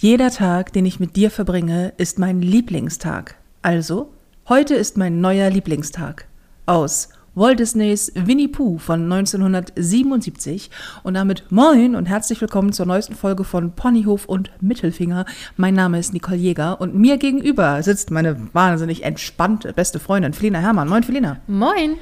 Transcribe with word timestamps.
Jeder 0.00 0.30
Tag, 0.30 0.72
den 0.72 0.86
ich 0.86 1.00
mit 1.00 1.16
dir 1.16 1.28
verbringe, 1.28 1.92
ist 1.96 2.20
mein 2.20 2.40
Lieblingstag. 2.40 3.34
Also, 3.62 4.12
heute 4.48 4.76
ist 4.76 4.96
mein 4.96 5.20
neuer 5.20 5.50
Lieblingstag. 5.50 6.28
Aus 6.66 7.08
Walt 7.34 7.58
Disneys 7.58 8.12
Winnie 8.14 8.46
Pooh 8.46 8.78
von 8.78 9.02
1977 9.04 10.70
und 11.02 11.14
damit 11.14 11.44
moin 11.50 11.96
und 11.96 12.06
herzlich 12.06 12.40
willkommen 12.40 12.72
zur 12.72 12.86
neuesten 12.86 13.14
Folge 13.14 13.44
von 13.44 13.72
Ponyhof 13.72 14.26
und 14.26 14.50
Mittelfinger. 14.60 15.24
Mein 15.56 15.74
Name 15.74 15.98
ist 15.98 16.12
Nicole 16.12 16.36
Jäger 16.36 16.80
und 16.80 16.94
mir 16.94 17.16
gegenüber 17.16 17.80
sitzt 17.82 18.10
meine 18.12 18.36
wahnsinnig 18.52 19.04
entspannte 19.04 19.72
beste 19.72 19.98
Freundin 20.00 20.32
Felina 20.32 20.60
Herrmann. 20.60 20.88
Moin 20.88 21.02
Felina. 21.02 21.38
Moin. 21.46 21.96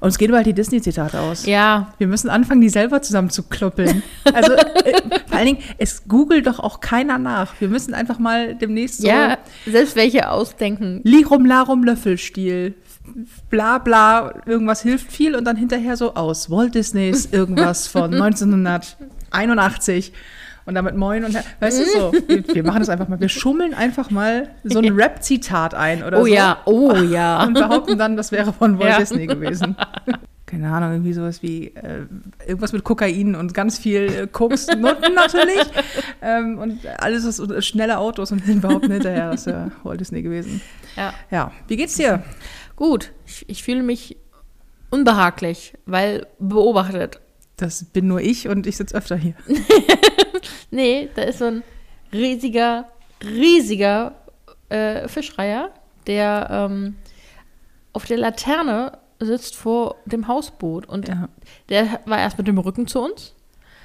Uns 0.00 0.18
gehen 0.18 0.30
bald 0.30 0.46
die 0.46 0.54
Disney-Zitate 0.54 1.20
aus. 1.20 1.46
Ja. 1.46 1.92
Wir 1.98 2.06
müssen 2.06 2.30
anfangen, 2.30 2.60
die 2.60 2.68
selber 2.68 3.02
zusammen 3.02 3.30
zu 3.30 3.44
kloppeln. 3.44 4.02
Also 4.24 4.52
äh, 4.52 4.92
allen 5.38 5.46
Dingen, 5.46 5.62
es 5.78 6.06
googelt 6.08 6.46
doch 6.46 6.58
auch 6.60 6.80
keiner 6.80 7.18
nach. 7.18 7.54
Wir 7.60 7.68
müssen 7.68 7.94
einfach 7.94 8.18
mal 8.18 8.54
demnächst 8.54 9.00
so 9.02 9.08
Ja, 9.08 9.38
selbst 9.66 9.96
welche 9.96 10.30
ausdenken. 10.30 11.00
Lirum 11.04 11.46
Larum 11.46 11.82
Löffelstil, 11.84 12.74
bla 13.50 13.78
bla, 13.78 14.34
irgendwas 14.46 14.82
hilft 14.82 15.10
viel 15.10 15.34
und 15.34 15.44
dann 15.44 15.56
hinterher 15.56 15.96
so 15.96 16.14
aus 16.14 16.50
Walt 16.50 16.74
Disneys 16.74 17.26
irgendwas 17.32 17.86
von 17.88 18.12
1981 19.32 20.12
und 20.66 20.74
damit 20.74 20.96
moin 20.96 21.24
und 21.24 21.34
weißt 21.60 21.80
du 21.80 21.84
so, 21.86 22.12
wir, 22.26 22.46
wir 22.54 22.62
machen 22.62 22.80
das 22.80 22.90
einfach 22.90 23.08
mal, 23.08 23.18
wir 23.18 23.30
schummeln 23.30 23.72
einfach 23.72 24.10
mal 24.10 24.50
so 24.64 24.80
ein 24.80 24.92
Rap-Zitat 24.94 25.72
ein 25.74 26.02
oder 26.02 26.18
Oh 26.20 26.26
so 26.26 26.26
ja, 26.26 26.58
oh 26.66 26.92
ja. 26.94 27.42
und 27.44 27.54
behaupten 27.54 27.96
dann, 27.96 28.16
das 28.18 28.32
wäre 28.32 28.52
von 28.52 28.78
Walt 28.78 28.90
Ja. 28.90 28.98
Disney 28.98 29.26
gewesen. 29.26 29.76
Keine 30.48 30.70
Ahnung, 30.72 30.92
irgendwie 30.92 31.12
sowas 31.12 31.42
wie 31.42 31.66
äh, 31.74 32.06
irgendwas 32.46 32.72
mit 32.72 32.82
Kokain 32.82 33.34
und 33.34 33.52
ganz 33.52 33.78
viel 33.78 34.02
äh, 34.06 34.26
Koks, 34.26 34.66
Nutten 34.78 35.12
natürlich. 35.14 35.66
ähm, 36.22 36.58
und 36.58 36.80
alles 36.98 37.24
ist 37.24 37.36
so 37.36 37.60
schnelle 37.60 37.98
Autos 37.98 38.32
und 38.32 38.46
wir 38.46 38.56
behaupten 38.56 38.90
hinterher, 38.90 39.32
das 39.32 39.44
wäre 39.44 39.72
Walt 39.82 40.00
Disney 40.00 40.22
gewesen. 40.22 40.62
ja. 40.96 41.12
Ja, 41.30 41.52
wie 41.66 41.76
geht's 41.76 41.96
dir? 41.96 42.22
Gut, 42.76 43.12
ich, 43.26 43.44
ich 43.48 43.62
fühle 43.62 43.82
mich 43.82 44.16
unbehaglich, 44.88 45.74
weil 45.84 46.26
beobachtet. 46.38 47.20
Das 47.56 47.84
bin 47.84 48.06
nur 48.06 48.20
ich 48.22 48.48
und 48.48 48.66
ich 48.66 48.78
sitze 48.78 48.96
öfter 48.96 49.16
hier. 49.16 49.34
Nee, 50.70 51.08
da 51.14 51.22
ist 51.22 51.38
so 51.38 51.46
ein 51.46 51.62
riesiger, 52.12 52.88
riesiger 53.24 54.14
äh, 54.68 55.08
Fischreiher, 55.08 55.70
der 56.06 56.48
ähm, 56.50 56.96
auf 57.92 58.04
der 58.04 58.18
Laterne 58.18 58.98
sitzt 59.20 59.56
vor 59.56 59.96
dem 60.06 60.28
Hausboot. 60.28 60.86
Und 60.86 61.08
Ja. 61.08 61.28
der 61.68 62.00
war 62.06 62.18
erst 62.18 62.38
mit 62.38 62.46
dem 62.46 62.58
Rücken 62.58 62.86
zu 62.86 63.00
uns. 63.00 63.34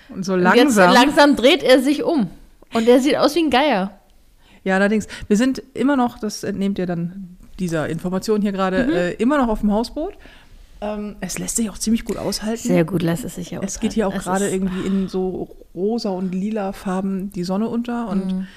Und 0.10 0.24
so 0.26 0.34
Und 0.34 0.42
langsam. 0.42 0.92
Jetzt 0.92 1.00
langsam 1.02 1.36
dreht 1.36 1.64
er 1.64 1.82
sich 1.82 2.04
um. 2.04 2.30
Und 2.74 2.88
der 2.88 3.00
sieht 3.00 3.16
aus 3.18 3.36
wie 3.36 3.40
ein 3.44 3.50
Geier. 3.50 4.00
Ja, 4.64 4.76
allerdings, 4.76 5.08
wir 5.28 5.38
sind 5.38 5.62
immer 5.74 5.96
noch, 5.96 6.20
das 6.20 6.44
entnehmt 6.44 6.80
ihr 6.80 6.86
dann 6.86 7.38
dieser 7.60 7.90
Information 7.90 8.42
hier 8.42 8.52
gerade, 8.52 8.86
Mhm. 8.86 8.92
äh, 8.94 9.12
immer 9.14 9.38
noch 9.38 9.48
auf 9.48 9.60
dem 9.62 9.72
Hausboot. 9.72 10.14
Ähm, 10.82 11.16
es 11.22 11.38
lässt 11.40 11.56
sich 11.56 11.70
auch 11.70 11.78
ziemlich 11.78 12.04
gut 12.06 12.18
aushalten. 12.18 12.68
Sehr 12.68 12.84
gut 12.84 13.02
lässt 13.02 13.24
es 13.24 13.36
sich 13.36 13.52
ja 13.52 13.62
Es 13.62 13.80
geht 13.80 13.94
hier 13.94 14.08
auch 14.08 14.16
aushalten. 14.16 14.30
gerade 14.30 14.46
ist- 14.46 14.54
irgendwie 14.54 14.88
in 14.88 15.08
so 15.08 15.56
rosa 15.76 16.10
und 16.10 16.34
lila 16.34 16.74
Farben 16.74 17.32
die 17.32 17.44
Sonne 17.44 17.70
unter 17.70 18.10
und 18.10 18.26
Mhm. 18.34 18.48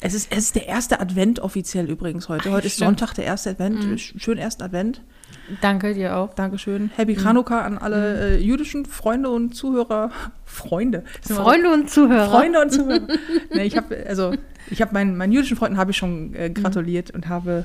es, 0.00 0.14
ist, 0.14 0.30
es 0.32 0.38
ist 0.38 0.54
der 0.54 0.66
erste 0.68 1.00
Advent 1.00 1.40
offiziell 1.40 1.90
übrigens 1.90 2.28
heute. 2.28 2.50
Heute 2.50 2.66
ist 2.68 2.74
stimmt. 2.74 2.98
Sonntag, 2.98 3.14
der 3.14 3.24
erste 3.24 3.50
Advent. 3.50 3.84
Mhm. 3.84 3.94
Sch- 3.94 4.18
Schönen 4.18 4.38
ersten 4.38 4.62
Advent. 4.62 5.02
Danke 5.60 5.94
dir 5.94 6.16
auch. 6.16 6.34
Dankeschön. 6.34 6.90
Happy 6.96 7.12
Mhm. 7.14 7.18
Chanukka 7.20 7.60
an 7.62 7.78
alle 7.78 8.36
äh, 8.36 8.40
jüdischen 8.40 8.84
Freunde 8.86 9.30
und 9.30 9.54
Zuhörer. 9.54 10.10
Freunde. 10.44 11.04
Freunde 11.22 11.72
und 11.72 11.88
Zuhörer. 11.90 12.30
Freunde 12.30 12.60
und 12.62 12.70
Zuhörer. 12.72 13.06
nee, 13.54 13.62
ich 13.64 13.76
habe 13.76 14.04
also 14.08 14.32
ich 14.70 14.82
habe 14.82 14.92
meinen, 14.92 15.16
meinen 15.16 15.32
jüdischen 15.32 15.56
Freunden 15.56 15.76
habe 15.78 15.92
ich 15.92 15.96
schon 15.96 16.34
äh, 16.34 16.50
gratuliert 16.50 17.12
und 17.12 17.28
habe 17.28 17.64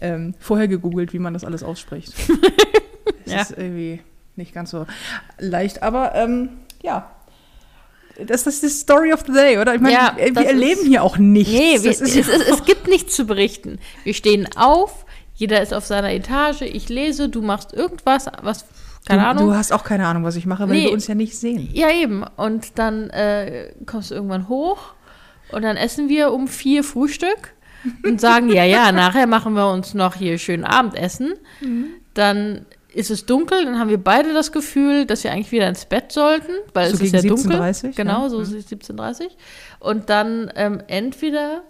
ähm, 0.00 0.34
vorher 0.40 0.68
gegoogelt, 0.68 1.12
wie 1.12 1.18
man 1.18 1.34
das 1.34 1.44
alles 1.44 1.62
ausspricht. 1.62 2.12
Es 3.24 3.32
Ja. 3.32 3.40
ist 3.42 3.50
irgendwie 3.52 4.00
nicht 4.36 4.52
ganz 4.54 4.70
so 4.70 4.86
leicht, 5.38 5.82
aber 5.82 6.14
ähm, 6.14 6.48
ja. 6.82 7.10
Das 8.26 8.46
ist 8.46 8.62
die 8.62 8.68
Story 8.68 9.12
of 9.12 9.20
the 9.26 9.32
day, 9.32 9.58
oder? 9.58 9.74
Ich 9.74 9.80
meine, 9.80 9.94
Ja, 9.94 10.14
wir 10.18 10.32
das 10.32 10.44
erleben 10.44 10.80
ist- 10.82 10.86
hier 10.86 11.02
auch 11.02 11.18
nichts. 11.18 11.52
Nee, 11.52 11.82
wir, 11.82 11.90
das 11.90 12.00
es, 12.00 12.14
es, 12.16 12.28
es 12.28 12.64
gibt 12.64 12.86
nichts 12.88 13.14
zu 13.16 13.26
berichten. 13.26 13.78
Wir 14.04 14.12
stehen 14.14 14.48
auf, 14.56 15.06
jeder 15.42 15.60
ist 15.60 15.74
auf 15.74 15.84
seiner 15.84 16.12
Etage, 16.12 16.62
ich 16.62 16.88
lese, 16.88 17.28
du 17.28 17.42
machst 17.42 17.72
irgendwas, 17.72 18.26
was, 18.42 18.64
keine 19.08 19.22
du, 19.22 19.28
Ahnung. 19.28 19.46
du 19.48 19.54
hast 19.56 19.72
auch 19.72 19.82
keine 19.84 20.06
Ahnung, 20.06 20.22
was 20.24 20.36
ich 20.36 20.46
mache, 20.46 20.68
weil 20.68 20.76
Nee. 20.76 20.84
wir 20.84 20.92
uns 20.92 21.06
ja 21.08 21.14
nicht 21.16 21.36
sehen. 21.36 21.68
ja, 21.72 21.90
eben. 21.90 22.24
Und 22.36 22.78
dann 22.78 23.10
äh, 23.10 23.72
kommst 23.86 24.10
du 24.10 24.14
irgendwann 24.14 24.48
hoch 24.48 24.94
und 25.50 25.62
dann 25.62 25.76
essen 25.76 26.08
wir 26.08 26.32
um 26.32 26.46
vier 26.48 26.84
Frühstück 26.84 27.54
und 28.04 28.20
sagen, 28.20 28.48
ja, 28.50 28.64
ja, 28.64 28.92
nachher 29.02 29.26
machen 29.26 29.54
wir 29.54 29.68
uns 29.72 29.94
noch 29.94 30.14
hier 30.14 30.38
schön 30.38 30.64
Abendessen. 30.64 31.34
Mhm. 31.60 31.86
Dann 32.14 32.64
ist 32.94 33.10
es 33.10 33.24
dunkel, 33.26 33.64
dann 33.64 33.78
haben 33.78 33.88
wir 33.90 33.98
beide 33.98 34.32
das 34.34 34.52
Gefühl, 34.52 35.06
dass 35.06 35.24
wir 35.24 35.32
eigentlich 35.32 35.50
wieder 35.50 35.66
ins 35.68 35.86
Bett 35.86 36.12
sollten, 36.12 36.52
weil 36.74 36.88
So 36.90 36.96
es 36.96 37.00
ist 37.00 37.14
ja 37.14 37.22
dunkel. 37.22 37.58
17:30, 37.60 37.96
Genau, 37.96 38.22
ja. 38.24 38.28
so 38.28 38.36
Mhm. 38.36 38.42
ist 38.44 38.52
es 38.52 38.66
17.30 38.68 39.30
Und 39.80 40.08
dann 40.10 40.52
ähm, 40.54 40.80
entweder 40.88 41.62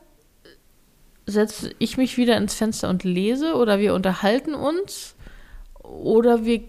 setze 1.26 1.74
ich 1.78 1.96
mich 1.96 2.16
wieder 2.16 2.36
ins 2.36 2.54
Fenster 2.54 2.88
und 2.88 3.04
lese 3.04 3.54
oder 3.54 3.78
wir 3.78 3.94
unterhalten 3.94 4.54
uns 4.54 5.14
oder 5.78 6.44
wir 6.44 6.62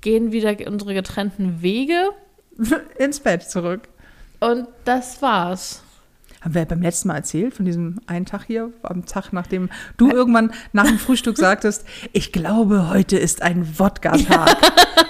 gehen 0.00 0.32
wieder 0.32 0.56
unsere 0.66 0.94
getrennten 0.94 1.62
Wege 1.62 2.10
Ins 2.98 3.20
Bett 3.20 3.42
zurück. 3.44 3.88
und 4.40 4.66
das 4.84 5.22
war's. 5.22 5.82
Haben 6.40 6.54
wir 6.54 6.64
beim 6.66 6.82
letzten 6.82 7.08
Mal 7.08 7.16
erzählt, 7.16 7.54
von 7.54 7.64
diesem 7.64 8.00
einen 8.06 8.24
Tag 8.24 8.44
hier, 8.46 8.70
am 8.82 9.04
Tag, 9.06 9.32
nachdem 9.32 9.70
du 9.96 10.08
irgendwann 10.10 10.52
nach 10.72 10.86
dem 10.86 10.98
Frühstück 10.98 11.36
sagtest, 11.38 11.84
ich 12.12 12.32
glaube, 12.32 12.88
heute 12.90 13.18
ist 13.18 13.42
ein 13.42 13.78
Wodka-Tag. 13.78 14.56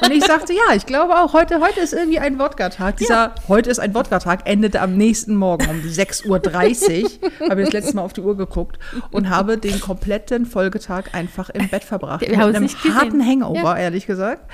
Und 0.02 0.10
ich 0.10 0.24
sagte, 0.24 0.54
ja, 0.54 0.74
ich 0.74 0.86
glaube 0.86 1.16
auch, 1.16 1.34
heute, 1.34 1.60
heute 1.60 1.80
ist 1.80 1.92
irgendwie 1.92 2.18
ein 2.18 2.38
Wodka-Tag. 2.38 2.96
Dieser 2.96 3.34
heute 3.46 3.68
ist 3.68 3.78
ein 3.78 3.94
Wodka-Tag 3.94 4.48
endete 4.48 4.80
am 4.80 4.96
nächsten 4.96 5.36
Morgen 5.36 5.68
um 5.68 5.80
6.30 5.80 7.04
Uhr. 7.04 7.10
Habe 7.50 7.60
ich 7.60 7.66
das 7.66 7.74
letzte 7.74 7.96
Mal 7.96 8.02
auf 8.02 8.14
die 8.14 8.22
Uhr 8.22 8.36
geguckt 8.36 8.78
und 9.10 9.28
habe 9.28 9.58
den 9.58 9.80
kompletten 9.80 10.46
Folgetag 10.46 11.12
einfach 11.12 11.50
im 11.50 11.68
Bett 11.68 11.84
verbracht. 11.84 12.22
Wir 12.22 12.30
mit 12.30 12.38
haben 12.38 12.64
es 12.64 12.74
einem 12.84 12.94
harten 12.94 13.26
Hangover, 13.26 13.60
Ja. 13.60 13.76
ehrlich 13.76 14.06
gesagt. 14.06 14.50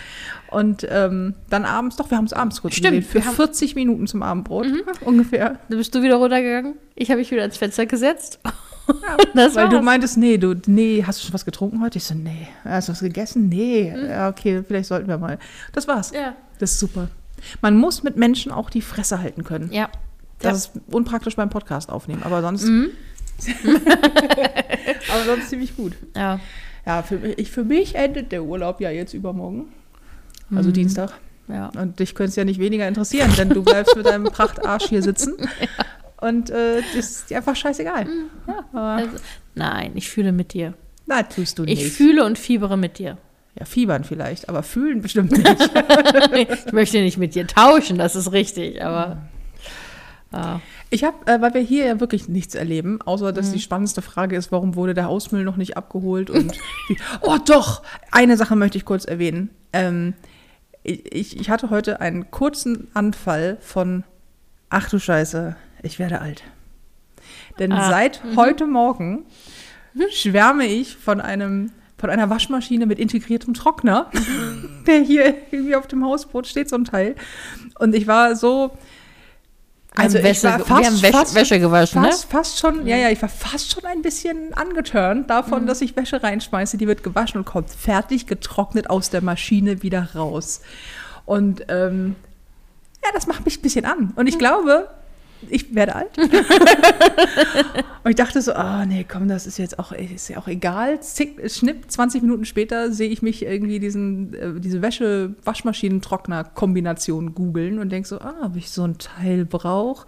Und 0.54 0.86
ähm, 0.90 1.34
dann 1.50 1.64
abends, 1.64 1.96
doch, 1.96 2.10
wir 2.10 2.16
haben 2.16 2.24
es 2.24 2.32
abends 2.32 2.62
kurz 2.62 2.74
Stimmt, 2.74 2.94
gesehen, 2.96 3.02
für 3.10 3.14
wir 3.18 3.26
haben- 3.26 3.34
40 3.36 3.74
Minuten 3.74 4.06
zum 4.06 4.22
Abendbrot 4.22 4.66
ungefähr. 5.04 5.58
Dann 5.68 5.78
bist 5.78 5.94
du 5.94 6.02
wieder 6.02 6.16
runtergegangen, 6.16 6.74
ich 6.94 7.10
habe 7.10 7.18
mich 7.20 7.30
wieder 7.30 7.44
ins 7.44 7.56
Fenster 7.56 7.86
gesetzt. 7.86 8.38
das 9.34 9.54
Weil 9.54 9.68
du 9.70 9.80
meintest, 9.82 10.16
nee, 10.18 10.36
du, 10.38 10.54
nee, 10.66 11.02
hast 11.06 11.20
du 11.20 11.24
schon 11.26 11.34
was 11.34 11.44
getrunken 11.44 11.80
heute? 11.82 11.98
Ich 11.98 12.04
so, 12.04 12.14
nee. 12.14 12.46
Hast 12.64 12.88
du 12.88 12.92
was 12.92 13.00
gegessen? 13.00 13.48
Nee. 13.48 13.92
Ja, 14.08 14.28
okay, 14.28 14.62
vielleicht 14.66 14.88
sollten 14.88 15.08
wir 15.08 15.18
mal. 15.18 15.38
Das 15.72 15.88
war's. 15.88 16.12
Mhm. 16.12 16.18
Ja. 16.18 16.34
Das 16.58 16.72
ist 16.72 16.80
super. 16.80 17.08
Man 17.62 17.76
muss 17.76 18.02
mit 18.02 18.16
Menschen 18.16 18.52
auch 18.52 18.70
die 18.70 18.82
Fresse 18.82 19.18
halten 19.20 19.42
können. 19.44 19.70
Ja. 19.72 19.88
Das 20.40 20.56
ist 20.58 20.70
unpraktisch 20.90 21.36
beim 21.36 21.48
Podcast 21.50 21.90
aufnehmen, 21.90 22.22
aber 22.22 22.42
sonst, 22.42 22.64
Mhm. 22.66 22.90
aber 25.12 25.24
sonst 25.26 25.48
ziemlich 25.50 25.76
gut. 25.76 25.94
Ja. 26.16 26.40
Ja, 26.86 27.02
für, 27.02 27.16
mich- 27.16 27.38
ich, 27.38 27.50
für 27.50 27.64
mich 27.64 27.94
endet 27.94 28.30
der 28.32 28.44
Urlaub 28.44 28.80
ja 28.80 28.90
jetzt 28.90 29.14
übermorgen. 29.14 29.72
Also 30.54 30.68
Mhm. 30.70 30.74
Dienstag. 30.74 31.12
Ja. 31.48 31.70
Und 31.76 31.98
dich 32.00 32.14
könnte 32.14 32.30
es 32.30 32.36
ja 32.36 32.44
nicht 32.44 32.58
weniger 32.58 32.88
interessieren, 32.88 33.30
denn 33.36 33.50
du 33.50 33.62
bleibst 33.62 33.94
mit 33.96 34.06
deinem 34.06 34.24
Prachtarsch 34.24 34.84
hier 34.88 35.02
sitzen. 35.02 35.34
Und 36.20 36.48
äh, 36.50 36.80
das 36.94 37.04
ist 37.04 37.30
dir 37.30 37.36
einfach 37.38 37.54
scheißegal. 37.56 38.06
Aber, 38.72 38.80
Also, 38.80 39.10
nein, 39.54 39.92
ich 39.94 40.08
fühle 40.08 40.32
mit 40.32 40.54
dir. 40.54 40.72
na, 41.06 41.22
tust 41.22 41.58
du 41.58 41.64
nicht. 41.64 41.82
Ich 41.82 41.92
fühle 41.92 42.24
und 42.24 42.38
fiebere 42.38 42.78
mit 42.78 42.98
dir. 42.98 43.18
Ja, 43.58 43.66
fiebern 43.66 44.04
vielleicht, 44.04 44.48
aber 44.48 44.62
fühlen 44.62 45.02
bestimmt 45.02 45.32
nicht. 45.32 45.70
Ich 46.66 46.72
möchte 46.72 46.98
nicht 47.02 47.18
mit 47.18 47.34
dir 47.34 47.46
tauschen, 47.46 47.98
das 47.98 48.16
ist 48.16 48.32
richtig, 48.32 48.82
aber. 48.82 49.18
ah, 50.32 50.60
Ich 50.90 51.04
habe, 51.04 51.16
äh, 51.30 51.40
weil 51.42 51.52
wir 51.54 51.60
hier 51.60 51.84
ja 51.86 52.00
wirklich 52.00 52.28
nichts 52.28 52.54
erleben, 52.54 53.00
außer 53.02 53.32
dass 53.32 53.48
Mhm. 53.50 53.52
die 53.52 53.60
spannendste 53.60 54.00
Frage 54.02 54.34
ist, 54.36 54.50
warum 54.50 54.76
wurde 54.76 54.94
der 54.94 55.04
Hausmüll 55.04 55.44
noch 55.44 55.56
nicht 55.56 55.76
abgeholt 55.76 56.30
und 56.30 56.52
oh 57.20 57.36
doch, 57.46 57.82
eine 58.10 58.36
Sache 58.38 58.56
möchte 58.56 58.78
ich 58.78 58.84
kurz 58.86 59.04
erwähnen. 59.04 59.50
Ähm, 59.72 60.14
ich, 60.84 61.40
ich 61.40 61.50
hatte 61.50 61.70
heute 61.70 62.00
einen 62.00 62.30
kurzen 62.30 62.88
Anfall 62.94 63.56
von, 63.60 64.04
ach 64.68 64.88
du 64.90 64.98
Scheiße, 64.98 65.56
ich 65.82 65.98
werde 65.98 66.20
alt. 66.20 66.44
Denn 67.58 67.72
Ah, 67.72 67.88
seit 67.90 68.22
heute 68.36 68.66
Morgen 68.66 69.24
schwärme 70.10 70.66
ich 70.66 70.96
von 70.96 71.20
einem 71.20 71.72
von 71.96 72.10
einer 72.10 72.28
Waschmaschine 72.28 72.84
mit 72.84 72.98
integriertem 72.98 73.54
Trockner, 73.54 74.10
der 74.86 75.00
hier 75.00 75.34
irgendwie 75.50 75.74
auf 75.74 75.86
dem 75.86 76.04
Hausboot 76.04 76.46
steht, 76.46 76.68
so 76.68 76.76
ein 76.76 76.84
Teil. 76.84 77.14
Und 77.78 77.94
ich 77.94 78.06
war 78.06 78.36
so, 78.36 78.76
also 79.96 80.18
ich 80.18 80.24
war 80.24 80.30
Wäsche, 80.30 80.48
fast, 80.64 80.68
wir 80.68 80.76
haben 80.86 81.02
Wäsche, 81.02 81.12
fast, 81.12 81.34
Wäsche 81.34 81.60
gewaschen, 81.60 82.02
fast, 82.02 82.24
fast 82.30 82.58
schon, 82.58 82.86
ja, 82.86 82.96
ja, 82.96 83.10
ich 83.10 83.22
war 83.22 83.28
fast 83.28 83.72
schon 83.72 83.84
ein 83.84 84.02
bisschen 84.02 84.52
angeturnt 84.54 85.30
davon, 85.30 85.62
Mhm. 85.62 85.66
dass 85.66 85.80
ich 85.80 85.94
Wäsche 85.96 86.22
reinschmeiße, 86.22 86.76
die 86.76 86.86
wird 86.88 87.02
gewaschen 87.02 87.38
und 87.38 87.44
kommt 87.44 87.70
fertig 87.70 88.26
getrocknet 88.26 88.90
aus 88.90 89.10
der 89.10 89.22
Maschine 89.22 89.82
wieder 89.82 90.08
raus. 90.14 90.60
Und 91.26 91.64
ähm, 91.68 92.16
ja, 93.04 93.10
das 93.14 93.26
macht 93.26 93.44
mich 93.44 93.58
ein 93.58 93.62
bisschen 93.62 93.84
an. 93.84 94.12
Und 94.16 94.22
Mhm. 94.24 94.28
ich 94.28 94.38
glaube, 94.38 94.88
ich 95.50 95.74
werde 95.74 95.94
alt. 95.94 96.18
und 96.18 98.10
ich 98.10 98.16
dachte 98.16 98.42
so, 98.42 98.52
ah 98.52 98.84
nee, 98.86 99.06
komm, 99.10 99.28
das 99.28 99.46
ist 99.46 99.58
jetzt 99.58 99.78
auch, 99.78 99.92
ist 99.92 100.28
ja 100.28 100.36
auch 100.38 100.48
egal. 100.48 101.00
Zick, 101.00 101.50
schnipp, 101.50 101.90
20 101.90 102.22
Minuten 102.22 102.44
später 102.44 102.92
sehe 102.92 103.08
ich 103.08 103.22
mich 103.22 103.44
irgendwie 103.44 103.80
diesen, 103.80 104.34
äh, 104.34 104.60
diese 104.60 104.82
Wäsche-Waschmaschinen-Trockner-Kombination 104.82 107.34
googeln 107.34 107.78
und 107.78 107.90
denke 107.90 108.08
so, 108.08 108.20
ah, 108.20 108.34
ob 108.44 108.56
ich 108.56 108.70
so 108.70 108.84
ein 108.84 108.98
Teil 108.98 109.44
brauche. 109.44 110.06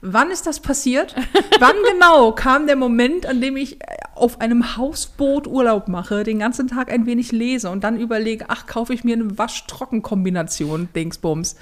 Wann 0.00 0.30
ist 0.30 0.46
das 0.46 0.60
passiert? 0.60 1.14
Wann 1.60 1.76
genau 1.92 2.32
kam 2.32 2.66
der 2.66 2.76
Moment, 2.76 3.26
an 3.26 3.40
dem 3.40 3.56
ich 3.56 3.78
auf 4.14 4.40
einem 4.40 4.76
Hausboot 4.76 5.46
Urlaub 5.46 5.88
mache, 5.88 6.24
den 6.24 6.38
ganzen 6.38 6.68
Tag 6.68 6.90
ein 6.90 7.06
wenig 7.06 7.32
lese 7.32 7.70
und 7.70 7.84
dann 7.84 8.00
überlege, 8.00 8.46
ach, 8.48 8.66
kaufe 8.66 8.94
ich 8.94 9.04
mir 9.04 9.14
eine 9.14 9.38
Wasch-Trocken-Kombination, 9.38 10.88
Dingsbums. 10.94 11.56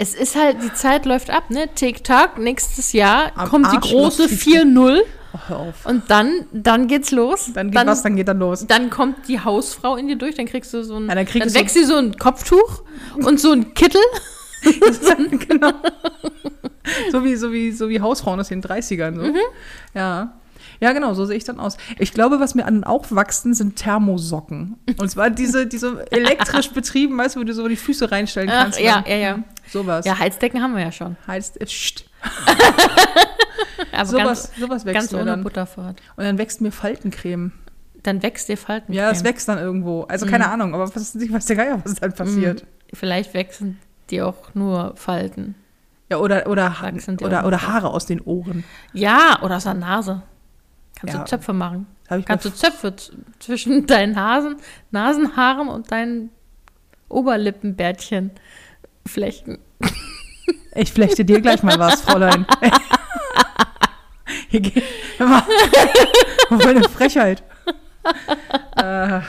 Es 0.00 0.14
ist 0.14 0.36
halt, 0.36 0.62
die 0.62 0.72
Zeit 0.74 1.06
läuft 1.06 1.28
ab, 1.28 1.50
ne? 1.50 1.68
TikTok, 1.74 2.38
nächstes 2.38 2.92
Jahr 2.92 3.32
Am 3.34 3.48
kommt 3.48 3.66
die 3.72 3.76
Arschloch 3.76 4.00
große 4.00 4.28
fliegt 4.28 4.64
4-0 4.64 5.00
Oh, 5.34 5.38
hör 5.48 5.58
auf. 5.58 5.86
und 5.86 6.08
dann, 6.08 6.46
dann 6.52 6.86
geht's 6.86 7.10
los. 7.10 7.50
Dann 7.52 7.72
geht 7.72 7.84
was, 7.84 8.02
dann 8.02 8.14
geht 8.14 8.28
dann 8.28 8.38
los. 8.38 8.64
Dann 8.66 8.90
kommt 8.90 9.26
die 9.26 9.40
Hausfrau 9.40 9.96
in 9.96 10.06
dir 10.06 10.16
durch, 10.16 10.36
dann 10.36 10.46
kriegst 10.46 10.72
du 10.72 10.84
so 10.84 10.96
ein, 10.96 11.08
Ja, 11.08 11.16
dann 11.16 11.26
dann, 11.26 11.52
wächst 11.52 11.74
sie 11.74 11.84
so 11.84 11.96
ein 11.96 12.16
Kopftuch 12.16 12.82
und 13.16 13.40
so 13.40 13.50
ein 13.50 13.74
Kittel. 13.74 14.00
genau. 15.48 15.72
so, 17.10 17.24
wie, 17.24 17.34
so, 17.34 17.52
wie, 17.52 17.72
so 17.72 17.88
wie 17.88 18.00
Hausfrauen 18.00 18.38
aus 18.38 18.48
den 18.48 18.62
30ern. 18.62 19.16
So. 19.16 19.32
Ja. 19.94 20.32
Ja, 20.80 20.92
genau, 20.92 21.14
so 21.14 21.24
sehe 21.24 21.36
ich 21.36 21.44
dann 21.44 21.58
aus. 21.58 21.76
Ich 21.98 22.12
glaube, 22.12 22.40
was 22.40 22.54
mir 22.54 22.66
an 22.66 22.84
auch 22.84 23.06
wachsen, 23.10 23.54
sind 23.54 23.76
Thermosocken. 23.76 24.76
Und 24.98 25.10
zwar 25.10 25.30
diese, 25.30 25.66
diese 25.66 26.06
elektrisch 26.12 26.70
betrieben, 26.70 27.18
weißt 27.18 27.36
du, 27.36 27.40
wo 27.40 27.44
du 27.44 27.52
so 27.52 27.66
die 27.68 27.76
Füße 27.76 28.10
reinstellen 28.10 28.50
Ach, 28.50 28.64
kannst. 28.64 28.80
ja, 28.80 29.04
ja, 29.06 29.16
ja. 29.16 29.38
Sowas. 29.70 30.06
Ja, 30.06 30.18
Heizdecken 30.18 30.62
haben 30.62 30.76
wir 30.76 30.82
ja 30.82 30.92
schon. 30.92 31.16
Heißt, 31.26 31.60
äh. 31.60 31.66
Aber 33.92 34.06
Sowas, 34.06 34.50
ganz, 34.50 34.60
sowas 34.60 34.84
wächst 34.84 34.94
ganz 34.94 35.12
mir 35.12 35.18
ohne 35.18 35.30
dann. 35.32 35.42
Butterfahrt. 35.42 36.00
Und 36.16 36.24
dann 36.24 36.38
wächst 36.38 36.60
mir 36.60 36.72
Faltencreme. 36.72 37.52
Dann 38.02 38.22
wächst 38.22 38.48
dir 38.48 38.56
Falten. 38.56 38.92
Ja, 38.92 39.10
es 39.10 39.24
wächst 39.24 39.48
dann 39.48 39.58
irgendwo. 39.58 40.02
Also 40.04 40.26
keine 40.26 40.48
Ahnung, 40.48 40.74
aber 40.74 40.94
was, 40.94 41.14
ich 41.14 41.32
weiß 41.32 41.46
der 41.46 41.56
Geier, 41.56 41.80
was 41.84 41.96
dann 41.96 42.12
passiert. 42.12 42.64
Vielleicht 42.92 43.34
wachsen 43.34 43.78
dir 44.10 44.28
auch 44.28 44.54
nur 44.54 44.94
Falten. 44.96 45.54
Ja, 46.10 46.18
oder, 46.18 46.46
oder, 46.46 46.74
die 47.06 47.24
oder, 47.24 47.46
oder. 47.46 47.66
Haare 47.66 47.90
aus 47.90 48.06
den 48.06 48.20
Ohren. 48.20 48.64
Ja, 48.94 49.40
oder 49.42 49.56
aus 49.56 49.64
der 49.64 49.74
Nase. 49.74 50.22
Kannst 50.98 51.14
Ja. 51.14 51.20
du 51.20 51.26
Zöpfe 51.26 51.52
machen. 51.52 51.86
Kannst 52.24 52.44
du 52.44 52.50
Zöpfe 52.52 52.94
zwischen 53.38 53.86
deinen 53.86 54.16
Hasen, 54.16 54.56
Nasenhaaren 54.90 55.68
und 55.68 55.92
deinen 55.92 56.30
Oberlippenbärtchen 57.08 58.30
flechten. 59.06 59.58
Ich 60.74 60.92
flechte 60.92 61.24
dir 61.24 61.40
gleich 61.40 61.62
mal 61.62 61.78
was, 61.78 62.02
Fräulein. 62.02 62.46
Hier 64.48 64.60
geht, 64.60 64.82
eine 65.18 66.88
Frechheit. 66.88 67.42
Äh, 68.76 69.20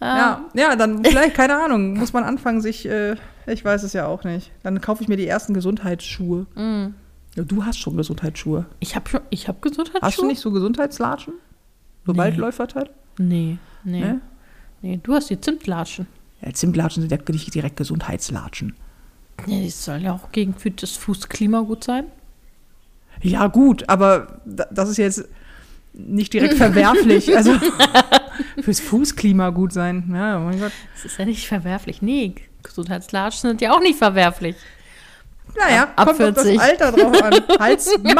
ja, 0.00 0.44
ja, 0.54 0.76
dann 0.76 1.04
vielleicht, 1.04 1.34
keine 1.34 1.62
Ahnung, 1.62 1.94
muss 1.98 2.12
man 2.12 2.24
anfangen, 2.24 2.60
sich, 2.60 2.88
äh, 2.88 3.16
ich 3.46 3.64
weiß 3.64 3.82
es 3.82 3.92
ja 3.92 4.06
auch 4.06 4.24
nicht. 4.24 4.50
Dann 4.62 4.80
kaufe 4.80 5.02
ich 5.02 5.08
mir 5.08 5.16
die 5.16 5.28
ersten 5.28 5.52
Gesundheitsschuhe. 5.54 6.46
Mm. 6.54 6.94
Du 7.36 7.64
hast 7.64 7.78
schon 7.78 7.96
Gesundheitsschuhe. 7.96 8.66
Ich 8.80 8.94
habe 8.94 9.08
schon, 9.08 9.20
ich 9.30 9.48
habe 9.48 9.58
Gesundheitsschuhe. 9.60 10.02
Hast 10.02 10.18
du 10.18 10.26
nicht 10.26 10.40
so 10.40 10.50
Gesundheitslatschen? 10.52 11.34
So 12.06 12.12
Nee. 12.12 12.18
Waldläuferteil? 12.18 12.90
Nee, 13.18 13.58
nee, 13.84 14.00
Ne? 14.00 14.20
nee. 14.82 15.00
Du 15.02 15.14
hast 15.14 15.30
die 15.30 15.40
Zimtlatschen. 15.40 16.06
Ja, 16.42 16.52
Zimtlatschen 16.52 17.02
sind 17.02 17.10
ja 17.10 17.18
nicht 17.32 17.54
direkt 17.54 17.76
Gesundheitslatschen. 17.76 18.74
Ja, 19.46 19.58
die 19.58 19.70
sollen 19.70 20.02
ja 20.02 20.12
auch 20.12 20.30
gegen 20.30 20.54
für 20.54 20.70
das 20.70 20.92
Fußklima 20.92 21.60
gut 21.62 21.82
sein. 21.84 22.04
Ja, 23.22 23.46
gut, 23.48 23.88
aber 23.88 24.40
da- 24.44 24.66
das 24.70 24.90
ist 24.90 24.98
jetzt 24.98 25.28
nicht 25.92 26.32
direkt 26.32 26.54
verwerflich. 26.58 27.36
Also 27.36 27.52
fürs 28.62 28.80
Fußklima 28.80 29.50
gut 29.50 29.72
sein. 29.72 30.10
Ja, 30.14 30.38
oh 30.38 30.44
mein 30.44 30.60
Gott. 30.60 30.72
Das 30.94 31.04
ist 31.04 31.18
ja 31.18 31.24
nicht 31.24 31.46
verwerflich. 31.48 32.00
Nee, 32.02 32.34
Gesundheitslatschen 32.62 33.48
sind 33.50 33.60
ja 33.60 33.72
auch 33.72 33.80
nicht 33.80 33.98
verwerflich. 33.98 34.56
Naja, 35.56 35.92
Ab 35.96 36.08
kommt 36.08 36.22
auf 36.22 36.34
das 36.34 36.44
40. 36.44 36.60
Alter 36.60 36.92
drauf 36.92 37.22
an. 37.22 37.34
Hals, 37.58 37.98
Maul! 38.02 38.14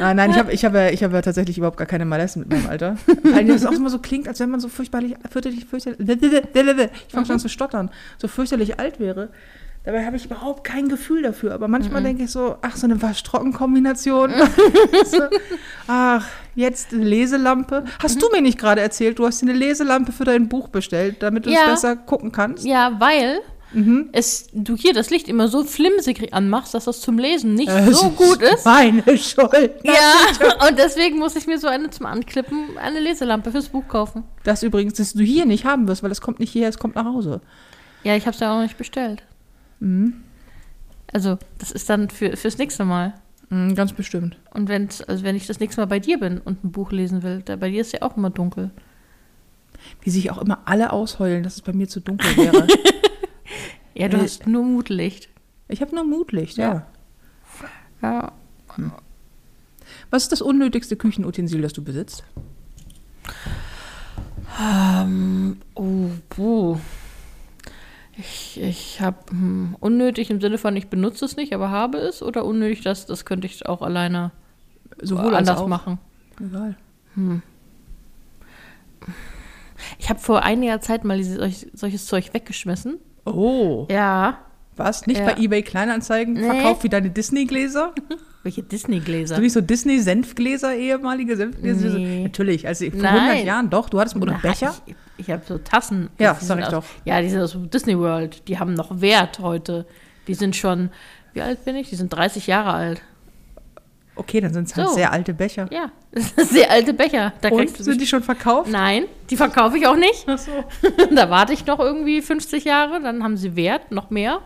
Nein, 0.00 0.16
nein, 0.16 0.30
ich 0.30 0.38
habe 0.38 0.52
ich 0.52 0.64
hab 0.64 0.74
ja, 0.74 0.90
ich 0.90 1.02
hab 1.02 1.10
tatsächlich 1.22 1.58
überhaupt 1.58 1.76
gar 1.76 1.86
keine 1.86 2.04
Malaise 2.04 2.38
mit 2.38 2.48
meinem 2.48 2.68
Alter. 2.68 2.96
Weil 3.24 3.46
das 3.46 3.66
auch 3.66 3.72
immer 3.72 3.90
so 3.90 3.98
klingt, 3.98 4.28
als 4.28 4.38
wenn 4.40 4.50
man 4.50 4.60
so 4.60 4.68
fürchterlich, 4.68 5.16
fürchterlich, 5.28 5.64
fürchterlich, 5.66 5.98
ich 5.98 7.12
fange 7.12 7.26
schon 7.26 7.34
an 7.34 7.40
zu 7.40 7.48
stottern, 7.48 7.90
so 8.18 8.28
fürchterlich 8.28 8.78
alt 8.78 9.00
wäre. 9.00 9.30
Dabei 9.88 10.04
habe 10.04 10.16
ich 10.16 10.26
überhaupt 10.26 10.64
kein 10.64 10.90
Gefühl 10.90 11.22
dafür. 11.22 11.54
Aber 11.54 11.66
manchmal 11.66 12.02
denke 12.02 12.24
ich 12.24 12.30
so, 12.30 12.56
ach, 12.60 12.76
so 12.76 12.84
eine 12.86 13.00
Waschtrockenkombination. 13.00 14.30
so, 15.06 15.22
ach, 15.86 16.26
jetzt 16.54 16.92
eine 16.92 17.04
Leselampe. 17.04 17.86
Hast 18.02 18.20
du 18.20 18.28
mir 18.30 18.42
nicht 18.42 18.58
gerade 18.58 18.82
erzählt, 18.82 19.18
du 19.18 19.24
hast 19.26 19.40
dir 19.40 19.48
eine 19.48 19.58
Leselampe 19.58 20.12
für 20.12 20.24
dein 20.24 20.46
Buch 20.50 20.68
bestellt, 20.68 21.22
damit 21.22 21.46
du 21.46 21.50
Ja. 21.50 21.60
es 21.64 21.70
besser 21.70 21.96
gucken 21.96 22.32
kannst? 22.32 22.66
Ja, 22.66 23.00
weil 23.00 23.40
Mhm. 23.72 24.10
es, 24.12 24.48
du 24.52 24.76
hier 24.76 24.92
das 24.92 25.08
Licht 25.08 25.26
immer 25.26 25.48
so 25.48 25.64
flimsig 25.64 26.34
anmachst, 26.34 26.74
dass 26.74 26.84
das 26.84 27.00
zum 27.00 27.16
Lesen 27.18 27.54
nicht 27.54 27.70
Äh, 27.70 27.90
so 27.94 28.10
gut 28.10 28.42
ist. 28.42 28.66
Meine 28.66 29.16
Schuld. 29.16 29.72
Ja, 29.84 30.68
und 30.68 30.78
deswegen 30.78 31.18
muss 31.18 31.34
ich 31.34 31.46
mir 31.46 31.58
so 31.58 31.66
eine 31.66 31.88
zum 31.88 32.04
Anklippen, 32.04 32.76
eine 32.76 33.00
Leselampe 33.00 33.50
fürs 33.52 33.70
Buch 33.70 33.88
kaufen. 33.88 34.24
Das 34.44 34.62
übrigens, 34.62 34.94
das 34.98 35.14
du 35.14 35.22
hier 35.22 35.46
nicht 35.46 35.64
haben 35.64 35.88
wirst, 35.88 36.02
weil 36.02 36.10
es 36.10 36.20
kommt 36.20 36.40
nicht 36.40 36.52
hierher, 36.52 36.68
es 36.68 36.78
kommt 36.78 36.94
nach 36.94 37.06
Hause. 37.06 37.40
Ja, 38.04 38.14
ich 38.16 38.26
habe 38.26 38.34
es 38.34 38.40
ja 38.40 38.54
auch 38.54 38.60
nicht 38.60 38.76
bestellt. 38.76 39.22
Mhm. 39.80 40.14
Also, 41.12 41.38
das 41.58 41.70
ist 41.72 41.88
dann 41.88 42.10
für, 42.10 42.36
fürs 42.36 42.58
nächste 42.58 42.84
Mal. 42.84 43.14
Mhm, 43.50 43.74
ganz 43.74 43.92
bestimmt. 43.92 44.36
Und 44.52 44.68
wenn's, 44.68 45.00
also 45.02 45.24
wenn 45.24 45.36
ich 45.36 45.46
das 45.46 45.58
nächste 45.60 45.80
Mal 45.80 45.86
bei 45.86 46.00
dir 46.00 46.18
bin 46.20 46.38
und 46.38 46.64
ein 46.64 46.70
Buch 46.72 46.92
lesen 46.92 47.22
will, 47.22 47.40
da 47.44 47.56
bei 47.56 47.70
dir 47.70 47.80
ist 47.80 47.92
ja 47.92 48.02
auch 48.02 48.16
immer 48.16 48.30
dunkel. 48.30 48.70
Wie 50.02 50.10
sich 50.10 50.30
auch 50.30 50.38
immer 50.38 50.60
alle 50.66 50.92
ausheulen, 50.92 51.42
dass 51.42 51.54
es 51.54 51.62
bei 51.62 51.72
mir 51.72 51.88
zu 51.88 52.00
dunkel 52.00 52.36
wäre. 52.36 52.66
Ja, 53.94 54.06
du 54.06 54.16
Äh, 54.18 54.20
hast 54.20 54.46
nur 54.46 54.62
Mutlicht. 54.62 55.28
ich 55.66 55.80
habe 55.80 55.92
nur 55.92 56.04
Mutlicht, 56.04 56.56
ja. 56.56 56.86
Ja. 58.00 58.30
Was 60.10 60.22
ist 60.24 60.30
das 60.32 60.40
unnötigste 60.40 60.94
Küchenutensil, 60.94 61.62
das 61.62 61.72
du 61.72 61.82
besitzt? 61.82 62.22
Ähm, 64.60 65.56
oh, 65.74 66.10
puh. 66.28 66.78
Ich, 68.20 68.60
ich 68.60 69.00
habe 69.00 69.18
hm, 69.30 69.76
unnötig 69.78 70.28
im 70.30 70.40
Sinne 70.40 70.58
von, 70.58 70.74
ich 70.76 70.88
benutze 70.88 71.24
es 71.24 71.36
nicht, 71.36 71.52
aber 71.54 71.70
habe 71.70 71.98
es 71.98 72.20
oder 72.22 72.44
unnötig, 72.44 72.82
das, 72.82 73.06
das 73.06 73.24
könnte 73.24 73.46
ich 73.46 73.66
auch 73.66 73.80
alleine 73.80 74.32
Sowohl 75.00 75.36
anders 75.36 75.64
machen. 75.66 75.98
Egal. 76.40 76.76
Ich 79.98 80.10
habe 80.10 80.18
vor 80.18 80.42
einiger 80.42 80.80
Zeit 80.80 81.04
mal 81.04 81.16
dieses, 81.16 81.36
solch, 81.36 81.66
solches 81.72 82.06
Zeug 82.06 82.34
weggeschmissen. 82.34 82.98
Oh, 83.24 83.86
Ja. 83.90 84.38
was? 84.76 85.06
Nicht 85.06 85.20
Ja. 85.20 85.26
bei 85.26 85.36
eBay 85.42 85.62
Kleinanzeigen 85.62 86.34
Nee. 86.34 86.42
verkauft 86.42 86.82
wie 86.84 86.88
deine 86.88 87.10
Disney-Gläser? 87.10 87.94
Welche 88.48 88.62
Hast 88.62 88.72
Disney-Gläser? 88.72 89.34
du 89.36 89.42
nicht 89.42 89.52
so 89.52 89.60
Disney-Senfgläser, 89.60 90.74
ehemalige 90.74 91.36
Senfgläser? 91.36 91.90
Nee. 91.98 92.22
Natürlich, 92.22 92.66
also 92.66 92.90
vor 92.90 93.00
Nein. 93.02 93.16
100 93.18 93.44
Jahren 93.44 93.68
doch. 93.68 93.90
Du 93.90 94.00
hattest 94.00 94.16
oder 94.16 94.32
Na, 94.32 94.38
Becher? 94.38 94.74
Ich, 94.86 94.94
ich 95.18 95.30
habe 95.30 95.42
so 95.46 95.58
Tassen. 95.58 96.08
Ja, 96.18 96.32
Die 96.32 96.44
sag 96.44 96.56
sind 96.56 96.58
ich 96.60 96.64
aus, 96.66 96.72
doch. 96.72 96.84
Ja, 97.04 97.20
die 97.20 97.28
sind 97.28 97.42
aus 97.42 97.54
Disney 97.72 97.98
World. 97.98 98.48
Die 98.48 98.58
haben 98.58 98.72
noch 98.72 99.02
Wert 99.02 99.40
heute. 99.40 99.84
Die 100.28 100.32
sind 100.34 100.56
schon, 100.56 100.88
wie 101.34 101.42
alt 101.42 101.62
bin 101.66 101.76
ich? 101.76 101.90
Die 101.90 101.96
sind 101.96 102.08
30 102.10 102.46
Jahre 102.46 102.72
alt. 102.72 103.02
Okay, 104.16 104.40
dann 104.40 104.52
sind 104.54 104.66
es 104.66 104.74
halt 104.74 104.88
So. 104.88 104.94
sehr 104.94 105.12
alte 105.12 105.32
Becher. 105.34 105.68
Ja, 105.70 105.92
sehr 106.38 106.70
alte 106.70 106.94
Becher. 106.94 107.34
Da 107.42 107.50
Und 107.50 107.68
sind 107.76 108.00
die 108.00 108.06
schon 108.06 108.22
verkauft? 108.22 108.70
Nein, 108.70 109.04
die 109.30 109.36
verkaufe 109.36 109.76
ich 109.78 109.86
auch 109.86 109.94
nicht. 109.96 110.24
Ach 110.26 110.38
so. 110.38 110.50
da 111.14 111.28
warte 111.30 111.52
ich 111.52 111.66
noch 111.66 111.78
irgendwie 111.80 112.20
50 112.22 112.64
Jahre, 112.64 113.00
dann 113.02 113.22
haben 113.22 113.36
sie 113.36 113.54
Wert, 113.56 113.92
noch 113.92 114.08
mehr, 114.10 114.40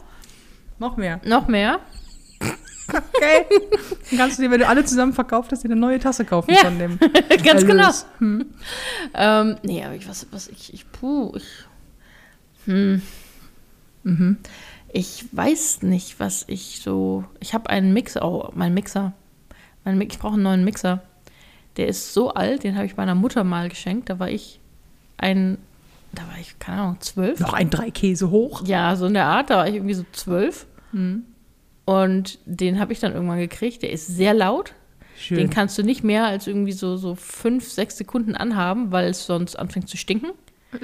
Noch 0.79 0.97
mehr. 0.97 1.21
noch 1.25 1.47
mehr. 1.49 1.79
Okay. 2.93 3.47
Dann 4.11 4.19
kannst 4.19 4.39
du 4.39 4.43
dir, 4.43 4.51
wenn 4.51 4.61
du 4.61 4.67
alle 4.69 4.85
zusammen 4.85 5.13
verkauft 5.13 5.53
hast, 5.53 5.63
dir 5.65 5.71
eine 5.71 5.81
neue 5.81 5.99
Tasse 5.99 6.25
kaufen 6.25 6.51
Ja. 6.53 6.59
von 6.65 6.79
dem. 6.79 6.99
Ganz 7.45 7.65
genau. 7.65 7.83
Erlös. 7.85 8.07
Hm. 8.19 8.47
Ähm, 9.15 9.57
nee, 9.63 9.85
aber 9.85 9.95
ich, 9.95 10.09
was, 10.09 10.27
was 10.31 10.49
ich, 10.49 10.75
ich, 10.75 10.91
puh, 10.93 11.33
ich, 11.37 11.45
hm. 12.67 13.03
Mhm. 14.05 14.37
Ich 14.93 15.25
weiß 15.33 15.83
nicht, 15.83 16.21
was 16.21 16.45
ich 16.49 16.81
so, 16.83 17.25
ich 17.41 17.55
habe 17.55 17.71
einen 17.71 17.93
Mixer, 17.93 18.25
oh, 18.25 18.51
mein 18.55 18.75
Mixer. 18.75 19.13
Mein, 19.85 20.01
ich 20.03 20.19
brauche 20.19 20.35
einen 20.35 20.43
neuen 20.43 20.65
Mixer. 20.65 21.03
Der 21.77 21.89
ist 21.89 22.13
so 22.13 22.35
alt, 22.35 22.65
den 22.65 22.77
habe 22.77 22.85
ich 22.87 22.97
meiner 22.97 23.15
Mutter 23.15 23.43
mal 23.45 23.69
geschenkt. 23.69 24.11
Da 24.11 24.19
war 24.19 24.29
ich 24.29 24.61
ein, 25.17 25.57
da 26.13 26.23
war 26.29 26.39
ich, 26.39 26.59
keine 26.59 26.83
Ahnung, 26.83 26.97
zwölf. 27.01 27.41
Noch 27.41 27.55
ein 27.55 27.71
drei 27.71 27.91
Käse 27.91 28.31
hoch. 28.31 28.67
Ja, 28.67 28.95
so 28.97 29.07
in 29.07 29.15
der 29.15 29.25
Art, 29.27 29.49
da 29.51 29.57
war 29.59 29.69
ich 29.69 29.77
irgendwie 29.77 29.95
so 29.95 30.05
zwölf. 30.13 30.67
Mhm. 30.93 31.25
Und 31.85 32.39
den 32.45 32.79
habe 32.79 32.93
ich 32.93 33.01
dann 33.01 33.13
irgendwann 33.13 33.39
gekriegt. 33.39 33.83
Der 33.83 33.91
ist 33.91 34.07
sehr 34.07 34.35
laut. 34.35 34.73
Schön. 35.17 35.39
Den 35.39 35.51
kannst 35.51 35.77
du 35.79 35.83
nicht 35.83 36.03
mehr 36.05 36.27
als 36.27 36.47
irgendwie 36.47 36.73
so, 36.73 36.97
so 36.97 37.15
fünf, 37.15 37.71
sechs 37.71 37.97
Sekunden 37.97 38.35
anhaben, 38.35 38.93
weil 38.93 39.11
es 39.11 39.27
sonst 39.27 39.59
anfängt 39.59 39.89
zu 39.89 39.97
stinken. 39.97 40.31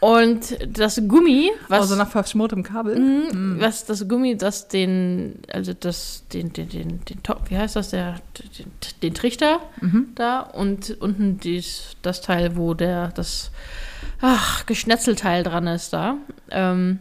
Und 0.00 0.56
das 0.66 1.02
Gummi, 1.06 1.50
was, 1.68 1.82
Also 1.82 1.96
nach 1.96 2.10
verschmortem 2.10 2.62
Kabel. 2.62 2.98
Mhm, 2.98 3.60
was 3.60 3.84
das 3.84 4.08
Gummi, 4.08 4.34
das 4.34 4.68
den, 4.68 5.40
also 5.52 5.74
das, 5.74 6.24
den, 6.32 6.54
den, 6.54 6.70
den, 6.70 7.04
den 7.04 7.22
Top, 7.22 7.50
wie 7.50 7.58
heißt 7.58 7.76
das, 7.76 7.90
der, 7.90 8.16
den, 8.58 8.72
den 9.02 9.14
Trichter 9.14 9.60
da 10.14 10.40
und 10.40 10.96
unten 11.00 11.38
dies, 11.38 11.96
das 12.00 12.22
Teil, 12.22 12.56
wo 12.56 12.72
der, 12.72 13.08
das, 13.08 13.50
ach, 14.22 14.64
Geschnetzelteil 14.64 15.42
dran 15.42 15.66
ist 15.66 15.92
da. 15.92 16.16
Ähm, 16.50 17.00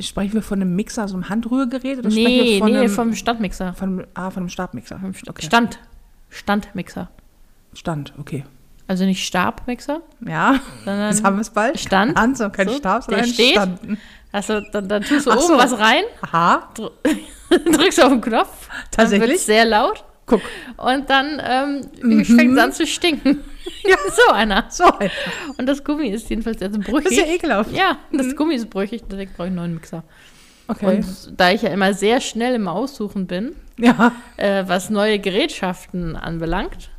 Sprechen 0.00 0.34
wir 0.34 0.42
von 0.42 0.60
einem 0.60 0.74
Mixer, 0.76 1.08
so 1.08 1.14
einem 1.14 1.28
Handrührgerät? 1.28 1.98
Oder 1.98 2.08
nee, 2.08 2.58
von 2.58 2.70
nee, 2.70 2.78
einem, 2.78 2.88
vom 2.90 3.14
Standmixer. 3.14 3.74
von, 3.74 4.06
ah, 4.14 4.30
von 4.30 4.42
einem 4.44 4.48
Stabmixer. 4.50 4.98
Vom 4.98 5.14
St 5.14 5.28
Okay. 5.28 5.46
Stand. 5.46 5.78
Standmixer. 6.30 7.08
Stand, 7.74 8.12
okay. 8.18 8.44
Also 8.86 9.04
nicht 9.04 9.24
Stabmixer, 9.26 10.00
Ja, 10.26 10.60
sondern 10.84 11.10
jetzt 11.10 11.22
haben 11.24 11.36
wir 11.36 11.42
es 11.42 11.50
bald. 11.50 11.78
Stand. 11.78 12.16
So 12.36 12.48
kein 12.50 12.68
So, 12.68 12.76
Stab, 12.76 13.06
der 13.06 13.18
sondern 13.18 13.24
ein 13.24 13.32
steht. 13.34 13.52
Stand. 13.52 13.80
also 14.32 14.60
dann, 14.72 14.88
dann 14.88 15.02
tust 15.02 15.26
du 15.26 15.30
Ach 15.30 15.36
oben 15.36 15.46
so. 15.46 15.58
was 15.58 15.78
rein, 15.78 16.02
Aha, 16.22 16.68
dr 16.74 16.92
drückst 17.50 18.02
auf 18.02 18.10
den 18.10 18.20
Knopf, 18.20 18.68
dann 18.68 18.90
Tatsächlich? 18.90 19.30
wird 19.30 19.40
sehr 19.40 19.64
laut 19.64 20.04
guck. 20.26 20.40
und 20.76 21.08
dann 21.10 21.40
ähm, 21.42 22.24
fängt 22.24 22.52
es 22.52 22.58
an 22.64 22.72
zu 22.72 22.86
stinken. 22.86 23.40
Ja, 23.84 23.96
so 24.26 24.32
einer. 24.32 24.66
So, 24.70 24.84
das 24.98 25.10
Und 25.56 25.66
das 25.66 25.84
Gummi 25.84 26.08
ist 26.08 26.28
jedenfalls 26.30 26.60
jetzt 26.60 26.78
brüchig. 26.80 27.12
ist 27.12 27.18
ja 27.18 27.26
ekelhaft. 27.26 27.72
Ja, 27.72 27.98
das 28.12 28.34
Gummi 28.36 28.54
ist 28.54 28.70
brüchig, 28.70 29.02
deswegen 29.10 29.32
brauche 29.32 29.46
ich 29.46 29.50
einen 29.50 29.56
neuen 29.56 29.74
Mixer. 29.74 30.04
Okay. 30.68 30.98
Und 30.98 31.40
da 31.40 31.50
ich 31.50 31.62
ja 31.62 31.70
immer 31.70 31.94
sehr 31.94 32.20
schnell 32.20 32.54
im 32.54 32.68
Aussuchen 32.68 33.26
bin, 33.26 33.54
ja, 33.78 34.12
äh, 34.36 34.64
was 34.66 34.90
neue 34.90 35.18
Gerätschaften 35.18 36.14
anbelangt, 36.14 36.90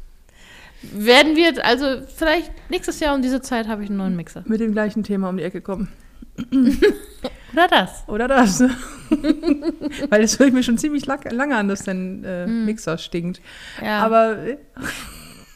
werden 0.82 1.36
wir, 1.36 1.64
also 1.66 2.02
vielleicht 2.16 2.52
nächstes 2.70 3.00
Jahr 3.00 3.14
um 3.16 3.22
diese 3.22 3.42
Zeit 3.42 3.68
habe 3.68 3.84
ich 3.84 3.90
einen 3.90 3.98
neuen 3.98 4.16
Mixer. 4.16 4.44
mit 4.48 4.60
dem 4.60 4.72
gleichen 4.72 5.04
Thema 5.04 5.30
um 5.30 5.38
die 5.38 5.44
Ecke 5.44 5.62
kommen. 5.62 5.90
Oder 7.54 7.68
das. 7.68 8.04
Oder 8.08 8.28
das. 8.28 8.62
Weil 10.10 10.22
das 10.22 10.40
höre 10.40 10.48
ich 10.48 10.54
mir 10.54 10.64
schon 10.64 10.78
ziemlich 10.78 11.06
lang, 11.06 11.22
lange 11.32 11.56
an, 11.58 11.68
dass 11.68 11.84
dein 11.84 12.24
äh, 12.24 12.48
Mixer 12.48 12.98
stinkt. 12.98 13.42
Ja. 13.84 14.00
Aber 14.00 14.38
äh, 14.38 14.58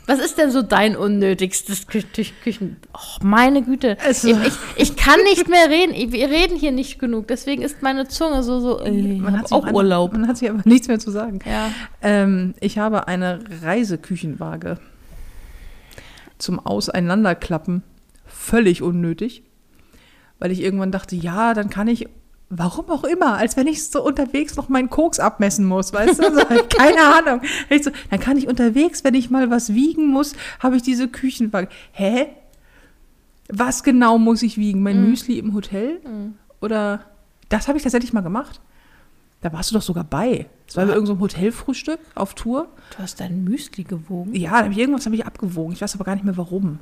Was 0.06 0.20
ist 0.20 0.38
denn 0.38 0.52
so 0.52 0.62
dein 0.62 0.98
unnötigstes 0.98 1.88
Kü 1.88 2.00
Kü- 2.14 2.32
Küchen? 2.44 2.76
Och, 2.94 3.20
meine 3.24 3.62
Güte. 3.64 3.98
Es- 4.06 4.24
ich, 4.26 4.36
ich, 4.46 4.54
ich 4.76 4.96
kann 4.98 5.20
nicht 5.24 5.48
mehr 5.48 5.70
reden. 5.70 5.94
Ich- 5.94 6.12
Wir 6.12 6.30
reden 6.30 6.58
hier 6.58 6.72
nicht 6.74 7.00
genug. 7.00 7.28
Deswegen 7.30 7.62
ist 7.62 7.82
meine 7.82 8.08
Zunge 8.10 8.44
so, 8.44 8.60
so, 8.60 8.80
ey, 8.82 9.20
man, 9.20 9.40
hat 9.40 9.52
auch 9.54 9.72
Urlaub. 9.72 10.12
man 10.12 10.28
hat 10.28 10.38
sich 10.38 10.50
aber 10.50 10.62
nichts 10.66 10.90
mehr 10.90 11.00
zu 11.00 11.10
sagen. 11.10 11.40
Ja. 11.46 11.72
Ähm, 12.02 12.54
ich 12.60 12.78
habe 12.78 13.08
eine 13.08 13.40
Reiseküchenwaage 13.62 14.78
zum 16.38 16.60
Auseinanderklappen. 16.60 17.84
Völlig 18.26 18.82
unnötig. 18.82 19.44
Weil 20.40 20.52
ich 20.52 20.62
irgendwann 20.62 20.92
dachte, 20.92 21.16
ja, 21.16 21.54
dann 21.54 21.70
kann 21.70 21.88
ich, 21.88 22.08
warum 22.58 22.90
auch 22.90 23.04
immer, 23.04 23.38
als 23.38 23.58
wenn 23.58 23.68
ich 23.68 23.88
so 23.90 24.04
unterwegs 24.04 24.56
noch 24.56 24.70
meinen 24.70 24.90
Koks 24.90 25.20
abmessen 25.20 25.66
muss, 25.66 25.92
weißt 25.94 26.20
du? 26.20 26.24
Keine 26.78 27.02
Ahnung. 27.02 27.42
So, 27.82 27.92
dann 28.10 28.20
kann 28.20 28.38
ich 28.38 28.48
unterwegs, 28.48 29.04
wenn 29.04 29.16
ich 29.16 29.30
mal 29.30 29.50
was 29.50 29.74
wiegen 29.74 30.08
muss, 30.08 30.34
habe 30.60 30.76
ich 30.76 30.84
diese 30.84 31.08
Küchenwaage. 31.08 31.70
Hä? 31.92 32.28
Was 33.50 33.84
genau 33.84 34.18
muss 34.18 34.42
ich 34.44 34.58
wiegen? 34.58 34.82
Mein 34.82 35.10
Müsli 35.10 35.38
im 35.40 35.54
Hotel? 35.54 36.00
Oder 36.62 37.02
das 37.50 37.68
habe 37.68 37.78
ich 37.78 37.84
tatsächlich 37.84 38.14
mal 38.14 38.22
gemacht. 38.22 38.62
Da 39.42 39.52
warst 39.52 39.72
du 39.72 39.76
doch 39.76 39.82
sogar 39.82 40.06
bei. 40.06 40.48
Das 40.68 40.78
war 40.78 40.86
bei 40.86 40.94
irgendeinem 40.94 41.20
Hotelfrühstück 41.20 42.00
auf 42.16 42.34
Tour. 42.34 42.68
Du 42.96 43.04
hast 43.04 43.20
dein 43.20 43.44
Müsli 43.44 43.84
gewogen? 43.84 44.34
Ja, 44.34 44.52
da 44.52 44.58
habe 44.60 44.72
ich 44.72 44.78
irgendwas 44.78 45.06
habe 45.06 45.16
ich 45.16 45.26
abgewogen. 45.26 45.74
Ich 45.74 45.82
weiß 45.82 45.96
aber 45.96 46.06
gar 46.06 46.16
nicht 46.16 46.24
mehr 46.24 46.38
warum. 46.38 46.80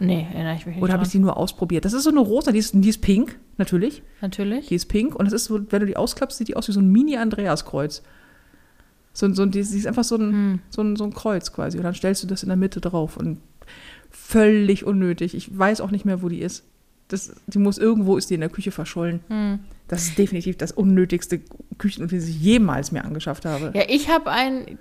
Nee, 0.00 0.26
erinnere 0.34 0.54
ich 0.56 0.66
mich 0.66 0.74
nicht. 0.76 0.82
Oder 0.84 0.92
habe 0.94 1.04
ich 1.04 1.10
die 1.10 1.18
nur 1.18 1.36
ausprobiert? 1.36 1.84
Das 1.84 1.92
ist 1.92 2.02
so 2.04 2.10
eine 2.10 2.20
rosa, 2.20 2.50
die 2.52 2.58
ist, 2.58 2.72
die 2.74 2.88
ist 2.88 3.00
pink, 3.00 3.38
natürlich. 3.58 4.02
Natürlich. 4.20 4.66
Die 4.68 4.74
ist 4.74 4.86
pink 4.86 5.14
und 5.14 5.26
es 5.26 5.32
ist 5.32 5.44
so, 5.46 5.60
wenn 5.70 5.80
du 5.80 5.86
die 5.86 5.96
ausklappst, 5.96 6.38
sieht 6.38 6.48
die 6.48 6.56
aus 6.56 6.66
wie 6.68 6.72
so 6.72 6.80
ein 6.80 6.90
Mini-Andreas-Kreuz. 6.90 8.02
So, 9.12 9.26
ein- 9.26 9.34
so, 9.34 9.46
die 9.46 9.60
ist 9.60 9.86
einfach 9.86 10.02
so 10.04 10.16
ein, 10.16 10.32
Hm. 10.32 10.58
so, 10.70 10.82
ein, 10.82 10.96
so 10.96 11.04
ein 11.04 11.12
Kreuz 11.14 11.52
quasi. 11.52 11.78
Und 11.78 11.84
dann 11.84 11.94
stellst 11.94 12.22
du 12.22 12.26
das 12.26 12.42
in 12.42 12.48
der 12.48 12.56
Mitte 12.56 12.80
drauf. 12.80 13.16
Und 13.16 13.38
völlig 14.10 14.84
unnötig. 14.84 15.34
Ich 15.34 15.56
weiß 15.56 15.80
auch 15.80 15.90
nicht 15.90 16.04
mehr, 16.04 16.22
wo 16.22 16.28
die 16.28 16.40
ist. 16.40 16.64
Das, 17.08 17.32
die 17.46 17.58
muss 17.58 17.78
irgendwo 17.78 18.16
ist 18.16 18.30
die 18.30 18.34
in 18.34 18.40
der 18.40 18.48
Küche 18.48 18.70
verschollen. 18.72 19.20
Hm. 19.28 19.60
Das 19.86 20.04
ist 20.04 20.16
definitiv 20.16 20.56
das 20.56 20.72
unnötigste 20.72 21.40
Küchenutensil, 21.76 22.18
das 22.18 22.28
ich 22.28 22.40
jemals 22.40 22.90
mir 22.90 23.04
angeschafft 23.04 23.44
habe. 23.44 23.70
Ja, 23.74 23.82
ich 23.86 24.08
habe 24.08 24.30
ein, 24.30 24.78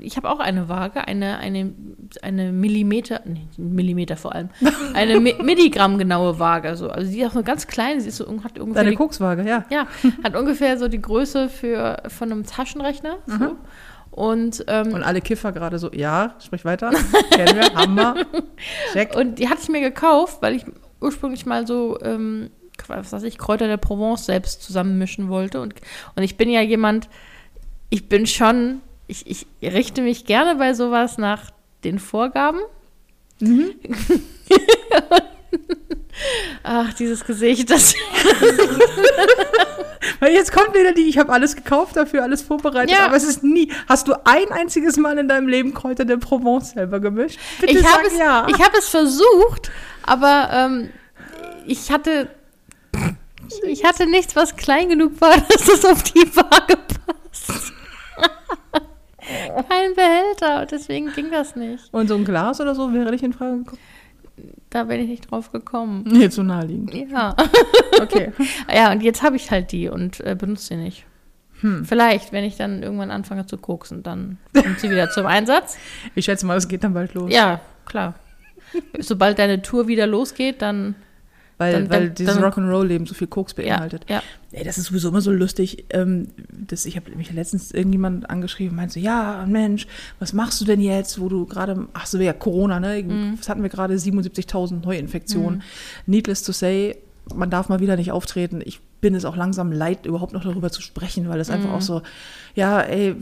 ich 0.00 0.18
habe 0.18 0.28
auch 0.28 0.38
eine 0.38 0.68
Waage, 0.68 1.08
eine, 1.08 1.38
eine, 1.38 1.72
eine 2.20 2.52
Millimeter, 2.52 3.22
nee, 3.24 3.48
Millimeter 3.56 4.18
vor 4.18 4.34
allem, 4.34 4.50
eine 4.94 5.18
Mi 5.18 5.34
Milligramm 5.42 5.96
genaue 5.96 6.38
Waage. 6.38 6.76
So. 6.76 6.90
Also 6.90 7.10
die 7.10 7.22
ist 7.22 7.30
auch 7.30 7.34
nur 7.34 7.42
ganz 7.42 7.66
klein, 7.66 8.00
sie 8.00 8.08
ist 8.08 8.18
so, 8.18 8.26
hat 8.44 8.58
ungefähr 8.58 8.82
Deine 8.82 8.90
die, 8.90 8.96
Kokswaage, 8.96 9.48
ja. 9.48 9.64
ja, 9.70 9.86
hat 10.22 10.36
ungefähr 10.36 10.76
so 10.78 10.88
die 10.88 11.00
Größe 11.00 11.48
für, 11.48 12.02
von 12.08 12.30
einem 12.30 12.44
Taschenrechner. 12.44 13.16
So. 13.26 13.56
Und, 14.10 14.64
ähm, 14.68 14.92
Und 14.92 15.02
alle 15.02 15.22
Kiffer 15.22 15.52
gerade 15.52 15.78
so, 15.78 15.90
ja, 15.90 16.36
sprich 16.44 16.66
weiter. 16.66 16.90
Kennen 17.30 17.56
wir, 17.56 17.74
Hammer. 17.74 18.14
Check. 18.92 19.16
Und 19.16 19.38
die 19.38 19.48
hatte 19.48 19.62
ich 19.62 19.68
mir 19.70 19.80
gekauft, 19.80 20.42
weil 20.42 20.54
ich 20.54 20.64
ursprünglich 21.00 21.46
mal 21.46 21.66
so, 21.66 21.98
ähm, 22.02 22.50
was 22.86 23.12
weiß 23.12 23.22
ich, 23.24 23.38
Kräuter 23.38 23.66
der 23.66 23.76
Provence 23.76 24.26
selbst 24.26 24.62
zusammenmischen 24.62 25.28
wollte. 25.28 25.60
Und, 25.60 25.74
und 26.16 26.22
ich 26.22 26.36
bin 26.36 26.50
ja 26.50 26.60
jemand, 26.60 27.08
ich 27.90 28.08
bin 28.08 28.26
schon, 28.26 28.80
ich, 29.06 29.26
ich 29.26 29.46
richte 29.62 30.02
mich 30.02 30.24
gerne 30.24 30.56
bei 30.56 30.74
sowas 30.74 31.18
nach 31.18 31.50
den 31.84 31.98
Vorgaben. 31.98 32.60
Mhm. 33.40 33.74
Ach, 36.62 36.92
dieses 36.94 37.24
Gesicht, 37.24 37.70
das. 37.70 37.94
Weil 40.20 40.32
jetzt 40.32 40.52
kommt 40.52 40.74
wieder 40.74 40.92
die, 40.92 41.08
ich 41.08 41.18
habe 41.18 41.32
alles 41.32 41.56
gekauft 41.56 41.96
dafür, 41.96 42.22
alles 42.22 42.42
vorbereitet, 42.42 42.96
Ja. 42.96 43.06
aber 43.06 43.16
es 43.16 43.24
ist 43.24 43.42
nie. 43.42 43.72
Hast 43.88 44.08
du 44.08 44.14
ein 44.24 44.50
einziges 44.52 44.96
Mal 44.96 45.18
in 45.18 45.28
deinem 45.28 45.48
Leben 45.48 45.74
Kräuter 45.74 46.04
der 46.04 46.18
Provence 46.18 46.70
selber 46.70 47.00
gemischt? 47.00 47.38
Bitte 47.60 47.78
ich 47.78 47.84
habe 47.84 48.06
es, 48.06 48.18
ja. 48.18 48.46
ich 48.48 48.60
hab 48.60 48.74
es 48.76 48.88
versucht, 48.88 49.70
aber 50.02 50.48
ähm, 50.52 50.90
ich 51.66 51.90
hatte. 51.90 52.28
Ich 53.66 53.84
hatte 53.84 54.06
nichts, 54.06 54.36
was 54.36 54.56
klein 54.56 54.88
genug 54.88 55.20
war, 55.20 55.36
dass 55.48 55.68
es 55.68 55.84
auf 55.84 56.02
die 56.02 56.36
Waage 56.36 56.76
passt. 56.76 57.72
Kein 59.68 59.94
Behälter, 59.94 60.66
deswegen 60.66 61.12
ging 61.12 61.30
das 61.30 61.56
nicht. 61.56 61.92
Und 61.92 62.08
so 62.08 62.14
ein 62.14 62.24
Glas 62.24 62.60
oder 62.60 62.74
so 62.74 62.92
wäre 62.92 63.10
nicht 63.10 63.24
in 63.24 63.32
Frage 63.32 63.58
gekommen? 63.58 63.80
Da 64.70 64.84
bin 64.84 65.00
ich 65.00 65.08
nicht 65.08 65.30
drauf 65.30 65.52
gekommen. 65.52 66.04
Nee, 66.06 66.28
zu 66.28 66.42
naheliegend. 66.42 66.94
Ja. 67.10 67.36
Okay. 68.02 68.32
Ja, 68.74 68.90
und 68.90 69.04
jetzt 69.04 69.22
habe 69.22 69.36
ich 69.36 69.52
halt 69.52 69.70
die 69.70 69.88
und 69.88 70.18
äh, 70.20 70.34
benutze 70.34 70.66
sie 70.66 70.76
nicht. 70.76 71.06
Hm. 71.60 71.84
Vielleicht, 71.84 72.32
wenn 72.32 72.42
ich 72.42 72.56
dann 72.56 72.82
irgendwann 72.82 73.12
anfange 73.12 73.46
zu 73.46 73.56
koksen, 73.56 74.02
dann 74.02 74.38
kommt 74.52 74.80
sie 74.80 74.90
wieder 74.90 75.10
zum 75.10 75.26
Einsatz. 75.26 75.78
Ich 76.16 76.24
schätze 76.24 76.44
mal, 76.44 76.56
es 76.56 76.66
geht 76.66 76.82
dann 76.82 76.92
bald 76.92 77.14
los. 77.14 77.32
Ja, 77.32 77.60
klar. 77.86 78.14
Sobald 78.98 79.38
deine 79.38 79.62
Tour 79.62 79.86
wieder 79.86 80.08
losgeht, 80.08 80.60
dann. 80.60 80.96
Weil, 81.56 81.72
Dann- 81.72 81.90
weil 81.90 82.06
dann- 82.08 82.14
dieses 82.16 82.36
Rock'n'Roll-Leben 82.38 83.06
so 83.06 83.14
viel 83.14 83.28
Koks 83.28 83.54
Ja, 83.56 83.62
beinhaltet. 83.62 84.04
ja. 84.08 84.22
Ey, 84.50 84.64
das 84.64 84.76
ist 84.78 84.86
sowieso 84.86 85.08
immer 85.08 85.20
so 85.20 85.30
lustig. 85.30 85.84
Ähm, 85.90 86.28
das, 86.50 86.84
ich 86.84 86.96
habe 86.96 87.10
mich 87.16 87.32
letztens 87.32 87.70
irgendjemand 87.72 88.28
angeschrieben, 88.28 88.76
meinte 88.76 88.94
so, 88.94 89.00
ja, 89.00 89.44
Mensch, 89.48 89.86
was 90.18 90.32
machst 90.32 90.60
du 90.60 90.64
denn 90.64 90.80
jetzt, 90.80 91.20
wo 91.20 91.28
du 91.28 91.46
gerade, 91.46 91.86
ach 91.92 92.06
so, 92.06 92.18
ja, 92.18 92.32
Corona, 92.32 92.80
ne? 92.80 93.02
Mhm. 93.02 93.38
Was 93.38 93.48
hatten 93.48 93.62
wir 93.62 93.68
gerade? 93.70 93.96
77.000 93.98 94.84
Neuinfektionen. 94.84 95.62
Needless 96.06 96.42
to 96.42 96.52
say, 96.52 96.96
man 97.34 97.50
darf 97.50 97.68
mal 97.68 97.80
wieder 97.80 97.96
nicht 97.96 98.10
auftreten. 98.12 98.60
Ich 98.64 98.80
bin 99.04 99.14
es 99.14 99.26
auch 99.26 99.36
langsam 99.36 99.70
leid, 99.70 100.06
überhaupt 100.06 100.32
noch 100.32 100.44
darüber 100.44 100.70
zu 100.70 100.80
sprechen, 100.80 101.28
weil 101.28 101.36
das 101.36 101.50
einfach 101.50 101.68
Mhm. 101.68 101.74
auch 101.74 101.82
so, 101.82 102.00
ja, 102.54 102.80
ey, 102.80 103.14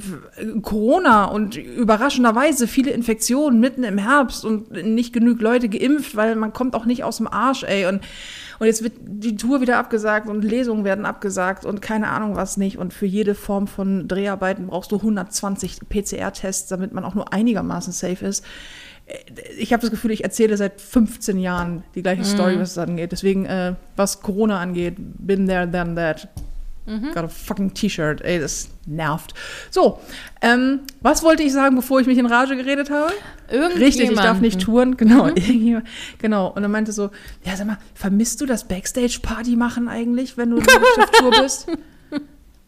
Corona 0.63 1.25
und 1.25 1.57
überraschenderweise 1.57 2.69
viele 2.69 2.93
Infektionen 2.93 3.59
mitten 3.59 3.83
im 3.83 3.99
Herbst 3.99 4.45
und 4.45 4.71
nicht 4.71 5.13
genug 5.13 5.41
Leute 5.41 5.69
geimpft, 5.69 6.15
weil 6.15 6.37
man 6.37 6.53
kommt 6.53 6.77
auch 6.77 6.85
nicht 6.85 7.03
aus 7.03 7.17
dem 7.17 7.27
Arsch, 7.27 7.65
ey. 7.65 7.87
Und, 7.87 8.01
und 8.61 8.67
jetzt 8.69 8.85
wird 8.85 8.93
die 9.01 9.35
Tour 9.35 9.61
wieder 9.61 9.77
abgesagt 9.79 10.29
und 10.29 10.45
Lesungen 10.45 10.85
werden 10.85 11.05
abgesagt 11.05 11.65
und 11.65 11.83
keine 11.83 12.11
Ahnung 12.11 12.37
was 12.37 12.57
nicht. 12.57 12.79
Und 12.79 12.95
für 12.95 13.07
jede 13.07 13.35
Form 13.35 13.67
von 13.67 14.07
Dreharbeiten 14.07 14.69
brauchst 14.69 14.93
du 14.93 14.99
120 14.99 15.81
PCR-Tests, 15.89 16.69
damit 16.69 16.93
man 16.93 17.05
auch 17.05 17.17
nur 17.17 17.33
einigermaßen 17.33 17.93
safe 17.93 18.25
ist. 18.25 18.45
Ich 19.59 19.73
habe 19.73 19.81
das 19.81 19.91
Gefühl, 19.91 20.11
ich 20.13 20.25
erzähle 20.25 20.57
seit 20.57 20.81
15 20.81 21.39
Jahren 21.39 21.83
die 21.95 22.03
gleiche 22.03 22.25
Story, 22.25 22.59
was 22.59 22.73
es 22.73 22.79
angeht. 22.79 23.13
Deswegen, 23.13 23.47
äh, 23.47 23.75
was 23.97 24.23
Corona 24.23 24.61
angeht, 24.61 24.95
been 24.99 25.47
there, 25.47 25.67
done 25.67 25.95
that. 25.97 26.29
Got 27.15 27.25
a 27.25 27.29
fucking 27.29 27.75
T-Shirt. 27.75 28.23
Ey, 28.23 28.41
das 28.41 28.69
nervt. 28.87 29.35
So, 29.71 30.01
ähm, 30.41 30.81
was 31.01 31.23
wollte 31.23 31.45
ich 31.45 31.53
sagen, 31.53 31.77
bevor 31.77 32.01
ich 32.01 32.09
mich 32.09 32.19
in 32.19 32.27
Rage 32.27 32.57
geredet 32.57 32.91
habe? 32.91 33.13
Richtig, 33.79 34.11
ich 34.11 34.17
darf 34.19 34.41
nicht 34.41 34.61
touren. 34.61 34.97
Genau, 34.97 35.27
irgendjemand- 35.29 35.87
genau. 36.19 36.49
Und 36.49 36.63
er 36.65 36.69
meinte 36.69 36.91
so, 36.91 37.11
ja, 37.45 37.55
sag 37.55 37.69
mal, 37.69 37.79
vermisst 37.95 38.41
du 38.41 38.47
das 38.47 38.65
Backstage-Party 38.67 39.55
machen 39.55 39.89
eigentlich, 39.89 40.37
wenn 40.37 40.51
du 40.51 40.59
auf 40.59 41.11
Tour 41.13 41.31
bist? 41.43 41.67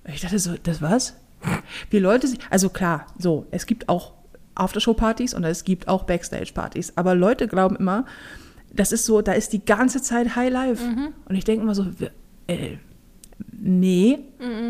Ich 0.07 0.21
dachte 0.21 0.39
so, 0.39 0.55
das 0.63 0.81
was? 0.81 1.15
Wie 1.91 1.99
Leute, 1.99 2.29
sich- 2.29 2.39
also 2.51 2.69
klar, 2.69 3.07
so, 3.19 3.47
es 3.51 3.67
gibt 3.67 3.89
auch 3.89 4.13
Aftershow-Partys 4.55 5.35
und 5.35 5.45
es 5.45 5.65
gibt 5.65 5.89
auch 5.89 6.05
Backstage-Partys. 6.05 6.95
Aber 6.97 7.15
Leute 7.15 7.49
glauben 7.49 7.77
immer, 7.77 8.05
das 8.73 8.93
ist 8.93 9.05
so, 9.05 9.23
da 9.23 9.33
ist 9.33 9.53
die 9.53 9.65
ganze 9.65 10.03
Zeit 10.03 10.37
High 10.37 10.53
Life. 10.53 10.85
Und 11.27 11.35
ich 11.35 11.45
denke 11.45 11.63
immer 11.63 11.75
so, 11.75 11.87
äh, 12.47 12.77
nee, 13.53 14.19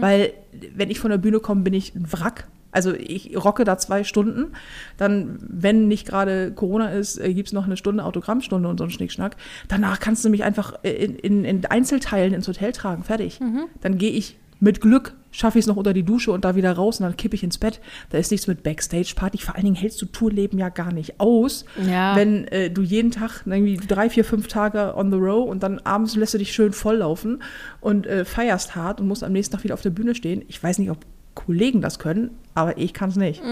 weil 0.00 0.32
wenn 0.74 0.90
ich 0.90 1.00
von 1.00 1.10
der 1.10 1.18
Bühne 1.18 1.40
komme, 1.40 1.62
bin 1.62 1.74
ich 1.74 1.94
ein 1.94 2.10
Wrack. 2.12 2.48
Also 2.70 2.92
ich 2.92 3.36
rocke 3.36 3.62
da 3.62 3.78
zwei 3.78 4.02
Stunden. 4.02 4.52
Dann, 4.96 5.38
wenn 5.40 5.86
nicht 5.86 6.06
gerade 6.06 6.50
Corona 6.52 6.90
ist, 6.90 7.18
äh, 7.18 7.32
gibt 7.32 7.46
es 7.46 7.52
noch 7.52 7.66
eine 7.66 7.76
Stunde 7.76 8.04
Autogrammstunde 8.04 8.68
und 8.68 8.78
so 8.78 8.84
einen 8.84 8.90
Schnickschnack. 8.90 9.36
Danach 9.68 10.00
kannst 10.00 10.24
du 10.24 10.28
mich 10.28 10.42
einfach 10.42 10.74
äh, 10.82 10.90
in, 10.90 11.16
in, 11.16 11.44
in 11.44 11.66
Einzelteilen 11.66 12.34
ins 12.34 12.48
Hotel 12.48 12.72
tragen. 12.72 13.04
Fertig. 13.04 13.38
Dann 13.80 13.96
gehe 13.96 14.10
ich 14.10 14.36
mit 14.60 14.80
Glück, 14.80 15.14
schaffe 15.30 15.58
ich 15.58 15.64
es 15.64 15.66
noch 15.66 15.76
unter 15.76 15.92
die 15.92 16.04
Dusche 16.04 16.30
und 16.32 16.44
da 16.44 16.54
wieder 16.54 16.72
raus 16.72 17.00
und 17.00 17.04
dann 17.04 17.16
kippe 17.16 17.34
ich 17.34 17.42
ins 17.42 17.58
Bett. 17.58 17.80
Da 18.10 18.18
ist 18.18 18.30
nichts 18.30 18.46
mit 18.46 18.62
Backstage-Party. 18.62 19.38
Vor 19.38 19.54
allen 19.56 19.64
Dingen 19.64 19.76
hältst 19.76 20.00
du 20.00 20.06
Tourleben 20.06 20.58
ja 20.58 20.68
gar 20.68 20.92
nicht 20.92 21.18
aus, 21.20 21.64
Ja. 21.86 22.14
wenn 22.16 22.46
äh, 22.48 22.70
du 22.70 22.82
jeden 22.82 23.10
Tag 23.10 23.42
irgendwie 23.44 23.76
drei, 23.76 24.08
vier, 24.08 24.24
fünf 24.24 24.46
Tage 24.48 24.94
on 24.96 25.10
the 25.10 25.18
row 25.18 25.48
und 25.48 25.62
dann 25.62 25.80
abends 25.80 26.14
lässt 26.16 26.34
du 26.34 26.38
dich 26.38 26.52
schön 26.52 26.72
volllaufen 26.72 27.42
und 27.80 28.06
äh, 28.06 28.24
feierst 28.24 28.76
hart 28.76 29.00
und 29.00 29.08
musst 29.08 29.24
am 29.24 29.32
nächsten 29.32 29.54
Tag 29.56 29.64
wieder 29.64 29.74
auf 29.74 29.82
der 29.82 29.90
Bühne 29.90 30.14
stehen. 30.14 30.42
Ich 30.48 30.62
weiß 30.62 30.78
nicht, 30.78 30.90
ob 30.90 30.98
Kollegen 31.34 31.80
das 31.80 31.98
können, 31.98 32.30
aber 32.54 32.78
ich 32.78 32.94
kann 32.94 33.08
es 33.10 33.16
nicht. 33.16 33.42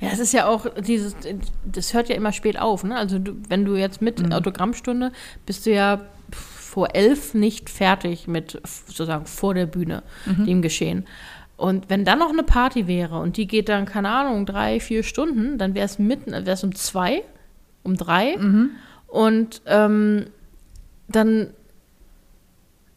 Ja, 0.00 0.08
es 0.12 0.18
ist 0.18 0.34
ja 0.34 0.46
auch 0.46 0.66
dieses, 0.86 1.16
das 1.64 1.94
hört 1.94 2.10
ja 2.10 2.16
immer 2.16 2.32
spät 2.32 2.58
auf, 2.60 2.84
ne? 2.84 2.94
Also 2.96 3.18
du, 3.18 3.32
wenn 3.48 3.64
du 3.64 3.76
jetzt 3.76 4.02
mit 4.02 4.30
Autogrammstunde 4.32 5.10
bist 5.46 5.64
du 5.64 5.70
ja 5.72 6.02
vor 6.72 6.94
elf 6.94 7.34
nicht 7.34 7.68
fertig 7.68 8.26
mit 8.26 8.58
sozusagen 8.64 9.26
vor 9.26 9.52
der 9.52 9.66
Bühne 9.66 10.02
dem 10.46 10.62
Geschehen. 10.62 11.04
Und 11.58 11.90
wenn 11.90 12.06
dann 12.06 12.18
noch 12.18 12.30
eine 12.30 12.44
Party 12.44 12.86
wäre 12.86 13.18
und 13.18 13.36
die 13.36 13.46
geht 13.46 13.68
dann, 13.68 13.84
keine 13.84 14.08
Ahnung, 14.08 14.46
drei, 14.46 14.80
vier 14.80 15.02
Stunden, 15.02 15.58
dann 15.58 15.74
wäre 15.74 15.84
es 15.84 15.98
mitten, 15.98 16.32
wäre 16.32 16.50
es 16.50 16.64
um 16.64 16.74
zwei, 16.74 17.24
um 17.82 17.94
drei. 17.98 18.36
Und 19.06 19.60
ähm, 19.66 20.28
dann 21.08 21.48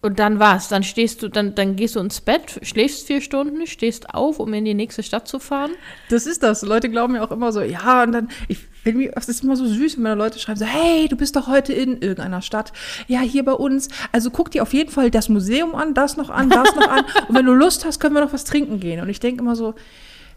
und 0.02 0.20
dann 0.20 0.40
war's. 0.40 0.70
Dann 0.70 0.84
stehst 0.84 1.22
du, 1.22 1.28
dann, 1.28 1.54
dann 1.56 1.76
gehst 1.76 1.98
du 1.98 2.00
ins 2.00 2.22
Bett, 2.22 2.60
schläfst 2.62 3.08
vier 3.08 3.20
Stunden, 3.20 3.68
stehst 3.68 4.14
auf, 4.14 4.40
um 4.40 4.54
in 4.54 4.64
die 4.64 4.74
nächste 4.74 5.04
Stadt 5.04 5.28
zu 5.28 5.40
fahren. 5.40 5.72
Das 6.10 6.26
ist 6.26 6.44
das. 6.44 6.62
Leute 6.62 6.90
glauben 6.90 7.16
ja 7.16 7.26
auch 7.26 7.32
immer 7.32 7.52
so, 7.52 7.60
ja, 7.60 8.04
und 8.04 8.14
dann, 8.14 8.30
ich 8.48 8.60
mir, 8.94 9.12
es 9.16 9.30
ist 9.30 9.44
immer 9.44 9.56
so 9.56 9.66
süß, 9.66 9.96
wenn 9.98 10.04
mir 10.04 10.16
Leute 10.16 10.40
schreiben 10.40 10.60
so, 10.60 10.66
hey, 10.66 11.08
du 11.08 11.16
bist 11.16 11.36
doch 11.36 11.48
heute 11.48 11.74
in 11.74 11.94
irgendeiner 12.02 12.42
Stadt. 12.42 12.72
Ja, 13.08 13.22
hier 13.22 13.44
bei 13.44 13.54
uns. 13.54 13.90
Also 14.12 14.30
guck 14.30 14.52
dir 14.52 14.62
auf 14.62 14.74
jeden 14.74 14.92
Fall 14.92 15.12
das 15.12 15.30
Museum 15.30 15.76
an, 15.76 15.94
das 15.94 16.18
noch 16.18 16.30
an, 16.30 16.50
das 16.50 16.76
noch 16.76 16.90
an. 16.90 17.06
Und 17.28 17.36
wenn 17.36 17.46
du 17.46 17.54
Lust 17.54 17.86
hast, 17.86 18.00
können 18.00 18.16
wir 18.16 18.22
noch 18.22 18.34
was 18.34 18.44
trinken 18.44 18.80
gehen. 18.80 19.02
Und 19.02 19.10
ich 19.10 19.20
denke 19.20 19.42
immer 19.42 19.56
so, 19.56 19.76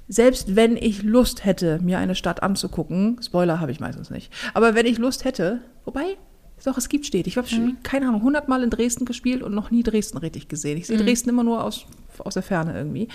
selbst 0.09 0.57
wenn 0.57 0.77
ich 0.77 1.03
Lust 1.03 1.45
hätte, 1.45 1.79
mir 1.83 1.99
eine 1.99 2.15
Stadt 2.15 2.43
anzugucken, 2.43 3.21
Spoiler 3.23 3.61
habe 3.61 3.73
ich 3.73 3.81
meistens 3.81 4.09
nicht, 4.09 4.33
aber 4.55 4.75
wenn 4.75 4.87
ich 4.87 4.97
Lust 4.97 5.25
hätte, 5.25 5.61
wobei, 5.85 6.17
doch, 6.65 6.77
es 6.77 6.89
gibt 6.89 7.07
Städte. 7.07 7.29
Ich 7.29 7.37
habe 7.37 7.47
schon, 7.47 7.77
keine 7.83 8.09
Ahnung, 8.09 8.23
hundertmal 8.23 8.63
in 8.65 8.71
Dresden 8.71 9.05
gespielt 9.05 9.43
und 9.43 9.55
noch 9.55 9.71
nie 9.71 9.83
Dresden 9.85 10.19
richtig 10.19 10.49
gesehen. 10.49 10.77
Ich 10.77 10.89
sehe 10.89 10.97
Dresden 10.97 11.29
immer 11.29 11.45
nur 11.45 11.63
aus, 11.63 11.87
aus 12.19 12.35
der 12.35 12.43
Ferne 12.43 12.75
irgendwie. 12.75 13.09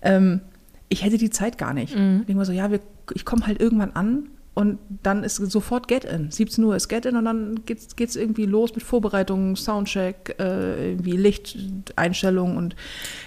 Ähm, 0.00 0.42
ich 0.88 1.04
hätte 1.04 1.18
die 1.18 1.30
Zeit 1.30 1.58
gar 1.58 1.74
nicht. 1.74 1.92
Ich 1.92 1.98
denke 1.98 2.34
mal 2.34 2.44
so, 2.44 2.52
ja, 2.52 2.70
wir, 2.70 2.80
ich 3.14 3.24
komme 3.24 3.46
halt 3.46 3.60
irgendwann 3.60 3.92
an 3.92 4.28
und 4.54 4.78
dann 5.02 5.24
ist 5.24 5.36
sofort 5.36 5.88
Get-In. 5.88 6.30
17 6.30 6.62
Uhr 6.62 6.76
ist 6.76 6.88
Get-In 6.88 7.16
und 7.16 7.24
dann 7.24 7.60
geht's, 7.66 7.96
geht's 7.96 8.14
irgendwie 8.14 8.46
los 8.46 8.72
mit 8.74 8.84
Vorbereitungen, 8.84 9.56
Soundcheck, 9.56 10.36
äh, 10.38 10.90
irgendwie 10.90 11.16
Lichteinstellungen 11.16 12.56
und 12.56 12.76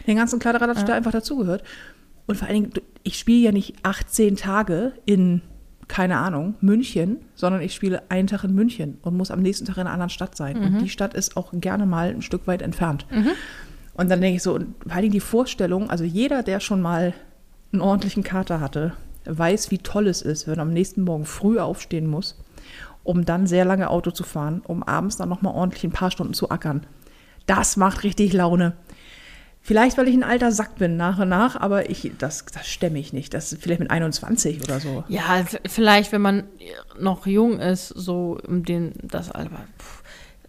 den 0.08 0.16
ganzen 0.16 0.40
Kladderadatsch, 0.40 0.86
der 0.86 0.96
einfach 0.96 1.12
dazugehört. 1.12 1.64
Und 2.28 2.36
vor 2.36 2.48
allen 2.48 2.64
Dingen, 2.64 2.74
ich 3.04 3.20
spiele 3.20 3.40
ja 3.40 3.52
nicht 3.52 3.76
18 3.84 4.38
Tage 4.38 4.94
in, 5.06 5.42
keine 5.90 6.18
Ahnung, 6.18 6.56
München, 6.62 7.18
sondern 7.36 7.62
ich 7.62 7.74
spiele 7.76 8.04
einen 8.10 8.28
Tag 8.28 8.46
in 8.46 8.54
München 8.56 8.98
und 9.02 9.16
muss 9.18 9.30
am 9.32 9.42
nächsten 9.42 9.66
Tag 9.66 9.76
in 9.78 9.82
einer 9.82 9.92
anderen 9.92 10.10
Stadt 10.10 10.36
sein. 10.38 10.58
Und 10.58 10.82
die 10.82 10.90
Stadt 10.90 11.14
ist 11.14 11.36
auch 11.36 11.52
gerne 11.54 11.86
mal 11.86 12.10
ein 12.10 12.22
Stück 12.22 12.48
weit 12.48 12.62
entfernt. 12.62 13.06
Und 13.94 14.10
dann 14.10 14.22
denke 14.22 14.38
ich 14.38 14.44
so, 14.44 14.56
und 14.56 14.76
vor 14.84 14.92
allen 14.94 15.02
Dingen 15.04 15.14
die 15.14 15.20
Vorstellung, 15.20 15.90
also 15.90 16.04
jeder, 16.06 16.44
der 16.44 16.60
schon 16.62 16.82
mal 16.82 17.14
einen 17.74 17.82
ordentlichen 17.82 18.24
Kater 18.24 18.60
hatte, 18.62 18.94
weiß, 19.28 19.72
wie 19.72 19.78
toll 19.80 20.08
es 20.08 20.22
ist, 20.22 20.48
wenn 20.48 20.56
er 20.60 20.64
am 20.64 20.74
nächsten 20.74 21.04
Morgen 21.04 21.26
früh 21.26 21.60
aufstehen 21.60 22.08
muss, 22.08 22.36
um 23.04 23.26
dann 23.26 23.48
sehr 23.48 23.66
lange 23.66 23.90
Auto 23.90 24.12
zu 24.12 24.24
fahren, 24.24 24.62
um 24.66 24.84
abends 24.84 25.18
dann 25.18 25.30
nochmal 25.30 25.54
ordentlich 25.56 25.84
ein 25.84 25.92
paar 25.92 26.12
Stunden 26.12 26.34
zu 26.34 26.50
ackern. 26.50 26.86
Das 27.46 27.78
macht 27.78 28.04
richtig 28.04 28.34
Laune. 28.34 28.74
Vielleicht, 29.62 29.98
weil 29.98 30.08
ich 30.08 30.14
ein 30.16 30.24
alter 30.24 30.52
Sack 30.54 30.76
bin, 30.76 30.96
nach 30.96 31.20
und 31.20 31.28
nach, 31.28 31.58
aber 31.58 31.90
ich, 31.90 32.12
das, 32.18 32.46
das 32.46 32.68
stemme 32.68 33.00
ich 33.00 33.12
nicht. 33.12 33.34
Das 33.34 33.52
ist 33.52 33.62
vielleicht 33.62 33.82
mit 33.82 33.92
21 33.92 34.64
oder 34.64 34.80
so. 34.80 35.04
Ja, 35.10 35.44
vielleicht, 35.68 36.14
wenn 36.14 36.22
man 36.22 36.44
noch 36.98 37.26
jung 37.28 37.60
ist, 37.60 37.90
so 37.90 38.38
um 38.48 38.64
den, 38.64 38.94
das 39.04 39.30
Alter. 39.30 39.60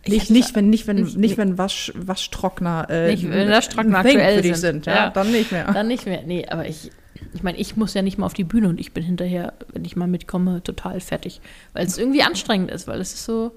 Nicht, 0.07 0.31
nicht, 0.31 0.55
wenn, 0.55 0.71
nicht, 0.71 0.87
wenn, 0.87 1.03
nicht- 1.03 1.37
wenn 1.37 1.59
Wasch, 1.59 1.93
Waschtrockner, 1.97 2.87
äh, 2.89 3.11
Nicht, 3.11 3.29
wenn 3.29 3.51
Waschtrockner 3.51 3.99
aktuell 3.99 4.37
für 4.37 4.43
dich 4.43 4.57
sind. 4.57 4.85
sind. 4.85 4.87
ja, 4.87 4.95
Ja. 4.95 5.11
dann 5.11 5.33
nicht 5.33 5.51
mehr. 5.53 5.65
Dann 5.73 5.89
nicht 5.89 6.07
mehr. 6.07 6.23
Nee, 6.25 6.47
aber 6.49 6.67
ich, 6.67 6.91
ich 7.35 7.43
meine, 7.43 7.59
ich 7.59 7.77
muss 7.77 7.95
ja 7.95 8.03
nicht 8.03 8.19
mal 8.19 8.27
auf 8.27 8.35
die 8.35 8.45
Bühne 8.45 8.69
und 8.69 8.81
ich 8.81 8.93
bin 8.93 9.05
hinterher, 9.05 9.53
wenn 9.73 9.85
ich 9.85 9.97
mal 9.97 10.09
mitkomme, 10.09 10.63
total 10.63 11.01
fertig. 11.01 11.41
Weil 11.73 11.87
es 11.87 11.99
irgendwie 11.99 12.23
anstrengend 12.23 12.71
ist, 12.71 12.87
weil 12.89 13.01
es 13.01 13.13
ist 13.15 13.25
so, 13.25 13.53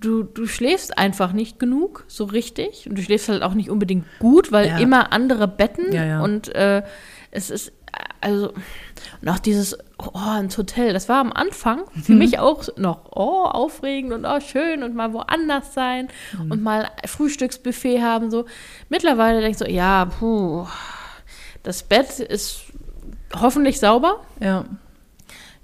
du, 0.00 0.22
du 0.22 0.46
schläfst 0.46 0.98
einfach 0.98 1.32
nicht 1.32 1.58
genug, 1.58 2.04
so 2.08 2.24
richtig. 2.24 2.88
Und 2.88 2.98
du 2.98 3.02
schläfst 3.02 3.28
halt 3.28 3.42
auch 3.42 3.54
nicht 3.54 3.70
unbedingt 3.70 4.04
gut, 4.18 4.52
weil 4.52 4.68
Ja. 4.68 4.78
immer 4.78 5.12
andere 5.12 5.48
Betten 5.48 5.92
Ja, 5.92 6.04
ja. 6.04 6.20
und 6.22 6.54
äh, 6.54 6.82
es 7.30 7.50
ist, 7.50 7.72
also, 8.20 8.52
und 9.22 9.28
auch 9.28 9.38
dieses, 9.38 9.78
oh, 9.98 10.38
ins 10.40 10.58
Hotel, 10.58 10.92
das 10.92 11.08
war 11.08 11.20
am 11.20 11.32
Anfang 11.32 11.82
für 12.02 12.12
Mhm. 12.12 12.18
mich 12.18 12.38
auch 12.38 12.64
noch, 12.76 13.12
oh, 13.14 13.44
aufregend 13.44 14.12
und 14.12 14.24
oh, 14.24 14.40
schön 14.40 14.82
und 14.82 14.94
mal 14.94 15.12
woanders 15.12 15.74
sein 15.74 16.08
Mhm. 16.38 16.50
und 16.50 16.62
mal 16.62 16.88
Frühstücksbuffet 17.06 18.00
haben, 18.02 18.30
so. 18.30 18.46
Mittlerweile 18.88 19.40
denkst 19.40 19.60
du, 19.60 19.70
ja, 19.70 20.06
puh, 20.06 20.66
das 21.64 21.82
Bett 21.82 22.20
ist 22.20 22.60
hoffentlich 23.34 23.80
sauber, 23.80 24.20
Ja. 24.40 24.64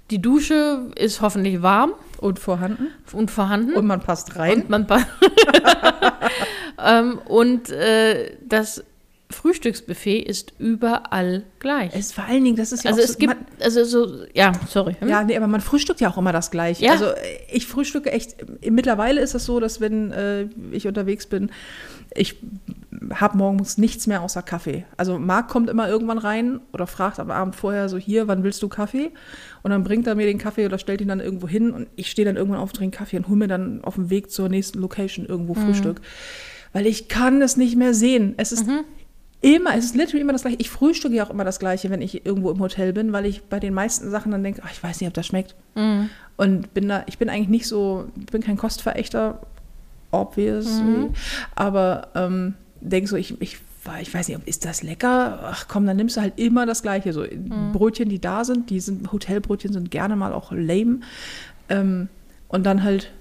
die 0.09 0.21
Dusche 0.21 0.91
ist 0.97 1.21
hoffentlich 1.21 1.61
warm 1.61 1.93
Und 2.19 2.37
vorhanden. 2.39 2.87
und 3.13 3.31
vorhanden. 3.31 3.73
Und 3.75 3.85
man 3.87 4.01
passt 4.01 4.35
rein. 4.35 4.63
Und 4.63 4.69
man 4.69 4.87
pa- 4.87 5.07
ähm, 6.83 7.19
und 7.25 7.69
äh, 7.69 8.35
das 8.45 8.83
Frühstücksbuffet 9.29 10.23
ist 10.27 10.51
überall 10.59 11.43
gleich. 11.59 11.91
es 11.95 12.11
vor 12.11 12.25
allen 12.25 12.43
Dingen, 12.43 12.57
das 12.57 12.73
ist 12.73 12.83
ja 12.83 12.89
also 12.91 12.99
auch 13.01 13.05
es 13.05 13.13
so, 13.13 13.17
gibt, 13.19 13.33
man, 13.33 13.45
also 13.61 13.83
so, 13.85 14.25
ja, 14.33 14.51
sorry. 14.67 14.95
Hm? 14.99 15.07
Ja, 15.07 15.23
nee, 15.23 15.37
aber 15.37 15.47
man 15.47 15.61
frühstückt 15.61 16.01
ja 16.01 16.09
auch 16.11 16.17
immer 16.17 16.33
das 16.33 16.51
Gleiche. 16.51 16.83
Ja. 16.83 16.91
Also 16.91 17.05
ich 17.49 17.65
frühstücke 17.65 18.11
echt, 18.11 18.35
mittlerweile 18.69 19.21
ist 19.21 19.33
es 19.33 19.45
so, 19.45 19.61
dass 19.61 19.79
wenn 19.79 20.11
äh, 20.11 20.47
ich 20.73 20.85
unterwegs 20.85 21.27
bin, 21.27 21.49
ich 22.13 22.35
habe 23.13 23.37
morgens 23.37 23.77
nichts 23.77 24.07
mehr 24.07 24.21
außer 24.21 24.41
Kaffee. 24.41 24.85
Also 24.97 25.17
Marc 25.17 25.47
kommt 25.47 25.69
immer 25.69 25.87
irgendwann 25.87 26.17
rein 26.17 26.59
oder 26.73 26.87
fragt 26.87 27.19
am 27.19 27.31
Abend 27.31 27.55
vorher 27.55 27.89
so, 27.89 27.97
hier, 27.97 28.27
wann 28.27 28.43
willst 28.43 28.61
du 28.61 28.69
Kaffee? 28.69 29.11
Und 29.63 29.71
dann 29.71 29.83
bringt 29.83 30.07
er 30.07 30.15
mir 30.15 30.25
den 30.25 30.37
Kaffee 30.37 30.65
oder 30.65 30.77
stellt 30.77 31.01
ihn 31.01 31.07
dann 31.07 31.19
irgendwo 31.19 31.47
hin 31.47 31.71
und 31.71 31.87
ich 31.95 32.11
stehe 32.11 32.25
dann 32.25 32.35
irgendwann 32.35 32.59
auf, 32.59 32.73
trinke 32.73 32.97
Kaffee 32.97 33.17
und 33.17 33.27
hole 33.27 33.37
mir 33.37 33.47
dann 33.47 33.83
auf 33.83 33.95
dem 33.95 34.09
Weg 34.09 34.31
zur 34.31 34.49
nächsten 34.49 34.79
Location 34.79 35.25
irgendwo 35.25 35.53
Frühstück. 35.53 36.01
Weil 36.73 36.85
ich 36.85 37.07
kann 37.07 37.41
es 37.41 37.57
nicht 37.57 37.75
mehr 37.75 37.93
sehen. 37.93 38.33
Es 38.37 38.51
ist 38.51 38.65
immer, 39.41 39.75
es 39.75 39.85
ist 39.85 39.95
literally 39.95 40.21
immer 40.21 40.33
das 40.33 40.43
Gleiche. 40.43 40.57
Ich 40.59 40.69
frühstücke 40.69 41.15
ja 41.15 41.25
auch 41.25 41.31
immer 41.31 41.43
das 41.43 41.59
Gleiche, 41.59 41.89
wenn 41.89 42.01
ich 42.01 42.25
irgendwo 42.25 42.51
im 42.51 42.59
Hotel 42.59 42.93
bin, 42.93 43.11
weil 43.11 43.25
ich 43.25 43.43
bei 43.43 43.59
den 43.59 43.73
meisten 43.73 44.09
Sachen 44.09 44.31
dann 44.31 44.43
denke, 44.43 44.61
ach, 44.63 44.71
ich 44.71 44.81
weiß 44.81 45.01
nicht, 45.01 45.07
ob 45.07 45.13
das 45.13 45.25
schmeckt. 45.25 45.55
Und 46.37 46.73
bin 46.73 46.87
da, 46.87 47.03
ich 47.07 47.17
bin 47.17 47.29
eigentlich 47.29 47.49
nicht 47.49 47.67
so, 47.67 48.05
bin 48.31 48.41
kein 48.41 48.57
Kostverächter, 48.57 49.41
obviously, 50.11 51.09
aber 51.55 52.07
ähm, 52.15 52.53
denke 52.81 53.09
so, 53.09 53.15
ich, 53.15 53.39
ich, 53.41 53.57
ich 54.01 54.13
weiß 54.13 54.27
nicht, 54.27 54.37
ob- 54.37 54.47
ist 54.47 54.65
das 54.65 54.83
lecker? 54.83 55.39
Ach 55.43 55.67
komm, 55.67 55.85
dann 55.85 55.97
nimmst 55.97 56.17
du 56.17 56.21
halt 56.21 56.33
immer 56.39 56.65
das 56.65 56.81
Gleiche. 56.83 57.13
So 57.13 57.25
Brötchen, 57.73 58.09
die 58.09 58.19
da 58.19 58.43
sind, 58.45 58.69
die 58.69 58.79
sind, 58.79 59.11
Hotelbrötchen 59.11 59.73
sind 59.73 59.89
gerne 59.91 60.15
mal 60.15 60.33
auch 60.33 60.51
lame. 60.51 60.99
Ähm, 61.69 62.09
und 62.47 62.65
dann 62.65 62.83
halt 62.83 63.11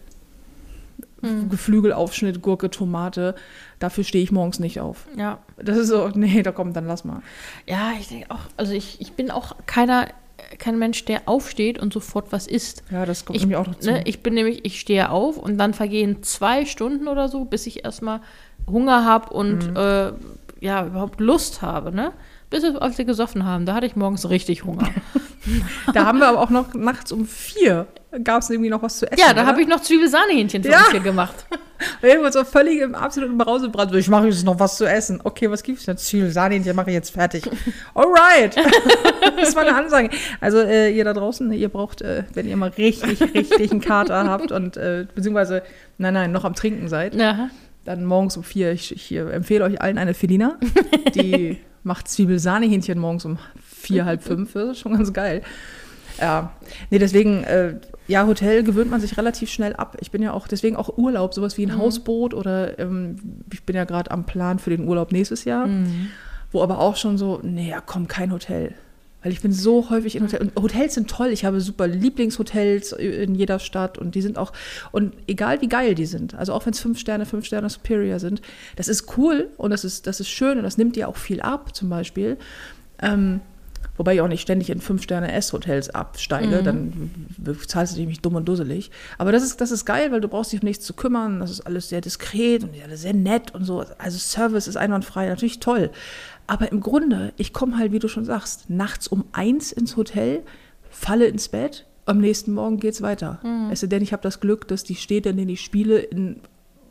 Geflügelaufschnitt, 1.50 2.40
Gurke, 2.40 2.70
Tomate. 2.70 3.34
Dafür 3.78 4.04
stehe 4.04 4.24
ich 4.24 4.32
morgens 4.32 4.58
nicht 4.58 4.80
auf. 4.80 5.06
Ja. 5.16 5.38
Das 5.62 5.76
ist 5.76 5.88
so, 5.88 6.08
nee, 6.14 6.42
da 6.42 6.50
kommt, 6.52 6.76
dann 6.76 6.86
lass 6.86 7.04
mal. 7.04 7.20
Ja, 7.66 7.92
ich 8.00 8.08
denke 8.08 8.30
auch, 8.30 8.40
also 8.56 8.72
ich, 8.72 9.00
ich 9.00 9.12
bin 9.12 9.30
auch 9.30 9.56
keiner, 9.66 10.08
kein 10.58 10.78
Mensch, 10.78 11.04
der 11.04 11.22
aufsteht 11.26 11.78
und 11.78 11.92
sofort 11.92 12.32
was 12.32 12.46
isst. 12.46 12.82
Ja, 12.90 13.06
das 13.06 13.24
kommt 13.24 13.36
Ich, 13.36 13.42
nämlich 13.42 13.56
auch 13.58 13.66
noch 13.66 13.78
zu. 13.78 13.90
ne, 13.90 14.02
ich 14.06 14.22
bin 14.22 14.34
nämlich, 14.34 14.64
ich 14.64 14.80
stehe 14.80 15.10
auf 15.10 15.36
und 15.36 15.58
dann 15.58 15.74
vergehen 15.74 16.22
zwei 16.22 16.64
Stunden 16.66 17.08
oder 17.08 17.28
so, 17.28 17.44
bis 17.44 17.66
ich 17.66 17.84
erstmal 17.84 18.20
Hunger 18.66 19.04
habe 19.04 19.32
und 19.32 19.70
Mhm. 19.70 19.76
äh, 19.76 20.12
ja, 20.60 20.86
überhaupt 20.86 21.20
Lust 21.20 21.62
habe, 21.62 21.90
ne? 21.94 22.12
Bis 22.50 22.64
als 22.64 22.98
wir 22.98 23.04
gesoffen 23.04 23.44
haben. 23.44 23.64
Da 23.66 23.74
hatte 23.74 23.86
ich 23.86 23.96
morgens 23.96 24.28
richtig 24.28 24.64
Hunger. 24.64 24.88
Da 25.94 26.04
haben 26.04 26.18
wir 26.18 26.28
aber 26.28 26.38
auch 26.38 26.50
noch 26.50 26.74
nachts 26.74 27.12
um 27.12 27.24
vier 27.26 27.86
gab 28.24 28.42
es 28.42 28.50
irgendwie 28.50 28.68
noch 28.68 28.82
was 28.82 28.98
zu 28.98 29.10
essen. 29.10 29.20
ja, 29.26 29.32
da 29.32 29.46
habe 29.46 29.62
ich 29.62 29.68
noch 29.68 29.80
Zwiebelsahnehähnchen 29.80 30.62
für 30.62 30.70
Ja. 30.70 30.80
uns 30.80 30.90
hier 30.90 31.00
gemacht. 31.00 31.46
Irgendwo 32.02 32.30
so 32.30 32.44
völlig 32.44 32.80
im 32.80 32.94
absoluten 32.94 33.38
Brausebrand. 33.38 33.94
Ich 33.94 34.08
mache 34.08 34.26
jetzt 34.26 34.44
noch 34.44 34.58
was 34.60 34.76
zu 34.76 34.84
essen. 34.84 35.20
Okay, 35.24 35.50
was 35.50 35.62
gibt's 35.62 35.86
denn? 35.86 35.96
Ziel, 35.96 36.28
Sardinien 36.30 36.76
mache 36.76 36.90
ich 36.90 36.94
jetzt 36.94 37.10
fertig. 37.12 37.48
Alright. 37.94 38.54
das 39.40 39.54
war 39.56 39.62
eine 39.66 39.74
Ansage. 39.76 40.10
Also 40.40 40.58
äh, 40.58 40.90
ihr 40.90 41.04
da 41.04 41.14
draußen, 41.14 41.50
ihr 41.52 41.68
braucht, 41.70 42.02
äh, 42.02 42.24
wenn 42.34 42.46
ihr 42.46 42.56
mal 42.58 42.68
richtig, 42.70 43.20
richtig 43.34 43.70
einen 43.70 43.80
Kater 43.80 44.24
habt 44.28 44.52
und 44.52 44.76
äh, 44.76 45.06
beziehungsweise, 45.14 45.62
nein, 45.98 46.12
nein, 46.14 46.32
noch 46.32 46.44
am 46.44 46.54
Trinken 46.54 46.88
seid, 46.88 47.14
Ja. 47.14 47.48
dann 47.86 48.04
morgens 48.04 48.36
um 48.36 48.42
vier. 48.44 48.72
Ich, 48.72 48.92
ich 48.92 49.12
empfehle 49.16 49.64
euch 49.64 49.80
allen 49.80 49.96
eine 49.96 50.12
Felina. 50.14 50.58
Die 51.14 51.58
macht 51.82 52.08
Zwiebelsahnehähnchen 52.08 52.98
morgens 52.98 53.24
um 53.24 53.38
vier, 53.62 54.04
halb 54.04 54.22
fünf. 54.22 54.52
Das 54.52 54.70
ist 54.70 54.78
schon 54.80 54.92
ganz 54.92 55.12
geil. 55.12 55.42
Ja, 56.20 56.52
nee, 56.90 56.98
deswegen, 56.98 57.44
äh, 57.44 57.76
ja, 58.06 58.26
Hotel 58.26 58.62
gewöhnt 58.62 58.90
man 58.90 59.00
sich 59.00 59.16
relativ 59.16 59.50
schnell 59.50 59.74
ab. 59.74 59.96
Ich 60.00 60.10
bin 60.10 60.20
ja 60.22 60.32
auch, 60.32 60.48
deswegen 60.48 60.76
auch 60.76 60.98
Urlaub, 60.98 61.32
sowas 61.32 61.56
wie 61.56 61.64
ein 61.64 61.78
Hausboot 61.78 62.34
oder 62.34 62.78
ähm, 62.78 63.16
ich 63.52 63.64
bin 63.64 63.74
ja 63.74 63.84
gerade 63.84 64.10
am 64.10 64.26
Plan 64.26 64.58
für 64.58 64.70
den 64.70 64.86
Urlaub 64.86 65.12
nächstes 65.12 65.44
Jahr, 65.44 65.68
wo 66.52 66.62
aber 66.62 66.78
auch 66.78 66.96
schon 66.96 67.16
so, 67.16 67.40
nee, 67.42 67.70
ja, 67.70 67.80
komm, 67.80 68.06
kein 68.06 68.32
Hotel. 68.32 68.74
Weil 69.22 69.32
ich 69.32 69.40
bin 69.40 69.52
so 69.52 69.90
häufig 69.90 70.16
in 70.16 70.22
Hotels. 70.24 70.42
Und 70.42 70.62
Hotels 70.62 70.94
sind 70.94 71.10
toll. 71.10 71.28
Ich 71.28 71.44
habe 71.44 71.60
super 71.60 71.86
Lieblingshotels 71.86 72.92
in 72.92 73.34
jeder 73.34 73.58
Stadt 73.58 73.98
und 73.98 74.14
die 74.14 74.22
sind 74.22 74.38
auch, 74.38 74.52
und 74.92 75.14
egal 75.26 75.60
wie 75.60 75.68
geil 75.68 75.94
die 75.94 76.06
sind, 76.06 76.34
also 76.34 76.54
auch 76.54 76.64
wenn 76.66 76.72
es 76.72 76.80
fünf 76.80 76.98
Sterne, 76.98 77.26
fünf 77.26 77.44
Sterne 77.44 77.68
Superior 77.68 78.18
sind, 78.18 78.40
das 78.76 78.88
ist 78.88 79.16
cool 79.18 79.48
und 79.56 79.70
das 79.70 79.84
ist, 79.84 80.06
das 80.06 80.20
ist 80.20 80.28
schön 80.28 80.56
und 80.58 80.64
das 80.64 80.78
nimmt 80.78 80.96
dir 80.96 81.08
auch 81.08 81.16
viel 81.16 81.40
ab, 81.40 81.74
zum 81.74 81.90
Beispiel. 81.90 82.38
Ähm, 83.02 83.40
wobei 83.96 84.14
ich 84.14 84.20
auch 84.22 84.28
nicht 84.28 84.40
ständig 84.40 84.70
in 84.70 84.80
fünf 84.80 85.02
Sterne 85.02 85.30
S-Hotels 85.32 85.90
absteige, 85.90 86.62
dann 86.62 87.10
zahlst 87.66 87.98
du 87.98 88.06
dich 88.06 88.20
dumm 88.20 88.36
und 88.36 88.48
dusselig. 88.48 88.90
Aber 89.18 89.32
das 89.32 89.42
ist, 89.42 89.60
das 89.60 89.70
ist 89.70 89.84
geil, 89.84 90.10
weil 90.10 90.22
du 90.22 90.28
brauchst 90.28 90.52
dich 90.52 90.62
um 90.62 90.66
nichts 90.66 90.86
zu 90.86 90.94
kümmern. 90.94 91.40
Das 91.40 91.50
ist 91.50 91.60
alles 91.60 91.90
sehr 91.90 92.00
diskret 92.00 92.62
und 92.62 92.70
alles 92.82 93.02
sehr 93.02 93.12
nett 93.12 93.54
und 93.54 93.64
so. 93.64 93.84
Also 93.98 94.18
Service 94.18 94.68
ist 94.68 94.76
einwandfrei, 94.76 95.28
natürlich 95.28 95.60
toll. 95.60 95.90
Aber 96.50 96.72
im 96.72 96.80
Grunde, 96.80 97.32
ich 97.36 97.52
komme 97.52 97.78
halt, 97.78 97.92
wie 97.92 98.00
du 98.00 98.08
schon 98.08 98.24
sagst, 98.24 98.68
nachts 98.68 99.06
um 99.06 99.24
eins 99.30 99.70
ins 99.70 99.96
Hotel, 99.96 100.42
falle 100.90 101.26
ins 101.26 101.48
Bett, 101.48 101.86
am 102.06 102.18
nächsten 102.18 102.52
Morgen 102.52 102.78
geht's 102.80 103.02
weiter. 103.02 103.38
Es 103.70 103.80
sei 103.80 103.86
denn, 103.86 104.02
ich 104.02 104.12
habe 104.12 104.24
das 104.24 104.40
Glück, 104.40 104.66
dass 104.66 104.82
die 104.82 104.96
Städte, 104.96 105.28
in 105.28 105.36
denen 105.36 105.50
ich 105.50 105.60
spiele, 105.60 105.98
in 106.00 106.40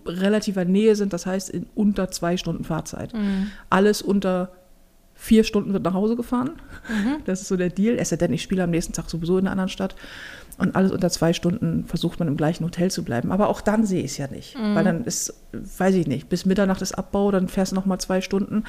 relativer 0.06 0.64
Nähe 0.64 0.96
sind, 0.96 1.12
das 1.12 1.26
heißt 1.26 1.50
in 1.50 1.66
unter 1.76 2.10
zwei 2.10 2.38
Stunden 2.38 2.64
Fahrzeit. 2.64 3.12
Alles 3.70 4.02
unter 4.02 4.54
vier 5.14 5.44
Stunden 5.44 5.74
wird 5.74 5.84
nach 5.84 5.94
Hause 5.94 6.16
gefahren. 6.16 6.52
Das 7.26 7.42
ist 7.42 7.50
so 7.50 7.58
der 7.58 7.70
Deal. 7.70 7.98
Es 8.00 8.10
sei 8.10 8.16
denn, 8.16 8.32
ich 8.32 8.42
spiele 8.42 8.64
am 8.64 8.70
nächsten 8.70 8.94
Tag 8.94 9.10
sowieso 9.10 9.38
in 9.38 9.44
einer 9.44 9.52
anderen 9.52 9.70
Stadt. 9.70 9.94
Und 10.58 10.76
alles 10.76 10.92
unter 10.92 11.10
zwei 11.10 11.34
Stunden 11.34 11.86
versucht 11.86 12.20
man 12.20 12.28
im 12.28 12.38
gleichen 12.38 12.64
Hotel 12.66 12.90
zu 12.90 13.04
bleiben. 13.04 13.32
Aber 13.32 13.50
auch 13.50 13.62
dann 13.62 13.86
sehe 13.86 14.00
ich 14.00 14.12
es 14.12 14.18
ja 14.18 14.28
nicht. 14.28 14.56
Weil 14.76 14.84
dann 14.84 15.04
ist, 15.04 15.34
weiß 15.52 15.96
ich 15.96 16.08
nicht, 16.08 16.30
bis 16.30 16.46
Mitternacht 16.46 16.82
ist 16.82 16.94
Abbau, 16.98 17.32
dann 17.32 17.48
fährst 17.50 17.74
du 17.74 17.76
noch 17.76 17.86
mal 17.86 18.00
zwei 18.00 18.22
Stunden. 18.22 18.64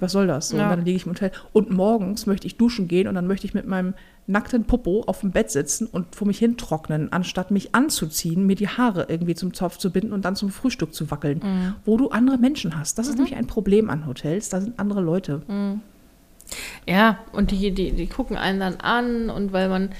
Was 0.00 0.12
soll 0.12 0.26
das? 0.26 0.48
So, 0.48 0.56
Ja. 0.56 0.64
Und 0.64 0.70
dann 0.70 0.84
liege 0.84 0.96
ich 0.96 1.06
im 1.06 1.12
Hotel. 1.12 1.30
Und 1.52 1.70
morgens 1.70 2.26
möchte 2.26 2.46
ich 2.46 2.56
duschen 2.56 2.88
gehen 2.88 3.08
und 3.08 3.14
dann 3.14 3.26
möchte 3.26 3.46
ich 3.46 3.54
mit 3.54 3.66
meinem 3.66 3.94
nackten 4.26 4.64
Popo 4.64 5.02
auf 5.06 5.20
dem 5.20 5.32
Bett 5.32 5.50
sitzen 5.50 5.86
und 5.86 6.14
vor 6.16 6.26
mich 6.26 6.38
hin 6.38 6.56
trocknen, 6.56 7.12
anstatt 7.12 7.50
mich 7.50 7.74
anzuziehen, 7.74 8.46
mir 8.46 8.56
die 8.56 8.68
Haare 8.68 9.06
irgendwie 9.08 9.34
zum 9.34 9.52
Zopf 9.52 9.76
zu 9.76 9.90
binden 9.90 10.12
und 10.14 10.24
dann 10.24 10.34
zum 10.34 10.48
Frühstück 10.50 10.94
zu 10.94 11.10
wackeln, 11.10 11.74
wo 11.84 11.96
du 11.98 12.08
andere 12.08 12.38
Menschen 12.38 12.78
hast. 12.78 12.98
Das 12.98 13.06
ist 13.08 13.16
nämlich 13.16 13.36
ein 13.36 13.46
Problem 13.46 13.90
an 13.90 14.06
Hotels. 14.06 14.48
Da 14.48 14.60
sind 14.62 14.78
andere 14.78 15.02
Leute. 15.02 15.42
Ja, 16.86 17.18
und 17.32 17.50
die, 17.50 17.70
die, 17.72 17.92
die 17.92 18.06
gucken 18.06 18.36
einen 18.36 18.60
dann 18.60 18.76
an 18.76 19.30
und 19.30 19.52
weil 19.52 19.68
man, 19.68 19.90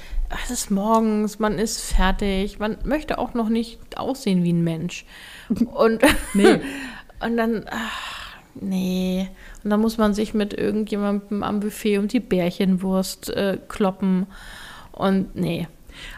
es 0.44 0.50
ist 0.50 0.70
morgens, 0.70 1.38
man 1.38 1.58
ist 1.58 1.80
fertig, 1.80 2.58
man 2.58 2.76
möchte 2.84 3.18
auch 3.18 3.34
noch 3.34 3.48
nicht 3.48 3.78
aussehen 3.96 4.42
wie 4.44 4.52
ein 4.52 4.62
Mensch. 4.64 5.04
Und, 5.74 6.02
Nee. 6.34 6.60
und 7.20 7.36
dann, 7.36 7.64
ach, 7.70 8.36
nee. 8.54 9.28
Und 9.64 9.70
dann 9.70 9.80
muss 9.80 9.96
man 9.98 10.12
sich 10.12 10.34
mit 10.34 10.52
irgendjemandem 10.52 11.42
am 11.42 11.60
Buffet 11.60 11.98
um 11.98 12.06
die 12.06 12.20
Bärchenwurst 12.20 13.30
äh, 13.30 13.58
kloppen. 13.66 14.26
Und 14.92 15.34
nee. 15.34 15.66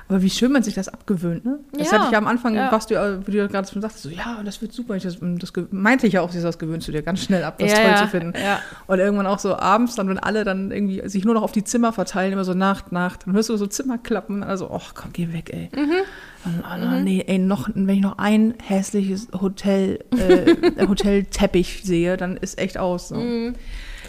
Aber 0.08 0.22
wie 0.22 0.30
schön 0.30 0.52
man 0.52 0.62
sich 0.62 0.74
das 0.74 0.88
abgewöhnt, 0.88 1.44
ne? 1.44 1.58
Das 1.72 1.88
Ja, 1.88 1.92
hatte 1.94 2.04
ich 2.06 2.12
ja 2.12 2.18
am 2.18 2.26
Anfang, 2.26 2.54
ja. 2.54 2.70
was 2.70 2.86
du, 2.86 2.94
äh, 2.94 3.26
wie 3.26 3.32
du 3.32 3.48
gerade 3.48 3.68
schon 3.70 3.82
sagtest, 3.82 4.04
so, 4.04 4.08
ja, 4.08 4.40
das 4.44 4.62
wird 4.62 4.72
super. 4.72 4.94
Ich 4.96 5.02
das, 5.02 5.18
das 5.20 5.52
meinte 5.70 6.06
ich 6.06 6.12
ja 6.14 6.20
auch, 6.20 6.30
das 6.32 6.58
gewöhnst 6.58 6.86
du 6.88 6.92
dir 6.92 7.02
ganz 7.02 7.22
schnell 7.24 7.42
ab, 7.44 7.58
das 7.58 7.72
Ja, 7.72 7.78
toll 7.78 7.96
zu 8.06 8.08
finden. 8.08 8.32
ja. 8.40 8.60
Und 8.86 8.98
irgendwann 8.98 9.26
auch 9.26 9.38
so 9.38 9.56
abends, 9.56 9.94
dann, 9.96 10.08
wenn 10.08 10.18
alle 10.18 10.44
dann 10.44 10.70
irgendwie 10.70 11.08
sich 11.08 11.24
nur 11.24 11.34
noch 11.34 11.42
auf 11.42 11.52
die 11.52 11.64
Zimmer 11.64 11.92
verteilen, 11.92 12.32
immer 12.32 12.44
so 12.44 12.54
Nacht, 12.54 12.92
Nacht, 12.92 13.26
dann 13.26 13.34
hörst 13.34 13.48
du 13.48 13.56
so 13.56 13.66
Zimmerklappen, 13.66 14.42
also, 14.42 14.70
ach 14.72 14.94
komm, 14.94 15.12
geh 15.12 15.32
weg, 15.32 15.50
ey. 15.52 15.70
Mhm. 15.74 15.90
Und, 16.44 16.62
oh, 16.64 17.00
Nee, 17.02 17.24
ey, 17.26 17.38
noch, 17.38 17.68
wenn 17.74 17.88
ich 17.88 18.00
noch 18.02 18.18
ein 18.18 18.54
hässliches 18.62 19.28
Hotel, 19.40 19.98
äh, 20.16 20.86
Hotelteppich 20.86 21.82
sehe, 21.82 22.16
dann 22.16 22.36
ist 22.36 22.58
echt 22.58 22.78
aus. 22.78 23.08
So. 23.08 23.16
Mhm. 23.16 23.54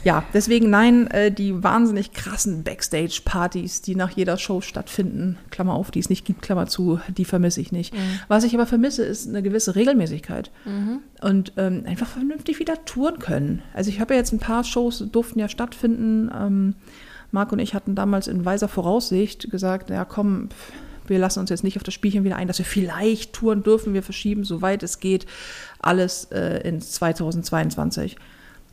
Ja, 0.08 0.24
deswegen 0.34 0.70
nein, 0.70 1.08
äh, 1.08 1.34
die 1.34 1.66
wahnsinnig 1.66 2.14
krassen 2.14 2.64
Backstage-Partys, 2.64 3.82
die 3.82 3.94
nach 3.94 4.12
jeder 4.12 4.38
Show 4.38 4.62
stattfinden, 4.62 5.38
Klammer 5.52 5.74
auf, 5.74 5.92
die 5.92 6.00
es 6.00 6.10
nicht 6.10 6.24
gibt, 6.24 6.42
Klammer 6.42 6.68
zu, 6.68 7.02
die 7.10 7.26
vermisse 7.26 7.60
ich 7.60 7.74
nicht. 7.74 7.94
Was 8.30 8.46
ich 8.46 8.54
aber 8.54 8.66
vermisse, 8.66 9.04
ist 9.04 9.28
eine 9.28 9.44
gewisse 9.44 9.76
Regelmäßigkeit 9.76 10.50
und 11.20 11.52
ähm, 11.58 11.84
einfach 11.86 12.08
vernünftig 12.08 12.58
wieder 12.60 12.86
touren 12.86 13.20
können. 13.20 13.62
Also 13.74 13.90
ich 13.90 14.00
habe 14.00 14.14
ja 14.14 14.22
jetzt 14.22 14.32
ein 14.32 14.40
paar 14.40 14.64
Shows, 14.64 15.04
durften 15.12 15.40
ja 15.40 15.50
stattfinden. 15.50 16.32
Ähm, 16.34 16.76
Marc 17.32 17.52
und 17.52 17.60
ich 17.60 17.74
hatten 17.74 17.94
damals 17.94 18.30
in 18.30 18.46
weiser 18.46 18.70
Voraussicht 18.70 19.52
gesagt, 19.52 19.90
ja 19.90 20.06
komm, 20.06 20.52
pff, 20.52 20.72
wir 21.10 21.20
lassen 21.20 21.42
uns 21.42 21.50
jetzt 21.50 21.66
nicht 21.66 21.76
auf 21.76 21.84
das 21.84 21.94
Spielchen 21.94 22.24
wieder 22.24 22.38
ein, 22.38 22.48
dass 22.48 22.60
wir 22.60 22.66
vielleicht 22.66 23.34
touren 23.34 23.62
dürfen. 23.62 23.94
Wir 23.94 24.04
verschieben, 24.04 24.46
soweit 24.46 24.84
es 24.84 25.02
geht, 25.02 25.26
alles 25.80 26.30
äh, 26.32 26.66
ins 26.66 26.94
2022. 26.94 28.16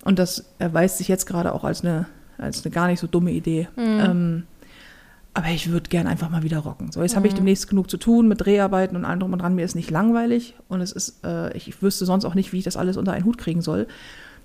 Und 0.05 0.19
das 0.19 0.45
erweist 0.59 0.99
sich 0.99 1.09
jetzt 1.09 1.27
gerade 1.27 1.53
auch 1.53 1.65
als 1.65 1.81
eine, 1.81 2.07
als 2.39 2.65
eine 2.65 2.73
gar 2.73 2.87
nicht 2.89 3.01
so 3.01 3.07
dumme 3.07 3.33
Idee. 3.33 3.69
Ähm, 4.11 4.45
aber 5.33 5.49
ich 5.49 5.71
würde 5.71 5.89
gern 5.89 6.07
einfach 6.07 6.31
mal 6.31 6.45
wieder 6.45 6.59
rocken. 6.59 6.93
So, 6.93 7.03
jetzt 7.03 7.17
habe 7.17 7.27
ich 7.27 7.35
demnächst 7.35 7.69
genug 7.69 7.91
zu 7.91 7.97
tun 7.97 8.29
mit 8.29 8.41
Dreharbeiten 8.41 8.97
und 8.97 9.05
allem 9.05 9.19
drum 9.19 9.33
und 9.33 9.41
dran. 9.41 9.57
Mir 9.57 9.65
ist 9.65 9.75
nicht 9.75 9.91
langweilig 9.91 10.55
und 10.69 10.81
es 10.81 10.93
ist, 10.93 11.25
äh, 11.25 11.55
ich 11.57 11.83
wüsste 11.83 12.07
sonst 12.07 12.25
auch 12.25 12.37
nicht, 12.37 12.53
wie 12.53 12.59
ich 12.59 12.65
das 12.65 12.77
alles 12.77 12.97
unter 12.97 13.13
einen 13.13 13.25
Hut 13.25 13.37
kriegen 13.37 13.61
soll. 13.61 13.89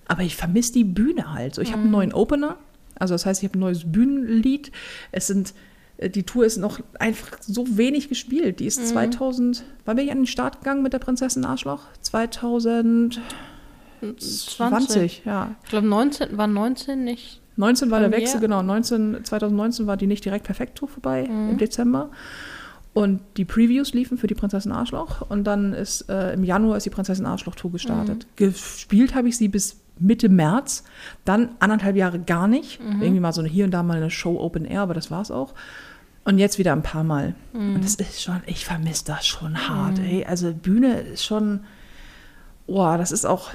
Aber 0.08 0.24
ich 0.24 0.36
vermisse 0.36 0.74
die 0.74 0.84
Bühne 0.84 1.32
halt. 1.34 1.54
So, 1.54 1.62
ich 1.62 1.72
habe 1.72 1.84
einen 1.84 1.92
neuen 1.92 2.14
Opener. 2.14 2.58
Also 2.98 3.14
das 3.14 3.28
heißt, 3.28 3.44
ich 3.44 3.50
habe 3.50 3.60
ein 3.60 3.62
neues 3.62 3.92
Bühnenlied. 3.92 4.72
Es 5.12 5.28
sind, 5.28 5.54
äh, 5.98 6.10
die 6.10 6.24
Tour 6.24 6.46
ist 6.46 6.58
noch 6.58 6.80
einfach 6.98 7.38
so 7.40 7.78
wenig 7.78 8.10
gespielt. 8.10 8.60
Die 8.60 8.66
ist 8.66 8.88
2000, 8.88 9.64
wann 9.86 9.96
bin 9.96 10.06
ich 10.06 10.12
an 10.12 10.20
den 10.20 10.28
Start 10.28 10.62
gegangen 10.62 10.82
mit 10.82 10.94
der 10.94 11.00
Prinzessin 11.00 11.46
Arschloch? 11.46 11.84
2020, 12.02 13.22
20. 14.02 15.24
ja. 15.26 15.56
Ich 15.64 15.70
glaube, 15.70 15.88
19, 15.88 16.38
war 16.38 16.48
19 16.48 17.04
nicht. 17.04 17.42
19 17.56 17.92
war 17.92 18.00
der? 18.00 18.12
Wechsel, 18.12 18.40
genau. 18.40 18.62
19, 18.62 19.20
2019 19.24 19.86
war 19.86 19.98
die 19.98 20.08
nicht 20.08 20.24
direkt 20.24 20.46
perfekt 20.46 20.78
Tour 20.78 20.88
vorbei 20.88 21.24
im 21.24 21.58
Dezember. 21.58 22.10
Und 22.94 23.22
die 23.38 23.46
Previews 23.46 23.94
liefen 23.94 24.18
für 24.18 24.28
die 24.28 24.34
Prinzessin 24.34 24.72
Arschloch. 24.72 25.22
Und 25.30 25.44
dann 25.44 25.74
ist 25.74 26.10
äh, 26.10 26.34
im 26.34 26.44
Januar 26.44 26.78
ist 26.78 26.86
die 26.86 26.90
Prinzessin 26.90 27.26
Arschloch 27.26 27.56
Tour 27.56 27.72
gestartet. 27.72 28.28
Gespielt 28.36 29.14
habe 29.14 29.28
ich 29.28 29.38
sie 29.38 29.48
bis 29.48 29.82
Mitte 30.00 30.30
März, 30.30 30.86
dann 31.26 31.50
anderthalb 31.60 31.96
Jahre 31.98 32.20
gar 32.20 32.48
nicht. 32.48 32.80
Irgendwie 33.02 33.20
mal 33.20 33.34
so 33.34 33.42
eine, 33.42 33.50
hier 33.50 33.66
und 33.66 33.72
da 33.72 33.84
mal 33.84 33.98
eine 33.98 34.10
Show 34.10 34.40
Open 34.40 34.64
Air, 34.66 34.82
aber 34.82 34.94
das 34.94 35.12
war's 35.12 35.30
auch. 35.30 35.54
Und 36.24 36.38
jetzt 36.40 36.58
wieder 36.60 36.74
ein 36.74 36.84
paar 36.84 37.04
Mal. 37.04 37.36
Und 37.76 37.84
das 37.84 37.96
ist 37.96 38.22
schon, 38.24 38.42
ich 38.46 38.66
vermisse 38.66 39.06
das 39.06 39.28
schon 39.28 39.68
hart, 39.68 40.00
ey. 40.00 40.26
Also 40.26 40.54
Bühne 40.54 41.00
ist 41.02 41.26
schon, 41.26 41.62
boah, 42.68 42.98
das 42.98 43.12
ist 43.12 43.26
auch, 43.26 43.50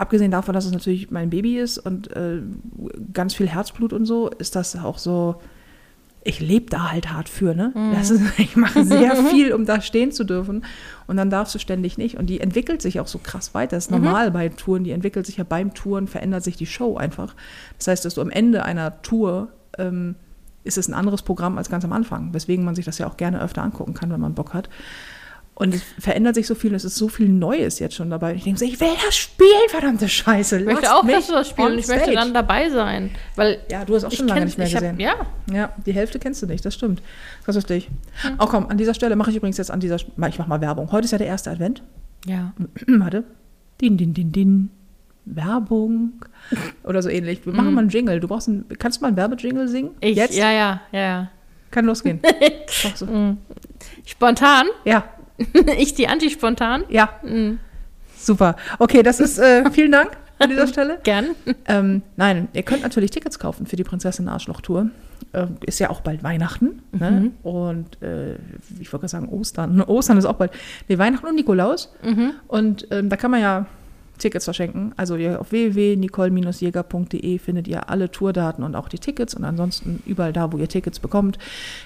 abgesehen 0.00 0.30
davon, 0.30 0.54
dass 0.54 0.64
es 0.64 0.72
natürlich 0.72 1.10
mein 1.10 1.30
Baby 1.30 1.58
ist 1.58 1.78
und 1.78 2.14
äh, 2.16 2.40
ganz 3.12 3.34
viel 3.34 3.48
Herzblut 3.48 3.92
und 3.92 4.06
so, 4.06 4.28
ist 4.28 4.56
das 4.56 4.76
auch 4.76 4.98
so, 4.98 5.40
ich 6.24 6.40
lebe 6.40 6.66
da 6.68 6.90
halt 6.90 7.12
hart 7.12 7.28
für, 7.28 7.54
ne? 7.54 7.72
Das 7.94 8.10
ist, 8.10 8.22
ich 8.38 8.56
mache 8.56 8.84
sehr 8.84 9.16
viel, 9.30 9.52
um 9.52 9.64
da 9.64 9.80
stehen 9.80 10.12
zu 10.12 10.24
dürfen. 10.24 10.64
Und 11.06 11.16
dann 11.16 11.30
darfst 11.30 11.54
du 11.54 11.58
ständig 11.58 11.96
nicht. 11.96 12.18
Und 12.18 12.26
die 12.26 12.40
entwickelt 12.40 12.82
sich 12.82 13.00
auch 13.00 13.06
so 13.06 13.18
krass 13.18 13.54
weiter. 13.54 13.76
Das 13.76 13.86
ist 13.86 13.90
normal 13.90 14.30
bei 14.30 14.48
Touren, 14.48 14.84
die 14.84 14.90
entwickelt 14.90 15.26
sich 15.26 15.38
ja 15.38 15.44
beim 15.44 15.74
Touren, 15.74 16.06
verändert 16.06 16.44
sich 16.44 16.56
die 16.56 16.66
Show 16.66 16.96
einfach. 16.96 17.34
Das 17.78 17.88
heißt, 17.88 18.04
dass 18.04 18.14
du 18.14 18.20
am 18.20 18.30
Ende 18.30 18.64
einer 18.64 19.00
Tour 19.02 19.48
ähm, 19.78 20.16
ist 20.64 20.76
es 20.76 20.88
ein 20.88 20.94
anderes 20.94 21.22
Programm 21.22 21.56
als 21.56 21.70
ganz 21.70 21.84
am 21.84 21.92
Anfang, 21.92 22.34
weswegen 22.34 22.64
man 22.64 22.74
sich 22.74 22.84
das 22.84 22.98
ja 22.98 23.06
auch 23.06 23.16
gerne 23.16 23.40
öfter 23.40 23.62
angucken 23.62 23.94
kann, 23.94 24.10
wenn 24.10 24.20
man 24.20 24.34
Bock 24.34 24.54
hat. 24.54 24.68
Und 25.60 25.74
es 25.74 25.82
verändert 25.98 26.36
sich 26.36 26.46
so 26.46 26.54
viel 26.54 26.70
und 26.70 26.76
es 26.76 26.84
ist 26.84 26.94
so 26.94 27.08
viel 27.08 27.28
Neues 27.28 27.80
jetzt 27.80 27.96
schon 27.96 28.10
dabei. 28.10 28.34
Ich 28.34 28.44
denke 28.44 28.60
so, 28.60 28.64
ich 28.64 28.78
will 28.78 28.90
das 29.04 29.16
spielen, 29.16 29.48
verdammte 29.68 30.08
Scheiße. 30.08 30.60
Ich 30.60 30.64
möchte 30.64 30.94
auch, 30.94 31.04
dass 31.04 31.26
du 31.26 31.32
das 31.32 31.48
spielst 31.48 31.72
und 31.72 31.78
ich 31.78 31.88
möchte 31.88 32.12
dann 32.12 32.32
dabei 32.32 32.70
sein. 32.70 33.10
Weil 33.34 33.58
Ja, 33.68 33.84
du 33.84 33.96
hast 33.96 34.04
auch 34.04 34.12
schon 34.12 34.28
lange 34.28 34.44
nicht 34.44 34.56
mehr 34.56 34.68
ich 34.68 34.76
hab- 34.76 34.82
gesehen. 34.82 35.00
Ja, 35.00 35.14
Ja, 35.52 35.72
die 35.84 35.92
Hälfte 35.92 36.20
kennst 36.20 36.40
du 36.42 36.46
nicht, 36.46 36.64
das 36.64 36.74
stimmt. 36.74 37.02
Das 37.44 37.56
ist 37.56 37.62
lustig. 37.64 37.88
Hm. 38.22 38.34
Oh 38.38 38.46
komm, 38.46 38.68
an 38.68 38.78
dieser 38.78 38.94
Stelle 38.94 39.16
mache 39.16 39.30
ich 39.30 39.36
übrigens 39.36 39.56
jetzt 39.56 39.72
an 39.72 39.80
dieser, 39.80 39.96
ich 39.96 40.06
mache 40.16 40.48
mal 40.48 40.60
Werbung. 40.60 40.92
Heute 40.92 41.06
ist 41.06 41.10
ja 41.10 41.18
der 41.18 41.26
erste 41.26 41.50
Advent. 41.50 41.82
ja. 42.24 42.52
Warte. 42.86 43.24
Din, 43.80 43.96
din, 43.96 44.14
din, 44.14 44.30
din. 44.30 44.70
Werbung 45.24 46.24
oder 46.84 47.02
so 47.02 47.08
ähnlich. 47.08 47.44
Wir 47.44 47.52
machen 47.52 47.74
mal 47.74 47.80
einen 47.80 47.90
Jingle. 47.90 48.18
Du 48.20 48.28
brauchst 48.28 48.48
einen, 48.48 48.64
kannst 48.78 48.98
du 48.98 49.02
mal 49.02 49.08
einen 49.08 49.16
Werbejingle 49.16 49.68
singen? 49.68 49.90
Ich, 50.00 50.16
Jetzt? 50.16 50.36
Ja, 50.36 50.50
ja, 50.52 50.80
ja, 50.92 51.00
ja. 51.00 51.30
Kann 51.72 51.84
losgehen. 51.84 52.20
So. 52.94 53.06
Spontan? 54.06 54.66
Ja, 54.84 55.04
ich 55.78 55.94
die 55.94 56.08
Anti-Spontan? 56.08 56.84
ja. 56.88 57.10
Super. 58.18 58.56
Okay, 58.78 59.02
das 59.02 59.20
ist, 59.20 59.38
äh, 59.38 59.70
vielen 59.72 59.92
Dank 59.92 60.16
an 60.38 60.50
dieser 60.50 60.66
Stelle. 60.66 60.98
Gern. 61.02 61.28
Ähm, 61.66 62.02
nein, 62.16 62.48
ihr 62.52 62.62
könnt 62.62 62.82
natürlich 62.82 63.10
Tickets 63.10 63.38
kaufen 63.38 63.66
für 63.66 63.76
die 63.76 63.84
Prinzessin 63.84 64.28
Arschloch 64.28 64.60
Tour. 64.60 64.90
Ähm, 65.32 65.56
ist 65.66 65.78
ja 65.78 65.90
auch 65.90 66.00
bald 66.00 66.22
Weihnachten. 66.22 66.82
Ne? 66.92 67.32
Und 67.42 68.00
äh, 68.02 68.34
ich 68.80 68.92
wollte 68.92 69.00
gerade 69.00 69.08
sagen 69.08 69.28
Ostern. 69.28 69.80
Ostern 69.86 70.18
ist 70.18 70.24
auch 70.26 70.34
bald. 70.34 70.52
Nee, 70.88 70.98
Weihnachten 70.98 71.26
und 71.26 71.34
Nikolaus. 71.34 71.92
Und 72.46 72.86
ähm, 72.90 73.08
da 73.08 73.16
kann 73.16 73.30
man 73.30 73.40
ja 73.40 73.66
Tickets 74.18 74.44
verschenken. 74.44 74.92
Also 74.96 75.16
ihr 75.16 75.40
auf 75.40 75.50
www.nicole-jäger.de 75.52 77.38
findet 77.38 77.68
ihr 77.68 77.88
alle 77.88 78.10
Tourdaten 78.10 78.64
und 78.64 78.74
auch 78.74 78.88
die 78.88 78.98
Tickets. 78.98 79.34
Und 79.34 79.44
ansonsten 79.44 80.02
überall 80.06 80.32
da, 80.32 80.52
wo 80.52 80.58
ihr 80.58 80.68
Tickets 80.68 80.98
bekommt, 80.98 81.38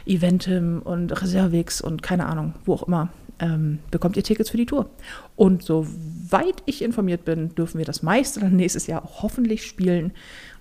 Eventim 0.07 0.83
und 0.83 1.23
Reservix 1.23 1.81
und 1.81 2.03
keine 2.03 2.27
Ahnung, 2.27 2.55
wo 2.65 2.75
auch 2.75 2.83
immer, 2.85 3.09
ähm, 3.43 3.81
bekommt 3.91 4.17
ihr 4.17 4.23
Tickets 4.23 4.51
für 4.51 4.57
die 4.57 4.67
Tour. 4.67 4.89
Und 5.37 5.63
soweit 5.63 6.63
ich 6.65 6.81
informiert 6.81 7.25
bin, 7.25 7.55
dürfen 7.55 7.79
wir 7.79 7.85
das 7.85 8.03
meiste 8.03 8.41
dann 8.41 8.57
nächstes 8.57 8.87
Jahr 8.87 9.05
auch 9.05 9.23
hoffentlich 9.23 9.67
spielen. 9.67 10.13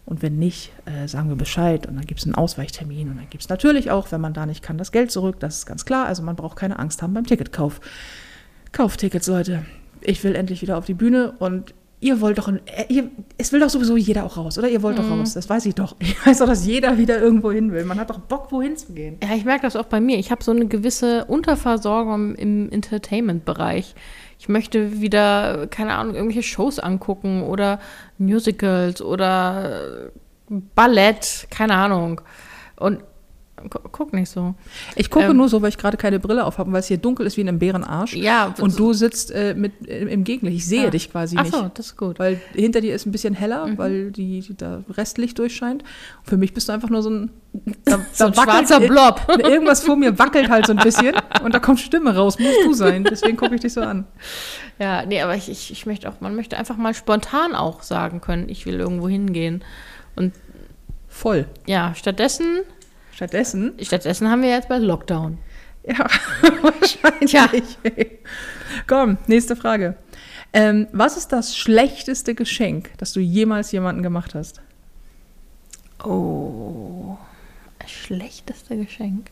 Und 0.06 0.24
wenn 0.24 0.40
nicht, 0.40 0.74
äh, 0.86 1.08
sagen 1.08 1.30
wir 1.30 1.36
Bescheid 1.36 1.86
und 1.86 1.96
dann 1.96 2.06
gibt 2.06 2.20
es 2.20 2.26
einen 2.26 2.36
Ausweichtermin. 2.36 3.10
Und 3.10 3.18
dann 3.18 3.30
gibt 3.30 3.44
es 3.44 3.50
natürlich 3.50 3.92
auch, 3.92 4.12
wenn 4.12 4.20
man 4.20 4.34
da 4.34 4.48
nicht 4.48 4.64
kann, 4.64 4.80
das 4.80 4.92
Geld 4.92 5.12
zurück. 5.12 5.40
Das 5.40 5.60
ist 5.60 5.66
ganz 5.68 5.86
klar. 5.86 6.08
Also 6.08 6.24
man 6.24 6.36
braucht 6.36 6.58
keine 6.58 6.80
Angst 6.80 7.04
haben 7.04 7.14
beim 7.14 7.28
Ticketkauf. 7.28 7.80
Kauft 8.72 9.00
Tickets, 9.00 9.28
Leute. 9.28 9.64
Ich 10.02 10.24
will 10.24 10.36
endlich 10.36 10.64
wieder 10.64 10.78
auf 10.78 10.86
die 10.86 10.96
Bühne 10.96 11.34
und 11.38 11.76
ihr 12.02 12.20
wollt 12.20 12.38
doch, 12.40 12.50
äh, 12.50 12.86
ihr, 12.90 13.10
es 13.38 13.54
will 13.54 13.60
doch 13.62 13.70
sowieso 13.70 13.96
jeder 13.96 14.26
auch 14.26 14.36
raus, 14.36 14.58
oder? 14.58 14.68
Ihr 14.68 14.82
wollt 14.82 14.98
doch 14.98 15.10
raus, 15.10 15.36
das 15.36 15.50
weiß 15.50 15.66
ich 15.68 15.76
doch. 15.76 15.96
Ich 16.02 16.26
weiß 16.26 16.40
doch, 16.40 16.48
dass 16.48 16.66
jeder 16.66 16.98
wieder 16.98 17.22
irgendwo 17.22 17.52
hin 17.52 17.72
will. 17.72 17.86
Man 17.86 18.00
hat 18.00 18.10
doch 18.10 18.20
Bock, 18.20 18.52
wohin 18.52 18.76
zu 18.76 18.94
gehen. 18.94 19.18
Ja, 19.24 19.36
ich 19.36 19.46
merke 19.46 19.62
das 19.62 19.76
auch 19.76 19.86
bei 19.86 20.02
mir. 20.02 20.18
Ich 20.18 20.32
habe 20.32 20.44
so 20.44 20.52
eine 20.52 20.66
gewisse 20.66 21.26
Unterversorgung 21.26 22.36
im 22.36 22.70
Entertainment-Bereich. 22.72 23.96
Ich 24.40 24.50
möchte 24.50 25.00
wieder, 25.00 25.68
keine 25.68 25.94
Ahnung, 25.94 26.16
irgendwelche 26.16 26.44
Shows 26.44 26.80
angucken 26.80 27.44
oder 27.44 27.80
Musicals 28.18 29.02
oder 29.02 30.10
Ballett, 30.50 31.48
keine 31.50 31.76
Ahnung. 31.76 32.22
Und 32.76 33.04
guck 33.70 34.14
nicht 34.14 34.30
so. 34.30 34.56
Ich 34.96 35.10
gucke 35.10 35.26
Ähm. 35.28 35.38
nur 35.38 35.50
so, 35.50 35.62
weil 35.62 35.70
ich 35.70 35.78
gerade 35.78 35.98
keine 35.98 36.20
Brille 36.20 36.46
aufhabe, 36.46 36.72
weil 36.72 36.80
es 36.80 36.88
hier 36.88 36.98
dunkel 36.98 37.26
ist 37.26 37.38
wie 37.38 37.42
in 37.42 37.48
einem 37.50 37.60
Bärenarsch. 37.60 38.16
Ja, 38.16 38.54
Und 38.60 38.78
du 38.80 38.94
sitzt 38.94 39.32
äh, 39.32 39.54
mit, 39.56 39.88
äh, 39.88 40.00
im 40.06 40.24
Gegenlicht. 40.24 40.58
Ich 40.58 40.66
sehe 40.68 40.84
Ja. 40.86 40.90
dich 40.90 41.12
quasi 41.12 41.36
Ach 41.38 41.44
nicht. 41.44 41.54
so, 41.56 41.70
das 41.74 41.88
ist 41.88 41.98
gut. 41.98 42.20
Weil 42.20 42.40
hinter 42.54 42.82
dir 42.82 42.96
ist 42.96 43.06
ein 43.06 43.12
bisschen 43.12 43.34
heller, 43.34 43.70
weil 43.78 44.12
die, 44.12 44.40
die, 44.42 44.56
da 44.58 44.84
Restlicht 44.90 45.38
durchscheint. 45.40 45.84
Und 45.84 46.30
für 46.30 46.38
mich 46.38 46.54
bist 46.54 46.70
du 46.70 46.74
einfach 46.74 46.90
nur 46.90 47.02
so 47.04 47.10
ein, 47.10 47.32
da, 47.86 48.00
So 48.14 48.26
ein 48.26 48.34
schwarzer 48.34 48.80
Blob. 48.80 49.22
Irgendwas 49.44 49.84
vor 49.84 49.96
mir 49.96 50.18
wackelt 50.18 50.50
halt 50.50 50.66
so 50.68 50.74
ein 50.74 50.80
bisschen 50.80 51.14
und 51.44 51.54
da 51.54 51.60
kommt 51.60 51.80
Stimme 51.80 52.16
raus. 52.16 52.40
Musst 52.40 52.64
du 52.66 52.74
sein. 52.74 53.04
Deswegen 53.04 53.38
gucke 53.38 53.56
ich 53.56 53.62
dich 53.62 53.74
so 53.74 53.82
an. 53.82 54.06
Ja, 54.80 55.06
nee, 55.06 55.22
aber 55.22 55.36
ich, 55.36 55.50
ich, 55.50 55.72
ich 55.72 55.86
möchte 55.86 56.10
auch, 56.10 56.22
man 56.22 56.36
möchte 56.36 56.58
einfach 56.58 56.78
mal 56.78 56.94
spontan 56.94 57.54
auch 57.56 57.84
sagen 57.84 58.20
können, 58.22 58.50
ich 58.50 58.66
will 58.66 58.80
irgendwo 58.80 59.08
hingehen. 59.08 59.64
Und 60.16 60.34
Voll. 61.08 61.46
ja, 61.68 61.94
stattdessen, 61.94 62.62
Stattdessen, 63.22 63.74
stattdessen 63.80 64.32
haben 64.32 64.42
wir 64.42 64.50
jetzt 64.50 64.68
bald 64.68 64.82
Lockdown. 64.82 65.38
ja, 65.84 66.00
wahrscheinlich. 66.64 67.30
Tja. 67.30 67.48
Komm, 68.88 69.20
nächste 69.28 69.56
Frage. 69.56 69.96
Ähm, 70.54 70.88
was 70.92 71.18
ist 71.18 71.32
das 71.32 71.56
schlechteste 71.56 72.34
Geschenk, 72.34 72.90
das 72.98 73.14
du 73.14 73.20
jemals 73.20 73.72
jemandem 73.72 74.02
gemacht 74.02 74.34
hast? 74.34 74.60
Oh, 76.04 77.16
das 77.78 77.92
schlechteste 77.92 78.76
Geschenk. 78.76 79.30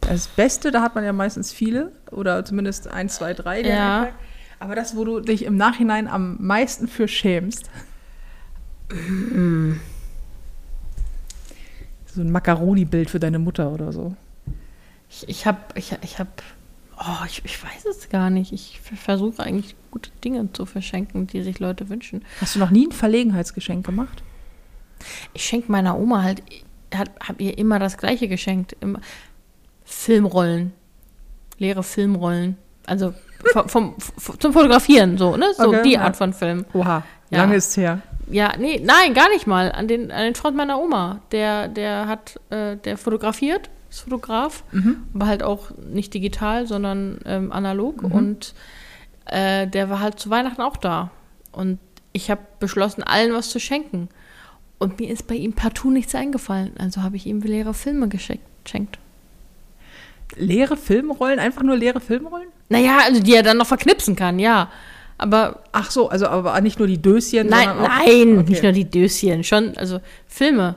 Das 0.00 0.28
Beste, 0.28 0.70
da 0.70 0.80
hat 0.80 0.94
man 0.94 1.04
ja 1.04 1.12
meistens 1.12 1.52
viele 1.52 1.92
oder 2.10 2.42
zumindest 2.42 2.88
ein, 2.88 3.10
zwei, 3.10 3.34
drei. 3.34 3.60
Ja. 3.60 4.08
Aber 4.60 4.74
das, 4.74 4.96
wo 4.96 5.04
du 5.04 5.20
dich 5.20 5.44
im 5.44 5.58
Nachhinein 5.58 6.08
am 6.08 6.38
meisten 6.40 6.88
für 6.88 7.06
schämst. 7.06 7.68
So 12.18 12.24
ein 12.24 12.32
Macaroni-Bild 12.32 13.10
für 13.10 13.20
deine 13.20 13.38
Mutter 13.38 13.70
oder 13.70 13.92
so. 13.92 14.16
Ich, 15.08 15.28
ich 15.28 15.46
habe, 15.46 15.58
ich, 15.76 15.96
ich 16.02 16.18
habe, 16.18 16.28
oh, 16.98 17.24
ich, 17.28 17.44
ich 17.44 17.62
weiß 17.62 17.84
es 17.88 18.08
gar 18.08 18.28
nicht. 18.28 18.52
Ich 18.52 18.80
versuche 18.80 19.40
eigentlich 19.44 19.76
gute 19.92 20.10
Dinge 20.24 20.52
zu 20.52 20.66
verschenken, 20.66 21.28
die 21.28 21.44
sich 21.44 21.60
Leute 21.60 21.88
wünschen. 21.88 22.24
Hast 22.40 22.56
du 22.56 22.58
noch 22.58 22.70
nie 22.70 22.88
ein 22.88 22.92
Verlegenheitsgeschenk 22.92 23.86
gemacht? 23.86 24.24
Ich 25.32 25.44
schenke 25.44 25.70
meiner 25.70 25.96
Oma 25.96 26.24
halt, 26.24 26.42
habe 26.92 27.12
hab 27.20 27.40
ihr 27.40 27.56
immer 27.56 27.78
das 27.78 27.96
Gleiche 27.98 28.26
geschenkt. 28.26 28.76
Immer 28.80 28.98
Filmrollen, 29.84 30.72
leere 31.56 31.84
Filmrollen. 31.84 32.56
Also 32.84 33.14
vom, 33.52 33.68
vom, 33.68 33.94
zum 34.40 34.52
Fotografieren, 34.52 35.18
so, 35.18 35.36
ne? 35.36 35.46
So 35.56 35.68
Okay, 35.68 35.82
die 35.84 35.92
ja. 35.92 36.00
Art 36.00 36.16
von 36.16 36.32
Film. 36.32 36.64
Oha, 36.72 37.04
Ja. 37.30 37.38
lange 37.38 37.54
ist 37.54 37.76
her. 37.76 38.02
Ja, 38.30 38.52
nee, 38.58 38.80
nein, 38.84 39.14
gar 39.14 39.28
nicht 39.30 39.46
mal. 39.46 39.72
An 39.72 39.88
den, 39.88 40.10
an 40.10 40.24
den 40.24 40.34
Freund 40.34 40.56
meiner 40.56 40.80
Oma. 40.80 41.20
Der, 41.32 41.68
der 41.68 42.06
hat, 42.06 42.40
äh, 42.50 42.76
der 42.76 42.98
fotografiert, 42.98 43.70
ist 43.90 44.00
Fotograf, 44.00 44.64
aber 45.14 45.26
halt 45.26 45.42
auch 45.42 45.70
nicht 45.90 46.12
digital, 46.12 46.66
sondern 46.66 47.20
ähm, 47.24 47.52
analog. 47.52 48.02
Und 48.02 48.54
äh, 49.24 49.66
der 49.66 49.88
war 49.88 50.00
halt 50.00 50.18
zu 50.18 50.30
Weihnachten 50.30 50.60
auch 50.60 50.76
da. 50.76 51.10
Und 51.52 51.78
ich 52.12 52.30
habe 52.30 52.42
beschlossen, 52.60 53.02
allen 53.02 53.32
was 53.32 53.50
zu 53.50 53.60
schenken. 53.60 54.08
Und 54.78 55.00
mir 55.00 55.10
ist 55.10 55.26
bei 55.26 55.34
ihm 55.34 55.54
partout 55.54 55.90
nichts 55.90 56.14
eingefallen. 56.14 56.72
Also 56.78 57.02
habe 57.02 57.16
ich 57.16 57.26
ihm 57.26 57.40
leere 57.40 57.74
Filme 57.74 58.08
geschenkt. 58.08 58.44
geschenkt. 58.64 58.98
Leere 60.36 60.76
Filmrollen? 60.76 61.38
Einfach 61.38 61.62
nur 61.62 61.76
leere 61.76 62.00
Filmrollen? 62.00 62.48
Naja, 62.68 62.98
also 63.04 63.20
die 63.22 63.34
er 63.34 63.42
dann 63.42 63.56
noch 63.56 63.66
verknipsen 63.66 64.14
kann, 64.14 64.38
ja. 64.38 64.70
Aber 65.18 65.60
Ach 65.72 65.90
so, 65.90 66.08
also 66.08 66.26
aber 66.28 66.58
nicht 66.60 66.78
nur 66.78 66.88
die 66.88 67.00
Döschen, 67.02 67.48
Nein, 67.48 67.68
auch, 67.68 67.80
nein, 67.88 68.38
Okay. 68.38 68.50
nicht 68.50 68.62
nur 68.62 68.72
die 68.72 68.88
Döschen, 68.88 69.44
schon, 69.44 69.76
also 69.76 70.00
Filme. 70.26 70.76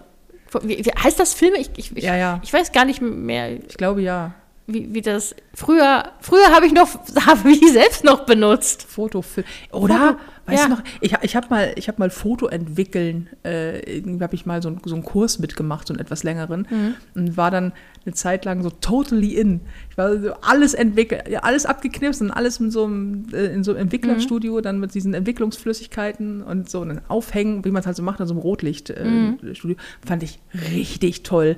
Wie, 0.64 0.84
wie 0.86 0.92
heißt 0.92 1.20
das 1.20 1.34
Filme? 1.34 1.58
Ich, 1.58 1.70
ich, 1.78 1.96
ich, 1.96 2.04
Ja, 2.04 2.16
ja. 2.18 2.40
ich 2.44 2.52
weiß 2.52 2.72
gar 2.72 2.86
nicht 2.86 3.02
mehr, 3.02 3.54
Ich 3.54 3.78
glaube 3.78 4.02
ja. 4.02 4.34
Wie, 4.74 4.94
wie 4.94 5.02
das. 5.02 5.36
Früher, 5.54 6.04
früher 6.20 6.48
habe 6.54 6.66
ich 6.66 6.74
noch, 6.74 6.88
habe 7.26 7.52
ich 7.52 7.72
selbst 7.72 8.04
noch 8.04 8.26
benutzt. 8.26 8.84
Fotofilm. 8.84 9.46
Oder? 9.72 9.96
Foto- 9.96 10.18
weißt 10.48 10.64
ja. 10.64 10.70
du 10.70 10.76
noch? 10.76 10.84
Ich, 11.02 11.14
ich 11.22 11.36
habe 11.36 11.48
mal, 11.50 11.74
ich 11.76 11.88
hab 11.88 12.00
mal 12.00 12.10
Foto 12.10 12.48
entwickeln. 12.48 13.30
Äh, 13.46 13.80
irgendwie 13.98 14.24
habe 14.24 14.36
ich 14.36 14.46
mal 14.46 14.62
so, 14.62 14.70
einen- 14.70 14.82
so 14.86 14.96
einen 14.96 15.04
Kurs 15.04 15.40
mitgemacht, 15.40 15.88
so 15.88 15.94
einen 15.94 16.00
etwas 16.02 16.24
längeren. 16.24 16.68
Mhm. 16.70 16.96
Und 17.16 17.38
war 17.38 17.52
dann 17.52 17.74
eine 18.06 18.16
Zeit 18.16 18.46
lang 18.46 18.64
so 18.64 18.70
totally 18.70 19.36
in. 19.36 19.62
Ich 19.92 19.98
war 19.98 20.18
so 20.20 20.34
alles 20.42 20.74
entwickelt, 20.74 21.44
alles 21.44 21.66
abgeknipst 21.66 22.22
und 22.22 22.32
alles 22.32 22.60
in 22.60 22.72
so 22.72 22.86
einem, 22.86 23.28
äh, 23.34 23.46
in 23.54 23.64
so 23.64 23.72
einem 23.72 23.82
Entwicklerstudio, 23.82 24.56
Mhm. 24.58 24.62
dann 24.64 24.80
mit 24.80 24.94
diesen 24.94 25.14
Entwicklungsflüssigkeiten 25.14 26.42
und 26.42 26.70
so 26.70 26.82
einen 26.82 27.02
Aufhängen, 27.08 27.64
wie 27.66 27.72
man 27.72 27.82
es 27.82 27.86
halt 27.86 27.98
so 27.98 28.04
macht, 28.04 28.20
in 28.20 28.26
so 28.28 28.34
einem 28.34 28.40
Mhm. 28.42 28.48
Rotlichtstudio. 28.48 29.76
Fand 30.06 30.24
ich 30.24 30.40
richtig 30.72 31.24
toll. 31.24 31.58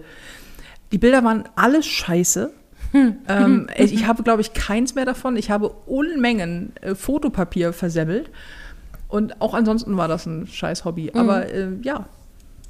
Die 0.91 0.97
Bilder 0.99 1.23
waren 1.23 1.45
alles 1.55 1.85
scheiße. 1.87 2.53
Ähm, 3.27 3.67
ich 3.75 3.93
ich 3.93 4.07
habe, 4.07 4.23
glaube 4.23 4.41
ich, 4.41 4.53
keins 4.53 4.95
mehr 4.95 5.05
davon. 5.05 5.35
Ich 5.35 5.49
habe 5.51 5.69
Unmengen 5.69 6.73
äh, 6.81 6.95
Fotopapier 6.95 7.73
versemmelt. 7.73 8.29
Und 9.07 9.41
auch 9.41 9.53
ansonsten 9.53 9.97
war 9.97 10.07
das 10.07 10.25
ein 10.25 10.47
scheiß 10.47 10.85
Hobby. 10.85 11.11
Aber 11.13 11.47
äh, 11.51 11.69
ja, 11.83 12.05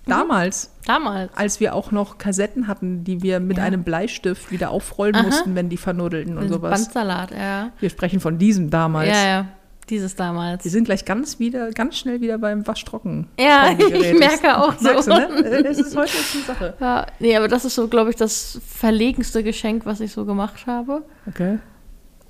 damals, 0.06 0.72
Damals. 0.86 1.32
als 1.36 1.60
wir 1.60 1.74
auch 1.76 1.92
noch 1.92 2.18
Kassetten 2.18 2.68
hatten, 2.68 3.04
die 3.04 3.22
wir 3.24 3.40
mit 3.40 3.58
Ja. 3.58 3.64
einem 3.64 3.84
Bleistift 3.84 4.52
wieder 4.52 4.72
aufrollen 4.72 5.16
Aha. 5.16 5.24
mussten, 5.24 5.56
wenn 5.56 5.70
die 5.70 5.78
vernudelten 5.78 6.38
und 6.38 6.50
sowas. 6.50 6.72
Bandsalat, 6.84 7.32
ja. 7.32 7.72
Wir 7.80 7.90
sprechen 7.90 8.20
von 8.20 8.38
diesem 8.38 8.70
damals. 8.70 9.10
Ja, 9.10 9.26
ja. 9.26 9.46
Dieses 9.90 10.16
damals. 10.16 10.64
Wir 10.64 10.72
sind 10.72 10.86
gleich 10.86 11.04
ganz 11.04 11.40
wieder, 11.40 11.72
ganz 11.72 11.98
schnell 11.98 12.22
wieder 12.22 12.38
beim 12.38 12.66
Waschtrocken. 12.66 13.28
Ja, 13.38 13.72
ich 13.78 14.18
merke 14.18 14.58
auch 14.58 14.78
so. 14.78 14.86
Merkst 14.86 15.08
du, 15.08 15.12
ne? 15.12 15.66
Es 15.66 15.78
ist 15.78 15.96
heute 15.96 16.12
eine 16.14 16.44
Sache. 16.46 16.74
Ja, 16.80 17.06
nee, 17.20 17.36
aber 17.36 17.48
das 17.48 17.66
ist 17.66 17.76
so, 17.76 17.88
glaube 17.88 18.10
ich, 18.10 18.16
das 18.16 18.62
verlegenste 18.66 19.44
Geschenk, 19.44 19.86
was 19.86 20.00
ich 20.00 20.12
so 20.14 20.26
gemacht 20.26 20.68
habe. 20.68 21.04
Okay. 21.28 21.60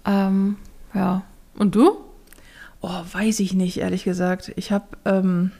Ähm, 0.05 0.57
ja. 0.93 1.23
Und 1.55 1.75
du? 1.75 1.97
Oh, 2.81 3.01
weiß 3.11 3.39
ich 3.39 3.53
nicht, 3.53 3.77
ehrlich 3.77 4.03
gesagt. 4.03 4.51
Ich 4.55 4.71
habe, 4.71 4.85
ähm, 5.05 5.51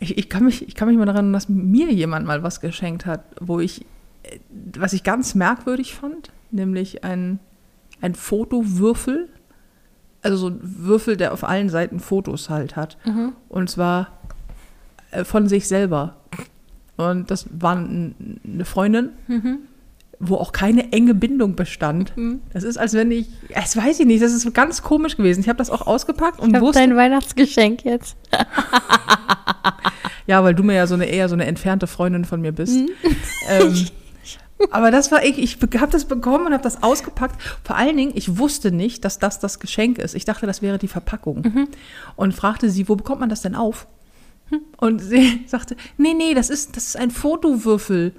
ich, 0.00 0.16
ich, 0.16 0.28
kann 0.28 0.44
mich, 0.44 0.66
ich 0.66 0.74
kann 0.74 0.88
mich 0.88 0.96
mal 0.96 1.04
daran 1.04 1.26
erinnern, 1.26 1.32
dass 1.34 1.48
mir 1.48 1.92
jemand 1.92 2.26
mal 2.26 2.42
was 2.42 2.60
geschenkt 2.60 3.04
hat, 3.04 3.24
wo 3.40 3.60
ich, 3.60 3.82
äh, 4.22 4.38
was 4.76 4.92
ich 4.92 5.02
ganz 5.02 5.34
merkwürdig 5.34 5.94
fand, 5.94 6.30
nämlich 6.50 7.04
ein, 7.04 7.40
ein 8.00 8.14
Fotowürfel. 8.14 9.28
Also 10.22 10.36
so 10.36 10.48
ein 10.48 10.60
Würfel, 10.62 11.16
der 11.16 11.32
auf 11.32 11.44
allen 11.44 11.68
Seiten 11.68 12.00
Fotos 12.00 12.48
halt 12.48 12.76
hat. 12.76 12.96
Und 13.48 13.68
zwar 13.68 14.08
äh, 15.10 15.24
von 15.24 15.48
sich 15.48 15.68
selber. 15.68 16.16
Und 16.96 17.30
das 17.30 17.46
war 17.50 17.76
eine 17.76 18.64
Freundin, 18.64 19.10
wo 20.24 20.36
auch 20.36 20.52
keine 20.52 20.92
enge 20.92 21.14
Bindung 21.14 21.56
bestand. 21.56 22.16
Mhm. 22.16 22.40
Das 22.52 22.62
ist, 22.62 22.76
als 22.76 22.94
wenn 22.94 23.10
ich, 23.10 23.26
das 23.52 23.76
weiß 23.76 23.98
ich 23.98 24.06
nicht, 24.06 24.22
das 24.22 24.32
ist 24.32 24.54
ganz 24.54 24.82
komisch 24.82 25.16
gewesen. 25.16 25.40
Ich 25.40 25.48
habe 25.48 25.58
das 25.58 25.68
auch 25.68 25.86
ausgepackt 25.86 26.38
und 26.38 26.54
Ich 26.54 26.60
wusste, 26.60 26.78
dein 26.78 26.96
Weihnachtsgeschenk 26.96 27.84
jetzt. 27.84 28.16
ja, 30.28 30.44
weil 30.44 30.54
du 30.54 30.62
mir 30.62 30.74
ja 30.74 30.86
so 30.86 30.94
eine 30.94 31.06
eher 31.06 31.28
so 31.28 31.34
eine 31.34 31.46
entfernte 31.46 31.88
Freundin 31.88 32.24
von 32.24 32.40
mir 32.40 32.52
bist. 32.52 32.76
Mhm. 32.76 32.90
Ähm, 33.48 33.86
aber 34.70 34.90
das 34.90 35.10
war 35.10 35.24
ich, 35.24 35.38
ich 35.38 35.58
habe 35.80 35.92
das 35.92 36.04
bekommen 36.04 36.46
und 36.46 36.52
habe 36.52 36.62
das 36.62 36.82
ausgepackt. 36.82 37.40
Vor 37.64 37.76
allen 37.76 37.96
Dingen, 37.96 38.12
ich 38.14 38.38
wusste 38.38 38.72
nicht, 38.72 39.04
dass 39.04 39.18
das 39.18 39.38
das 39.38 39.60
Geschenk 39.60 39.98
ist. 39.98 40.14
Ich 40.14 40.24
dachte, 40.24 40.46
das 40.46 40.62
wäre 40.62 40.78
die 40.78 40.88
Verpackung. 40.88 41.42
Mhm. 41.42 41.68
Und 42.16 42.34
fragte 42.34 42.70
sie, 42.70 42.88
wo 42.88 42.96
bekommt 42.96 43.20
man 43.20 43.28
das 43.28 43.42
denn 43.42 43.54
auf? 43.54 43.86
Und 44.78 45.00
sie 45.00 45.44
sagte, 45.46 45.76
nee, 45.96 46.14
nee, 46.14 46.34
das 46.34 46.50
ist, 46.50 46.76
das 46.76 46.86
ist 46.88 46.96
ein 46.96 47.10
Fotowürfel. 47.10 48.12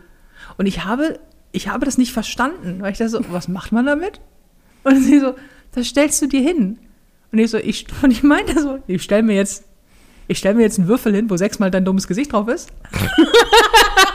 Und 0.58 0.66
ich 0.66 0.84
habe, 0.86 1.20
ich 1.52 1.68
habe 1.68 1.86
das 1.86 1.98
nicht 1.98 2.14
verstanden, 2.14 2.82
weil 2.82 2.92
ich 2.92 2.98
dachte 2.98 3.10
so, 3.10 3.22
was 3.30 3.48
macht 3.48 3.72
man 3.72 3.86
damit? 3.86 4.20
Und 4.84 5.02
sie 5.04 5.20
so, 5.20 5.36
das 5.74 5.88
stellst 5.88 6.22
du 6.22 6.28
dir 6.28 6.42
hin. 6.42 6.80
Und 7.32 7.40
ich 7.40 7.50
so, 7.50 7.58
ich, 7.58 7.88
und 8.02 8.12
ich 8.12 8.24
meinte 8.24 8.62
so, 8.62 8.80
ich 8.88 9.02
stelle 9.02 9.24
mir 9.24 9.36
jetzt, 9.36 9.66
ich 10.28 10.38
stelle 10.38 10.56
mir 10.56 10.64
jetzt 10.64 10.80
einen 10.80 10.88
Würfel 10.88 11.16
hin, 11.16 11.30
wo 11.30 11.38
sechsmal 11.38 11.72
dein 11.72 11.86
dummes 11.86 12.08
Gesicht 12.08 12.34
drauf 12.34 12.48
ist. 12.48 12.70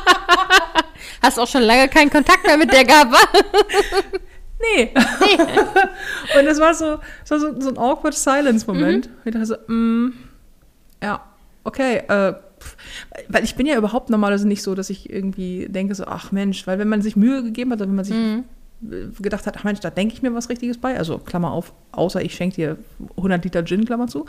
Hast 1.22 1.38
auch 1.38 1.48
schon 1.48 1.62
lange 1.62 1.88
keinen 1.88 2.10
Kontakt 2.10 2.46
mehr 2.46 2.56
mit 2.56 2.72
der 2.72 2.84
gehabt, 2.84 3.12
wa? 3.12 3.18
Nee. 4.60 4.92
und 6.36 6.46
das 6.46 6.58
war 6.58 6.74
so, 6.74 6.98
das 7.20 7.30
war 7.30 7.38
so, 7.38 7.60
so 7.60 7.68
ein 7.68 7.78
awkward 7.78 8.14
Silence-Moment. 8.14 9.08
Ich 9.24 9.32
dachte 9.32 9.46
so, 9.46 9.54
mm, 9.72 10.12
ja, 11.00 11.20
okay, 11.62 11.98
äh, 12.08 12.34
pff. 12.58 12.76
weil 13.28 13.44
ich 13.44 13.54
bin 13.54 13.66
ja 13.66 13.76
überhaupt 13.76 14.10
normalerweise 14.10 14.48
nicht 14.48 14.62
so, 14.62 14.74
dass 14.74 14.90
ich 14.90 15.10
irgendwie 15.10 15.68
denke 15.68 15.94
so, 15.94 16.06
ach 16.06 16.32
Mensch, 16.32 16.66
weil 16.66 16.80
wenn 16.80 16.88
man 16.88 17.02
sich 17.02 17.14
Mühe 17.14 17.44
gegeben 17.44 17.70
hat, 17.70 17.80
oder 17.80 17.88
wenn 17.88 17.94
man 17.94 18.04
sich 18.04 18.16
äh, 18.16 18.42
gedacht 19.20 19.46
hat, 19.46 19.56
ach 19.56 19.64
Mensch, 19.64 19.78
da 19.80 19.90
denke 19.90 20.14
ich 20.14 20.22
mir 20.22 20.34
was 20.34 20.48
Richtiges 20.48 20.78
bei, 20.78 20.98
also 20.98 21.18
Klammer 21.18 21.52
auf, 21.52 21.72
außer 21.92 22.20
ich 22.22 22.34
schenke 22.34 22.56
dir 22.56 22.76
100 23.16 23.44
Liter 23.44 23.64
Gin, 23.64 23.84
Klammer 23.84 24.08
zu, 24.08 24.26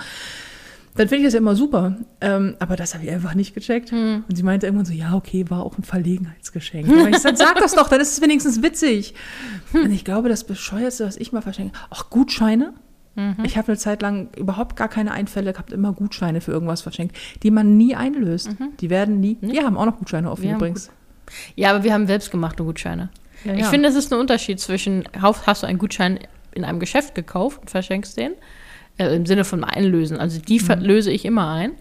dann 0.99 1.07
finde 1.07 1.21
ich 1.21 1.27
das 1.27 1.33
ja 1.33 1.39
immer 1.39 1.55
super. 1.55 1.95
Ähm, 2.19 2.57
aber 2.59 2.75
das 2.75 2.93
habe 2.93 3.05
ich 3.05 3.09
einfach 3.09 3.33
nicht 3.33 3.55
gecheckt. 3.55 3.93
Und 3.93 4.35
sie 4.35 4.43
meinte 4.43 4.65
irgendwann 4.65 4.85
so, 4.85 4.91
ja, 4.91 5.15
okay, 5.15 5.45
war 5.49 5.63
auch 5.63 5.77
ein 5.77 5.83
Verlegenheitsgeschenk. 5.83 6.89
Aber 6.89 7.09
ich 7.09 7.19
sag, 7.19 7.37
sag 7.37 7.55
das 7.55 7.73
doch, 7.73 7.87
dann 7.87 8.01
ist 8.01 8.11
es 8.11 8.21
wenigstens 8.21 8.61
witzig. 8.61 9.13
Und 9.73 9.93
ich 9.93 10.03
glaube, 10.03 10.27
das 10.27 10.43
Bescheuerste, 10.43 11.05
was 11.05 11.15
ich 11.15 11.31
mal 11.31 11.41
verschenke, 11.41 11.71
auch 11.89 12.09
Gutscheine. 12.09 12.73
Ich 13.43 13.57
habe 13.57 13.69
eine 13.69 13.77
Zeit 13.77 14.01
lang 14.01 14.29
überhaupt 14.35 14.75
gar 14.75 14.89
keine 14.89 15.11
Einfälle 15.11 15.53
gehabt, 15.53 15.71
immer 15.71 15.93
Gutscheine 15.93 16.41
für 16.41 16.51
irgendwas 16.51 16.81
verschenkt, 16.81 17.17
die 17.43 17.51
man 17.51 17.77
nie 17.77 17.95
einlöst. 17.95 18.49
Die 18.81 18.89
werden 18.89 19.21
nie. 19.21 19.37
Wir 19.39 19.63
haben 19.63 19.77
auch 19.77 19.85
noch 19.85 19.99
Gutscheine 19.99 20.29
offen 20.29 20.43
Wir 20.43 20.55
übrigens. 20.55 20.89
Ja, 21.55 21.69
aber 21.71 21.83
wir 21.83 21.93
haben 21.93 22.07
selbstgemachte 22.07 22.63
Gutscheine. 22.63 23.09
Ja, 23.45 23.53
Ich 23.53 23.61
ja. 23.61 23.69
finde, 23.69 23.87
es 23.87 23.95
ist 23.95 24.11
ein 24.11 24.19
Unterschied 24.19 24.59
zwischen, 24.59 25.05
hast 25.21 25.63
du 25.63 25.67
einen 25.67 25.79
Gutschein 25.79 26.19
in 26.53 26.65
einem 26.65 26.79
Geschäft 26.79 27.15
gekauft 27.15 27.61
und 27.61 27.69
verschenkst 27.69 28.17
den, 28.17 28.33
äh, 28.99 29.15
im 29.15 29.25
Sinne 29.25 29.43
von 29.45 29.63
Einlösen. 29.63 30.17
Also 30.19 30.39
die 30.39 30.59
ver- 30.59 30.75
löse 30.77 31.11
ich 31.11 31.25
immer 31.25 31.49
ein. 31.49 31.71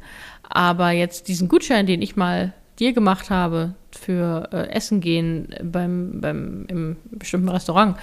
Aber 0.49 0.91
jetzt 0.93 1.29
diesen 1.29 1.49
Gutschein, 1.49 1.85
den 1.87 2.01
ich 2.01 2.17
mal 2.17 2.55
dir 2.79 2.93
gemacht 2.95 3.29
habe 3.29 3.75
für 3.91 4.49
äh, 4.53 4.69
Essen 4.71 5.01
gehen 5.01 5.55
beim, 5.63 6.21
beim, 6.21 6.65
im 6.69 6.97
bestimmten 7.11 7.49
Restaurant, 7.51 7.97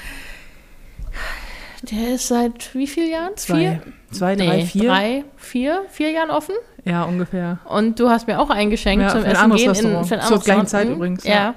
der 1.83 2.15
ist 2.15 2.27
seit 2.27 2.73
wie 2.75 2.87
vielen 2.87 3.11
Jahren? 3.11 3.31
Zwei, 3.37 3.79
zwei 4.11 4.35
drei, 4.35 4.57
Nee, 4.57 4.65
vier. 4.65 4.89
drei, 4.89 5.23
vier, 5.37 5.83
vier 5.89 6.11
Jahren 6.11 6.29
offen. 6.29 6.55
Ja, 6.83 7.03
ungefähr. 7.03 7.59
Und 7.65 7.99
du 7.99 8.09
hast 8.09 8.27
mir 8.27 8.39
auch 8.39 8.49
eingeschenkt 8.49 9.03
Ja, 9.03 9.09
zum 9.09 9.23
Essen 9.23 9.51
gehen. 9.55 9.69
Restaurant. 9.69 10.07
für 10.07 10.15
ein 10.19 10.27
Zur 10.27 10.39
gleichen. 10.39 10.67
Zeit 10.67 10.87
Mhm. 10.87 10.95
übrigens, 10.95 11.23
Ja. 11.23 11.33
ja. 11.33 11.55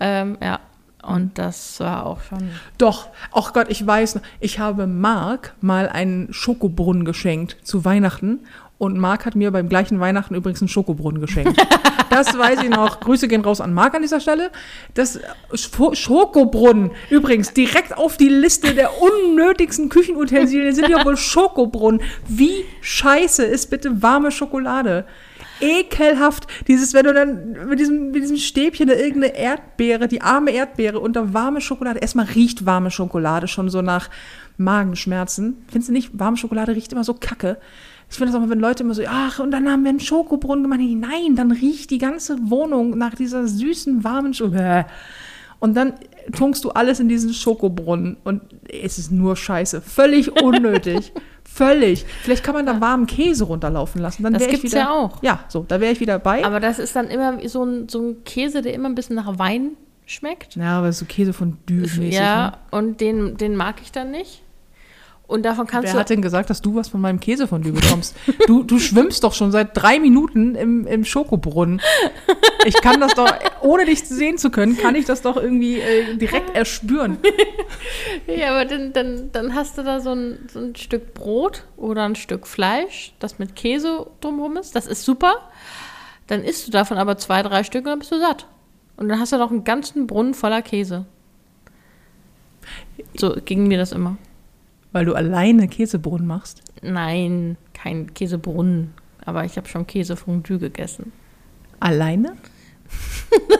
Ähm, 0.00 0.38
ja. 0.42 0.60
Und 1.10 1.38
das 1.38 1.80
war 1.80 2.06
auch 2.06 2.20
schon. 2.22 2.50
Doch, 2.78 3.08
ach 3.32 3.52
Gott, 3.52 3.66
ich 3.68 3.86
weiß 3.86 4.16
noch, 4.16 4.22
ich 4.38 4.58
habe 4.58 4.86
Marc 4.86 5.54
mal 5.60 5.88
einen 5.88 6.32
Schokobrunnen 6.32 7.04
geschenkt 7.04 7.56
zu 7.62 7.84
Weihnachten 7.84 8.40
und 8.78 8.96
Marc 8.98 9.26
hat 9.26 9.34
mir 9.34 9.50
beim 9.50 9.68
gleichen 9.68 9.98
Weihnachten 10.00 10.34
übrigens 10.34 10.60
einen 10.62 10.68
Schokobrunnen 10.68 11.20
geschenkt. 11.20 11.60
Das 12.10 12.36
weiß 12.36 12.64
ich 12.64 12.70
noch. 12.70 12.98
Grüße 12.98 13.28
gehen 13.28 13.42
raus 13.42 13.60
an 13.60 13.72
Marc 13.72 13.94
an 13.94 14.02
dieser 14.02 14.18
Stelle. 14.18 14.50
Das 14.94 15.20
Sch- 15.52 15.94
Schokobrunnen, 15.94 16.90
übrigens 17.08 17.52
direkt 17.52 17.96
auf 17.96 18.16
die 18.16 18.28
Liste 18.28 18.74
der 18.74 18.90
unnötigsten 19.00 19.88
Küchenutensilien 19.90 20.74
sind 20.74 20.88
ja 20.88 21.04
wohl 21.04 21.16
Schokobrunnen. 21.16 22.02
Wie 22.26 22.64
scheiße 22.80 23.44
ist 23.44 23.70
bitte 23.70 24.02
warme 24.02 24.32
Schokolade? 24.32 25.04
Ekelhaft. 25.60 26.46
Dieses, 26.66 26.94
wenn 26.94 27.04
du 27.04 27.14
dann 27.14 27.68
mit 27.68 27.78
diesem, 27.80 28.10
mit 28.10 28.22
diesem 28.22 28.36
Stäbchen 28.36 28.88
da 28.88 28.94
irgendeine 28.94 29.36
Erdbeere, 29.36 30.08
die 30.08 30.22
arme 30.22 30.50
Erdbeere 30.52 31.00
unter 31.00 31.34
warme 31.34 31.60
Schokolade. 31.60 32.00
Erstmal 32.00 32.26
riecht 32.26 32.66
warme 32.66 32.90
Schokolade 32.90 33.48
schon 33.48 33.68
so 33.68 33.82
nach 33.82 34.10
Magenschmerzen. 34.56 35.64
Findest 35.68 35.88
du 35.88 35.92
nicht? 35.92 36.18
Warme 36.18 36.36
Schokolade 36.36 36.74
riecht 36.74 36.92
immer 36.92 37.04
so 37.04 37.14
kacke. 37.14 37.58
Ich 38.10 38.16
finde 38.16 38.32
das 38.32 38.36
auch 38.36 38.44
mal, 38.44 38.50
wenn 38.50 38.60
Leute 38.60 38.82
immer 38.82 38.94
so, 38.94 39.02
ach, 39.06 39.38
und 39.38 39.52
dann 39.52 39.70
haben 39.70 39.84
wir 39.84 39.90
einen 39.90 40.00
Schokobrunnen 40.00 40.64
gemacht. 40.64 40.80
Nein, 40.80 41.36
dann 41.36 41.52
riecht 41.52 41.90
die 41.90 41.98
ganze 41.98 42.50
Wohnung 42.50 42.98
nach 42.98 43.14
dieser 43.14 43.46
süßen, 43.46 44.02
warmen 44.02 44.34
Schokolade. 44.34 44.86
Und 45.60 45.74
dann 45.76 45.92
tunkst 46.32 46.64
du 46.64 46.70
alles 46.70 47.00
in 47.00 47.08
diesen 47.08 47.32
Schokobrunnen 47.34 48.16
und 48.24 48.42
es 48.68 48.98
ist 48.98 49.12
nur 49.12 49.36
Scheiße. 49.36 49.80
Völlig 49.80 50.42
unnötig. 50.42 51.12
Völlig. 51.52 52.06
Vielleicht 52.22 52.44
kann 52.44 52.54
man 52.54 52.64
da 52.64 52.80
warmen 52.80 53.06
Käse 53.06 53.44
runterlaufen 53.44 54.00
lassen. 54.00 54.22
Dann 54.22 54.32
Das 54.32 54.46
gibt's 54.46 54.64
wieder, 54.64 54.78
ja 54.78 54.90
auch. 54.90 55.22
Ja, 55.22 55.40
so, 55.48 55.64
da 55.66 55.80
wäre 55.80 55.92
ich 55.92 56.00
wieder 56.00 56.18
bei. 56.18 56.44
Aber 56.44 56.60
das 56.60 56.78
ist 56.78 56.94
dann 56.96 57.08
immer 57.08 57.36
so 57.48 57.64
ein, 57.64 57.88
so 57.88 58.00
ein 58.00 58.24
Käse, 58.24 58.62
der 58.62 58.72
immer 58.72 58.88
ein 58.88 58.94
bisschen 58.94 59.16
nach 59.16 59.38
Wein 59.38 59.72
schmeckt. 60.06 60.56
ja, 60.56 60.78
aber 60.78 60.92
so 60.92 61.04
Käse 61.04 61.32
von 61.32 61.58
mäßig 61.68 62.14
ja, 62.14 62.46
Ne? 62.50 62.52
und 62.70 63.00
den, 63.00 63.36
den 63.36 63.56
mag 63.56 63.76
ich 63.82 63.92
dann 63.92 64.10
nicht. 64.10 64.42
Und 65.30 65.44
davon 65.44 65.68
kannst 65.68 65.86
Wer 65.86 65.92
du. 65.92 66.00
hat 66.00 66.10
denn 66.10 66.22
gesagt, 66.22 66.50
dass 66.50 66.60
du 66.60 66.74
was 66.74 66.88
von 66.88 67.00
meinem 67.00 67.20
Käsefondue 67.20 67.70
bekommst? 67.70 68.16
du, 68.48 68.64
du 68.64 68.80
schwimmst 68.80 69.22
doch 69.22 69.32
schon 69.32 69.52
seit 69.52 69.76
drei 69.80 70.00
Minuten 70.00 70.56
im, 70.56 70.88
im 70.88 71.04
Schokobrunnen. 71.04 71.80
Ich 72.66 72.74
kann 72.82 73.00
das 73.00 73.14
doch, 73.14 73.32
ohne 73.62 73.84
dich 73.84 74.02
sehen 74.02 74.38
zu 74.38 74.50
können, 74.50 74.76
kann 74.76 74.96
ich 74.96 75.04
das 75.04 75.22
doch 75.22 75.36
irgendwie 75.36 75.78
äh, 75.78 76.16
direkt 76.16 76.54
erspüren. 76.56 77.18
Ja, 78.26 78.50
aber 78.50 78.64
dann, 78.64 78.92
dann, 78.92 79.30
dann 79.32 79.54
hast 79.54 79.78
du 79.78 79.82
da 79.82 80.00
so 80.00 80.10
ein, 80.10 80.48
so 80.52 80.58
ein 80.58 80.76
Stück 80.76 81.14
Brot 81.14 81.64
oder 81.76 82.04
ein 82.04 82.14
Stück 82.16 82.46
Fleisch, 82.46 83.14
das 83.18 83.38
mit 83.38 83.56
Käse 83.56 84.06
drumherum 84.20 84.56
ist. 84.56 84.76
Das 84.76 84.86
ist 84.86 85.04
super. 85.04 85.34
Dann 86.26 86.42
isst 86.42 86.66
du 86.66 86.70
davon 86.70 86.98
aber 86.98 87.16
zwei, 87.16 87.42
drei 87.42 87.64
Stück 87.64 87.84
und 87.84 87.90
dann 87.90 87.98
bist 88.00 88.12
du 88.12 88.18
satt. 88.18 88.46
Und 88.96 89.08
dann 89.08 89.18
hast 89.18 89.32
du 89.32 89.38
noch 89.38 89.50
einen 89.50 89.64
ganzen 89.64 90.06
Brunnen 90.06 90.34
voller 90.34 90.62
Käse. 90.62 91.06
So 93.16 93.36
ging 93.44 93.66
mir 93.66 93.78
das 93.78 93.92
immer. 93.92 94.16
Weil 94.92 95.04
du 95.04 95.14
alleine 95.14 95.68
Käsebrunnen 95.68 96.26
machst. 96.26 96.62
Nein, 96.82 97.56
kein 97.74 98.12
Käsebrunnen. 98.12 98.92
Aber 99.24 99.44
ich 99.44 99.56
habe 99.56 99.68
schon 99.68 99.86
Käsefondue 99.86 100.58
gegessen. 100.58 101.12
Alleine? 101.78 102.36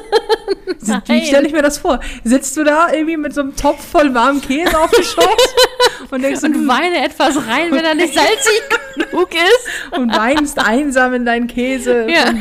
Nein. 0.87 1.03
Wie 1.07 1.27
stelle 1.27 1.47
ich 1.47 1.53
mir 1.53 1.63
das 1.63 1.79
vor? 1.79 2.01
Sitzt 2.25 2.57
du 2.57 2.65
da 2.65 2.93
irgendwie 2.93 3.17
mit 3.17 3.35
so 3.35 3.43
einem 3.43 3.55
Topf 3.55 3.85
voll 3.85 4.13
warmem 4.15 4.41
Käse 4.41 4.77
auf 4.79 4.91
dem 4.91 5.05
Schoß 5.05 5.55
und 6.11 6.23
denkst 6.23 6.43
Und 6.43 6.57
und, 6.57 6.69
weine 6.69 7.05
etwas 7.05 7.37
rein, 7.37 7.71
wenn 7.71 7.85
er 7.85 7.95
nicht 7.95 8.15
salzig 8.15 8.63
genug 9.11 9.29
ist. 9.33 9.99
und 9.99 10.17
weinst 10.17 10.59
einsam 10.59 11.15
in 11.15 11.25
deinen 11.27 11.47
Käse. 11.47 12.07
Ja. 12.11 12.33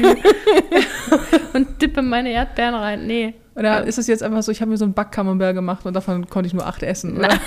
Und 1.54 1.82
dippe 1.82 2.02
meine 2.02 2.32
Erdbeeren 2.32 2.76
rein. 2.76 3.06
Nee. 3.06 3.36
Oder 3.56 3.84
ist 3.86 3.98
es 3.98 4.08
jetzt 4.08 4.24
einfach 4.24 4.42
so, 4.42 4.52
ich 4.52 4.62
habe 4.62 4.72
mir 4.72 4.78
so 4.78 4.86
einen 4.86 4.94
Backcamembert 4.94 5.54
gemacht 5.54 5.86
und 5.86 5.94
davon 5.94 6.28
konnte 6.30 6.48
ich 6.48 6.54
nur 6.54 6.66
acht 6.66 6.82
essen? 6.82 7.18
Oder? 7.18 7.38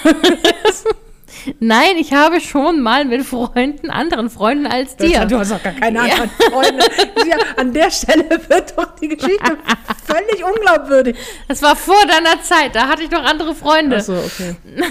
Nein, 1.60 1.96
ich 1.98 2.12
habe 2.12 2.40
schon 2.40 2.80
mal 2.80 3.04
mit 3.04 3.24
Freunden, 3.24 3.90
anderen 3.90 4.30
Freunden 4.30 4.66
als 4.66 4.96
dir. 4.96 5.24
Du 5.24 5.38
hast 5.38 5.50
doch 5.52 5.62
gar 5.62 5.72
keine 5.72 6.00
anderen 6.00 6.30
Freunde. 6.30 6.84
Ja, 7.28 7.36
an 7.56 7.72
der 7.72 7.90
Stelle 7.90 8.28
wird 8.48 8.76
doch 8.76 8.94
die 8.96 9.08
Geschichte 9.08 9.56
völlig 10.04 10.44
unglaubwürdig. 10.44 11.16
Das 11.48 11.62
war 11.62 11.76
vor 11.76 12.00
deiner 12.06 12.42
Zeit, 12.42 12.74
da 12.74 12.88
hatte 12.88 13.02
ich 13.02 13.10
noch 13.10 13.24
andere 13.24 13.54
Freunde. 13.54 13.96
Achso, 13.96 14.14
okay. 14.18 14.56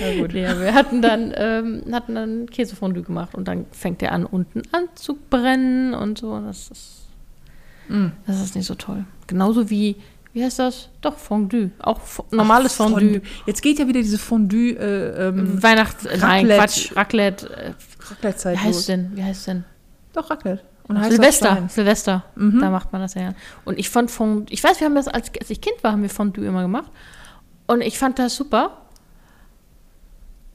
Na 0.00 0.20
gut. 0.20 0.32
Ja, 0.32 0.58
wir 0.60 0.74
hatten 0.74 1.02
dann, 1.02 1.32
ähm, 1.36 1.82
hatten 1.92 2.14
dann 2.14 2.46
Käsefondue 2.46 3.02
gemacht 3.02 3.34
und 3.34 3.46
dann 3.48 3.66
fängt 3.72 4.00
der 4.00 4.12
an, 4.12 4.24
unten 4.24 4.62
an 4.72 4.88
zu 4.94 5.18
brennen 5.30 5.94
und 5.94 6.18
so. 6.18 6.38
Das 6.40 6.68
ist, 6.70 6.98
Mm. 7.88 8.12
das 8.28 8.40
ist 8.40 8.54
nicht 8.54 8.66
so 8.66 8.76
toll. 8.76 9.04
Genauso 9.26 9.68
wie, 9.68 9.96
wie 10.32 10.44
heißt 10.44 10.58
das? 10.58 10.88
Doch, 11.00 11.16
Fondue. 11.16 11.70
Auch 11.78 12.00
normales 12.30 12.72
Ach, 12.80 12.88
Fondue. 12.88 13.20
Jetzt 13.46 13.62
geht 13.62 13.78
ja 13.78 13.86
wieder 13.86 14.00
diese 14.00 14.18
Fondue, 14.18 14.72
äh, 14.72 15.28
ähm, 15.28 15.62
Weihnachts... 15.62 16.06
äh, 16.06 16.16
Nein. 16.18 16.46
Quatsch. 16.46 16.96
Raclette. 16.96 17.50
Äh, 17.50 17.72
Raclette-Zeit 18.10 18.56
wie 18.56 18.60
heißt 18.60 18.70
es 18.70 18.76
los. 18.76 18.86
denn? 18.86 19.10
Wie 19.14 19.22
heißt 19.22 19.40
es 19.40 19.44
denn? 19.46 19.64
Doch, 20.12 20.30
Raclette. 20.30 20.62
Und 20.88 21.02
Silvester. 21.04 21.68
Silvester. 21.68 22.24
Mhm. 22.34 22.60
Da 22.60 22.70
macht 22.70 22.92
man 22.92 23.02
das 23.02 23.14
ja. 23.14 23.34
Und 23.64 23.78
ich 23.78 23.88
fand 23.88 24.10
Fondue... 24.10 24.52
Ich 24.52 24.62
weiß, 24.64 24.80
wir 24.80 24.86
haben 24.86 24.94
das, 24.94 25.08
als, 25.08 25.30
als 25.38 25.50
ich 25.50 25.60
Kind 25.60 25.82
war, 25.82 25.92
haben 25.92 26.02
wir 26.02 26.10
Fondue 26.10 26.44
immer 26.44 26.62
gemacht. 26.62 26.90
Und 27.66 27.80
ich 27.82 27.98
fand 27.98 28.18
das 28.18 28.34
super. 28.34 28.81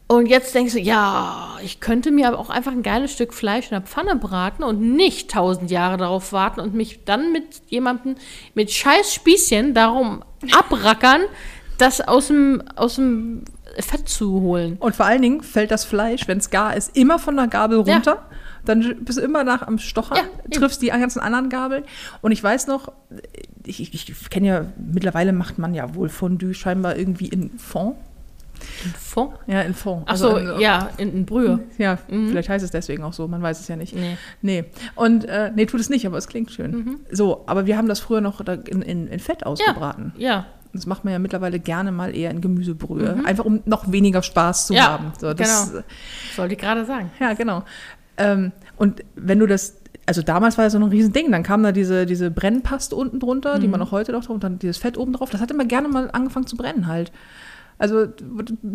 Und 0.10 0.28
jetzt 0.28 0.56
denkst 0.56 0.74
du, 0.74 0.80
ja, 0.80 1.58
ich 1.62 1.82
könnte 1.82 2.12
mir 2.12 2.30
aber 2.30 2.40
auch 2.40 2.50
einfach 2.50 2.72
ein 2.72 2.82
geiles 2.84 3.12
Stück 3.12 3.34
Fleisch 3.34 3.66
in 3.66 3.72
der 3.72 3.82
Pfanne 3.82 4.16
braten 4.16 4.64
und 4.64 4.80
nicht 4.96 5.30
tausend 5.32 5.70
Jahre 5.70 5.98
darauf 5.98 6.32
warten 6.32 6.62
und 6.62 6.74
mich 6.74 7.04
dann 7.04 7.34
mit 7.34 7.44
jemandem 7.68 8.16
mit 8.54 8.72
scheiß 8.72 9.14
Spießchen 9.14 9.74
darum 9.74 10.24
abrackern, 10.58 11.22
das 11.78 12.00
aus 12.00 12.28
dem, 12.28 12.64
aus 12.78 12.96
dem 12.96 13.44
Fett 13.80 14.08
zu 14.08 14.40
holen. 14.42 14.78
Und 14.80 14.96
vor 14.96 15.06
allen 15.06 15.22
Dingen 15.22 15.42
fällt 15.44 15.72
das 15.72 15.84
Fleisch, 15.84 16.26
wenn 16.28 16.38
es 16.38 16.50
gar 16.50 16.76
ist, 16.76 16.96
immer 16.96 17.20
von 17.20 17.36
der 17.36 17.48
Gabel 17.48 17.84
Ja. 17.86 17.96
runter. 17.96 18.24
Dann 18.64 19.04
bist 19.04 19.18
du 19.18 19.22
immer 19.24 19.44
nach 19.44 19.62
am 19.62 19.78
Stochern, 19.78 20.18
Ja, 20.18 20.60
triffst 20.60 20.82
die 20.82 20.88
ganzen 20.88 21.20
anderen 21.20 21.50
Gabeln. 21.50 21.84
Und 22.22 22.32
ich 22.32 22.42
weiß 22.44 22.68
noch, 22.68 22.92
ich, 23.66 23.82
ich, 23.82 23.94
ich 23.94 24.30
kenne 24.30 24.48
ja, 24.48 24.66
mittlerweile 24.78 25.34
macht 25.34 25.58
man 25.58 25.74
ja 25.74 25.96
wohl 25.96 26.10
Fondue 26.10 26.54
scheinbar 26.54 26.96
irgendwie 26.98 27.28
in 27.28 27.58
Fond. 27.60 27.96
Fond? 29.00 29.34
Ja, 29.48 29.62
in 29.62 29.74
Fond. 29.74 30.04
Ach 30.08 30.16
so, 30.16 30.36
in- 30.38 30.60
ja, 30.60 30.90
in, 30.98 31.14
in 31.14 31.26
Brühe. 31.26 31.60
Ja, 31.78 31.98
vielleicht 32.08 32.50
heißt 32.50 32.64
es 32.64 32.72
deswegen 32.72 33.04
auch 33.04 33.14
so, 33.14 33.28
man 33.28 33.42
weiß 33.42 33.60
es 33.60 33.68
ja 33.68 33.76
nicht. 33.76 33.96
Nee. 33.96 34.18
Nee. 34.42 34.66
Und 34.96 35.26
äh, 35.26 35.52
nee, 35.56 35.66
tut 35.66 35.80
es 35.80 35.90
nicht, 35.90 36.06
aber 36.06 36.18
es 36.18 36.28
klingt 36.28 36.52
schön. 36.52 37.00
So, 37.12 37.44
aber 37.48 37.66
wir 37.66 37.78
haben 37.78 37.88
das 37.88 38.00
früher 38.00 38.22
noch 38.22 38.42
in, 38.42 38.82
in, 38.82 39.08
in 39.08 39.20
Fett 39.20 39.46
ausgebraten. 39.46 40.14
Ja, 40.18 40.46
Das 40.74 40.86
macht 40.86 41.04
man 41.06 41.14
ja 41.14 41.20
mittlerweile 41.20 41.60
gerne 41.60 41.92
mal 41.92 42.16
eher 42.16 42.32
in 42.32 42.42
Gemüsebrühe. 42.42 43.22
Einfach 43.26 43.46
um 43.46 43.62
noch 43.66 43.92
weniger 43.92 44.22
Spaß 44.22 44.68
zu 44.68 44.74
Ja, 44.74 44.88
haben. 44.92 45.14
So, 45.20 45.34
das, 45.34 45.72
genau. 45.72 45.84
sollte 46.36 46.54
ich 46.54 46.60
gerade 46.60 46.86
sagen. 46.86 47.12
Ja, 47.20 47.34
genau. 47.34 47.64
Ähm, 48.18 48.52
und 48.78 49.04
wenn 49.16 49.40
du 49.40 49.46
das, 49.48 49.78
also 50.06 50.22
damals 50.22 50.58
war 50.58 50.66
ja 50.66 50.70
so 50.70 50.78
ein 50.78 50.84
Riesending, 50.84 51.32
dann 51.32 51.44
kam 51.44 51.64
da 51.64 51.72
diese, 51.72 52.06
diese 52.06 52.32
Brennpaste 52.32 52.96
unten 52.96 53.20
drunter, 53.20 53.60
die 53.60 53.68
man 53.68 53.82
auch 53.82 53.92
heute 53.92 54.12
noch 54.12 54.22
drauf, 54.26 54.36
und 54.36 54.44
dann 54.44 54.58
dieses 54.60 54.78
Fett 54.78 54.98
oben 54.98 55.14
drauf. 55.14 55.30
Das 55.30 55.42
hat 55.42 55.52
immer 55.52 55.66
gerne 55.66 55.88
mal 55.88 56.10
angefangen 56.12 56.48
zu 56.48 56.56
brennen 56.58 56.88
halt. 56.88 57.12
Also 57.80 58.08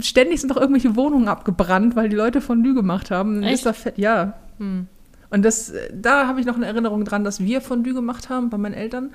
ständig 0.00 0.40
sind 0.40 0.50
doch 0.50 0.56
irgendwelche 0.56 0.94
Wohnungen 0.94 1.28
abgebrannt, 1.28 1.96
weil 1.96 2.08
die 2.08 2.16
Leute 2.16 2.40
Fondue 2.40 2.74
gemacht 2.74 3.10
haben. 3.10 3.42
Echt? 3.42 3.54
ist 3.54 3.66
da 3.66 3.72
Fett, 3.72 3.98
ja. 3.98 4.34
Hm. 4.58 4.86
Und 5.30 5.42
das, 5.44 5.72
da 5.92 6.26
habe 6.26 6.40
ich 6.40 6.46
noch 6.46 6.56
eine 6.56 6.66
Erinnerung 6.66 7.04
dran, 7.04 7.24
dass 7.24 7.40
wir 7.40 7.60
Fondue 7.60 7.94
gemacht 7.94 8.28
haben 8.28 8.50
bei 8.50 8.58
meinen 8.58 8.74
Eltern. 8.74 9.10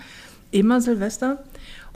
Immer 0.52 0.82
Silvester. 0.82 1.44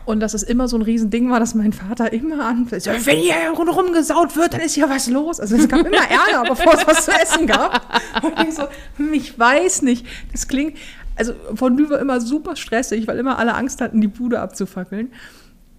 Und 0.06 0.20
dass 0.20 0.34
es 0.34 0.44
immer 0.44 0.68
so 0.68 0.78
ein 0.78 0.82
Riesending 0.82 1.30
war, 1.30 1.39
dass 1.39 1.54
mein 1.54 1.74
Vater 1.74 2.12
immer 2.12 2.44
an, 2.44 2.68
so, 2.70 2.89
wenn 2.89 3.18
hier 3.18 3.36
rumgesaut 3.56 4.36
wird, 4.36 4.54
dann 4.54 4.62
ist 4.62 4.74
hier 4.74 4.89
was 4.89 5.08
los. 5.08 5.39
Also 5.39 5.56
es 5.56 5.68
gab 5.68 5.86
immer 5.86 5.98
Ärger, 5.98 6.44
bevor 6.50 6.74
es 6.74 6.88
was 6.88 7.06
zu 7.06 7.12
essen 7.12 7.46
gab. 7.46 7.82
Und 8.24 8.48
ich 8.48 8.56
so, 8.56 8.64
hm, 8.98 9.14
ich 9.14 9.38
weiß 9.38 9.84
nicht. 9.84 10.06
Das 10.32 10.48
klingt, 10.48 10.78
also 11.16 11.34
Fondue 11.54 11.89
war 11.89 12.00
immer 12.00 12.20
super 12.20 12.56
stressig, 12.56 13.08
weil 13.08 13.20
immer 13.20 13.38
alle 13.38 13.54
Angst 13.54 13.80
hatten, 13.80 14.02
die 14.02 14.08
Bude 14.08 14.39
abzufackeln. 14.39 15.12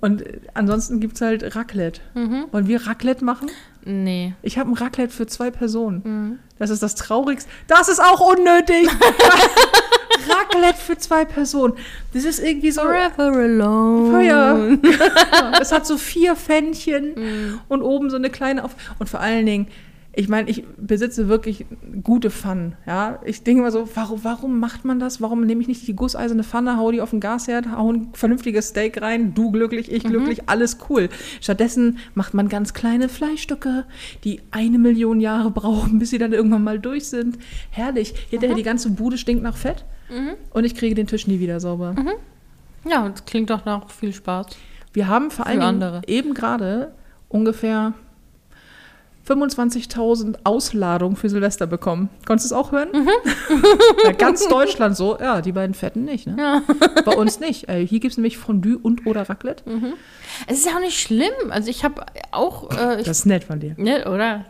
Und 0.03 0.21
äh, 0.27 0.41
ansonsten 0.53 1.01
gibt 1.01 1.15
es 1.15 1.23
halt 1.23 1.57
Raclette. 1.57 2.03
Wollen 2.51 2.67
wir 2.67 2.87
Raclette 2.87 3.25
machen? 3.25 3.51
Nee. 3.85 4.35
Ich 4.43 4.59
habe 4.59 4.71
ein 4.71 4.75
Raclette 4.75 5.13
für 5.13 5.27
zwei 5.27 5.51
Personen. 5.51 6.39
Das 6.59 6.69
ist 6.71 6.83
das 6.83 6.95
Traurigste. 6.95 7.51
Das 7.69 7.89
ist 7.89 8.01
auch 8.01 8.21
unnötig. 8.21 8.89
Raclette 10.29 10.79
für 10.79 10.99
zwei 10.99 11.25
Personen. 11.25 11.75
Das 12.13 12.25
ist 12.25 12.39
irgendwie 12.39 12.71
so. 12.71 12.83
Forever 12.83 13.33
alone. 13.39 14.23
Ja. 14.23 14.57
Es 15.61 15.73
hat 15.73 15.87
so 15.87 15.97
vier 15.97 16.37
Pfännchen 16.37 17.61
und 17.69 17.83
oben 17.83 18.11
so 18.11 18.17
eine 18.17 18.31
kleine 18.31 18.63
auf. 18.65 18.77
Und 18.99 19.09
vor 19.09 19.21
allen 19.21 19.47
Dingen, 19.47 19.67
ich 20.15 20.29
meine, 20.29 20.51
ich 20.51 20.65
besitze 20.77 21.29
wirklich 21.29 21.65
gute 22.03 22.31
Pfannen. 22.31 22.77
Ja? 22.87 23.21
Ich 23.25 23.45
denke 23.45 23.63
immer 23.63 23.71
so, 23.71 23.89
warum, 23.95 24.25
warum 24.25 24.61
macht 24.61 24.85
man 24.85 25.01
das? 25.01 25.23
Warum 25.23 25.47
nehme 25.47 25.63
ich 25.63 25.69
nicht 25.69 25.87
die 25.89 25.97
gusseiserne 25.97 26.45
Pfanne, 26.45 26.77
hau 26.77 26.93
die 26.93 27.01
auf 27.01 27.11
den 27.11 27.21
Gasherd, 27.21 27.71
hau 27.71 27.93
ein 27.93 28.09
vernünftiges 28.13 28.69
Steak 28.69 29.01
rein, 29.01 29.33
du 29.35 29.51
glücklich, 29.51 29.91
ich 29.91 30.05
glücklich, 30.05 30.49
alles 30.49 30.79
cool. 30.91 31.09
Stattdessen 31.41 31.99
macht 32.15 32.35
man 32.35 32.49
ganz 32.49 32.75
kleine 32.75 33.09
Fleischstücke, 33.09 33.85
die 34.25 34.43
eine 34.51 34.79
Million 34.79 35.21
Jahre 35.21 35.51
brauchen, 35.51 35.99
bis 35.99 36.11
sie 36.11 36.19
dann 36.19 36.33
irgendwann 36.33 36.65
mal 36.65 36.79
durch 36.79 37.09
sind. 37.09 37.39
Herrlich. 37.71 38.15
Hinterher 38.29 38.57
die 38.57 38.63
ganze 38.63 38.91
Bude 38.91 39.17
stinkt 39.17 39.43
nach 39.43 39.57
Fett 39.57 39.85
und 40.53 40.65
ich 40.65 40.75
kriege 40.75 40.95
den 40.95 41.07
Tisch 41.07 41.27
nie 41.27 41.41
wieder 41.41 41.59
sauber. 41.59 41.95
Ja, 42.89 43.09
das 43.09 43.25
klingt 43.25 43.49
doch 43.49 43.65
nach 43.65 43.89
viel 43.91 44.13
Spaß. 44.13 44.49
Wir 44.93 45.09
haben 45.09 45.31
vor 45.31 45.47
andere. 45.69 46.03
eben 46.07 46.35
gerade 46.35 46.93
ungefähr 47.29 47.95
25.000 49.29 50.39
Ausladungen 50.45 51.17
für 51.17 51.29
Silvester 51.29 51.67
bekommen. 51.67 52.09
Konntest 52.27 52.51
du 52.51 52.55
es 52.55 52.61
auch 52.61 52.73
hören? 52.73 52.89
Mhm. 52.93 53.09
Bei 54.05 54.13
ganz 54.13 54.49
Deutschland 54.49 54.97
so, 54.97 55.17
ja, 55.19 55.41
die 55.41 55.53
beiden 55.53 55.75
Fetten 55.75 56.05
nicht. 56.05 56.27
Ne? 56.27 56.63
Bei 57.05 57.17
uns 57.17 57.39
nicht. 57.39 57.69
Äh, 57.69 57.87
hier 57.87 58.01
gibt 58.01 58.13
es 58.13 58.19
nämlich 58.19 58.37
Fondue 58.39 58.79
und 58.79 59.07
oder 59.07 59.29
Raclette. 59.29 59.63
Es 60.47 60.59
ist 60.59 60.67
ja 60.67 60.77
auch 60.77 60.81
nicht 60.81 60.99
schlimm. 60.99 61.33
Also 61.51 61.71
ich 61.71 61.85
habe 61.85 62.05
auch, 62.33 62.71
äh, 62.71 63.01
ich 63.01 63.07
Das 63.07 63.21
ist 63.21 63.27
nett 63.27 63.45
von 63.45 63.61
dir. 63.61 63.75
Ne, 63.77 64.11
oder? 64.11 64.45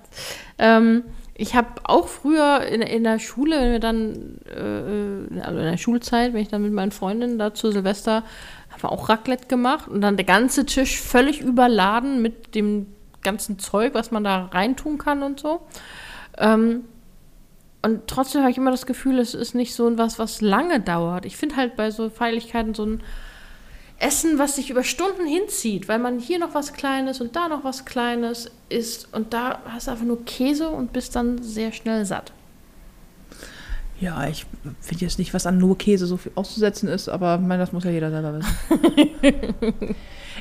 Ähm, 0.59 1.03
ich 1.35 1.55
habe 1.55 1.69
auch 1.85 2.09
früher 2.09 2.63
in, 2.63 2.83
in 2.83 3.05
der 3.05 3.19
Schule, 3.19 3.59
wenn 3.59 3.73
wir 3.73 3.81
dann, 3.81 4.39
äh, 4.47 5.41
also 5.41 5.59
in 5.59 5.65
der 5.65 5.77
Schulzeit, 5.77 6.33
wenn 6.33 6.41
ich 6.41 6.49
dann 6.49 6.63
mit 6.63 6.73
meinen 6.73 6.93
Freundinnen 6.93 7.39
da 7.39 7.55
zu 7.55 7.73
Silvester, 7.73 8.23
haben 8.71 8.83
wir 8.83 8.93
auch 8.93 9.09
Raclette 9.09 9.49
gemacht 9.49 9.89
und 9.89 10.01
dann 10.01 10.17
der 10.17 10.27
ganze 10.27 10.67
Tisch 10.67 11.01
völlig 11.01 11.41
überladen 11.41 12.23
mit 12.23 12.55
dem 12.55 12.87
ganzen 13.23 13.59
Zeug, 13.59 13.95
was 13.95 14.11
man 14.11 14.25
da 14.25 14.47
reintun 14.47 14.99
kann 14.99 15.23
und 15.23 15.41
so. 15.41 15.63
Ähm, 16.39 16.85
und 17.83 18.07
trotzdem 18.07 18.43
habe 18.43 18.51
ich 18.51 18.59
immer 18.59 18.71
das 18.71 18.87
Gefühl, 18.87 19.19
es 19.19 19.35
ist 19.35 19.55
nicht 19.55 19.75
so 19.75 19.99
was, 19.99 20.19
was 20.19 20.41
lange 20.41 20.81
dauert. 20.81 21.25
Ich 21.25 21.37
finde 21.37 21.57
halt 21.57 21.77
bei 21.77 21.91
so 21.91 22.11
Feierlichkeiten 22.11 22.75
so 22.75 22.87
ein 22.87 23.03
Essen, 23.99 24.39
was 24.39 24.57
sich 24.57 24.71
über 24.71 24.85
Stunden 24.85 25.27
hinzieht, 25.27 25.89
weil 25.89 25.99
man 25.99 26.19
hier 26.19 26.39
noch 26.39 26.55
was 26.55 26.73
Kleines 26.73 27.21
und 27.21 27.37
da 27.37 27.49
noch 27.49 27.65
was 27.65 27.85
Kleines 27.85 28.51
isst 28.69 29.13
und 29.13 29.33
da 29.33 29.61
hast 29.67 29.87
du 29.87 29.93
einfach 29.93 30.05
nur 30.05 30.25
Käse 30.25 30.69
und 30.69 30.93
bist 30.93 31.15
dann 31.17 31.43
sehr 31.43 31.73
schnell 31.73 32.05
satt. 32.05 32.33
Ja, 34.01 34.27
ich 34.27 34.47
finde 34.81 35.05
jetzt 35.05 35.21
nicht, 35.21 35.33
was 35.35 35.47
an 35.47 35.59
nur 35.59 35.79
Käse 35.79 36.07
so 36.07 36.17
viel 36.17 36.33
auszusetzen 36.35 36.89
ist, 36.89 37.09
aber 37.09 37.37
ich 37.41 37.47
meine, 37.47 37.63
das 37.63 37.73
muss 37.73 37.85
ja 37.85 37.91
jeder 37.91 38.11
selber 38.11 38.41
wissen. 38.41 39.95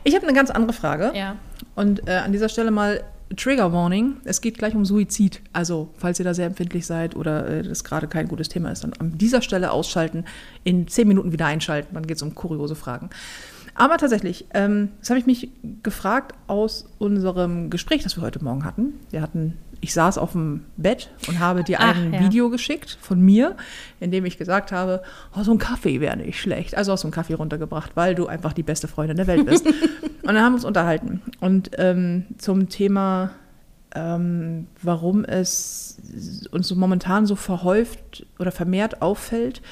ich 0.03 0.15
habe 0.15 0.25
eine 0.25 0.35
ganz 0.35 0.49
andere 0.49 0.73
Frage. 0.73 1.11
Ja. 1.15 1.35
Und 1.75 2.07
äh, 2.07 2.13
an 2.13 2.31
dieser 2.31 2.49
Stelle 2.49 2.71
mal 2.71 3.01
Trigger 3.35 3.71
Warning. 3.71 4.17
Es 4.25 4.41
geht 4.41 4.57
gleich 4.57 4.75
um 4.75 4.85
Suizid. 4.85 5.41
Also, 5.53 5.89
falls 5.97 6.19
ihr 6.19 6.25
da 6.25 6.33
sehr 6.33 6.47
empfindlich 6.47 6.85
seid 6.85 7.15
oder 7.15 7.47
äh, 7.47 7.63
das 7.63 7.83
gerade 7.83 8.07
kein 8.07 8.27
gutes 8.27 8.49
Thema 8.49 8.71
ist, 8.71 8.83
dann 8.83 8.93
an 8.93 9.17
dieser 9.17 9.41
Stelle 9.41 9.71
ausschalten, 9.71 10.25
in 10.63 10.87
zehn 10.87 11.07
Minuten 11.07 11.31
wieder 11.31 11.45
einschalten. 11.45 11.93
Dann 11.93 12.05
geht 12.05 12.17
es 12.17 12.23
um 12.23 12.35
kuriose 12.35 12.75
Fragen. 12.75 13.09
Aber 13.73 13.97
tatsächlich, 13.97 14.45
ähm, 14.53 14.89
das 14.99 15.09
habe 15.09 15.19
ich 15.19 15.25
mich 15.25 15.49
gefragt 15.81 16.35
aus 16.47 16.89
unserem 16.99 17.69
Gespräch, 17.69 18.03
das 18.03 18.17
wir 18.17 18.23
heute 18.23 18.43
Morgen 18.43 18.65
hatten. 18.65 18.99
Wir 19.11 19.21
hatten, 19.21 19.57
ich 19.81 19.93
saß 19.93 20.19
auf 20.19 20.33
dem 20.33 20.63
Bett 20.77 21.09
und 21.27 21.39
habe 21.39 21.63
dir 21.63 21.79
Ach, 21.79 21.95
ein 21.95 22.13
ja. 22.13 22.19
Video 22.21 22.49
geschickt 22.51 22.97
von 23.01 23.19
mir, 23.19 23.57
in 23.99 24.11
dem 24.11 24.25
ich 24.25 24.37
gesagt 24.37 24.71
habe, 24.71 25.01
oh, 25.35 25.41
so 25.43 25.51
ein 25.51 25.57
Kaffee 25.57 25.99
wäre 25.99 26.15
nicht 26.15 26.39
schlecht. 26.39 26.77
Also 26.77 26.91
hast 26.91 27.03
du 27.03 27.07
einen 27.07 27.13
Kaffee 27.13 27.33
runtergebracht, 27.33 27.91
weil 27.95 28.13
du 28.13 28.27
einfach 28.27 28.53
die 28.53 28.63
beste 28.63 28.87
Freundin 28.87 29.17
der 29.17 29.27
Welt 29.27 29.45
bist. 29.45 29.65
und 30.21 30.27
dann 30.27 30.39
haben 30.39 30.53
wir 30.53 30.57
uns 30.57 30.65
unterhalten. 30.65 31.21
Und 31.39 31.71
ähm, 31.79 32.25
zum 32.37 32.69
Thema, 32.69 33.31
ähm, 33.95 34.67
warum 34.83 35.25
es 35.25 36.47
uns 36.51 36.67
so 36.67 36.75
momentan 36.75 37.25
so 37.25 37.35
verhäuft 37.35 38.25
oder 38.37 38.51
vermehrt 38.51 39.01
auffällt, 39.01 39.63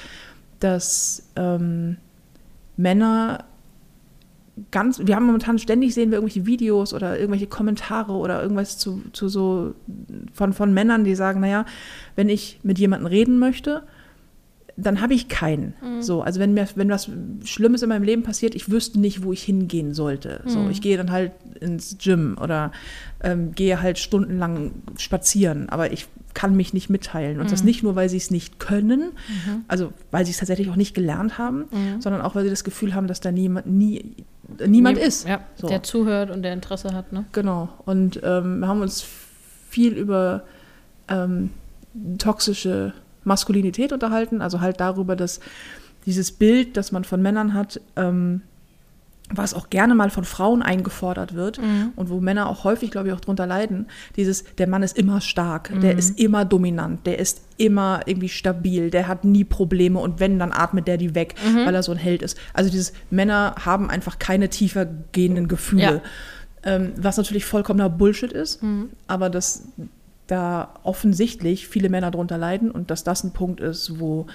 dass 0.58 1.22
ähm, 1.36 1.98
Männer 2.76 3.44
ganz, 4.70 5.00
wir 5.04 5.16
haben 5.16 5.26
momentan 5.26 5.58
ständig 5.58 5.94
sehen 5.94 6.10
wir 6.10 6.18
irgendwelche 6.18 6.46
Videos 6.46 6.94
oder 6.94 7.18
irgendwelche 7.18 7.46
Kommentare 7.46 8.12
oder 8.12 8.42
irgendwas 8.42 8.78
zu, 8.78 9.02
zu 9.12 9.28
so 9.28 9.74
von, 10.32 10.52
von 10.52 10.74
Männern, 10.74 11.04
die 11.04 11.14
sagen, 11.14 11.40
naja, 11.40 11.64
wenn 12.16 12.28
ich 12.28 12.60
mit 12.62 12.78
jemandem 12.78 13.06
reden 13.06 13.38
möchte, 13.38 13.82
dann 14.76 15.00
habe 15.00 15.12
ich 15.14 15.28
keinen. 15.28 15.74
So, 16.02 16.22
also 16.22 16.40
wenn 16.40 16.54
mir, 16.54 16.66
wenn 16.74 16.88
was 16.88 17.10
Schlimmes 17.44 17.82
in 17.82 17.88
meinem 17.90 18.02
Leben 18.02 18.22
passiert, 18.22 18.54
ich 18.54 18.70
wüsste 18.70 18.98
nicht, 18.98 19.22
wo 19.22 19.32
ich 19.32 19.42
hingehen 19.42 19.92
sollte. 19.92 20.42
So, 20.46 20.68
ich 20.70 20.80
gehe 20.80 20.96
dann 20.96 21.10
halt 21.10 21.32
ins 21.60 21.98
Gym 21.98 22.38
oder 22.40 22.72
ähm, 23.22 23.52
gehe 23.52 23.82
halt 23.82 23.98
stundenlang 23.98 24.72
spazieren, 24.96 25.68
aber 25.68 25.92
ich 25.92 26.06
kann 26.32 26.56
mich 26.56 26.72
nicht 26.72 26.88
mitteilen. 26.88 27.40
Und 27.40 27.50
das 27.52 27.64
nicht 27.64 27.82
nur, 27.82 27.94
weil 27.96 28.08
sie 28.08 28.16
es 28.16 28.30
nicht 28.30 28.58
können, 28.58 29.10
also 29.68 29.92
weil 30.10 30.24
sie 30.24 30.30
es 30.30 30.38
tatsächlich 30.38 30.70
auch 30.70 30.76
nicht 30.76 30.94
gelernt 30.94 31.36
haben, 31.36 31.64
sondern 31.98 32.22
auch, 32.22 32.34
weil 32.34 32.44
sie 32.44 32.50
das 32.50 32.64
Gefühl 32.64 32.94
haben, 32.94 33.06
dass 33.06 33.20
da 33.20 33.32
niemand, 33.32 33.66
nie, 33.66 34.14
niemand 34.66 34.98
Nie- 34.98 35.04
ist. 35.04 35.26
Ja, 35.26 35.40
So. 35.56 35.68
der 35.68 35.82
zuhört 35.82 36.30
und 36.30 36.42
der 36.42 36.52
Interesse 36.52 36.92
hat, 36.94 37.12
ne? 37.12 37.24
Genau. 37.32 37.68
Und 37.84 38.20
ähm, 38.22 38.60
wir 38.60 38.68
haben 38.68 38.80
uns 38.82 39.04
viel 39.68 39.92
über 39.94 40.42
ähm, 41.08 41.50
toxische 42.18 42.92
Maskulinität 43.24 43.92
unterhalten, 43.92 44.40
also 44.42 44.60
halt 44.60 44.80
darüber, 44.80 45.16
dass 45.16 45.40
dieses 46.06 46.32
Bild, 46.32 46.76
das 46.76 46.92
man 46.92 47.04
von 47.04 47.20
Männern 47.20 47.52
hat, 47.54 47.80
ähm, 47.96 48.42
was 49.30 49.54
auch 49.54 49.70
gerne 49.70 49.94
mal 49.94 50.10
von 50.10 50.24
Frauen 50.24 50.62
eingefordert 50.62 51.34
wird 51.34 51.60
und 51.96 52.10
wo 52.10 52.20
Männer 52.20 52.48
auch 52.48 52.64
häufig, 52.64 52.90
glaube 52.90 53.08
ich, 53.08 53.14
auch 53.14 53.20
drunter 53.20 53.46
leiden, 53.46 53.86
dieses, 54.16 54.44
der 54.56 54.68
Mann 54.68 54.82
ist 54.82 54.98
immer 54.98 55.20
stark, 55.20 55.72
der 55.80 55.96
ist 55.96 56.18
immer 56.18 56.44
dominant, 56.44 57.06
der 57.06 57.18
ist 57.18 57.42
immer 57.56 58.00
irgendwie 58.06 58.28
stabil, 58.28 58.90
der 58.90 59.06
hat 59.06 59.24
nie 59.24 59.44
Probleme 59.44 59.98
und 59.98 60.20
wenn, 60.20 60.38
dann 60.38 60.52
atmet 60.52 60.88
der 60.88 60.96
die 60.96 61.14
weg, 61.14 61.34
weil 61.64 61.74
er 61.74 61.82
so 61.82 61.92
ein 61.92 61.98
Held 61.98 62.22
ist. 62.22 62.38
Also 62.54 62.70
dieses, 62.70 62.92
Männer 63.10 63.54
haben 63.64 63.90
einfach 63.90 64.18
keine 64.18 64.48
tiefer 64.48 64.86
gehenden 65.12 65.48
Gefühle. 65.48 65.82
Ja. 65.82 66.00
Ähm, 66.62 66.92
was 66.96 67.16
natürlich 67.16 67.44
vollkommener 67.44 67.88
Bullshit 67.88 68.32
ist, 68.32 68.60
aber 69.06 69.30
dass 69.30 69.68
da 70.26 70.74
offensichtlich 70.82 71.66
viele 71.66 71.88
Männer 71.88 72.10
drunter 72.10 72.38
leiden 72.38 72.70
und 72.70 72.90
dass 72.90 73.02
das 73.04 73.24
ein 73.24 73.32
Punkt 73.32 73.60
ist, 73.60 73.98
wo 73.98 74.26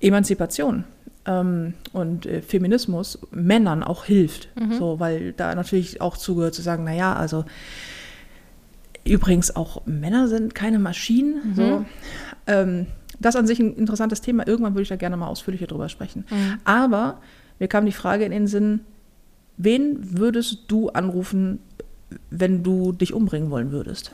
Emanzipation 0.00 0.84
ähm, 1.30 1.74
und 1.92 2.26
äh, 2.26 2.42
Feminismus 2.42 3.18
Männern 3.30 3.82
auch 3.82 4.04
hilft. 4.04 4.48
So, 4.78 5.00
weil 5.00 5.32
da 5.32 5.54
natürlich 5.54 6.00
auch 6.00 6.16
zugehört 6.16 6.54
zu 6.54 6.62
sagen, 6.62 6.84
naja, 6.84 7.14
also 7.14 7.44
übrigens 9.04 9.54
auch 9.54 9.86
Männer 9.86 10.28
sind 10.28 10.54
keine 10.54 10.78
Maschinen. 10.78 11.54
So. 11.54 11.84
Ähm, 12.46 12.86
das 13.18 13.36
an 13.36 13.46
sich 13.46 13.60
ein 13.60 13.74
interessantes 13.74 14.22
Thema. 14.22 14.46
Irgendwann 14.46 14.74
würde 14.74 14.82
ich 14.82 14.88
da 14.88 14.96
gerne 14.96 15.16
mal 15.16 15.28
ausführlicher 15.28 15.66
drüber 15.66 15.88
sprechen. 15.88 16.24
Aber 16.64 17.20
mir 17.58 17.68
kam 17.68 17.84
die 17.84 17.92
Frage 17.92 18.24
in 18.24 18.30
den 18.30 18.46
Sinn, 18.46 18.80
wen 19.58 20.18
würdest 20.18 20.64
du 20.68 20.88
anrufen, 20.88 21.58
wenn 22.30 22.62
du 22.62 22.92
dich 22.92 23.12
umbringen 23.12 23.50
wollen 23.50 23.72
würdest? 23.72 24.12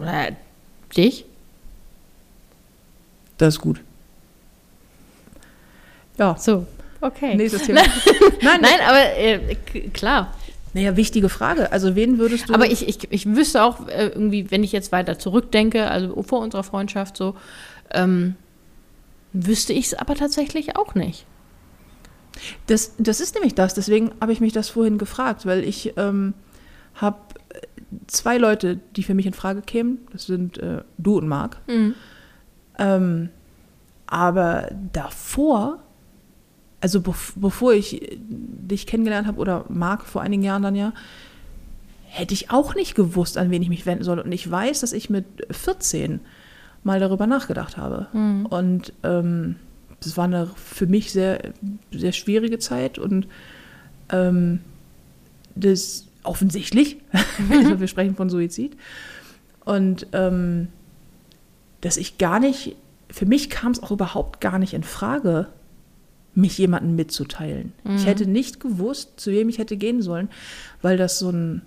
Oder 0.00 0.32
dich? 0.96 1.24
Das 3.38 3.54
ist 3.54 3.60
gut. 3.60 3.80
Ja, 6.18 6.36
So, 6.38 6.66
okay. 7.00 7.34
nächstes 7.34 7.62
Thema. 7.66 7.82
Nein, 8.42 8.60
Nein, 8.62 8.80
aber 8.86 9.16
äh, 9.16 9.56
klar. 9.92 10.34
Naja, 10.72 10.96
wichtige 10.96 11.28
Frage. 11.28 11.72
Also 11.72 11.96
wen 11.96 12.18
würdest 12.18 12.48
du... 12.48 12.54
Aber 12.54 12.70
ich, 12.70 12.86
ich, 12.86 13.10
ich 13.10 13.26
wüsste 13.26 13.62
auch 13.62 13.88
äh, 13.88 14.08
irgendwie, 14.08 14.50
wenn 14.50 14.62
ich 14.62 14.72
jetzt 14.72 14.92
weiter 14.92 15.18
zurückdenke, 15.18 15.90
also 15.90 16.22
vor 16.22 16.40
unserer 16.40 16.64
Freundschaft 16.64 17.16
so, 17.16 17.34
ähm, 17.92 18.34
wüsste 19.32 19.72
ich 19.72 19.86
es 19.86 19.94
aber 19.94 20.14
tatsächlich 20.14 20.76
auch 20.76 20.94
nicht. 20.94 21.24
Das, 22.66 22.92
das 22.98 23.20
ist 23.20 23.34
nämlich 23.34 23.54
das, 23.54 23.72
deswegen 23.72 24.12
habe 24.20 24.32
ich 24.32 24.40
mich 24.40 24.52
das 24.52 24.68
vorhin 24.68 24.98
gefragt, 24.98 25.46
weil 25.46 25.64
ich 25.64 25.94
ähm, 25.96 26.34
habe 26.94 27.16
zwei 28.06 28.36
Leute, 28.36 28.78
die 28.96 29.02
für 29.02 29.14
mich 29.14 29.26
in 29.26 29.32
Frage 29.32 29.62
kämen. 29.62 30.06
Das 30.12 30.26
sind 30.26 30.58
äh, 30.58 30.82
du 30.98 31.16
und 31.16 31.28
Marc. 31.28 31.58
Ähm, 32.78 33.30
aber 34.06 34.70
davor, 34.92 35.78
also 36.80 37.00
bev 37.00 37.32
bevor 37.36 37.72
ich 37.72 38.18
dich 38.28 38.86
kennengelernt 38.86 39.26
habe 39.26 39.38
oder 39.38 39.64
Marc 39.68 40.04
vor 40.04 40.22
einigen 40.22 40.42
Jahren 40.42 40.62
dann 40.62 40.74
ja, 40.74 40.92
hätte 42.04 42.34
ich 42.34 42.50
auch 42.50 42.74
nicht 42.74 42.94
gewusst, 42.94 43.36
an 43.36 43.50
wen 43.50 43.62
ich 43.62 43.68
mich 43.68 43.86
wenden 43.86 44.04
soll. 44.04 44.18
Und 44.20 44.32
ich 44.32 44.50
weiß, 44.50 44.80
dass 44.80 44.92
ich 44.92 45.10
mit 45.10 45.26
14 45.50 46.20
mal 46.84 47.00
darüber 47.00 47.26
nachgedacht 47.26 47.76
habe. 47.76 48.06
Und 48.48 48.92
ähm, 49.02 49.56
das 50.00 50.16
war 50.16 50.24
eine 50.24 50.48
für 50.56 50.86
mich 50.86 51.12
sehr, 51.12 51.52
sehr 51.90 52.12
schwierige 52.12 52.58
Zeit 52.58 52.98
und 52.98 53.26
ähm, 54.10 54.60
das 55.54 56.06
offensichtlich, 56.22 56.98
also 57.50 57.80
wir 57.80 57.88
sprechen 57.88 58.14
von 58.14 58.30
Suizid. 58.30 58.76
Und 59.64 60.06
ähm, 60.12 60.68
dass 61.86 61.96
ich 61.96 62.18
gar 62.18 62.40
nicht, 62.40 62.74
für 63.08 63.26
mich 63.26 63.48
kam 63.48 63.70
es 63.70 63.80
auch 63.80 63.92
überhaupt 63.92 64.40
gar 64.40 64.58
nicht 64.58 64.74
in 64.74 64.82
Frage, 64.82 65.46
mich 66.34 66.58
jemandem 66.58 66.96
mitzuteilen. 66.96 67.72
Ich 67.94 68.06
hätte 68.06 68.26
nicht 68.26 68.58
gewusst, 68.58 69.20
zu 69.20 69.30
wem 69.30 69.48
ich 69.48 69.58
hätte 69.58 69.76
gehen 69.76 70.02
sollen, 70.02 70.28
weil 70.82 70.96
das 70.96 71.20
so 71.20 71.30
ein, 71.30 71.62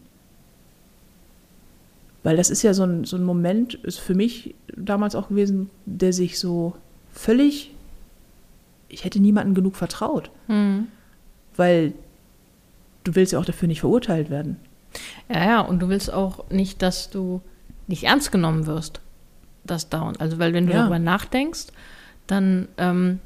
weil 2.21 2.35
das 2.35 2.49
ist 2.49 2.63
ja 2.63 2.73
so 2.73 2.83
ein, 2.83 3.05
so 3.05 3.15
ein 3.15 3.23
Moment, 3.23 3.75
ist 3.75 3.97
für 3.97 4.13
mich 4.13 4.55
damals 4.75 5.15
auch 5.15 5.29
gewesen, 5.29 5.69
der 5.85 6.11
sich 6.11 6.37
so 6.37 6.75
völlig, 7.13 7.71
ich 8.89 9.05
hätte 9.05 9.21
niemandem 9.21 9.55
genug 9.55 9.77
vertraut, 9.77 10.29
weil 11.55 11.93
du 13.05 13.15
willst 13.15 13.31
ja 13.31 13.39
auch 13.39 13.45
dafür 13.45 13.69
nicht 13.69 13.79
verurteilt 13.79 14.29
werden. 14.29 14.57
Ja, 15.29 15.45
ja, 15.45 15.61
und 15.61 15.79
du 15.79 15.87
willst 15.87 16.11
auch 16.11 16.49
nicht, 16.49 16.81
dass 16.81 17.09
du 17.09 17.41
nicht 17.87 18.03
ernst 18.03 18.33
genommen 18.33 18.65
wirst. 18.67 18.99
Das 19.69 19.89
Down. 19.89 20.15
Also, 20.17 20.39
weil 20.39 20.53
wenn 20.53 20.65
du 20.67 20.73
Ja. 20.73 20.79
darüber 20.79 20.99
nachdenkst, 20.99 21.67
dann 22.27 22.67
ähm, 22.77 23.19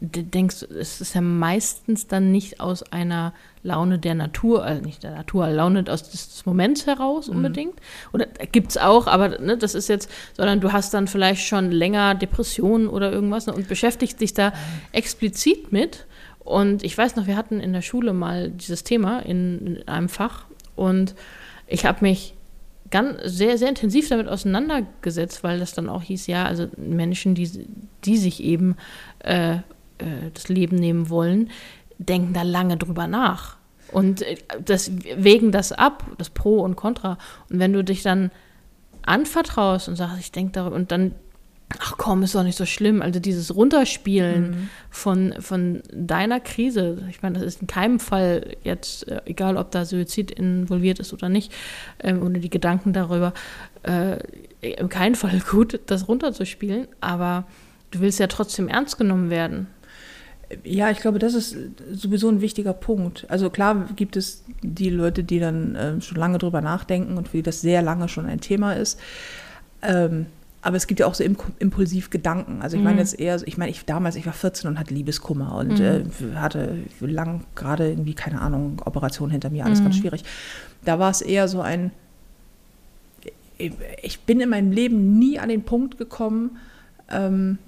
denkst 0.00 0.60
du, 0.60 0.66
es 0.66 1.00
ist 1.00 1.14
ja 1.14 1.20
meistens 1.20 2.06
dann 2.06 2.30
nicht 2.30 2.60
aus 2.60 2.82
einer 2.92 3.32
Laune 3.62 3.98
der 3.98 4.14
Natur, 4.14 4.62
also 4.62 4.82
nicht 4.82 5.02
der 5.02 5.12
Natur, 5.12 5.48
Laune 5.48 5.84
aus 5.88 6.10
des, 6.10 6.44
Moments 6.44 6.86
heraus 6.86 7.28
unbedingt. 7.28 7.74
Oder 8.12 8.26
gibt 8.52 8.70
es 8.70 8.78
auch, 8.78 9.06
aber 9.06 9.40
ne, 9.40 9.56
das 9.56 9.74
ist 9.74 9.88
jetzt, 9.88 10.10
sondern 10.34 10.60
du 10.60 10.72
hast 10.72 10.92
dann 10.94 11.08
vielleicht 11.08 11.46
schon 11.46 11.72
länger 11.72 12.14
Depressionen 12.14 12.88
oder 12.88 13.10
irgendwas 13.10 13.46
ne, 13.46 13.54
und 13.54 13.68
beschäftigst 13.68 14.20
dich 14.20 14.34
da 14.34 14.52
explizit 14.92 15.72
mit. 15.72 16.06
Und 16.40 16.84
ich 16.84 16.96
weiß 16.96 17.16
noch, 17.16 17.26
wir 17.26 17.36
hatten 17.36 17.58
in 17.58 17.72
der 17.72 17.82
Schule 17.82 18.12
mal 18.12 18.50
dieses 18.50 18.84
Thema 18.84 19.20
in, 19.20 19.78
in 19.78 19.88
einem 19.88 20.08
Fach 20.08 20.44
und 20.76 21.14
ich 21.66 21.84
habe 21.84 21.98
mich 22.02 22.35
ganz 22.90 23.18
sehr, 23.24 23.58
sehr 23.58 23.68
intensiv 23.68 24.08
damit 24.08 24.28
auseinandergesetzt, 24.28 25.42
weil 25.42 25.58
das 25.58 25.74
dann 25.74 25.88
auch 25.88 26.02
hieß, 26.02 26.26
ja, 26.26 26.44
also 26.44 26.68
Menschen, 26.76 27.34
die, 27.34 27.66
die 28.04 28.16
sich 28.16 28.42
eben 28.42 28.76
äh, 29.20 29.56
äh, 29.98 30.30
das 30.34 30.48
Leben 30.48 30.76
nehmen 30.76 31.08
wollen, 31.08 31.50
denken 31.98 32.32
da 32.32 32.42
lange 32.42 32.76
drüber 32.76 33.06
nach. 33.06 33.56
Und 33.92 34.22
äh, 34.22 34.36
das, 34.64 34.90
wägen 35.16 35.52
das 35.52 35.72
ab, 35.72 36.04
das 36.18 36.30
Pro 36.30 36.60
und 36.60 36.76
Contra. 36.76 37.18
Und 37.50 37.58
wenn 37.58 37.72
du 37.72 37.82
dich 37.82 38.02
dann 38.02 38.30
anvertraust 39.02 39.88
und 39.88 39.96
sagst, 39.96 40.18
ich 40.18 40.32
denke 40.32 40.52
darüber, 40.52 40.76
und 40.76 40.92
dann, 40.92 41.14
ach 41.78 41.94
komm, 41.96 42.22
ist 42.22 42.34
doch 42.34 42.42
nicht 42.42 42.56
so 42.56 42.66
schlimm. 42.66 43.02
Also 43.02 43.18
dieses 43.20 43.54
Runterspielen 43.54 44.70
von, 44.90 45.34
von 45.40 45.82
deiner 45.92 46.40
Krise, 46.40 47.04
ich 47.10 47.22
meine, 47.22 47.38
das 47.38 47.46
ist 47.46 47.60
in 47.60 47.66
keinem 47.66 47.98
Fall 47.98 48.56
jetzt, 48.62 49.08
äh, 49.08 49.20
egal 49.26 49.56
ob 49.56 49.70
da 49.72 49.84
Suizid 49.84 50.30
involviert 50.30 51.00
ist 51.00 51.12
oder 51.12 51.28
nicht, 51.28 51.52
ähm, 52.00 52.22
oder 52.22 52.38
die 52.38 52.50
Gedanken 52.50 52.92
darüber, 52.92 53.34
äh, 53.82 54.18
in 54.60 54.88
keinem 54.88 55.14
Fall 55.14 55.40
gut, 55.50 55.80
das 55.86 56.08
runterzuspielen, 56.08 56.86
aber 57.00 57.44
du 57.90 58.00
willst 58.00 58.20
ja 58.20 58.28
trotzdem 58.28 58.68
ernst 58.68 58.96
genommen 58.98 59.30
werden. 59.30 59.66
Ja, 60.62 60.92
ich 60.92 60.98
glaube, 60.98 61.18
das 61.18 61.34
ist 61.34 61.56
sowieso 61.92 62.28
ein 62.28 62.40
wichtiger 62.40 62.72
Punkt. 62.72 63.26
Also 63.28 63.50
klar 63.50 63.88
gibt 63.96 64.16
es 64.16 64.44
die 64.62 64.90
Leute, 64.90 65.24
die 65.24 65.40
dann 65.40 65.76
ähm, 65.76 66.00
schon 66.00 66.18
lange 66.18 66.38
drüber 66.38 66.60
nachdenken 66.60 67.18
und 67.18 67.26
für 67.26 67.38
die 67.38 67.42
das 67.42 67.60
sehr 67.60 67.82
lange 67.82 68.08
schon 68.08 68.26
ein 68.26 68.40
Thema 68.40 68.74
ist. 68.74 69.00
Ähm, 69.82 70.26
aber 70.66 70.76
es 70.76 70.88
gibt 70.88 70.98
ja 70.98 71.06
auch 71.06 71.14
so 71.14 71.22
Im 71.22 71.36
impulsiv 71.60 72.10
Gedanken. 72.10 72.60
Also 72.60 72.76
ich 72.76 72.82
meine 72.82 72.98
jetzt 72.98 73.20
eher, 73.20 73.40
ich 73.46 73.56
meine, 73.56 73.70
ich 73.70 73.84
damals, 73.84 74.16
ich 74.16 74.26
war 74.26 74.32
14 74.32 74.68
und 74.68 74.80
hatte 74.80 74.92
Liebeskummer 74.92 75.54
und 75.54 75.78
äh, 75.78 76.02
hatte 76.34 76.78
lang 77.00 77.44
gerade 77.54 77.88
irgendwie, 77.88 78.14
keine 78.14 78.40
Ahnung, 78.40 78.82
Operation 78.84 79.30
hinter 79.30 79.48
mir, 79.48 79.64
alles 79.64 79.80
ganz 79.80 79.96
schwierig. 79.96 80.24
Da 80.84 80.98
war 80.98 81.12
es 81.12 81.22
eher 81.22 81.46
so 81.46 81.60
ein, 81.60 81.92
ich 83.58 84.20
bin 84.22 84.40
in 84.40 84.48
meinem 84.48 84.72
Leben 84.72 85.20
nie 85.20 85.38
an 85.38 85.50
den 85.50 85.62
Punkt 85.62 85.98
gekommen, 85.98 86.58
ähm, 87.12 87.58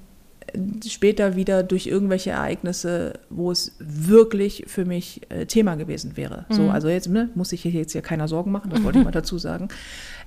später 0.85 1.37
wieder 1.37 1.63
durch 1.63 1.87
irgendwelche 1.87 2.31
Ereignisse, 2.31 3.21
wo 3.31 3.53
es 3.53 3.77
wirklich 3.79 4.65
für 4.67 4.85
mich 4.85 5.21
äh, 5.29 5.47
Thema 5.47 5.77
gewesen 5.77 6.17
wäre. 6.17 6.47
So, 6.49 6.69
also 6.69 6.89
jetzt 6.89 7.09
ne, 7.09 7.29
muss 7.37 7.53
ich 7.53 7.63
hier 7.63 7.71
jetzt 7.71 7.93
hier 7.93 8.03
keiner 8.03 8.27
Sorgen 8.27 8.51
machen, 8.51 8.71
das 8.71 8.83
wollte 8.83 8.99
ich 8.99 9.05
mal 9.05 9.13
dazu 9.13 9.39
sagen. 9.39 9.69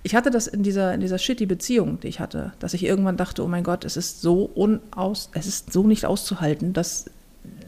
Ich 0.04 0.16
hatte 0.16 0.32
das 0.32 0.48
in 0.48 0.64
dieser, 0.64 0.94
in 0.94 1.02
dieser 1.02 1.18
shitty 1.18 1.46
Beziehung, 1.46 2.00
die 2.00 2.08
ich 2.08 2.20
hatte, 2.20 2.54
dass 2.60 2.74
ich 2.74 2.84
irgendwann 2.84 3.18
dachte, 3.18 3.44
oh 3.44 3.48
mein 3.48 3.64
Gott, 3.64 3.86
es 3.86 3.98
ist 3.98 4.22
so 4.22 4.46
unaus, 4.56 5.30
es 5.34 5.48
ist 5.48 5.72
so 5.72 5.86
nicht 5.86 6.06
auszuhalten, 6.06 6.74
dass 6.74 7.06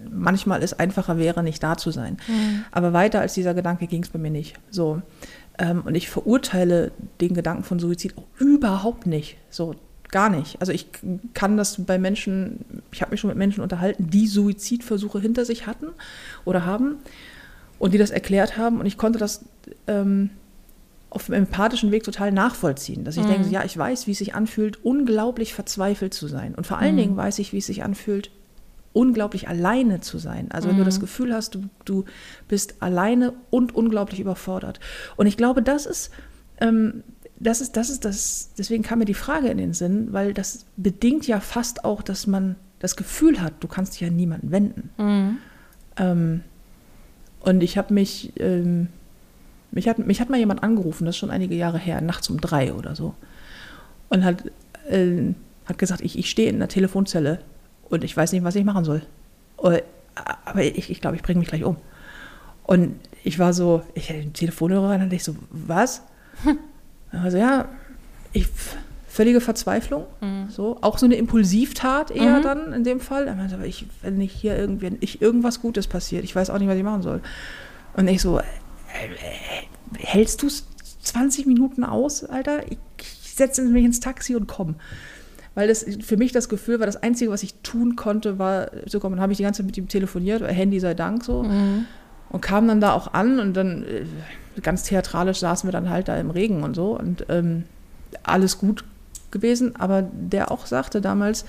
manchmal 0.09 0.63
es 0.63 0.73
einfacher 0.73 1.17
wäre, 1.17 1.43
nicht 1.43 1.61
da 1.61 1.77
zu 1.77 1.91
sein. 1.91 2.17
Aber 2.71 2.93
weiter 2.93 3.21
als 3.21 3.34
dieser 3.34 3.53
Gedanke 3.53 3.88
ging 3.88 4.03
es 4.03 4.09
bei 4.09 4.19
mir 4.19 4.31
nicht. 4.31 4.55
So. 4.69 5.01
Ähm, 5.57 5.81
und 5.86 5.95
ich 5.95 6.09
verurteile 6.09 6.91
den 7.21 7.34
Gedanken 7.34 7.63
von 7.63 7.79
Suizid 7.79 8.17
auch 8.17 8.25
überhaupt 8.39 9.05
nicht. 9.05 9.38
So, 9.49 9.75
gar 10.13 10.29
nicht. 10.29 10.59
Also 10.59 10.71
ich 10.71 10.88
kann 11.34 11.57
das 11.57 11.84
bei 11.86 11.97
Menschen, 11.97 12.65
ich 12.91 13.01
habe 13.01 13.11
mich 13.11 13.19
schon 13.19 13.29
mit 13.29 13.38
Menschen 13.38 13.61
unterhalten, 13.61 14.09
die 14.09 14.27
Suizidversuche 14.27 15.19
hinter 15.19 15.45
sich 15.45 15.67
hatten 15.67 15.88
oder 16.45 16.65
haben 16.65 16.97
und 17.79 17.93
die 17.93 17.97
das 17.97 18.11
erklärt 18.11 18.57
haben 18.57 18.79
und 18.79 18.86
ich 18.86 18.97
konnte 18.97 19.19
das 19.19 19.43
ähm, 19.88 20.29
auf 21.14 21.28
dem 21.28 21.36
empathischen 21.36 21.91
Weg 21.91 22.03
total 22.03 22.32
nachvollziehen, 22.32 23.03
dass 23.03 23.18
ich 23.18 23.26
denke, 23.26 23.47
ja, 23.49 23.64
ich 23.64 23.78
weiß, 23.78 24.07
wie 24.07 24.11
es 24.11 24.18
sich 24.18 24.34
anfühlt, 24.34 24.84
unglaublich 24.84 25.53
verzweifelt 25.53 26.14
zu 26.14 26.28
sein 26.28 26.55
und 26.55 26.66
vor 26.66 26.80
allen 26.80 26.97
Dingen 26.97 27.16
weiß 27.16 27.39
ich, 27.39 27.53
wie 27.53 27.59
es 27.59 27.68
sich 27.68 27.84
anfühlt, 27.84 28.32
unglaublich 28.93 29.47
alleine 29.47 30.01
zu 30.01 30.18
sein. 30.18 30.51
Also 30.51 30.70
wenn 30.70 30.78
du 30.78 30.84
das 30.84 30.99
Gefühl 30.99 31.34
hast, 31.34 31.55
du, 31.55 31.64
du 31.84 32.05
bist 32.47 32.76
alleine 32.82 33.34
und 33.49 33.76
unglaublich 33.76 34.20
überfordert. 34.20 34.80
Und 35.16 35.28
ich 35.28 35.38
glaube, 35.38 35.61
das 35.61 35.86
ist, 35.86 36.11
ähm, 36.61 37.03
das 37.39 37.61
ist, 37.61 37.76
das 37.76 37.89
ist 37.89 38.05
das, 38.05 38.51
deswegen 38.57 38.84
kam 38.84 38.99
mir 38.99 39.05
die 39.05 39.14
Frage 39.14 39.49
in 39.49 39.57
den 39.57 39.74
Sinn, 39.74 40.14
weil 40.14 40.34
das 40.34 40.66
bedingt 40.78 41.28
ja 41.28 41.39
fast 41.39 41.86
auch, 41.86 42.01
dass 42.01 42.28
man 42.28 42.55
das 42.80 42.95
Gefühl 42.95 43.41
hat, 43.41 43.53
du 43.61 43.68
kannst 43.68 43.95
dich 43.99 44.07
an 44.07 44.16
niemanden 44.16 44.51
wenden. 44.51 44.89
Ähm, 45.97 46.41
und 47.39 47.61
ich 47.61 47.78
habe 47.78 47.93
mich, 47.93 48.34
ähm, 48.38 48.88
mich 49.74 49.88
hat, 49.88 49.99
mich 49.99 50.21
hat 50.21 50.30
mal 50.30 50.39
jemand 50.39 50.63
angerufen, 50.63 51.05
das 51.05 51.15
ist 51.15 51.19
schon 51.19 51.32
einige 51.32 51.55
Jahre 51.55 51.78
her, 51.78 51.99
nachts 52.01 52.30
um 52.30 52.39
drei 52.39 52.74
oder 52.74 52.95
so. 52.95 53.15
Und 54.09 54.24
hat, 54.24 54.43
äh, 54.89 55.34
hat 55.65 55.78
gesagt, 55.78 56.01
ich, 56.01 56.17
ich 56.17 56.30
stehe 56.30 56.49
in 56.49 56.55
einer 56.55 56.67
Telefonzelle 56.67 57.39
und 57.89 58.03
ich 58.03 58.15
weiß 58.15 58.32
nicht, 58.32 58.43
was 58.43 58.55
ich 58.55 58.63
machen 58.63 58.86
soll. 58.86 59.01
Und, 59.57 59.82
aber 60.45 60.63
ich, 60.63 60.89
ich 60.89 61.01
glaube, 61.01 61.15
ich 61.15 61.24
bringe 61.24 61.39
mich 61.39 61.47
gleich 61.49 61.63
um. 61.63 61.78
Und 62.63 62.95
ich 63.24 63.39
war 63.39 63.53
so, 63.53 63.82
ich 63.93 64.09
hatte 64.09 64.21
den 64.21 64.34
Telefonhörer 64.34 64.89
rein 64.89 65.01
und 65.01 65.11
ich 65.11 65.24
so, 65.24 65.36
was? 65.49 66.03
Und 66.45 66.59
er 67.11 67.32
so, 67.32 67.38
ja, 67.38 67.65
ich 68.32 68.47
völlige 69.07 69.41
Verzweiflung. 69.41 70.05
So, 70.49 70.78
auch 70.82 70.97
so 70.97 71.05
eine 71.05 71.15
Impulsivtat 71.15 72.09
eher 72.11 72.41
dann 72.41 72.74
in 72.74 72.84
dem 72.84 72.99
Fall. 72.99 73.28
Er 73.28 73.36
meinte, 73.36 73.55
aber 73.55 73.65
ich, 73.65 73.86
wenn 74.01 74.17
nicht 74.17 74.34
hier 74.34 74.57
irgendwie, 74.57 74.97
ich 75.01 75.21
irgendwas 75.21 75.61
Gutes 75.61 75.88
passiert, 75.88 76.24
ich 76.24 76.36
weiß 76.36 76.49
auch 76.49 76.57
nicht, 76.57 76.67
was 76.67 76.78
ich 76.78 76.84
machen 76.84 77.03
soll. 77.03 77.21
Und 77.95 78.07
ich 78.07 78.21
so, 78.21 78.39
äh, 78.39 78.41
äh, 78.41 78.45
hältst 79.97 80.41
du 80.41 80.47
es 80.47 80.65
20 81.01 81.45
Minuten 81.45 81.83
aus, 81.83 82.23
Alter? 82.23 82.65
Ich, 82.71 82.77
ich 82.99 83.31
setze 83.35 83.63
mich 83.63 83.83
ins 83.83 83.99
Taxi 83.99 84.35
und 84.35 84.47
komm. 84.47 84.75
Weil 85.55 85.67
das 85.67 85.85
für 86.01 86.17
mich 86.17 86.31
das 86.31 86.49
Gefühl 86.49 86.79
war, 86.79 86.87
das 86.87 86.97
Einzige, 86.97 87.29
was 87.29 87.43
ich 87.43 87.53
tun 87.61 87.95
konnte, 87.95 88.39
war 88.39 88.71
zu 88.87 88.99
kommen. 88.99 89.15
Dann 89.15 89.21
habe 89.21 89.33
ich 89.33 89.37
die 89.37 89.43
ganze 89.43 89.59
Zeit 89.59 89.67
mit 89.67 89.77
ihm 89.77 89.87
telefoniert, 89.87 90.41
Handy 90.41 90.79
sei 90.79 90.93
Dank 90.95 91.23
so. 91.23 91.41
Und 92.29 92.41
kam 92.41 92.67
dann 92.67 92.81
da 92.81 92.93
auch 92.93 93.13
an 93.13 93.39
und 93.39 93.53
dann 93.53 93.83
äh, 93.83 94.05
ganz 94.61 94.83
theatralisch 94.83 95.39
saßen 95.39 95.67
wir 95.67 95.71
dann 95.71 95.89
halt 95.89 96.07
da 96.07 96.17
im 96.17 96.31
Regen 96.31 96.63
und 96.63 96.75
so. 96.75 96.97
Und 96.97 97.25
ähm, 97.29 97.65
alles 98.23 98.57
gut 98.57 98.83
gewesen, 99.29 99.75
aber 99.75 100.01
der 100.01 100.51
auch 100.51 100.65
sagte 100.65 101.01
damals, 101.01 101.45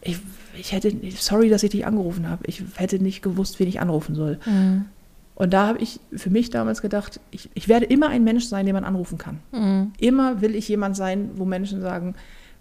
ich, 0.00 0.18
ich 0.58 0.72
hätte, 0.72 0.92
sorry, 1.16 1.48
dass 1.48 1.62
ich 1.62 1.70
dich 1.70 1.86
angerufen 1.86 2.28
habe. 2.28 2.44
Ich 2.46 2.62
hätte 2.76 2.98
nicht 2.98 3.22
gewusst, 3.22 3.60
wen 3.60 3.68
ich 3.68 3.80
anrufen 3.80 4.14
soll. 4.14 4.38
Und 5.36 5.52
da 5.52 5.66
habe 5.68 5.78
ich 5.78 6.00
für 6.14 6.30
mich 6.30 6.50
damals 6.50 6.82
gedacht, 6.82 7.20
ich, 7.30 7.50
ich 7.54 7.68
werde 7.68 7.86
immer 7.86 8.08
ein 8.08 8.24
Mensch 8.24 8.44
sein, 8.46 8.66
den 8.66 8.74
man 8.74 8.84
anrufen 8.84 9.18
kann. 9.18 9.40
Immer 9.98 10.40
will 10.40 10.54
ich 10.54 10.68
jemand 10.68 10.96
sein, 10.96 11.30
wo 11.34 11.44
Menschen 11.44 11.80
sagen, 11.80 12.14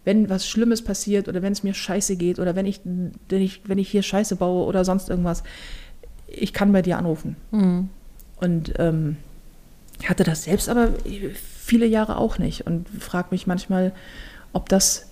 wenn 0.03 0.29
was 0.29 0.47
Schlimmes 0.47 0.81
passiert 0.83 1.27
oder 1.27 1.41
wenn 1.41 1.51
es 1.53 1.63
mir 1.63 1.73
scheiße 1.73 2.15
geht 2.15 2.39
oder 2.39 2.55
wenn 2.55 2.65
ich, 2.65 2.81
wenn 2.83 3.41
ich, 3.41 3.61
wenn 3.65 3.77
ich 3.77 3.89
hier 3.89 4.03
Scheiße 4.03 4.35
baue 4.35 4.65
oder 4.65 4.85
sonst 4.85 5.09
irgendwas, 5.09 5.43
ich 6.27 6.53
kann 6.53 6.71
bei 6.71 6.81
dir 6.81 6.97
anrufen. 6.97 7.35
Und 8.39 8.73
ähm, 8.77 9.17
hatte 10.07 10.23
das 10.23 10.43
selbst 10.43 10.69
aber 10.69 10.89
viele 11.33 11.85
Jahre 11.85 12.17
auch 12.17 12.37
nicht 12.37 12.67
und 12.67 12.87
frage 12.89 13.29
mich 13.31 13.47
manchmal, 13.47 13.93
ob 14.53 14.69
das, 14.69 15.07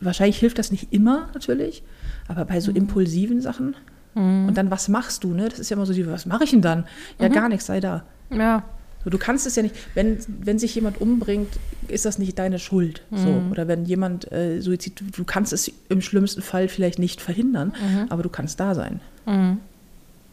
wahrscheinlich 0.00 0.38
hilft 0.38 0.58
das 0.58 0.70
nicht 0.70 0.92
immer 0.92 1.28
natürlich, 1.34 1.82
aber 2.28 2.44
bei 2.44 2.60
so 2.60 2.70
impulsiven 2.70 3.40
Sachen. 3.40 3.76
Und 4.14 4.54
dann, 4.54 4.70
was 4.70 4.88
machst 4.88 5.22
du? 5.24 5.34
Ne? 5.34 5.48
Das 5.48 5.58
ist 5.58 5.70
ja 5.70 5.76
immer 5.76 5.86
so, 5.86 5.92
die, 5.92 6.06
was 6.06 6.26
mache 6.26 6.44
ich 6.44 6.50
denn 6.50 6.62
dann? 6.62 6.84
Ja, 7.18 7.28
gar 7.28 7.48
nichts, 7.48 7.66
sei 7.66 7.80
da. 7.80 8.02
Ja. 8.30 8.64
So, 9.04 9.10
du 9.10 9.18
kannst 9.18 9.46
es 9.46 9.56
ja 9.56 9.62
nicht, 9.62 9.74
wenn, 9.94 10.18
wenn 10.26 10.58
sich 10.58 10.74
jemand 10.74 11.00
umbringt, 11.00 11.48
ist 11.88 12.04
das 12.04 12.18
nicht 12.18 12.38
deine 12.38 12.58
Schuld. 12.58 13.02
So. 13.10 13.42
Oder 13.50 13.66
wenn 13.66 13.86
jemand 13.86 14.30
äh, 14.30 14.60
Suizid, 14.60 15.02
du, 15.16 15.24
kannst 15.24 15.52
es 15.52 15.72
im 15.88 16.02
schlimmsten 16.02 16.42
Fall 16.42 16.68
vielleicht 16.68 16.98
nicht 16.98 17.20
verhindern, 17.20 17.72
aber 18.10 18.22
du 18.22 18.28
kannst 18.28 18.60
da 18.60 18.74
sein. 18.74 19.00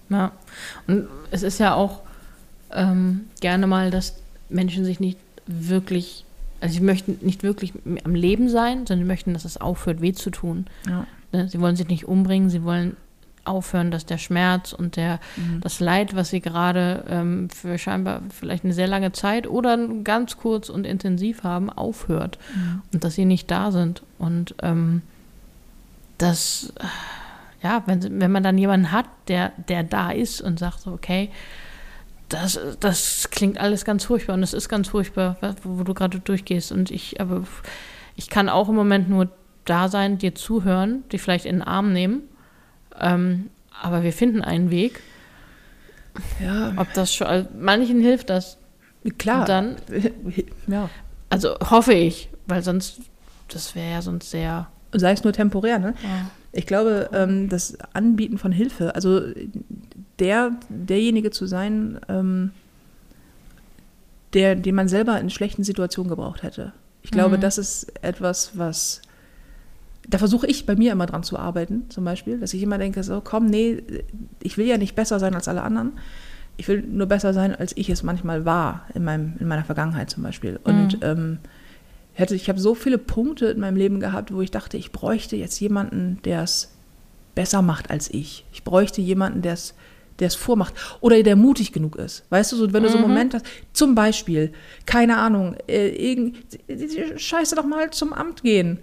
Ja. 0.10 0.32
Und 0.88 1.08
es 1.32 1.44
ist 1.44 1.60
ja 1.60 1.74
auch 1.74 2.02
ähm, 2.72 3.26
gerne 3.40 3.68
mal, 3.68 3.92
dass 3.92 4.16
Menschen 4.50 4.86
sich 4.86 5.00
nicht 5.00 5.20
wirklich, 5.46 6.26
also 6.62 6.74
sie 6.74 6.82
möchten 6.82 7.20
nicht 7.22 7.44
wirklich 7.44 7.74
am 8.04 8.16
Leben 8.16 8.50
sein, 8.50 8.86
sondern 8.86 9.00
sie 9.00 9.08
möchten, 9.08 9.34
dass 9.34 9.46
es 9.46 9.60
aufhört, 9.60 10.02
weh 10.02 10.14
zu 10.14 10.30
tun. 10.30 10.66
Ja. 10.88 11.06
Ne? 11.32 11.48
Sie 11.50 11.60
wollen 11.60 11.76
sich 11.76 11.88
nicht 11.88 12.06
umbringen, 12.06 12.50
sie 12.50 12.64
wollen 12.64 12.96
aufhören, 13.48 13.92
dass 13.92 14.06
der 14.06 14.18
Schmerz 14.18 14.74
und 14.74 14.96
der, 14.96 15.20
das 15.62 15.80
Leid, 15.80 16.16
was 16.16 16.30
sie 16.30 16.42
gerade 16.42 17.04
ähm, 17.10 17.50
für 17.50 17.78
scheinbar 17.78 18.22
vielleicht 18.30 18.64
eine 18.64 18.74
sehr 18.74 18.88
lange 18.88 19.12
Zeit 19.12 19.48
oder 19.48 19.78
ganz 20.04 20.38
kurz 20.38 20.70
und 20.70 20.86
intensiv 20.86 21.44
haben, 21.44 21.70
aufhört 21.70 22.38
und 22.94 23.04
dass 23.04 23.16
sie 23.16 23.26
nicht 23.26 23.50
da 23.50 23.72
sind. 23.72 24.04
Und 24.20 24.56
ähm, 24.62 25.02
das, 26.18 26.74
ja, 27.62 27.84
wenn, 27.86 28.20
wenn 28.20 28.32
man 28.32 28.44
dann 28.44 28.58
jemanden 28.58 28.92
hat, 28.92 29.06
der, 29.28 29.52
der 29.68 29.84
da 29.84 30.12
ist 30.12 30.42
und 30.42 30.60
sagt 30.60 30.82
so, 30.82 30.92
okay, 30.92 31.30
das, 32.30 32.60
das 32.80 33.30
klingt 33.32 33.60
alles 33.60 33.86
ganz 33.86 34.06
furchtbar 34.06 34.34
und 34.34 34.44
es 34.44 34.54
ist 34.54 34.68
ganz 34.70 34.90
furchtbar, 34.90 35.38
wo, 35.64 35.80
wo 35.80 35.84
du 35.84 35.94
gerade 35.94 36.20
durchgehst. 36.20 36.72
Und 36.72 36.92
ich, 36.92 37.22
aber 37.22 37.44
ich 38.16 38.30
kann 38.30 38.50
auch 38.50 38.70
im 38.70 38.76
Moment 38.76 39.10
nur 39.10 39.30
da 39.66 39.90
sein, 39.90 40.18
dir 40.18 40.36
zuhören, 40.36 41.04
dich 41.10 41.22
vielleicht 41.22 41.46
in 41.46 41.58
den 41.58 41.62
Arm 41.62 41.94
nehmen. 41.94 42.24
Ähm, 43.00 43.50
aber 43.82 44.04
wir 44.04 44.14
finden 44.14 44.42
einen 44.42 44.72
Weg. 44.72 45.02
Ja, 46.40 46.74
Ob 46.78 46.92
das 46.94 47.14
schon, 47.14 47.28
also 47.28 47.48
manchen 47.60 48.02
hilft 48.02 48.30
das. 48.30 48.58
klar. 49.18 49.42
Und 49.42 49.50
dann, 49.50 49.76
ja. 50.68 50.90
also 51.30 51.56
hoffe 51.60 51.94
ich, 51.94 52.30
weil 52.48 52.64
sonst, 52.64 53.00
das 53.50 53.76
wäre 53.76 53.92
ja 53.92 54.02
sonst 54.02 54.32
sehr. 54.32 54.68
Sei 54.94 55.12
es 55.12 55.24
nur 55.24 55.34
temporär, 55.34 55.80
ne? 55.80 55.94
Ja. 56.02 56.32
Ich 56.54 56.66
glaube, 56.66 57.10
ähm, 57.14 57.50
das 57.50 57.78
Anbieten 57.94 58.38
von 58.38 58.52
Hilfe, 58.52 58.96
also 58.96 59.22
der, 60.18 60.52
derjenige 60.70 61.30
zu 61.30 61.46
sein, 61.46 62.00
ähm, 62.10 62.52
der, 64.34 64.56
den 64.56 64.74
man 64.74 64.88
selber 64.88 65.20
in 65.20 65.30
schlechten 65.30 65.64
Situationen 65.64 66.10
gebraucht 66.10 66.44
hätte. 66.44 66.74
Ich 67.04 67.12
glaube, 67.12 67.38
das 67.38 67.58
ist 67.58 67.94
etwas, 68.04 68.52
was. 68.58 69.02
Da 70.08 70.18
versuche 70.18 70.48
ich 70.48 70.66
bei 70.66 70.76
mir 70.76 70.94
immer 70.94 71.06
dran 71.06 71.24
zu 71.24 71.38
arbeiten, 71.38 71.86
zum 71.90 72.06
Beispiel, 72.06 72.40
dass 72.40 72.54
ich 72.54 72.64
immer 72.64 72.78
denke, 72.78 73.04
so, 73.04 73.22
komm, 73.22 73.46
nee, 73.48 73.84
ich 74.42 74.58
will 74.58 74.66
ja 74.66 74.78
nicht 74.78 74.96
besser 74.96 75.20
sein 75.20 75.36
als 75.36 75.48
alle 75.48 75.62
anderen. 75.62 75.94
Ich 76.56 76.68
will 76.68 76.82
nur 76.82 77.08
besser 77.08 77.34
sein, 77.34 77.54
als 77.54 77.76
ich 77.76 77.90
es 77.90 78.04
manchmal 78.04 78.46
war, 78.46 78.88
in, 78.94 79.04
meinem, 79.04 79.34
in 79.40 79.48
meiner 79.48 79.66
Vergangenheit 79.66 80.10
zum 80.10 80.24
Beispiel. 80.24 80.60
Und 80.64 81.00
ähm, 81.02 81.40
hätte, 82.14 82.36
ich 82.36 82.50
habe 82.50 82.60
so 82.60 82.74
viele 82.74 82.98
Punkte 82.98 83.48
in 83.48 83.60
meinem 83.60 83.76
Leben 83.76 84.00
gehabt, 84.00 84.34
wo 84.34 84.42
ich 84.42 84.50
dachte, 84.50 84.78
ich 84.78 84.92
bräuchte 84.92 85.36
jetzt 85.36 85.60
jemanden, 85.60 86.20
der 86.24 86.42
es 86.42 86.72
besser 87.36 87.62
macht 87.62 87.92
als 87.92 88.10
ich. 88.10 88.46
Ich 88.52 88.64
bräuchte 88.64 89.02
jemanden, 89.02 89.42
der 89.42 89.54
es 89.54 89.76
der 90.20 90.28
es 90.28 90.36
vormacht 90.36 90.74
oder 91.02 91.22
der 91.22 91.36
mutig 91.36 91.72
genug 91.72 91.96
ist. 91.96 92.24
Weißt 92.30 92.52
du, 92.52 92.56
so, 92.56 92.74
wenn 92.74 92.84
du 92.84 92.90
so 92.90 92.98
einen 92.98 93.08
Moment 93.08 93.34
hast, 93.34 93.46
zum 93.74 93.96
Beispiel, 93.96 94.52
keine 94.86 95.18
Ahnung, 95.18 95.56
äh, 95.68 95.90
irgend, 95.90 96.38
scheiße 97.18 97.56
doch 97.56 97.66
mal 97.66 97.92
zum 97.92 98.14
Amt 98.14 98.44
gehen. 98.44 98.80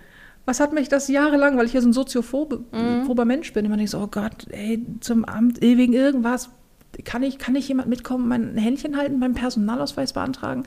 Was 0.47 0.61
hat 0.61 0.73
mich 0.73 0.89
das 0.89 1.09
jahrelang, 1.09 1.57
weil 1.57 1.67
ich 1.67 1.73
ja 1.73 1.81
so 1.81 1.89
ein 1.89 1.93
soziophober 1.95 3.25
Mensch 3.25 3.53
bin, 3.53 3.65
immer 3.65 3.77
denke 3.77 3.85
ich 3.87 3.91
so, 3.91 3.99
oh 4.01 4.09
Gott, 4.09 4.47
ey, 4.51 4.85
zum 5.01 5.25
Amt, 5.25 5.61
wegen 5.63 5.93
irgendwas, 5.95 6.51
kann 7.05 7.23
ich, 7.23 7.39
kann 7.39 7.57
ich 7.57 7.67
jemand 7.67 7.89
mitkommen, 7.89 8.29
mein 8.29 8.57
Händchen 8.57 8.97
halten, 8.97 9.19
beim 9.21 9.35
Personalausweis 9.35 10.13
beantragen? 10.13 10.65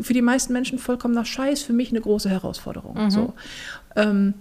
Für 0.00 0.14
die 0.14 0.22
meisten 0.22 0.52
Menschen 0.52 0.78
vollkommener 0.78 1.24
Scheiß, 1.24 1.62
für 1.62 1.72
mich 1.72 1.90
eine 1.90 2.00
große 2.00 2.30
Herausforderung. 2.30 2.96
So. 3.10 3.34
Ähm, 3.96 4.34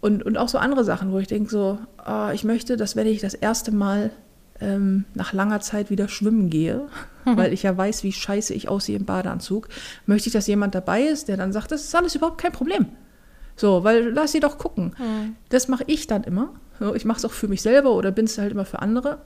und, 0.00 0.22
und 0.22 0.36
auch 0.36 0.48
so 0.48 0.58
andere 0.58 0.84
Sachen, 0.84 1.10
wo 1.10 1.18
ich 1.18 1.26
denke 1.26 1.50
so, 1.50 1.78
ah, 1.96 2.30
ich 2.32 2.44
möchte, 2.44 2.76
dass 2.76 2.94
wenn 2.94 3.06
ich 3.08 3.20
das 3.20 3.34
erste 3.34 3.72
Mal 3.72 4.10
ähm, 4.60 5.04
nach 5.14 5.32
langer 5.32 5.60
Zeit 5.60 5.90
wieder 5.90 6.06
schwimmen 6.08 6.50
gehe, 6.50 6.86
weil 7.24 7.52
ich 7.52 7.64
ja 7.64 7.76
weiß, 7.76 8.04
wie 8.04 8.12
scheiße 8.12 8.54
ich 8.54 8.68
aussehe 8.68 8.96
im 8.96 9.04
Badeanzug, 9.04 9.68
möchte 10.06 10.28
ich, 10.28 10.32
dass 10.32 10.46
jemand 10.46 10.74
dabei 10.74 11.02
ist, 11.02 11.28
der 11.28 11.36
dann 11.36 11.52
sagt, 11.52 11.72
das 11.72 11.82
ist 11.84 11.94
alles 11.94 12.14
überhaupt 12.14 12.40
kein 12.40 12.52
Problem. 12.52 12.86
So, 13.58 13.84
weil 13.84 14.10
lass 14.10 14.32
sie 14.32 14.40
doch 14.40 14.56
gucken. 14.56 14.94
Das 15.50 15.68
mache 15.68 15.84
ich 15.86 16.06
dann 16.06 16.24
immer. 16.24 16.50
Ich 16.94 17.04
mache 17.04 17.18
es 17.18 17.24
auch 17.24 17.32
für 17.32 17.48
mich 17.48 17.60
selber 17.60 17.92
oder 17.92 18.10
bin 18.12 18.24
es 18.24 18.38
halt 18.38 18.52
immer 18.52 18.64
für 18.64 18.78
andere. 18.80 19.18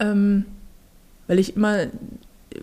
Ähm, 0.00 0.44
weil 1.28 1.38
ich 1.38 1.56
immer, 1.56 1.86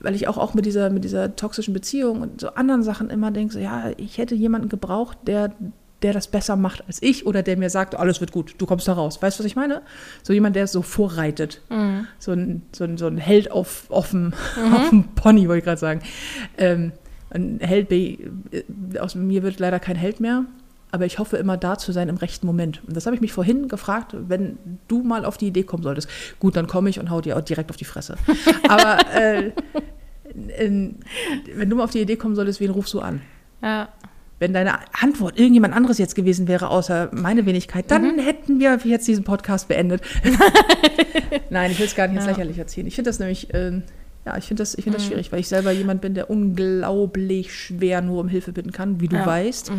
weil 0.02 0.14
ich 0.14 0.28
auch, 0.28 0.38
auch 0.38 0.54
mit 0.54 0.66
dieser, 0.66 0.90
mit 0.90 1.06
dieser 1.06 1.36
toxischen 1.36 1.74
Beziehung 1.74 2.22
und 2.22 2.42
so 2.42 2.50
anderen 2.50 2.84
Sachen 2.84 3.10
immer 3.10 3.32
denke, 3.32 3.54
so, 3.54 3.60
ja, 3.60 3.92
ich 3.96 4.18
hätte 4.18 4.36
jemanden 4.36 4.68
gebraucht, 4.68 5.18
der, 5.26 5.54
der 6.02 6.12
das 6.12 6.28
besser 6.28 6.58
macht 6.58 6.86
als 6.86 7.02
ich 7.02 7.26
oder 7.26 7.44
der 7.44 7.56
mir 7.56 7.70
sagt, 7.70 7.96
alles 7.96 8.20
wird 8.20 8.34
gut, 8.34 8.56
du 8.58 8.66
kommst 8.66 8.88
da 8.90 8.94
raus. 8.94 9.22
Weißt 9.22 9.40
du, 9.40 9.44
was 9.44 9.50
ich 9.50 9.56
meine? 9.56 9.82
So 10.22 10.34
jemand, 10.34 10.58
der 10.58 10.68
so 10.68 10.82
vorreitet. 10.82 11.62
So, 12.20 12.34
ein, 12.34 12.64
so, 12.74 12.84
ein, 12.84 12.98
so 12.98 13.08
ein 13.08 13.18
Held 13.18 13.52
auf, 13.52 13.90
auf, 13.90 14.10
dem, 14.10 14.34
auf 14.74 14.90
dem 14.90 15.04
Pony, 15.16 15.48
wollte 15.48 15.60
ich 15.60 15.66
gerade 15.66 15.80
sagen. 15.80 16.02
Ähm, 16.58 16.92
ein 17.32 17.60
Held, 17.62 17.92
äh, 17.92 18.18
aus 19.00 19.16
mir 19.16 19.44
wird 19.44 19.60
leider 19.60 19.80
kein 19.80 19.96
Held 19.96 20.20
mehr, 20.20 20.46
aber 20.92 21.06
ich 21.06 21.20
hoffe 21.20 21.38
immer 21.38 21.58
da 21.58 21.78
zu 21.78 21.92
sein 21.92 22.10
im 22.10 22.18
rechten 22.18 22.46
Moment. 22.48 22.82
Und 22.88 22.96
das 22.96 23.06
habe 23.06 23.16
ich 23.16 23.22
mich 23.22 23.32
vorhin 23.34 23.68
gefragt, 23.68 24.16
wenn 24.28 24.58
du 24.88 25.04
mal 25.04 25.26
auf 25.26 25.38
die 25.38 25.48
Idee 25.48 25.64
kommen 25.64 25.84
solltest. 25.84 26.10
Gut, 26.40 26.56
dann 26.56 26.68
komme 26.68 26.90
ich 26.90 27.00
und 27.00 27.10
hau 27.10 27.22
dir 27.22 27.38
auch 27.38 27.42
direkt 27.42 27.70
auf 27.70 27.78
die 27.78 27.86
Fresse. 27.86 28.16
Aber 28.68 28.98
äh, 29.16 29.52
in, 30.58 30.96
wenn 31.56 31.70
du 31.70 31.76
mal 31.76 31.84
auf 31.84 31.92
die 31.92 32.02
Idee 32.02 32.16
kommen 32.16 32.36
solltest, 32.36 32.60
wen 32.60 32.72
rufst 32.72 32.94
du 32.94 33.00
an? 33.02 33.22
Ja. 33.62 33.90
Wenn 34.40 34.54
deine 34.54 34.76
Antwort 35.02 35.38
irgendjemand 35.38 35.76
anderes 35.76 35.98
jetzt 35.98 36.16
gewesen 36.16 36.48
wäre, 36.48 36.70
außer 36.70 37.10
meine 37.12 37.46
Wenigkeit, 37.46 37.92
dann 37.92 38.18
hätten 38.20 38.60
wir 38.60 38.80
jetzt 38.86 39.06
diesen 39.08 39.26
Podcast 39.26 39.68
beendet. 39.68 40.02
Nein, 41.50 41.72
ich 41.72 41.80
will 41.80 41.86
es 41.88 41.96
gar 41.96 42.08
nicht 42.08 42.16
ins 42.18 42.26
Ja. 42.26 42.32
Lächerliche 42.32 42.66
ziehen. 42.66 42.88
Ich 42.88 42.96
finde 42.96 43.10
das 43.10 43.20
nämlich, 43.20 43.54
äh, 43.54 43.82
ja, 44.26 44.38
ich 44.38 44.46
finde 44.46 44.62
das, 44.62 44.76
ich 44.76 44.84
find 44.86 44.96
das 44.96 45.06
schwierig, 45.06 45.32
weil 45.34 45.40
ich 45.42 45.48
selber 45.50 45.72
jemand 45.72 46.00
bin, 46.02 46.14
der 46.14 46.30
unglaublich 46.30 47.54
schwer 47.54 48.02
nur 48.02 48.22
um 48.22 48.28
Hilfe 48.30 48.54
bitten 48.54 48.72
kann, 48.72 49.02
wie 49.02 49.08
du 49.10 49.18
Ja. 49.18 49.26
weißt. 49.26 49.72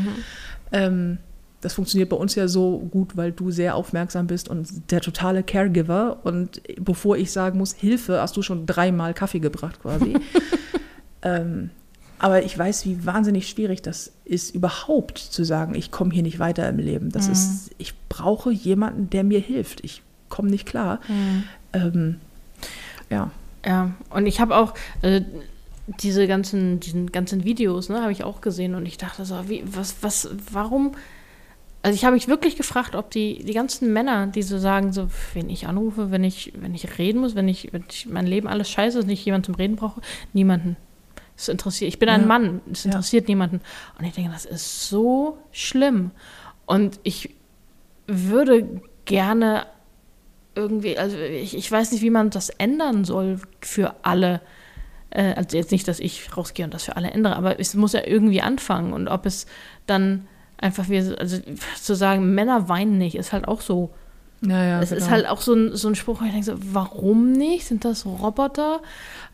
Ähm, 0.72 1.18
das 1.60 1.74
funktioniert 1.74 2.08
bei 2.08 2.16
uns 2.16 2.34
ja 2.34 2.48
so 2.48 2.78
gut, 2.78 3.16
weil 3.16 3.32
du 3.32 3.50
sehr 3.50 3.74
aufmerksam 3.74 4.26
bist 4.26 4.48
und 4.48 4.90
der 4.90 5.00
totale 5.00 5.42
Caregiver. 5.42 6.18
Und 6.24 6.62
bevor 6.78 7.16
ich 7.16 7.32
sagen 7.32 7.58
muss, 7.58 7.74
Hilfe, 7.74 8.20
hast 8.20 8.36
du 8.36 8.42
schon 8.42 8.64
dreimal 8.66 9.12
Kaffee 9.12 9.40
gebracht 9.40 9.80
quasi. 9.82 10.14
ähm, 11.22 11.70
aber 12.18 12.44
ich 12.44 12.56
weiß, 12.56 12.84
wie 12.86 13.04
wahnsinnig 13.04 13.48
schwierig 13.48 13.82
das 13.82 14.12
ist, 14.24 14.54
überhaupt 14.54 15.18
zu 15.18 15.44
sagen, 15.44 15.74
ich 15.74 15.90
komme 15.90 16.12
hier 16.12 16.22
nicht 16.22 16.38
weiter 16.38 16.68
im 16.68 16.78
Leben. 16.78 17.10
Das 17.10 17.28
ist, 17.28 17.70
ich 17.78 17.94
brauche 18.08 18.50
jemanden, 18.50 19.08
der 19.08 19.24
mir 19.24 19.40
hilft. 19.40 19.82
Ich 19.84 20.02
komme 20.28 20.50
nicht 20.50 20.66
klar. 20.66 21.00
Ähm, 21.72 22.16
ja. 23.08 23.30
Ja, 23.64 23.92
und 24.10 24.26
ich 24.26 24.40
habe 24.40 24.56
auch, 24.56 24.74
äh, 25.02 25.20
diese 25.98 26.26
ganzen, 26.26 26.80
diesen 26.80 27.10
ganzen 27.12 27.44
Videos, 27.44 27.88
ne, 27.88 28.00
habe 28.02 28.12
ich 28.12 28.24
auch 28.24 28.40
gesehen 28.40 28.74
und 28.74 28.86
ich 28.86 28.98
dachte 28.98 29.24
so, 29.24 29.48
wie, 29.48 29.62
was, 29.66 29.96
was, 30.02 30.30
warum? 30.52 30.92
Also 31.82 31.94
ich 31.94 32.04
habe 32.04 32.14
mich 32.14 32.28
wirklich 32.28 32.56
gefragt, 32.56 32.94
ob 32.94 33.10
die, 33.10 33.42
die 33.42 33.54
ganzen 33.54 33.92
Männer, 33.92 34.26
die 34.26 34.42
so 34.42 34.58
sagen, 34.58 34.92
so, 34.92 35.08
wenn 35.34 35.48
ich 35.48 35.66
anrufe, 35.66 36.10
wenn 36.10 36.24
ich, 36.24 36.52
wenn 36.56 36.74
ich 36.74 36.98
reden 36.98 37.20
muss, 37.20 37.34
wenn 37.34 37.48
ich, 37.48 37.72
wenn 37.72 37.84
ich 37.90 38.06
mein 38.06 38.26
Leben 38.26 38.48
alles 38.48 38.70
scheiße 38.70 38.98
ist, 38.98 39.06
nicht 39.06 39.24
jemand 39.24 39.46
zum 39.46 39.54
Reden 39.54 39.76
brauche, 39.76 40.00
niemanden. 40.32 40.76
Das 41.36 41.48
interessiert. 41.48 41.88
Ich 41.88 41.98
bin 41.98 42.10
ein 42.10 42.20
Ja. 42.20 42.26
Mann, 42.26 42.60
es 42.70 42.84
interessiert 42.84 43.28
niemanden. 43.28 43.62
Und 43.98 44.04
ich 44.04 44.12
denke, 44.12 44.30
das 44.30 44.44
ist 44.44 44.88
so 44.88 45.38
schlimm. 45.52 46.10
Und 46.66 47.00
ich 47.02 47.34
würde 48.06 48.68
gerne 49.06 49.66
irgendwie, 50.54 50.98
also 50.98 51.16
ich, 51.16 51.56
ich 51.56 51.72
weiß 51.72 51.92
nicht, 51.92 52.02
wie 52.02 52.10
man 52.10 52.28
das 52.28 52.50
ändern 52.50 53.06
soll 53.06 53.40
für 53.62 53.94
alle. 54.02 54.42
Äh, 55.10 55.34
also 55.34 55.56
jetzt 55.56 55.72
nicht, 55.72 55.86
dass 55.88 56.00
ich 56.00 56.36
rausgehe 56.36 56.64
und 56.64 56.74
das 56.74 56.84
für 56.84 56.96
alle 56.96 57.10
ändere, 57.10 57.36
aber 57.36 57.60
es 57.60 57.74
muss 57.74 57.92
ja 57.92 58.06
irgendwie 58.06 58.42
anfangen. 58.42 58.92
Und 58.92 59.08
ob 59.08 59.26
es 59.26 59.46
dann 59.86 60.26
einfach 60.58 60.88
wie, 60.88 60.98
also 60.98 61.38
zu 61.80 61.94
sagen, 61.94 62.34
Männer 62.34 62.68
weinen 62.68 62.98
nicht, 62.98 63.16
ist 63.16 63.32
halt 63.32 63.48
auch 63.48 63.60
so. 63.60 63.90
Naja, 64.42 64.80
es 64.80 64.90
ist 64.90 65.10
halt 65.10 65.28
auch 65.28 65.42
so 65.42 65.52
ein, 65.52 65.76
so 65.76 65.88
ein 65.88 65.94
Spruch, 65.94 66.22
wo 66.22 66.24
ich 66.24 66.30
denke, 66.30 66.46
so, 66.46 66.54
warum 66.72 67.32
nicht? 67.32 67.66
Sind 67.66 67.84
das 67.84 68.06
Roboter? 68.06 68.80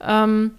Ähm, 0.04 0.52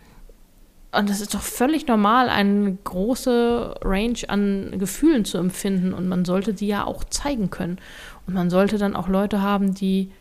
und 0.93 1.09
das 1.09 1.20
ist 1.20 1.34
doch 1.34 1.41
völlig 1.41 1.86
normal, 1.88 2.30
eine 2.30 2.78
große 2.82 3.76
Range 3.84 4.20
an 4.30 4.76
Gefühlen 4.80 5.26
zu 5.26 5.38
empfinden. 5.38 5.93
Und 5.93 6.07
man 6.07 6.24
sollte 6.24 6.53
die 6.53 6.68
ja 6.68 6.86
auch 6.86 7.03
zeigen 7.03 7.49
können. 7.49 7.78
Und 8.26 8.36
man 8.36 8.49
sollte 8.49 8.78
dann 8.78 8.95
auch 8.95 9.09
Leute 9.09 9.41
haben, 9.41 9.74
die 9.74 10.11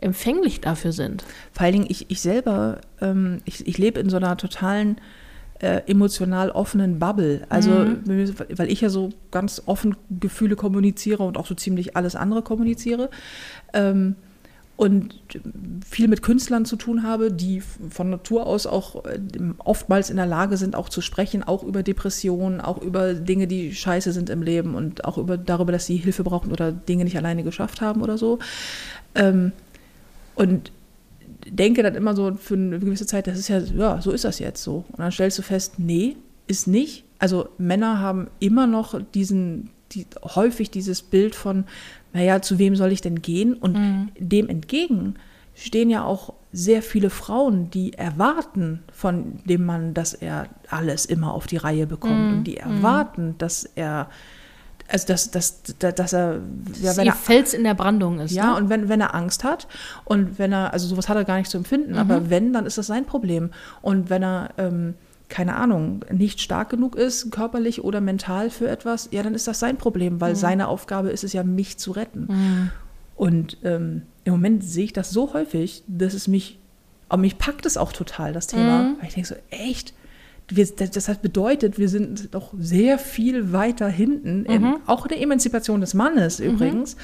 empfänglich 0.00 0.60
dafür 0.60 0.92
sind. 0.92 1.24
Vor 1.52 1.64
allen 1.64 1.72
Dingen, 1.72 1.86
ich, 1.88 2.10
ich 2.10 2.20
selber, 2.20 2.80
ähm, 3.00 3.38
ich, 3.44 3.66
ich 3.66 3.78
lebe 3.78 4.00
in 4.00 4.10
so 4.10 4.16
einer 4.16 4.36
totalen 4.36 5.00
äh, 5.60 5.82
emotional 5.86 6.50
offenen 6.50 6.98
Bubble. 6.98 7.46
Also, 7.48 7.70
weil 8.04 8.70
ich 8.70 8.80
ja 8.80 8.88
so 8.88 9.10
ganz 9.30 9.62
offen 9.66 9.96
Gefühle 10.08 10.56
kommuniziere 10.56 11.24
und 11.24 11.36
auch 11.36 11.46
so 11.46 11.54
ziemlich 11.54 11.96
alles 11.96 12.14
andere 12.16 12.42
kommuniziere. 12.42 13.10
Ähm, 13.72 14.14
und 14.76 15.16
viel 15.84 16.06
mit 16.06 16.22
Künstlern 16.22 16.64
zu 16.64 16.76
tun 16.76 17.02
habe, 17.02 17.32
die 17.32 17.60
von 17.60 18.10
Natur 18.10 18.46
aus 18.46 18.64
auch 18.64 19.04
äh, 19.06 19.18
oftmals 19.58 20.08
in 20.08 20.16
der 20.16 20.26
Lage 20.26 20.56
sind, 20.56 20.76
auch 20.76 20.88
zu 20.88 21.00
sprechen, 21.00 21.42
auch 21.42 21.64
über 21.64 21.82
Depressionen, 21.82 22.60
auch 22.60 22.80
über 22.80 23.14
Dinge, 23.14 23.48
die 23.48 23.74
scheiße 23.74 24.12
sind 24.12 24.30
im 24.30 24.40
Leben 24.40 24.76
und 24.76 25.04
auch 25.04 25.18
über, 25.18 25.36
darüber, 25.36 25.72
dass 25.72 25.86
sie 25.86 25.96
Hilfe 25.96 26.22
brauchen 26.22 26.52
oder 26.52 26.70
Dinge 26.70 27.02
nicht 27.02 27.16
alleine 27.16 27.42
geschafft 27.42 27.80
haben 27.80 28.02
oder 28.02 28.16
so. 28.16 28.38
Ähm, 29.16 29.50
und 30.38 30.72
denke 31.46 31.82
dann 31.82 31.94
immer 31.94 32.14
so 32.14 32.34
für 32.34 32.54
eine 32.54 32.78
gewisse 32.78 33.06
Zeit, 33.06 33.26
das 33.26 33.38
ist 33.38 33.48
ja, 33.48 33.58
ja, 33.58 34.00
so 34.00 34.10
ist 34.10 34.24
das 34.24 34.38
jetzt 34.38 34.62
so. 34.62 34.84
Und 34.90 34.98
dann 34.98 35.12
stellst 35.12 35.38
du 35.38 35.42
fest, 35.42 35.74
nee, 35.78 36.16
ist 36.46 36.66
nicht. 36.66 37.04
Also 37.18 37.48
Männer 37.58 38.00
haben 38.00 38.28
immer 38.38 38.66
noch 38.66 39.00
diesen, 39.14 39.70
die, 39.92 40.06
häufig 40.22 40.70
dieses 40.70 41.02
Bild 41.02 41.34
von, 41.34 41.64
naja, 42.12 42.42
zu 42.42 42.58
wem 42.58 42.76
soll 42.76 42.92
ich 42.92 43.00
denn 43.00 43.22
gehen? 43.22 43.54
Und 43.54 44.10
dem 44.18 44.48
entgegen 44.48 45.14
stehen 45.54 45.90
ja 45.90 46.04
auch 46.04 46.34
sehr 46.52 46.82
viele 46.82 47.10
Frauen, 47.10 47.70
die 47.70 47.92
erwarten 47.94 48.82
von 48.92 49.40
dem 49.44 49.66
Mann, 49.66 49.92
dass 49.92 50.14
er 50.14 50.46
alles 50.70 51.04
immer 51.04 51.34
auf 51.34 51.46
die 51.46 51.56
Reihe 51.56 51.86
bekommt 51.86 52.32
und 52.32 52.44
die 52.44 52.56
erwarten, 52.56 53.34
dass 53.38 53.64
er 53.64 54.08
also 54.88 55.06
dass, 55.06 55.30
dass, 55.30 55.62
dass, 55.78 55.94
dass 55.94 56.12
er, 56.12 56.40
ja, 56.80 56.96
wenn 56.96 57.04
die 57.04 57.10
er 57.10 57.14
Fels 57.14 57.52
in 57.52 57.62
der 57.62 57.74
Brandung 57.74 58.20
ist. 58.20 58.32
ja, 58.32 58.52
ne? 58.52 58.56
und 58.56 58.70
wenn, 58.70 58.88
wenn 58.88 59.00
er 59.00 59.14
Angst 59.14 59.44
hat 59.44 59.68
und 60.04 60.38
wenn 60.38 60.52
er, 60.52 60.72
also 60.72 60.88
sowas 60.88 61.08
hat 61.08 61.16
er 61.16 61.24
gar 61.24 61.36
nicht 61.36 61.50
zu 61.50 61.58
empfinden, 61.58 61.96
aber 61.96 62.30
wenn, 62.30 62.52
dann 62.52 62.64
ist 62.64 62.78
das 62.78 62.86
sein 62.86 63.04
Problem. 63.04 63.50
Und 63.82 64.08
wenn 64.08 64.22
er, 64.22 64.50
ähm, 64.56 64.94
keine 65.28 65.56
Ahnung, 65.56 66.04
nicht 66.10 66.40
stark 66.40 66.70
genug 66.70 66.96
ist, 66.96 67.30
körperlich 67.30 67.84
oder 67.84 68.00
mental 68.00 68.48
für 68.48 68.68
etwas, 68.68 69.10
ja, 69.12 69.22
dann 69.22 69.34
ist 69.34 69.46
das 69.46 69.60
sein 69.60 69.76
Problem, 69.76 70.22
weil 70.22 70.34
seine 70.36 70.68
Aufgabe 70.68 71.10
ist 71.10 71.22
es 71.22 71.34
ja, 71.34 71.42
mich 71.42 71.76
zu 71.76 71.92
retten. 71.92 72.70
Und 73.14 73.58
ähm, 73.64 74.02
im 74.24 74.32
Moment 74.32 74.64
sehe 74.64 74.84
ich 74.84 74.92
das 74.94 75.10
so 75.10 75.34
häufig, 75.34 75.82
dass 75.86 76.14
es 76.14 76.28
mich, 76.28 76.58
aber 77.10 77.20
mich 77.20 77.36
packt 77.36 77.66
es 77.66 77.76
auch 77.76 77.92
total, 77.92 78.32
das 78.32 78.46
Thema. 78.46 78.94
Weil 78.98 79.08
ich 79.08 79.14
denke 79.14 79.28
so, 79.28 79.34
echt? 79.50 79.92
Wir, 80.50 80.66
das, 80.66 81.08
heißt, 81.08 81.20
bedeutet, 81.20 81.78
wir 81.78 81.88
sind 81.88 82.34
doch 82.34 82.54
sehr 82.58 82.98
viel 82.98 83.52
weiter 83.52 83.88
hinten, 83.88 84.46
in, 84.46 84.76
auch 84.86 85.04
in 85.04 85.10
der 85.10 85.20
Emanzipation 85.20 85.80
des 85.80 85.92
Mannes 85.92 86.40
übrigens, 86.40 86.96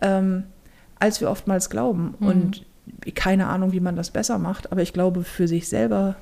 ähm, 0.00 0.44
als 1.00 1.20
wir 1.20 1.28
oftmals 1.28 1.70
glauben. 1.70 2.14
Und 2.20 2.64
keine 3.14 3.46
Ahnung, 3.46 3.72
wie 3.72 3.80
man 3.80 3.96
das 3.96 4.10
besser 4.10 4.38
macht, 4.38 4.70
aber 4.70 4.82
ich 4.82 4.92
glaube, 4.92 5.24
für 5.24 5.48
sich 5.48 5.68
selber, 5.68 6.16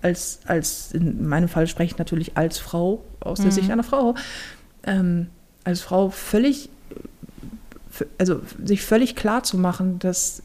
als, 0.00 0.40
als 0.46 0.92
in 0.92 1.26
meinem 1.26 1.48
Fall 1.48 1.66
spreche 1.66 1.94
ich 1.94 1.98
natürlich 1.98 2.36
als 2.36 2.58
Frau, 2.58 3.04
aus 3.20 3.40
der 3.40 3.50
Sicht 3.50 3.70
einer 3.70 3.82
Frau, 3.82 4.14
ähm, 4.84 5.28
als 5.64 5.80
Frau 5.80 6.10
völlig, 6.10 6.70
also 8.18 8.40
sich 8.64 8.82
völlig 8.82 9.16
klar 9.16 9.42
zu 9.42 9.58
machen, 9.58 9.98
dass, 9.98 10.42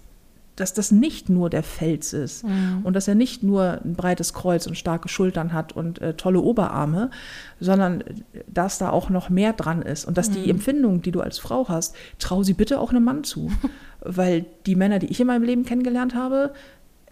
dass 0.57 0.73
das 0.73 0.91
nicht 0.91 1.29
nur 1.29 1.49
der 1.49 1.63
Fels 1.63 2.13
ist 2.13 2.43
und 2.83 2.93
dass 2.93 3.07
er 3.07 3.15
nicht 3.15 3.43
nur 3.43 3.79
ein 3.85 3.93
breites 3.93 4.33
Kreuz 4.33 4.67
und 4.67 4.75
starke 4.75 5.07
Schultern 5.07 5.53
hat 5.53 5.73
und 5.73 6.01
äh, 6.01 6.15
tolle 6.15 6.41
Oberarme, 6.41 7.11
sondern 7.59 8.01
äh, 8.01 8.43
dass 8.47 8.79
da 8.79 8.89
auch 8.89 9.09
noch 9.09 9.29
mehr 9.29 9.53
dran 9.53 9.81
ist 9.81 10.05
und 10.05 10.17
dass 10.17 10.31
die 10.31 10.49
Empfindung, 10.49 11.01
die 11.01 11.11
du 11.11 11.21
als 11.21 11.39
Frau 11.39 11.69
hast, 11.69 11.95
trau 12.19 12.43
sie 12.43 12.53
bitte 12.53 12.79
auch 12.79 12.89
einem 12.89 13.03
Mann 13.03 13.23
zu, 13.23 13.51
weil 14.01 14.45
die 14.65 14.75
Männer, 14.75 14.99
die 14.99 15.07
ich 15.07 15.19
in 15.19 15.27
meinem 15.27 15.43
Leben 15.43 15.63
kennengelernt 15.63 16.15
habe, 16.15 16.53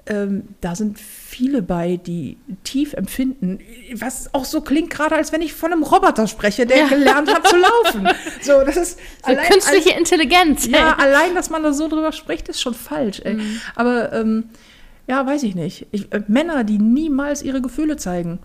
ähm, 0.08 0.43
da 0.62 0.76
sind 0.76 0.99
viele 0.99 1.62
bei, 1.62 1.97
die 1.97 2.38
tief 2.64 2.93
empfinden, 2.93 3.60
was 3.95 4.34
auch 4.34 4.45
so 4.45 4.62
klingt, 4.62 4.89
gerade 4.91 5.16
als 5.16 5.32
wenn 5.32 5.41
ich 5.41 5.53
von 5.53 5.72
einem 5.74 5.84
Roboter 5.84 6.28
spreche, 6.28 6.66
der 6.66 6.78
Ja. 6.78 6.88
gelernt 6.88 7.34
hat 7.34 7.47
zu 7.47 7.56
laufen. 7.58 8.08
So, 8.41 8.64
das 8.64 8.78
ist 8.78 8.99
So 9.26 9.34
künstliche 9.51 9.97
Intelligenz. 9.97 10.68
ja, 10.68 10.95
allein, 10.97 11.34
dass 11.34 11.49
man 11.49 11.64
da 11.64 11.74
so 11.74 11.88
drüber 11.88 12.12
spricht, 12.12 12.47
ist 12.49 12.62
schon 12.62 12.74
falsch. 12.76 13.22
Ey. 13.24 13.38
Aber 13.76 14.14
ähm, 14.14 14.49
ja, 15.08 15.26
weiß 15.26 15.43
ich 15.43 15.56
nicht. 15.56 15.88
Ich, 15.91 16.12
äh, 16.14 16.22
Männer, 16.28 16.64
die 16.64 16.78
niemals 16.78 17.41
ihre 17.41 17.62
Gefühle 17.62 17.97
zeigen, 17.97 18.38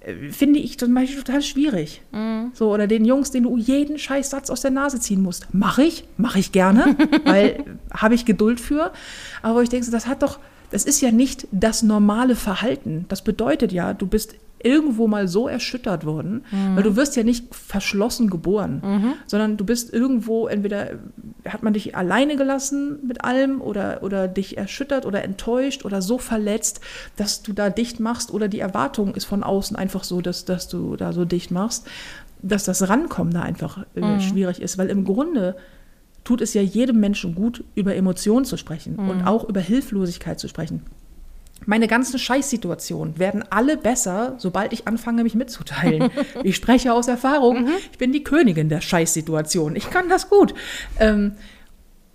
äh, 0.00 0.30
finde 0.30 0.60
ich 0.60 0.78
zum 0.78 0.94
Beispiel 0.94 1.22
total 1.22 1.42
schwierig. 1.42 2.02
So, 2.54 2.72
oder 2.72 2.86
den 2.86 3.04
Jungs, 3.04 3.32
denen 3.32 3.44
du 3.46 3.56
jeden 3.56 3.98
Scheißsatz 3.98 4.50
aus 4.50 4.60
der 4.60 4.70
Nase 4.70 5.00
ziehen 5.00 5.22
musst. 5.22 5.52
Mache 5.52 5.82
ich, 5.82 6.04
mache 6.16 6.38
ich 6.38 6.52
gerne, 6.52 6.96
weil 7.24 7.64
habe 7.92 8.14
ich 8.14 8.24
Geduld 8.24 8.60
für. 8.60 8.92
Aber 9.42 9.62
ich 9.62 9.68
denke, 9.68 9.90
das 9.90 10.06
hat 10.06 10.22
doch, 10.22 10.38
das 10.72 10.84
ist 10.84 11.00
ja 11.00 11.12
nicht 11.12 11.46
das 11.52 11.82
normale 11.82 12.34
Verhalten. 12.34 13.04
Das 13.08 13.22
bedeutet 13.22 13.72
ja, 13.72 13.94
du 13.94 14.06
bist 14.06 14.34
irgendwo 14.64 15.08
mal 15.08 15.28
so 15.28 15.48
erschüttert 15.48 16.06
worden, 16.06 16.44
weil 16.74 16.84
du 16.84 16.96
wirst 16.96 17.16
ja 17.16 17.24
nicht 17.24 17.52
verschlossen 17.54 18.30
geboren, 18.30 18.80
sondern 19.26 19.56
du 19.56 19.64
bist 19.64 19.92
irgendwo, 19.92 20.46
entweder 20.46 20.90
hat 21.46 21.62
man 21.62 21.72
dich 21.72 21.96
alleine 21.96 22.36
gelassen 22.36 22.98
mit 23.06 23.24
allem 23.24 23.60
oder, 23.60 24.02
oder 24.02 24.28
dich 24.28 24.56
erschüttert 24.56 25.04
oder 25.04 25.24
enttäuscht 25.24 25.84
oder 25.84 26.00
so 26.00 26.18
verletzt, 26.18 26.80
dass 27.16 27.42
du 27.42 27.52
da 27.52 27.70
dicht 27.70 27.98
machst 28.00 28.32
oder 28.32 28.48
die 28.48 28.60
Erwartung 28.60 29.14
ist 29.14 29.24
von 29.24 29.42
außen 29.42 29.76
einfach 29.76 30.04
so, 30.04 30.20
dass, 30.20 30.44
dass 30.44 30.68
du 30.68 30.96
da 30.96 31.12
so 31.12 31.24
dicht 31.24 31.50
machst, 31.50 31.88
dass 32.40 32.64
das 32.64 32.88
Rankommen 32.88 33.32
da 33.32 33.42
einfach 33.42 33.84
äh, 33.94 34.20
schwierig 34.20 34.62
ist, 34.62 34.78
weil 34.78 34.88
im 34.88 35.04
Grunde 35.04 35.56
tut 36.24 36.40
es 36.40 36.54
ja 36.54 36.62
jedem 36.62 37.00
Menschen 37.00 37.34
gut, 37.34 37.64
über 37.74 37.94
Emotionen 37.94 38.44
zu 38.44 38.56
sprechen 38.56 38.96
und 38.96 39.24
auch 39.26 39.48
über 39.48 39.60
Hilflosigkeit 39.60 40.38
zu 40.38 40.48
sprechen. 40.48 40.82
Meine 41.66 41.86
ganzen 41.86 42.18
Scheißsituationen 42.18 43.18
werden 43.18 43.44
alle 43.50 43.76
besser, 43.76 44.34
sobald 44.38 44.72
ich 44.72 44.88
anfange, 44.88 45.22
mich 45.22 45.34
mitzuteilen. 45.34 46.10
ich 46.42 46.56
spreche 46.56 46.92
aus 46.92 47.08
Erfahrung. 47.08 47.68
Ich 47.92 47.98
bin 47.98 48.12
die 48.12 48.24
Königin 48.24 48.68
der 48.68 48.80
Scheißsituationen. 48.80 49.76
Ich 49.76 49.90
kann 49.90 50.08
das 50.08 50.28
gut. 50.28 50.54
Ähm, 50.98 51.32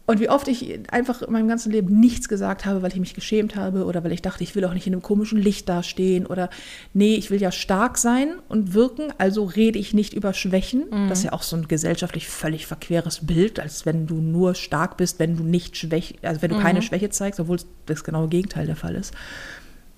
und 0.07 0.21
wie 0.21 0.29
oft 0.29 0.47
ich 0.47 0.79
einfach 0.89 1.21
in 1.21 1.33
meinem 1.33 1.49
ganzen 1.49 1.69
Leben 1.69 1.99
nichts 1.99 2.29
gesagt 2.29 2.65
habe, 2.65 2.81
weil 2.81 2.93
ich 2.93 2.99
mich 2.99 3.13
geschämt 3.13 3.57
habe 3.57 3.83
oder 3.83 4.05
weil 4.05 4.13
ich 4.13 4.21
dachte, 4.21 4.41
ich 4.41 4.55
will 4.55 4.63
auch 4.63 4.73
nicht 4.73 4.87
in 4.87 4.93
einem 4.93 5.01
komischen 5.01 5.37
Licht 5.37 5.67
dastehen 5.67 6.25
oder 6.25 6.49
nee, 6.93 7.15
ich 7.15 7.29
will 7.29 7.41
ja 7.41 7.51
stark 7.51 7.97
sein 7.97 8.35
und 8.47 8.73
wirken, 8.73 9.13
also 9.17 9.43
rede 9.43 9.77
ich 9.77 9.93
nicht 9.93 10.13
über 10.13 10.33
Schwächen. 10.33 10.85
Das 11.09 11.19
ist 11.19 11.25
ja 11.25 11.33
auch 11.33 11.43
so 11.43 11.57
ein 11.57 11.67
gesellschaftlich 11.67 12.29
völlig 12.29 12.67
verqueres 12.67 13.27
Bild, 13.27 13.59
als 13.59 13.85
wenn 13.85 14.07
du 14.07 14.15
nur 14.15 14.55
stark 14.55 14.95
bist, 14.95 15.19
wenn 15.19 15.35
du 15.35 15.43
nicht 15.43 15.75
schwäch, 15.75 16.15
also 16.21 16.41
wenn 16.41 16.51
du 16.51 16.59
keine 16.59 16.81
Schwäche 16.81 17.09
zeigst, 17.09 17.41
obwohl 17.41 17.57
es 17.57 17.65
das 17.85 18.05
genaue 18.05 18.29
Gegenteil 18.29 18.65
der 18.65 18.77
Fall 18.77 18.95
ist. 18.95 19.13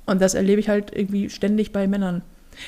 Und 0.07 0.23
das 0.23 0.33
erlebe 0.33 0.59
ich 0.59 0.69
halt 0.69 0.91
irgendwie 0.91 1.29
ständig 1.29 1.71
bei 1.71 1.87
Männern, 1.87 2.23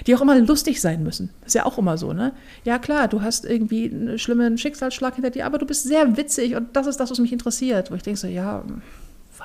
die 0.08 0.16
auch 0.16 0.22
immer 0.22 0.38
lustig 0.40 0.82
sein 0.82 1.04
müssen. 1.04 1.30
Das 1.42 1.50
ist 1.50 1.54
ja 1.56 1.66
auch 1.66 1.78
immer 1.78 1.98
so, 1.98 2.14
ne? 2.14 2.34
Ja, 2.64 2.80
klar, 2.80 3.08
du 3.08 3.22
hast 3.22 3.46
irgendwie 3.46 3.90
einen 3.90 4.18
schlimmen 4.20 4.58
Schicksalsschlag 4.58 5.16
hinter 5.16 5.30
dir, 5.30 5.46
aber 5.46 5.58
du 5.58 5.66
bist 5.66 5.84
sehr 5.84 6.18
witzig 6.18 6.56
und 6.56 6.76
das 6.76 6.88
ist 6.88 7.00
das, 7.00 7.12
was 7.12 7.20
mich 7.20 7.34
interessiert. 7.34 7.92
Wo 7.92 7.96
ich 7.96 8.04
denke 8.04 8.20
so, 8.20 8.28
ja, 8.28 8.64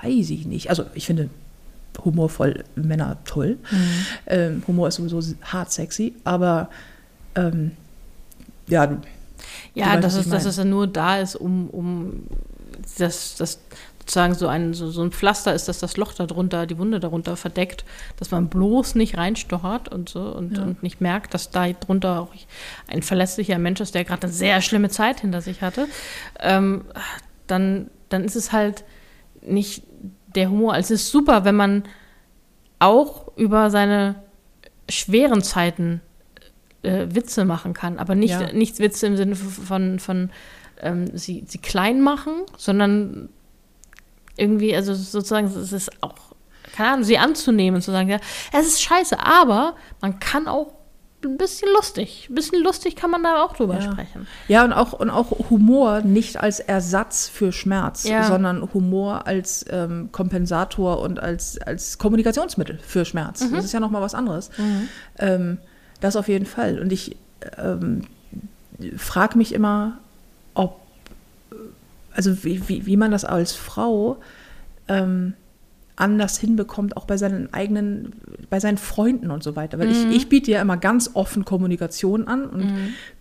weiß 0.02 0.30
ich 0.30 0.46
nicht. 0.46 0.70
Also, 0.70 0.84
ich 0.94 1.06
finde 1.06 1.28
humorvoll 2.04 2.62
Männer 2.74 3.16
toll. 3.24 3.56
Ähm, 4.26 4.62
Humor 4.66 4.88
ist 4.88 4.96
sowieso 4.96 5.20
hart 5.42 5.72
sexy, 5.72 6.14
aber 6.24 6.68
ähm, 7.34 7.72
ja, 8.68 8.86
du- 8.86 8.98
Ja, 9.74 9.94
weißt, 9.94 10.04
dass 10.04 10.14
es, 10.16 10.28
dass 10.28 10.44
es 10.44 10.62
nur 10.64 10.86
da 10.86 11.18
ist, 11.20 11.36
um, 11.36 11.70
um 11.70 12.24
das, 12.98 13.36
das 13.36 13.58
sozusagen 14.06 14.34
so 14.34 14.46
ein, 14.46 14.72
so, 14.72 14.88
so 14.90 15.02
ein 15.02 15.10
Pflaster 15.10 15.52
ist, 15.52 15.66
dass 15.66 15.80
das 15.80 15.96
Loch 15.96 16.12
darunter, 16.14 16.66
die 16.66 16.78
Wunde 16.78 17.00
darunter 17.00 17.36
verdeckt, 17.36 17.84
dass 18.18 18.30
man 18.30 18.48
bloß 18.48 18.94
nicht 18.94 19.16
reinstochert 19.16 19.88
und 19.92 20.08
so 20.08 20.20
und, 20.20 20.56
Ja. 20.56 20.62
und 20.62 20.82
nicht 20.84 21.00
merkt, 21.00 21.34
dass 21.34 21.50
da 21.50 21.66
drunter 21.72 22.20
auch 22.20 22.32
ein 22.86 23.02
verletzlicher 23.02 23.58
Mensch 23.58 23.80
ist, 23.80 23.96
der 23.96 24.04
gerade 24.04 24.22
eine 24.28 24.32
sehr 24.32 24.60
schlimme 24.60 24.90
Zeit 24.90 25.20
hinter 25.20 25.40
sich 25.40 25.60
hatte, 25.60 25.88
ähm, 26.38 26.84
dann, 27.48 27.90
dann 28.08 28.24
ist 28.24 28.36
es 28.36 28.52
halt 28.52 28.84
nicht 29.42 29.82
der 30.36 30.50
Humor. 30.50 30.74
Also 30.74 30.94
es 30.94 31.02
ist 31.02 31.10
super, 31.10 31.44
wenn 31.44 31.56
man 31.56 31.82
auch 32.78 33.36
über 33.36 33.70
seine 33.70 34.14
schweren 34.88 35.42
Zeiten 35.42 36.00
äh, 36.82 37.06
Witze 37.10 37.44
machen 37.44 37.74
kann, 37.74 37.98
aber 37.98 38.14
nicht, 38.14 38.30
Ja. 38.30 38.52
nicht 38.52 38.78
Witze 38.78 39.08
im 39.08 39.16
Sinne 39.16 39.34
von, 39.34 39.98
von 39.98 40.30
ähm, 40.80 41.06
sie, 41.16 41.42
sie 41.48 41.58
klein 41.58 42.00
machen, 42.02 42.34
sondern 42.56 43.30
irgendwie, 44.36 44.74
also 44.74 44.94
sozusagen, 44.94 45.46
es 45.46 45.72
ist 45.72 45.90
auch, 46.02 46.14
keine 46.74 46.90
Ahnung, 46.90 47.04
sie 47.04 47.18
anzunehmen 47.18 47.76
und 47.76 47.82
zu 47.82 47.90
sagen, 47.90 48.08
ja, 48.08 48.18
es 48.52 48.66
ist 48.66 48.82
scheiße, 48.82 49.18
aber 49.18 49.74
man 50.00 50.18
kann 50.20 50.46
auch 50.48 50.72
ein 51.24 51.38
bisschen 51.38 51.68
lustig, 51.74 52.28
ein 52.30 52.34
bisschen 52.36 52.62
lustig 52.62 52.94
kann 52.94 53.10
man 53.10 53.22
da 53.22 53.42
auch 53.42 53.56
drüber 53.56 53.74
Ja. 53.76 53.82
sprechen. 53.92 54.26
Ja, 54.46 54.64
und 54.64 54.72
auch, 54.72 54.92
und 54.92 55.10
auch 55.10 55.30
Humor 55.50 56.02
nicht 56.02 56.36
als 56.36 56.60
Ersatz 56.60 57.28
für 57.28 57.50
Schmerz, 57.52 58.04
Ja. 58.04 58.24
sondern 58.28 58.72
Humor 58.74 59.26
als 59.26 59.64
ähm, 59.70 60.10
Kompensator 60.12 61.00
und 61.00 61.18
als, 61.18 61.58
als 61.60 61.98
Kommunikationsmittel 61.98 62.78
für 62.78 63.04
Schmerz. 63.04 63.40
Mhm. 63.40 63.54
Das 63.54 63.64
ist 63.64 63.72
ja 63.72 63.80
nochmal 63.80 64.02
was 64.02 64.14
anderes. 64.14 64.50
Ähm, 65.18 65.58
das 66.00 66.14
auf 66.14 66.28
jeden 66.28 66.46
Fall. 66.46 66.78
Und 66.78 66.92
ich 66.92 67.16
ähm, 67.56 68.02
frage 68.96 69.38
mich 69.38 69.52
immer, 69.52 69.98
ob, 70.54 70.80
also 72.16 72.44
wie, 72.44 72.68
wie, 72.68 72.86
wie 72.86 72.96
man 72.96 73.10
das 73.10 73.24
als 73.24 73.52
Frau 73.52 74.16
ähm, 74.88 75.34
anders 75.96 76.38
hinbekommt, 76.38 76.96
auch 76.96 77.06
bei 77.06 77.16
seinen 77.16 77.52
eigenen, 77.54 78.12
bei 78.50 78.60
seinen 78.60 78.76
Freunden 78.76 79.30
und 79.30 79.42
so 79.42 79.56
weiter. 79.56 79.78
Weil 79.78 79.90
ich, 79.90 80.04
ich 80.10 80.28
biete 80.28 80.50
ja 80.50 80.60
immer 80.60 80.76
ganz 80.76 81.10
offen 81.14 81.44
Kommunikation 81.46 82.28
an 82.28 82.44
und 82.44 82.72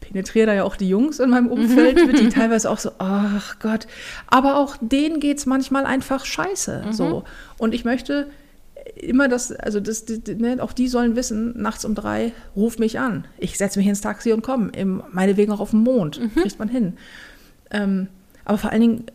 penetriere 0.02 0.48
da 0.48 0.54
ja 0.54 0.64
auch 0.64 0.76
die 0.76 0.90
Jungs 0.90 1.20
in 1.20 1.30
meinem 1.30 1.48
Umfeld, 1.48 2.06
mit 2.06 2.20
die 2.20 2.30
teilweise 2.30 2.70
auch 2.70 2.80
so, 2.80 2.92
ach 2.98 3.60
Gott. 3.60 3.88
Aber 4.28 4.58
auch 4.58 4.76
denen 4.82 5.22
geht 5.22 5.38
es 5.38 5.46
manchmal 5.46 5.86
einfach 5.86 6.26
scheiße. 6.26 6.88
So. 6.92 7.24
Und 7.58 7.74
ich 7.74 7.86
möchte 7.86 8.28
immer 8.98 9.30
das, 9.30 9.54
also 9.54 9.80
das, 9.80 10.04
die, 10.06 10.36
ne, 10.36 10.58
auch 10.62 10.74
die 10.74 10.90
sollen 10.90 11.16
wissen, 11.16 11.60
nachts 11.60 11.86
um 11.86 11.96
drei, 11.96 12.34
ruf 12.58 12.78
mich 12.78 13.00
an. 13.00 13.26
Ich 13.38 13.58
setze 13.58 13.80
mich 13.80 13.88
ins 13.88 14.02
Taxi 14.02 14.34
und 14.34 14.42
komme. 14.42 14.72
Meinetwegen 15.12 15.54
auch 15.54 15.62
auf 15.62 15.72
den 15.72 15.80
Mond. 15.80 16.20
Kriegt 16.36 16.60
man 16.60 16.68
hin. 16.68 16.94
Ähm, 17.72 18.10
aber 18.46 18.58
vor 18.58 18.72
allen 18.72 18.82
Dingen 18.82 19.06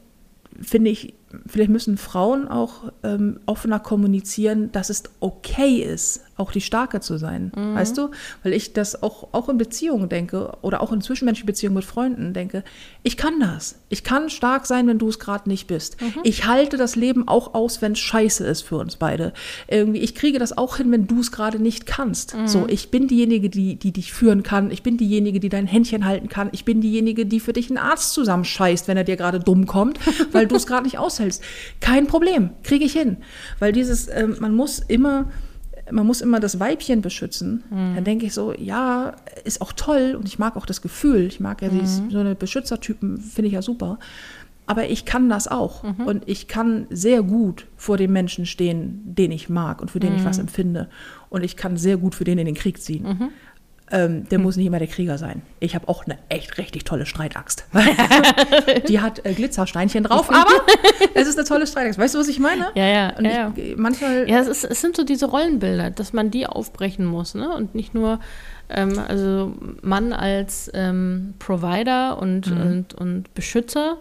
finde 0.60 0.90
ich, 0.90 1.14
vielleicht 1.46 1.70
müssen 1.70 1.96
Frauen 1.96 2.48
auch 2.48 2.92
ähm, 3.02 3.40
offener 3.46 3.78
kommunizieren, 3.78 4.72
dass 4.72 4.90
es 4.90 5.04
okay 5.20 5.82
ist, 5.82 6.24
auch 6.40 6.52
die 6.52 6.60
Starke 6.60 7.00
zu 7.00 7.18
sein. 7.18 7.52
Weißt 7.54 7.96
du? 7.96 8.10
Weil 8.42 8.52
ich 8.52 8.72
das 8.72 9.02
auch, 9.02 9.28
auch 9.32 9.48
in 9.48 9.58
Beziehungen 9.58 10.08
denke 10.08 10.52
oder 10.62 10.80
auch 10.80 10.92
in 10.92 11.00
zwischenmenschlichen 11.00 11.46
Beziehungen 11.46 11.76
mit 11.76 11.84
Freunden 11.84 12.32
denke, 12.32 12.64
ich 13.02 13.16
kann 13.16 13.38
das. 13.38 13.78
Ich 13.88 14.02
kann 14.04 14.30
stark 14.30 14.66
sein, 14.66 14.86
wenn 14.86 14.98
du 14.98 15.08
es 15.08 15.18
gerade 15.18 15.48
nicht 15.48 15.66
bist. 15.66 15.96
Ich 16.24 16.46
halte 16.46 16.76
das 16.76 16.96
Leben 16.96 17.28
auch 17.28 17.54
aus, 17.54 17.82
wenn 17.82 17.92
es 17.92 17.98
scheiße 17.98 18.46
ist 18.46 18.62
für 18.62 18.76
uns 18.76 18.96
beide. 18.96 19.32
Irgendwie, 19.68 20.00
ich 20.00 20.14
kriege 20.14 20.38
das 20.38 20.56
auch 20.56 20.76
hin, 20.76 20.90
wenn 20.90 21.06
du 21.06 21.20
es 21.20 21.30
gerade 21.30 21.58
nicht 21.58 21.86
kannst. 21.86 22.34
So, 22.46 22.66
ich 22.68 22.90
bin 22.90 23.08
diejenige, 23.08 23.50
die, 23.50 23.76
die 23.76 23.92
dich 23.92 24.12
führen 24.12 24.42
kann. 24.42 24.70
Ich 24.70 24.82
bin 24.82 24.96
diejenige, 24.96 25.40
die 25.40 25.48
dein 25.48 25.66
Händchen 25.66 26.04
halten 26.04 26.28
kann. 26.28 26.48
Ich 26.52 26.64
bin 26.64 26.80
diejenige, 26.80 27.26
die 27.26 27.40
für 27.40 27.52
dich 27.52 27.68
einen 27.68 27.78
Arzt 27.78 28.14
zusammenscheißt, 28.14 28.88
wenn 28.88 28.96
er 28.96 29.04
dir 29.04 29.16
gerade 29.16 29.40
dumm 29.40 29.66
kommt, 29.66 29.98
weil 30.32 30.46
du 30.46 30.56
es 30.56 30.66
gerade 30.66 30.84
nicht 30.84 30.98
aushältst. 30.98 31.42
Kein 31.80 32.06
Problem, 32.06 32.50
kriege 32.62 32.84
ich 32.84 32.92
hin. 32.92 33.18
Weil 33.58 33.72
dieses, 33.72 34.08
ähm, 34.08 34.36
man 34.40 34.54
muss 34.54 34.78
immer, 34.78 35.30
man 35.92 36.06
muss 36.06 36.20
immer 36.20 36.40
das 36.40 36.60
Weibchen 36.60 37.00
beschützen. 37.02 37.62
Dann 37.94 38.04
denke 38.04 38.26
ich 38.26 38.34
so, 38.34 38.52
ja, 38.52 39.14
ist 39.44 39.60
auch 39.60 39.72
toll 39.72 40.16
und 40.18 40.26
ich 40.28 40.38
mag 40.38 40.56
auch 40.56 40.66
das 40.66 40.82
Gefühl. 40.82 41.26
Ich 41.26 41.40
mag 41.40 41.62
ja 41.62 41.68
dieses, 41.68 42.02
so 42.10 42.18
eine 42.18 42.34
Beschützertypen, 42.34 43.18
finde 43.18 43.48
ich 43.48 43.54
ja 43.54 43.62
super. 43.62 43.98
Aber 44.66 44.88
ich 44.88 45.04
kann 45.04 45.28
das 45.28 45.48
auch. 45.48 45.82
Und 46.06 46.28
ich 46.28 46.46
kann 46.46 46.86
sehr 46.90 47.22
gut 47.24 47.66
vor 47.76 47.96
dem 47.96 48.12
Menschen 48.12 48.46
stehen, 48.46 49.00
den 49.04 49.32
ich 49.32 49.48
mag 49.48 49.80
und 49.80 49.90
für 49.90 49.98
den 49.98 50.14
ich 50.14 50.24
was 50.24 50.38
empfinde. 50.38 50.88
Und 51.28 51.42
ich 51.42 51.56
kann 51.56 51.76
sehr 51.76 51.96
gut 51.96 52.14
für 52.14 52.22
den 52.24 52.38
in 52.38 52.46
den 52.46 52.54
Krieg 52.54 52.80
ziehen. 52.80 53.32
Ähm, 53.92 54.28
der 54.28 54.38
muss 54.38 54.56
nicht 54.56 54.66
immer 54.66 54.78
der 54.78 54.86
Krieger 54.86 55.18
sein. 55.18 55.42
Ich 55.58 55.74
habe 55.74 55.88
auch 55.88 56.04
eine 56.04 56.16
echt 56.28 56.58
richtig 56.58 56.84
tolle 56.84 57.06
Streitaxt. 57.06 57.64
Die 58.88 59.00
hat 59.00 59.24
äh, 59.26 59.32
Glitzersteinchen 59.32 60.04
drauf, 60.04 60.30
aber 60.32 60.52
es 61.14 61.26
ist 61.26 61.36
eine 61.36 61.46
tolle 61.46 61.66
Streitaxt. 61.66 61.98
Weißt 61.98 62.14
du, 62.14 62.20
was 62.20 62.28
ich 62.28 62.38
meine? 62.38 62.68
Ja, 62.76 62.86
ja, 62.86 63.16
Und 63.16 63.24
ja, 63.24 63.52
ich, 63.56 63.76
manchmal 63.76 64.28
Ja, 64.30 64.38
es, 64.38 64.46
ist, 64.46 64.64
es 64.64 64.80
sind 64.80 64.96
so 64.96 65.02
diese 65.02 65.26
Rollenbilder, 65.26 65.90
dass 65.90 66.12
man 66.12 66.30
die 66.30 66.46
aufbrechen 66.46 67.04
muss, 67.04 67.34
ne? 67.34 67.52
Und 67.52 67.74
nicht 67.74 67.92
nur, 67.92 68.20
ähm, 68.68 68.96
also 69.08 69.54
Mann 69.82 70.12
als 70.12 70.70
ähm, 70.72 71.34
Provider 71.40 72.18
und, 72.18 72.46
und, 72.46 72.94
und 72.94 73.34
Beschützer, 73.34 73.96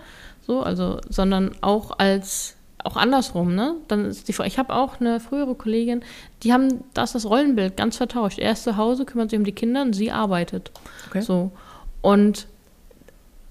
so, 0.45 0.61
also, 0.61 0.99
sondern 1.09 1.51
auch 1.61 1.97
als 1.97 2.58
auch 2.83 2.95
andersrum, 2.95 3.55
ne? 3.55 3.75
Dann 3.87 4.05
ist 4.05 4.27
die 4.27 4.35
ich 4.45 4.57
habe 4.57 4.73
auch 4.73 4.99
eine 4.99 5.19
frühere 5.19 5.55
Kollegin, 5.55 6.01
die 6.43 6.53
haben 6.53 6.83
das 6.93 7.13
das 7.13 7.25
Rollenbild 7.25 7.77
ganz 7.77 7.97
vertauscht. 7.97 8.39
Er 8.39 8.53
ist 8.53 8.63
zu 8.63 8.77
Hause, 8.77 9.05
kümmert 9.05 9.29
sich 9.29 9.39
um 9.39 9.45
die 9.45 9.51
Kinder 9.51 9.81
und 9.81 9.93
sie 9.93 10.11
arbeitet. 10.11 10.71
Okay. 11.07 11.21
So. 11.21 11.51
Und 12.01 12.47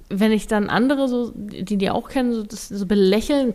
wenn 0.08 0.32
ich 0.32 0.46
dann 0.46 0.70
andere 0.70 1.08
so, 1.08 1.32
die 1.34 1.76
die 1.76 1.90
auch 1.90 2.08
kennen, 2.08 2.32
so, 2.32 2.42
das, 2.42 2.68
so 2.68 2.86
belächeln, 2.86 3.54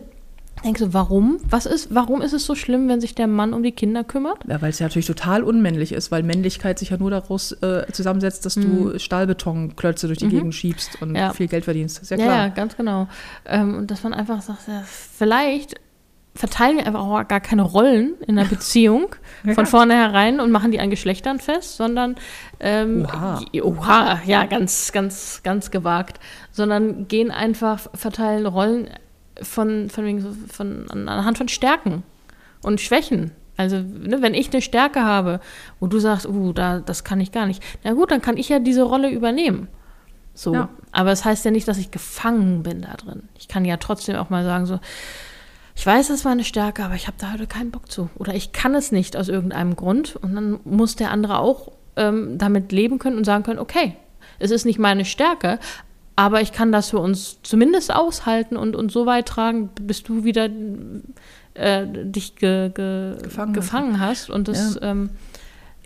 denkst 0.62 0.80
du, 0.80 0.94
warum? 0.94 1.38
Was 1.48 1.66
ist, 1.66 1.94
warum 1.94 2.22
ist 2.22 2.32
es 2.32 2.46
so 2.46 2.54
schlimm, 2.54 2.88
wenn 2.88 3.00
sich 3.00 3.14
der 3.14 3.26
Mann 3.26 3.52
um 3.54 3.62
die 3.62 3.72
Kinder 3.72 4.04
kümmert? 4.04 4.38
Ja, 4.48 4.62
weil 4.62 4.70
es 4.70 4.78
ja 4.78 4.86
natürlich 4.86 5.06
total 5.06 5.42
unmännlich 5.42 5.92
ist, 5.92 6.10
weil 6.10 6.22
Männlichkeit 6.22 6.78
sich 6.78 6.90
ja 6.90 6.96
nur 6.96 7.10
daraus 7.10 7.52
äh, 7.52 7.84
zusammensetzt, 7.92 8.46
dass 8.46 8.54
du 8.54 8.98
Stahlbetonklötze 8.98 10.06
durch 10.06 10.18
die 10.18 10.28
Gegend 10.28 10.54
schiebst 10.54 11.00
und 11.02 11.10
Mhm. 11.10 11.16
Ja. 11.16 11.32
viel 11.32 11.48
Geld 11.48 11.64
verdienst. 11.64 12.00
Ist 12.02 12.10
ja 12.10 12.16
Ja, 12.18 12.24
klar. 12.24 12.36
ja, 12.36 12.48
ganz 12.48 12.76
genau. 12.76 13.08
Ähm, 13.46 13.74
und 13.76 13.90
dass 13.90 14.02
man 14.02 14.14
einfach 14.14 14.42
sagt, 14.42 14.68
ja, 14.68 14.82
vielleicht 14.86 15.74
verteilen 16.36 16.78
wir 16.78 16.86
einfach 16.86 17.00
auch 17.06 17.28
gar 17.28 17.38
keine 17.40 17.62
Rollen 17.62 18.14
in 18.26 18.36
einer 18.38 18.48
Beziehung 18.50 19.14
von 19.54 19.66
vornherein 19.66 20.40
und 20.40 20.50
machen 20.50 20.72
die 20.72 20.80
an 20.80 20.90
Geschlechtern 20.90 21.38
fest, 21.38 21.76
sondern 21.76 22.16
ähm, 22.58 23.06
Oha. 23.06 23.40
oha, 23.62 24.20
ja, 24.26 24.44
ganz, 24.46 24.90
ganz, 24.92 25.42
ganz 25.44 25.70
gewagt, 25.70 26.18
sondern 26.50 27.06
gehen 27.06 27.30
einfach, 27.30 27.82
verteilen 27.94 28.46
Rollen 28.46 28.88
von, 29.42 29.90
von, 29.90 30.04
wegen 30.04 30.20
so- 30.20 30.34
von 30.52 30.88
an- 30.90 31.08
anhand 31.08 31.38
von 31.38 31.48
Stärken 31.48 32.02
und 32.62 32.80
Schwächen. 32.80 33.32
Also, 33.56 33.76
ne, 33.76 34.20
wenn 34.20 34.34
ich 34.34 34.52
eine 34.52 34.62
Stärke 34.62 35.02
habe, 35.02 35.40
wo 35.78 35.86
du 35.86 35.98
sagst, 36.00 36.26
uh, 36.26 36.52
da, 36.52 36.80
das 36.80 37.04
kann 37.04 37.20
ich 37.20 37.30
gar 37.30 37.46
nicht, 37.46 37.62
na 37.84 37.92
gut, 37.92 38.10
dann 38.10 38.20
kann 38.20 38.36
ich 38.36 38.48
ja 38.48 38.58
diese 38.58 38.82
Rolle 38.82 39.10
übernehmen. 39.10 39.68
So. 40.34 40.52
Ja. 40.54 40.68
Aber 40.90 41.12
es 41.12 41.24
heißt 41.24 41.44
ja 41.44 41.52
nicht, 41.52 41.68
dass 41.68 41.78
ich 41.78 41.92
gefangen 41.92 42.64
bin 42.64 42.82
da 42.82 42.94
drin. 42.94 43.28
Ich 43.38 43.46
kann 43.46 43.64
ja 43.64 43.76
trotzdem 43.76 44.16
auch 44.16 44.30
mal 44.30 44.44
sagen, 44.44 44.66
so, 44.66 44.80
ich 45.76 45.86
weiß, 45.86 46.08
das 46.08 46.24
war 46.24 46.32
eine 46.32 46.44
Stärke, 46.44 46.84
aber 46.84 46.94
ich 46.94 47.06
habe 47.06 47.16
da 47.20 47.32
heute 47.32 47.46
keinen 47.46 47.70
Bock 47.70 47.90
zu. 47.90 48.10
Oder 48.16 48.34
ich 48.34 48.52
kann 48.52 48.74
es 48.74 48.90
nicht 48.90 49.16
aus 49.16 49.28
irgendeinem 49.28 49.76
Grund. 49.76 50.16
Und 50.16 50.34
dann 50.34 50.58
muss 50.64 50.96
der 50.96 51.12
andere 51.12 51.38
auch 51.38 51.70
ähm, 51.96 52.38
damit 52.38 52.72
leben 52.72 52.98
können 52.98 53.16
und 53.16 53.24
sagen 53.24 53.44
können, 53.44 53.60
okay, 53.60 53.96
es 54.40 54.50
ist 54.50 54.64
nicht 54.64 54.80
meine 54.80 55.04
Stärke, 55.04 55.60
aber 56.16 56.40
ich 56.40 56.52
kann 56.52 56.70
das 56.72 56.90
für 56.90 56.98
uns 56.98 57.38
zumindest 57.42 57.92
aushalten 57.94 58.56
und, 58.56 58.76
und 58.76 58.92
so 58.92 59.06
weit 59.06 59.26
tragen, 59.26 59.70
bis 59.80 60.02
du 60.02 60.24
wieder 60.24 60.48
äh, 61.54 61.86
dich 61.86 62.36
ge, 62.36 62.70
ge, 62.70 63.16
Gefangen 63.22 63.52
gefangen, 63.52 64.00
hast. 64.00 64.28
hast. 64.28 64.30
Und 64.30 64.48
das, 64.48 64.78
ähm, 64.82 65.10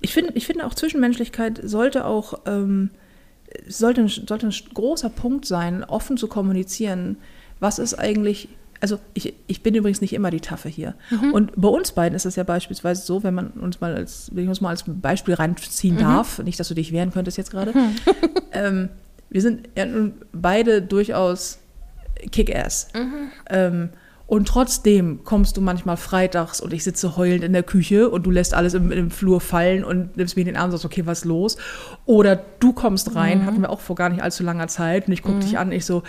Ich 0.01 0.13
finde, 0.15 0.33
ich 0.35 0.47
finde 0.47 0.65
auch 0.67 0.75
Zwischenmenschlichkeit 0.75 1.61
sollte 1.63 2.05
auch 2.05 2.41
ähm, 2.47 2.91
sollte, 3.67 4.03
ein- 4.03 4.09
sollte 4.09 4.47
ein 4.47 4.55
großer 4.75 5.09
Punkt 5.11 5.47
sein, 5.47 5.83
offen 5.85 6.17
zu 6.19 6.29
kommunizieren. 6.29 7.17
Was 7.61 7.79
ist 7.79 7.95
eigentlich, 7.95 8.49
also 8.81 8.99
ich, 9.15 9.35
ich 9.47 9.63
bin 9.63 9.75
übrigens 9.75 10.01
nicht 10.03 10.13
immer 10.13 10.31
die 10.31 10.41
Taffe 10.41 10.69
hier. 10.69 10.95
Und 11.33 11.53
bei 11.57 11.69
uns 11.69 11.93
beiden 11.93 12.15
ist 12.15 12.27
es 12.27 12.37
ja 12.37 12.45
beispielsweise 12.45 13.03
so, 13.05 13.23
wenn 13.25 13.35
man 13.35 13.49
uns 13.53 13.81
mal 13.81 13.95
als, 13.95 14.31
wenn 14.35 14.45
ich 14.45 14.49
uns 14.51 14.61
mal 14.61 14.69
als 14.69 14.85
Beispiel 14.87 15.35
reinziehen 15.35 15.97
darf, 15.99 16.39
nicht, 16.41 16.61
dass 16.61 16.69
du 16.69 16.75
dich 16.75 16.93
wehren 16.93 17.11
könntest 17.11 17.39
jetzt 17.39 17.51
gerade, 17.51 17.73
ähm, 18.53 18.91
wir 19.31 19.43
sind 19.43 19.69
ja 19.77 19.85
nun 19.87 20.15
beide 20.33 20.83
durchaus 20.83 21.59
Kick-Ass. 22.33 22.89
Ähm, 23.51 23.91
und 24.27 24.47
trotzdem 24.47 25.21
kommst 25.25 25.57
du 25.57 25.63
manchmal 25.63 25.97
freitags 25.97 26.61
und 26.61 26.75
ich 26.75 26.85
sitze 26.85 27.17
heulend 27.17 27.43
in 27.45 27.55
der 27.55 27.63
Küche 27.63 28.11
und 28.11 28.25
du 28.27 28.31
lässt 28.31 28.53
alles 28.53 28.75
im, 28.75 28.93
im 28.93 29.11
Flur 29.11 29.41
fallen 29.41 29.85
und 29.85 30.19
nimmst 30.19 30.37
mir 30.37 30.43
in 30.43 30.49
den 30.49 30.57
Arm 30.57 30.67
und 30.67 30.73
sagst, 30.73 30.85
okay, 30.85 31.07
was 31.07 31.21
ist 31.21 31.25
los? 31.25 31.57
Oder 32.05 32.37
du 32.61 32.75
kommst 32.75 33.15
rein, 33.15 33.47
hatten 33.47 33.63
wir 33.63 33.71
auch 33.71 33.81
vor 33.81 33.97
gar 33.97 34.11
nicht 34.11 34.23
allzu 34.23 34.43
langer 34.43 34.69
Zeit 34.69 35.07
und 35.07 35.15
ich 35.15 35.23
gucke 35.23 35.39
dich 35.39 35.57
an, 35.59 35.73
ich 35.73 35.87
so, 35.87 36.03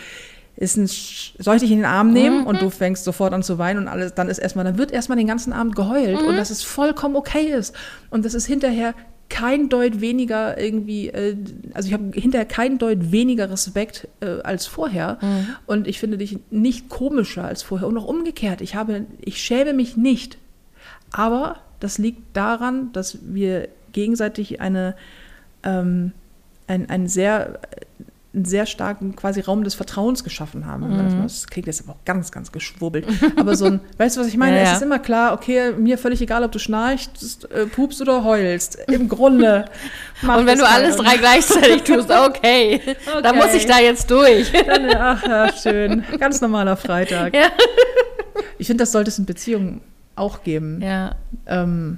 ist 0.57 0.75
ein, 0.75 0.87
Sch- 0.87 1.31
soll 1.41 1.55
ich 1.55 1.61
dich 1.61 1.71
in 1.71 1.77
den 1.77 1.85
Arm 1.85 2.11
nehmen? 2.11 2.45
Und 2.45 2.61
du 2.61 2.69
fängst 2.69 3.05
sofort 3.05 3.31
an 3.31 3.41
zu 3.41 3.57
weinen 3.57 3.79
und 3.79 3.87
alles, 3.87 4.13
dann 4.15 4.27
ist 4.27 4.39
erstmal, 4.39 4.65
dann 4.65 4.77
wird 4.77 4.91
erstmal 4.91 5.17
den 5.17 5.27
ganzen 5.27 5.53
Abend 5.53 5.77
geheult 5.77 6.19
und 6.27 6.35
dass 6.35 6.49
es 6.49 6.61
vollkommen 6.61 7.15
okay 7.15 7.45
ist 7.53 7.73
und 8.09 8.25
dass 8.25 8.33
es 8.33 8.45
hinterher 8.45 8.93
kein 9.29 9.69
Deut 9.69 10.01
weniger 10.01 10.59
irgendwie, 10.59 11.07
äh, 11.09 11.37
also 11.73 11.87
ich 11.87 11.93
habe 11.93 12.11
hinterher 12.13 12.45
kein 12.45 12.77
Deut 12.77 13.11
weniger 13.11 13.49
Respekt 13.49 14.07
äh, 14.21 14.41
als 14.41 14.65
vorher. 14.65 15.19
Mhm. 15.21 15.47
Und 15.65 15.87
ich 15.87 15.99
finde 15.99 16.17
dich 16.17 16.39
nicht 16.49 16.89
komischer 16.89 17.45
als 17.45 17.61
vorher. 17.63 17.87
Und 17.87 17.97
auch 17.97 18.05
umgekehrt, 18.05 18.61
ich 18.61 18.75
habe, 18.75 19.05
ich 19.21 19.41
schäme 19.41 19.73
mich 19.73 19.95
nicht. 19.95 20.37
Aber 21.11 21.57
das 21.79 21.97
liegt 21.97 22.35
daran, 22.35 22.91
dass 22.91 23.19
wir 23.21 23.69
gegenseitig 23.91 24.61
eine, 24.61 24.95
ähm, 25.63 26.11
ein, 26.67 26.89
ein 26.89 27.07
sehr 27.07 27.59
einen 28.31 28.45
sehr 28.45 28.67
starken 28.67 29.15
quasi 29.15 29.41
Raum 29.41 29.63
des 29.63 29.73
Vertrauens 29.73 30.23
geschaffen 30.23 30.67
haben. 30.67 30.87
Mhm. 30.87 31.23
das 31.23 31.47
klingt 31.47 31.65
jetzt 31.65 31.81
aber 31.81 31.93
auch 31.93 32.05
ganz, 32.05 32.31
ganz 32.31 32.51
geschwurbelt. 32.51 33.07
Aber 33.35 33.55
so 33.55 33.65
ein, 33.65 33.79
weißt 33.97 34.17
du, 34.17 34.21
was 34.21 34.27
ich 34.27 34.37
meine? 34.37 34.57
Ja, 34.57 34.61
Es 34.63 34.69
ja. 34.69 34.75
ist 34.75 34.81
immer 34.83 34.99
klar, 34.99 35.33
okay, 35.33 35.71
mir 35.71 35.97
völlig 35.97 36.21
egal, 36.21 36.43
ob 36.43 36.51
du 36.51 36.59
schnarchst, 36.59 37.49
äh, 37.51 37.65
pupst 37.65 38.01
oder 38.01 38.23
heulst. 38.23 38.77
Im 38.87 39.09
Grunde. 39.09 39.65
Und 40.21 40.45
wenn 40.45 40.49
es 40.49 40.59
du 40.59 40.67
alles 40.67 40.95
drei 40.97 41.17
gleichzeitig 41.17 41.83
tust, 41.83 42.11
okay, 42.27 42.81
dann 43.23 43.35
muss 43.35 43.53
ich 43.55 43.65
da 43.65 43.79
jetzt 43.79 44.11
durch. 44.11 44.51
Dann, 44.51 44.95
ach 44.95 45.23
ja, 45.25 45.51
schön. 45.51 46.03
Ganz 46.19 46.39
normaler 46.39 46.77
Freitag. 46.77 47.33
Ja. 47.33 47.47
Ich 48.59 48.67
finde, 48.67 48.83
das 48.83 48.91
sollte 48.91 49.09
es 49.09 49.17
in 49.17 49.25
Beziehungen 49.25 49.81
auch 50.15 50.43
geben. 50.43 50.81
Ja, 50.83 51.15
Ähm, 51.47 51.97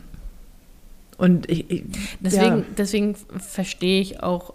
und 1.17 1.49
ich, 1.51 1.69
ich 1.69 1.83
deswegen, 2.19 2.65
deswegen 2.77 3.15
verstehe 3.37 4.01
ich 4.01 4.23
auch 4.23 4.53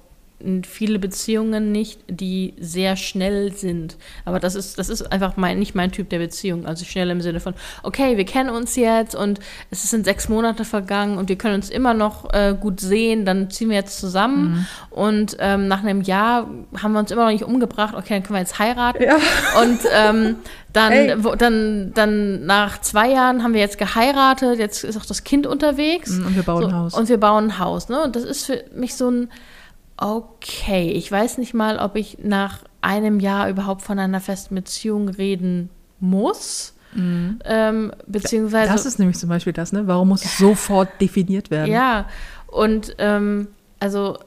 viele 0.65 0.99
Beziehungen 0.99 1.73
nicht, 1.73 2.01
die 2.09 2.55
sehr 2.59 2.97
schnell 2.97 3.53
sind. 3.53 3.97
Aber 4.25 4.39
das 4.39 4.55
ist, 4.55 4.79
das 4.79 4.89
ist 4.89 5.11
einfach 5.11 5.37
mein, 5.37 5.59
nicht 5.59 5.75
mein 5.75 5.93
Typ 5.93 6.11
der 6.11 6.19
Beziehung. 6.19 6.67
Also 6.67 6.85
schnell 6.85 7.11
im 7.11 7.21
Sinne 7.21 7.41
von, 7.41 7.55
okay, 7.83 8.17
wir 8.17 8.25
kennen 8.25 8.51
uns 8.51 8.77
jetzt 8.77 9.15
und 9.15 9.41
es 9.71 9.89
sind 9.89 10.05
sechs 10.05 10.29
Monate 10.29 10.65
vergangen 10.65 11.17
und 11.17 11.29
wir 11.29 11.37
können 11.37 11.55
uns 11.55 11.71
immer 11.71 11.95
noch 11.95 12.33
äh, 12.35 12.55
gut 12.59 12.81
sehen, 12.81 13.25
dann 13.25 13.51
ziehen 13.51 13.71
wir 13.71 13.77
jetzt 13.77 13.99
zusammen 13.99 14.37
Mhm. 14.37 14.67
und 14.91 15.37
ähm, 15.41 15.69
nach 15.69 15.83
einem 15.83 16.03
Jahr 16.03 16.49
haben 16.83 16.93
wir 16.93 16.99
uns 17.01 17.11
immer 17.11 17.25
noch 17.25 17.33
nicht 17.33 17.45
umgebracht, 17.45 17.95
okay, 17.95 18.15
dann 18.15 18.23
können 18.23 18.37
wir 18.37 18.41
jetzt 18.41 18.59
heiraten. 18.59 19.03
Ja. 19.03 19.17
Und 19.63 19.81
ähm, 19.93 20.37
dann, 20.73 21.25
wo, 21.25 21.35
dann, 21.35 21.93
dann 21.95 22.45
nach 22.45 22.81
zwei 22.83 23.11
Jahren 23.11 23.43
haben 23.43 23.55
wir 23.55 23.61
jetzt 23.61 23.79
geheiratet, 23.79 24.59
jetzt 24.59 24.85
ist 24.85 24.97
auch 24.99 25.07
das 25.07 25.25
Kind 25.25 25.47
unterwegs. 25.47 26.11
Und 26.11 26.37
wir 26.37 26.43
bauen 26.43 26.63
so, 26.63 26.69
ein 26.69 26.75
Haus. 26.75 26.95
Und 26.95 27.09
wir 27.09 27.19
bauen 27.19 27.45
ein 27.45 27.59
Haus. 27.59 27.89
Ne? 27.89 28.03
Und 28.03 28.15
das 28.15 28.25
ist 28.25 28.45
für 28.45 28.63
mich 28.75 28.95
so 28.95 29.11
ein, 29.11 29.31
okay, 29.97 30.91
ich 30.91 31.11
weiß 31.11 31.39
nicht 31.39 31.55
mal, 31.55 31.79
ob 31.79 31.97
ich 31.97 32.19
nach 32.23 32.65
einem 32.81 33.21
Jahr 33.21 33.49
überhaupt 33.49 33.83
von 33.83 33.99
einer 33.99 34.21
festen 34.21 34.55
Beziehung 34.55 35.09
reden 35.09 35.71
muss. 36.01 36.75
Ähm, 37.45 37.93
beziehungsweise. 38.07 38.73
das 38.73 38.87
ist 38.87 38.99
nämlich 38.99 39.19
zum 39.19 39.29
Beispiel 39.29 39.53
das, 39.53 39.73
ne? 39.73 39.87
Warum 39.87 40.09
muss 40.09 40.25
es 40.25 40.39
sofort 40.39 40.89
definiert 41.01 41.51
werden? 41.51 41.71
Ja, 41.71 42.07
und 42.47 42.95
ähm, 42.99 43.49
also 43.81 44.19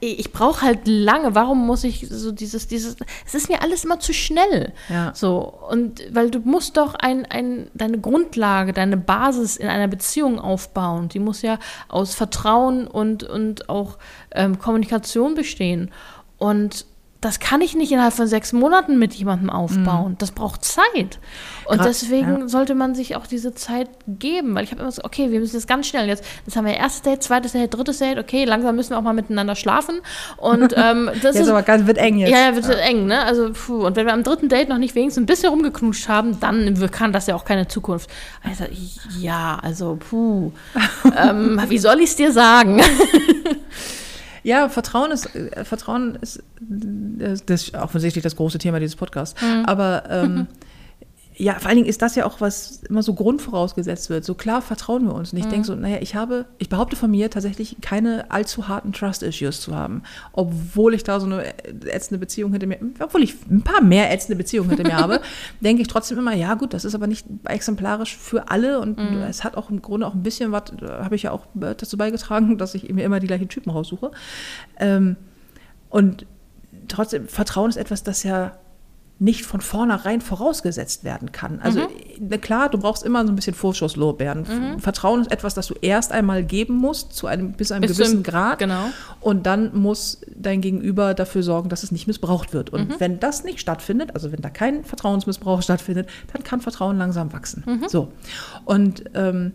ich 0.00 0.32
brauche 0.32 0.62
halt 0.62 0.80
lange. 0.86 1.34
Warum 1.34 1.66
muss 1.66 1.84
ich 1.84 2.06
so 2.08 2.32
dieses, 2.32 2.68
dieses, 2.68 2.96
es 3.26 3.34
ist 3.34 3.48
mir 3.48 3.62
alles 3.62 3.84
immer 3.84 4.00
zu 4.00 4.12
schnell. 4.12 4.72
Ja. 4.88 5.12
So, 5.14 5.40
und 5.68 6.02
weil 6.12 6.30
du 6.30 6.40
musst 6.40 6.76
doch 6.76 6.94
ein, 6.94 7.26
ein, 7.26 7.70
deine 7.74 7.98
Grundlage, 7.98 8.72
deine 8.72 8.96
Basis 8.96 9.56
in 9.56 9.68
einer 9.68 9.88
Beziehung 9.88 10.38
aufbauen. 10.38 11.08
Die 11.08 11.18
muss 11.18 11.42
ja 11.42 11.58
aus 11.88 12.14
Vertrauen 12.14 12.86
und, 12.86 13.24
und 13.24 13.68
auch 13.68 13.98
ähm, 14.32 14.58
Kommunikation 14.58 15.34
bestehen. 15.34 15.90
Und 16.38 16.86
das 17.20 17.40
kann 17.40 17.60
ich 17.60 17.74
nicht 17.74 17.90
innerhalb 17.90 18.14
von 18.14 18.28
sechs 18.28 18.52
Monaten 18.52 18.96
mit 18.96 19.12
jemandem 19.14 19.50
aufbauen. 19.50 20.14
Das 20.18 20.30
braucht 20.30 20.64
Zeit. 20.64 21.18
Und 21.64 21.80
Gra- 21.80 21.84
deswegen 21.84 22.40
ja. 22.42 22.48
sollte 22.48 22.76
man 22.76 22.94
sich 22.94 23.16
auch 23.16 23.26
diese 23.26 23.54
Zeit 23.54 23.90
geben, 24.06 24.54
weil 24.54 24.62
ich 24.62 24.70
habe 24.70 24.82
immer 24.82 24.92
so, 24.92 25.02
okay, 25.02 25.32
wir 25.32 25.40
müssen 25.40 25.56
jetzt 25.56 25.66
ganz 25.66 25.88
schnell 25.88 26.06
jetzt, 26.06 26.24
jetzt 26.46 26.56
haben 26.56 26.64
wir 26.64 26.74
erstes 26.74 27.02
Date, 27.02 27.22
zweites 27.24 27.52
Date, 27.52 27.74
drittes 27.74 27.98
Date, 27.98 28.18
okay, 28.18 28.44
langsam 28.44 28.76
müssen 28.76 28.90
wir 28.90 28.98
auch 28.98 29.02
mal 29.02 29.14
miteinander 29.14 29.56
schlafen. 29.56 30.00
Und 30.36 30.74
ähm, 30.76 31.06
das 31.22 31.34
Jetzt 31.34 31.40
ist 31.40 31.48
aber 31.48 31.62
ganz, 31.62 31.88
wird 31.88 31.98
eng 31.98 32.18
jetzt. 32.18 32.30
ja, 32.30 32.50
ja, 32.50 32.54
wird 32.54 32.68
eng, 32.68 33.06
ne? 33.06 33.24
Also, 33.24 33.50
puh. 33.52 33.86
Und 33.86 33.96
wenn 33.96 34.06
wir 34.06 34.12
am 34.12 34.22
dritten 34.22 34.48
Date 34.48 34.68
noch 34.68 34.78
nicht 34.78 34.94
wenigstens 34.94 35.20
ein 35.22 35.26
bisschen 35.26 35.50
rumgeknutscht 35.50 36.08
haben, 36.08 36.38
dann 36.38 36.90
kann 36.92 37.12
das 37.12 37.26
ja 37.26 37.34
auch 37.34 37.44
keine 37.44 37.66
Zukunft. 37.66 38.08
Also, 38.44 38.64
ja, 39.18 39.58
also, 39.60 39.98
puh. 40.08 40.52
ähm, 41.18 41.60
wie 41.68 41.78
soll 41.78 41.98
ich 41.98 42.10
es 42.10 42.16
dir 42.16 42.30
sagen? 42.32 42.80
Ja, 44.48 44.70
Vertrauen 44.70 45.10
ist, 45.10 45.34
äh, 45.34 45.62
Vertrauen 45.62 46.16
ist, 46.22 46.38
äh, 46.38 47.36
das 47.44 47.64
ist 47.64 47.74
offensichtlich 47.74 48.22
das 48.22 48.34
große 48.34 48.56
Thema 48.56 48.80
dieses 48.80 48.96
Podcasts. 48.96 49.38
Mhm. 49.42 49.66
Aber 49.66 50.04
ähm, 50.08 50.46
ja, 51.40 51.54
vor 51.54 51.68
allen 51.68 51.76
Dingen 51.76 51.88
ist 51.88 52.02
das 52.02 52.16
ja 52.16 52.26
auch, 52.26 52.40
was 52.40 52.82
immer 52.88 53.00
so 53.00 53.14
grundvorausgesetzt 53.14 54.10
wird. 54.10 54.24
So 54.24 54.34
klar 54.34 54.60
vertrauen 54.60 55.06
wir 55.06 55.14
uns. 55.14 55.32
Und 55.32 55.38
ich 55.38 55.44
Mhm. 55.44 55.50
denke 55.50 55.66
so, 55.68 55.74
naja, 55.76 55.98
ich 56.00 56.16
habe, 56.16 56.46
ich 56.58 56.68
behaupte 56.68 56.96
von 56.96 57.12
mir 57.12 57.30
tatsächlich 57.30 57.76
keine 57.80 58.28
allzu 58.32 58.66
harten 58.66 58.92
Trust-Issues 58.92 59.60
zu 59.60 59.72
haben. 59.76 60.02
Obwohl 60.32 60.94
ich 60.94 61.04
da 61.04 61.20
so 61.20 61.26
eine 61.26 61.44
ätzende 61.86 62.18
Beziehung 62.18 62.50
hinter 62.50 62.66
mir, 62.66 62.78
obwohl 62.98 63.22
ich 63.22 63.36
ein 63.48 63.62
paar 63.62 63.80
mehr 63.82 64.12
ätzende 64.12 64.34
Beziehungen 64.36 64.68
hinter 64.70 64.82
mir 64.82 64.96
habe, 64.96 65.20
denke 65.60 65.80
ich 65.82 65.86
trotzdem 65.86 66.18
immer, 66.18 66.34
ja 66.34 66.54
gut, 66.54 66.74
das 66.74 66.84
ist 66.84 66.96
aber 66.96 67.06
nicht 67.06 67.24
exemplarisch 67.44 68.16
für 68.16 68.50
alle 68.50 68.80
und 68.80 68.98
Mhm. 68.98 69.22
es 69.22 69.44
hat 69.44 69.56
auch 69.56 69.70
im 69.70 69.80
Grunde 69.80 70.08
auch 70.08 70.14
ein 70.14 70.24
bisschen 70.24 70.50
was, 70.50 70.64
habe 70.82 71.14
ich 71.14 71.22
ja 71.22 71.30
auch 71.30 71.46
dazu 71.54 71.96
beigetragen, 71.96 72.58
dass 72.58 72.74
ich 72.74 72.88
mir 72.92 73.04
immer 73.04 73.20
die 73.20 73.28
gleichen 73.28 73.48
Typen 73.48 73.70
raussuche. 73.70 74.10
Ähm, 74.80 75.14
und 75.88 76.26
trotzdem, 76.88 77.28
Vertrauen 77.28 77.70
ist 77.70 77.76
etwas, 77.76 78.02
das 78.02 78.24
ja 78.24 78.58
nicht 79.20 79.44
von 79.44 79.60
vornherein 79.60 80.20
vorausgesetzt 80.20 81.02
werden 81.02 81.32
kann. 81.32 81.58
Also 81.60 81.88
na 82.20 82.36
klar, 82.36 82.68
du 82.68 82.78
brauchst 82.78 83.02
immer 83.02 83.24
so 83.26 83.32
ein 83.32 83.34
bisschen 83.36 83.54
Vorschusslorbeeren. 83.54 84.78
Vertrauen 84.78 85.22
ist 85.22 85.32
etwas, 85.32 85.54
das 85.54 85.66
du 85.66 85.74
erst 85.80 86.12
einmal 86.12 86.44
geben 86.44 86.74
musst, 86.76 87.14
zu 87.14 87.26
einem, 87.26 87.52
bis 87.52 87.72
einem 87.72 87.82
Bis 87.82 87.92
zu 87.92 87.96
gewissen 87.98 88.14
einem- 88.18 88.22
Grad. 88.22 88.58
genau. 88.60 88.84
Und 89.20 89.46
dann 89.46 89.76
muss 89.76 90.20
dein 90.36 90.60
Gegenüber 90.60 91.14
dafür 91.14 91.42
sorgen, 91.42 91.68
dass 91.68 91.82
es 91.82 91.90
nicht 91.90 92.06
missbraucht 92.06 92.52
wird. 92.52 92.70
Und 92.70 93.00
wenn 93.00 93.18
das 93.18 93.42
nicht 93.42 93.58
stattfindet, 93.58 94.14
also 94.14 94.30
wenn 94.30 94.40
da 94.40 94.50
kein 94.50 94.84
Vertrauensmissbrauch 94.84 95.62
stattfindet, 95.68 96.08
dann 96.32 96.44
kann 96.44 96.60
Vertrauen 96.60 96.96
langsam 96.96 97.32
wachsen. 97.32 97.64
So. 97.88 98.12
Und 98.64 99.02
ähm, 99.14 99.52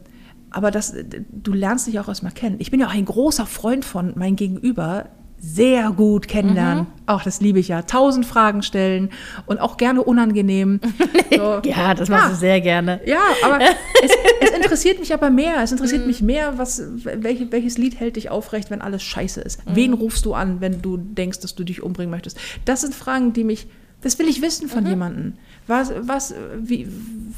aber 0.51 0.72
das, 0.72 0.93
du 1.32 1.53
lernst 1.53 1.88
dich 1.88 1.99
auch 1.99 2.09
erstmal 2.09 2.32
kennen. 2.34 2.57
Ich 2.59 2.70
bin 2.70 2.80
ja 2.80 2.88
auch 2.88 2.93
ein 2.93 3.05
großer 3.05 3.45
Freund 3.45 3.86
von 3.86 4.11
mein 4.16 4.36
Gegenüber 4.36 5.05
sehr 5.46 5.91
gut 5.91 6.30
kennenlernen. 6.30 6.88
Auch 7.06 7.22
das 7.22 7.41
liebe 7.41 7.60
ich 7.60 7.68
ja. 7.68 7.82
Tausend 7.82 8.26
Fragen 8.26 8.64
stellen 8.64 9.10
und 9.46 9.60
auch 9.60 9.76
gerne 9.76 10.02
unangenehm. 10.02 10.80
So. 11.34 11.62
Ja, 11.66 11.96
das 11.96 12.10
machst 12.10 12.32
du 12.32 12.36
sehr 12.36 12.62
gerne. 12.62 13.02
Ja, 13.08 13.22
aber 13.44 13.60
es, 14.04 14.12
es 14.39 14.52
interessiert 14.52 15.00
mich 15.00 15.16
aber 15.16 15.32
mehr. 15.32 15.64
Es 15.64 15.72
interessiert 15.72 16.06
mich 16.06 16.22
mehr, 16.22 16.60
was, 16.60 16.84
welche, 17.04 17.52
welches 17.52 17.80
Lied 17.80 18.00
hält 18.00 18.18
dich 18.18 18.30
aufrecht, 18.30 18.70
wenn 18.70 18.82
alles 18.82 19.02
scheiße 19.02 19.41
ist. 19.41 19.60
Wen 19.66 19.94
rufst 19.94 20.26
du 20.26 20.36
an, 20.36 20.62
wenn 20.62 20.84
du 20.84 20.98
denkst, 20.98 21.39
dass 21.39 21.56
du 21.56 21.64
dich 21.64 21.82
umbringen 21.82 22.12
möchtest? 22.12 22.38
Das 22.66 22.82
sind 22.82 22.94
Fragen, 22.94 23.34
die 23.34 23.44
mich, 23.44 23.66
das 24.02 24.20
will 24.20 24.28
ich 24.28 24.44
wissen 24.44 24.70
von 24.70 24.86
jemandem. 24.86 25.34
Was, 25.68 25.93
was, 26.01 26.34
wie, 26.57 26.88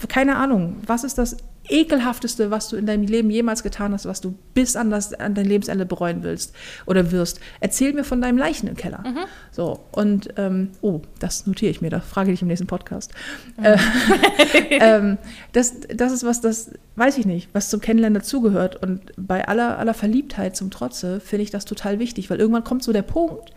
keine 0.07 0.35
Ahnung, 0.37 0.77
was 0.85 1.03
ist 1.03 1.17
das 1.17 1.37
ekelhafteste, 1.69 2.51
was 2.51 2.69
du 2.69 2.75
in 2.75 2.85
deinem 2.85 3.03
Leben 3.03 3.29
jemals 3.29 3.63
getan 3.63 3.93
hast, 3.93 4.05
was 4.05 4.21
du 4.21 4.35
bis 4.53 4.75
an, 4.75 4.89
das, 4.89 5.13
an 5.13 5.33
dein 5.33 5.45
Lebensende 5.45 5.85
bereuen 5.85 6.23
willst 6.23 6.53
oder 6.85 7.11
wirst? 7.11 7.39
Erzähl 7.59 7.93
mir 7.93 8.03
von 8.03 8.21
deinem 8.21 8.37
Leichen 8.37 8.67
im 8.67 8.75
Keller. 8.75 9.03
So, 9.51 9.79
und, 9.91 10.29
ähm, 10.37 10.71
oh, 10.81 11.01
das 11.19 11.47
notiere 11.47 11.71
ich 11.71 11.81
mir, 11.81 11.89
da 11.89 11.99
frage 11.99 12.31
ich 12.31 12.41
im 12.41 12.47
nächsten 12.47 12.67
Podcast. 12.67 13.11
Äh, 13.61 13.77
ähm, 14.69 15.17
das, 15.53 15.73
das 15.93 16.11
ist 16.11 16.23
was, 16.23 16.41
das 16.41 16.71
weiß 16.95 17.17
ich 17.17 17.25
nicht, 17.25 17.49
was 17.53 17.69
zum 17.69 17.81
Kennenlernen 17.81 18.19
dazugehört. 18.19 18.81
Und 18.81 19.11
bei 19.17 19.47
aller, 19.47 19.79
aller 19.79 19.93
Verliebtheit 19.93 20.55
zum 20.55 20.71
Trotze 20.71 21.19
finde 21.19 21.43
ich 21.43 21.51
das 21.51 21.65
total 21.65 21.99
wichtig, 21.99 22.29
weil 22.29 22.39
irgendwann 22.39 22.63
kommt 22.63 22.83
so 22.83 22.93
der 22.93 23.01
Punkt, 23.01 23.51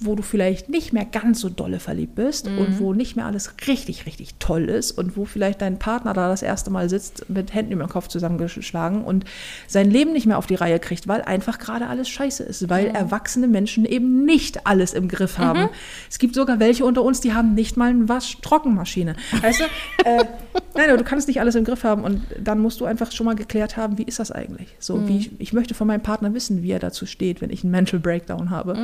wo 0.00 0.14
du 0.14 0.22
vielleicht 0.22 0.68
nicht 0.68 0.92
mehr 0.92 1.04
ganz 1.04 1.40
so 1.40 1.48
dolle 1.48 1.80
verliebt 1.80 2.14
bist 2.14 2.46
und 2.46 2.78
wo 2.78 2.92
nicht 2.92 3.16
mehr 3.16 3.26
alles 3.26 3.52
richtig, 3.66 4.06
richtig 4.06 4.36
toll 4.38 4.64
ist 4.64 4.92
und 4.92 5.16
wo 5.16 5.24
vielleicht 5.24 5.60
dein 5.60 5.78
Partner 5.78 6.12
da 6.12 6.28
das 6.28 6.42
erste 6.42 6.70
Mal 6.70 6.88
sitzt 6.88 7.28
mit 7.28 7.52
Händen 7.52 7.72
über 7.72 7.84
den 7.84 7.90
Kopf 7.90 8.06
zusammengeschlagen 8.06 9.02
und 9.02 9.24
sein 9.66 9.90
Leben 9.90 10.12
nicht 10.12 10.26
mehr 10.26 10.38
auf 10.38 10.46
die 10.46 10.54
Reihe 10.54 10.78
kriegt, 10.78 11.08
weil 11.08 11.22
einfach 11.22 11.58
gerade 11.58 11.88
alles 11.88 12.08
scheiße 12.08 12.44
ist, 12.44 12.68
weil 12.68 12.86
erwachsene 12.86 13.48
Menschen 13.48 13.84
eben 13.84 14.24
nicht 14.24 14.66
alles 14.66 14.94
im 14.94 15.08
Griff 15.08 15.38
haben. 15.38 15.68
Es 16.08 16.18
gibt 16.18 16.34
sogar 16.36 16.60
welche 16.60 16.84
unter 16.84 17.02
uns, 17.02 17.20
die 17.20 17.34
haben 17.34 17.54
nicht 17.54 17.76
mal 17.76 17.90
eine 17.90 18.08
Waschtrockenmaschine. 18.08 19.16
Weißt 19.42 19.60
du? 19.60 19.64
äh, 20.04 20.24
nein, 20.76 20.96
du 20.96 21.02
kannst 21.02 21.26
nicht 21.26 21.40
alles 21.40 21.56
im 21.56 21.64
Griff 21.64 21.82
haben 21.82 22.04
und 22.04 22.22
dann 22.38 22.60
musst 22.60 22.80
du 22.80 22.84
einfach 22.84 23.10
schon 23.10 23.26
mal 23.26 23.34
geklärt 23.34 23.76
haben, 23.76 23.98
wie 23.98 24.04
ist 24.04 24.20
das 24.20 24.30
eigentlich? 24.30 24.68
So, 24.78 25.08
wie 25.08 25.18
ich, 25.18 25.30
ich 25.40 25.52
möchte 25.52 25.74
von 25.74 25.86
meinem 25.86 26.02
Partner 26.02 26.32
wissen, 26.34 26.62
wie 26.62 26.70
er 26.70 26.78
dazu 26.78 27.04
steht, 27.04 27.40
wenn 27.40 27.50
ich 27.50 27.64
einen 27.64 27.72
Mental 27.72 27.98
Breakdown 27.98 28.50
habe. 28.50 28.74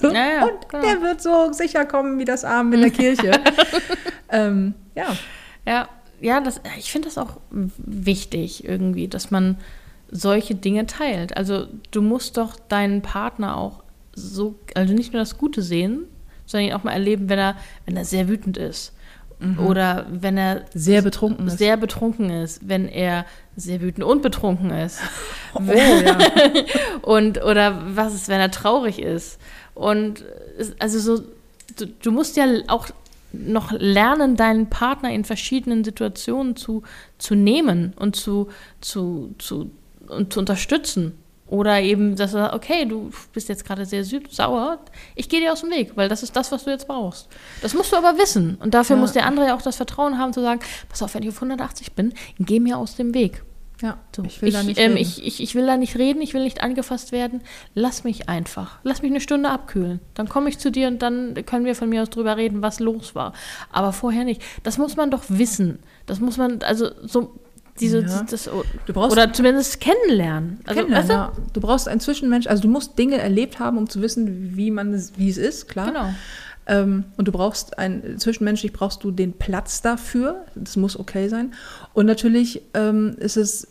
Du? 0.00 0.08
Ja, 0.08 0.26
ja, 0.26 0.44
und 0.44 0.55
genau. 0.68 0.82
der 0.82 1.02
wird 1.02 1.22
so 1.22 1.52
sicher 1.52 1.84
kommen 1.84 2.18
wie 2.18 2.24
das 2.24 2.44
Abend 2.44 2.74
in 2.74 2.80
der 2.80 2.90
Kirche. 2.90 3.32
ähm, 4.30 4.74
ja. 4.94 5.16
Ja, 5.66 5.88
ja, 6.20 6.40
das, 6.40 6.60
ich 6.78 6.90
finde 6.90 7.08
das 7.08 7.18
auch 7.18 7.38
wichtig 7.50 8.64
irgendwie, 8.64 9.08
dass 9.08 9.30
man 9.30 9.58
solche 10.10 10.54
Dinge 10.54 10.86
teilt. 10.86 11.36
Also 11.36 11.66
du 11.90 12.02
musst 12.02 12.36
doch 12.36 12.56
deinen 12.56 13.02
Partner 13.02 13.56
auch 13.56 13.82
so, 14.14 14.58
also 14.74 14.94
nicht 14.94 15.12
nur 15.12 15.20
das 15.20 15.36
Gute 15.36 15.62
sehen, 15.62 16.04
sondern 16.46 16.68
ihn 16.68 16.74
auch 16.74 16.84
mal 16.84 16.92
erleben, 16.92 17.28
wenn 17.28 17.38
er, 17.38 17.56
wenn 17.84 17.96
er 17.96 18.04
sehr 18.04 18.28
wütend 18.28 18.56
ist 18.56 18.95
oder 19.58 20.06
wenn 20.10 20.38
er 20.38 20.64
Sehr 20.72 21.02
betrunken 21.02 21.46
ist. 21.46 21.58
sehr 21.58 21.76
betrunken 21.76 22.30
ist, 22.30 22.68
wenn 22.68 22.88
er 22.88 23.26
sehr 23.54 23.82
wütend 23.82 24.04
und 24.04 24.22
betrunken 24.22 24.70
ist. 24.70 25.00
oh, 25.54 25.60
ja. 25.72 26.18
Und 27.02 27.42
oder 27.44 27.82
was 27.94 28.14
ist, 28.14 28.28
wenn 28.28 28.40
er 28.40 28.50
traurig 28.50 28.98
ist? 28.98 29.38
Und 29.74 30.24
also 30.78 30.98
so, 30.98 31.22
du, 31.76 31.86
du 31.86 32.10
musst 32.12 32.36
ja 32.36 32.46
auch 32.68 32.88
noch 33.32 33.72
lernen, 33.72 34.36
deinen 34.36 34.70
Partner 34.70 35.10
in 35.12 35.24
verschiedenen 35.24 35.84
Situationen 35.84 36.56
zu, 36.56 36.82
zu 37.18 37.34
nehmen 37.34 37.92
und 37.96 38.16
zu, 38.16 38.48
zu, 38.80 39.34
zu, 39.38 39.70
und 40.08 40.32
zu 40.32 40.40
unterstützen. 40.40 41.12
Oder 41.48 41.80
eben, 41.80 42.16
dass 42.16 42.34
er 42.34 42.42
sagt, 42.44 42.54
okay, 42.54 42.86
du 42.86 43.10
bist 43.32 43.48
jetzt 43.48 43.64
gerade 43.64 43.86
sehr 43.86 44.04
süß, 44.04 44.22
sauer, 44.30 44.80
ich 45.14 45.28
gehe 45.28 45.40
dir 45.40 45.52
aus 45.52 45.60
dem 45.60 45.70
Weg, 45.70 45.92
weil 45.96 46.08
das 46.08 46.22
ist 46.24 46.34
das, 46.34 46.50
was 46.50 46.64
du 46.64 46.70
jetzt 46.70 46.88
brauchst. 46.88 47.28
Das 47.62 47.72
musst 47.74 47.92
du 47.92 47.96
aber 47.96 48.18
wissen. 48.18 48.56
Und 48.56 48.74
dafür 48.74 48.96
Ja. 48.96 49.00
muss 49.02 49.12
der 49.12 49.26
andere 49.26 49.46
ja 49.46 49.56
auch 49.56 49.62
das 49.62 49.76
Vertrauen 49.76 50.18
haben, 50.18 50.32
zu 50.32 50.40
sagen, 50.40 50.60
pass 50.88 51.02
auf, 51.02 51.14
wenn 51.14 51.22
ich 51.22 51.28
auf 51.28 51.36
180 51.36 51.92
bin, 51.92 52.14
geh 52.40 52.58
mir 52.58 52.78
aus 52.78 52.96
dem 52.96 53.14
Weg. 53.14 53.44
ja. 53.82 53.98
So, 54.14 54.24
Ich 54.24 54.40
will 54.42 54.50
da 54.50 54.62
nicht 54.64 54.80
ähm, 54.80 54.92
reden. 54.94 55.02
ich, 55.02 55.24
ich, 55.24 55.40
ich 55.42 55.54
will 55.54 55.66
da 55.66 55.76
nicht 55.76 55.96
reden, 55.98 56.20
ich 56.22 56.32
will 56.34 56.42
nicht 56.42 56.62
angefasst 56.62 57.12
werden. 57.12 57.42
Lass 57.74 58.02
mich 58.04 58.28
einfach. 58.28 58.78
Lass 58.82 59.02
mich 59.02 59.10
eine 59.12 59.20
Stunde 59.20 59.50
abkühlen. 59.50 60.00
Dann 60.14 60.28
komme 60.28 60.48
ich 60.48 60.58
zu 60.58 60.70
dir 60.72 60.88
und 60.88 61.00
dann 61.02 61.34
können 61.46 61.64
wir 61.66 61.74
von 61.76 61.88
mir 61.90 62.02
aus 62.02 62.10
drüber 62.10 62.36
reden, 62.38 62.62
was 62.62 62.80
los 62.80 63.14
war. 63.14 63.34
Aber 63.70 63.92
vorher 63.92 64.24
nicht. 64.24 64.42
Das 64.64 64.78
muss 64.78 64.96
man 64.96 65.10
doch 65.12 65.24
wissen. 65.28 65.78
Das 66.06 66.18
muss 66.20 66.38
man, 66.38 66.62
also 66.62 66.88
so 67.06 67.34
diese, 67.80 68.00
Ja. 68.00 68.26
das, 68.28 68.50
Du 68.86 68.92
brauchst 68.92 69.12
oder 69.12 69.32
zumindest 69.32 69.80
kennenlernen. 69.80 70.60
Also, 70.64 70.80
kennenlernen, 70.80 71.08
weißt 71.08 71.10
ja. 71.10 71.32
Du 71.52 71.60
brauchst 71.60 71.88
einen 71.88 72.00
Zwischenmensch, 72.00 72.46
also 72.46 72.62
du 72.62 72.68
musst 72.68 72.98
Dinge 72.98 73.18
erlebt 73.18 73.58
haben, 73.58 73.78
um 73.78 73.88
zu 73.88 74.02
wissen, 74.02 74.56
wie 74.56 74.70
man 74.70 74.92
es, 74.94 75.12
wie 75.16 75.28
es 75.28 75.36
ist, 75.38 75.64
du? 75.64 75.72
klar. 75.72 75.86
Genau. 75.86 76.14
Ähm, 76.68 77.04
und 77.16 77.28
du 77.28 77.32
brauchst 77.32 77.78
ein 77.78 78.18
zwischenmenschlich 78.18 78.72
brauchst 78.72 79.04
du 79.04 79.12
den 79.12 79.32
Platz 79.34 79.82
dafür. 79.82 80.44
Das 80.56 80.76
muss 80.76 80.98
okay 80.98 81.28
sein. 81.28 81.54
Und 81.94 82.06
natürlich 82.06 82.62
ähm, 82.74 83.16
ist 83.18 83.36
es 83.36 83.68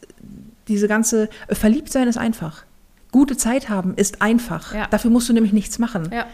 diese 0.67 0.87
ganze 0.87 1.29
Verliebtsein 1.49 2.07
ist 2.07 2.17
einfach. 2.17 2.63
Gute 3.11 3.37
Zeit 3.37 3.69
haben 3.69 3.95
ist 3.95 4.21
einfach. 4.21 4.73
Ja. 4.73 4.87
Dafür 4.87 5.11
musst 5.11 5.29
du 5.29 5.33
nämlich 5.33 5.53
nichts 5.53 5.77
machen. 5.77 6.09
Ja. 6.13 6.25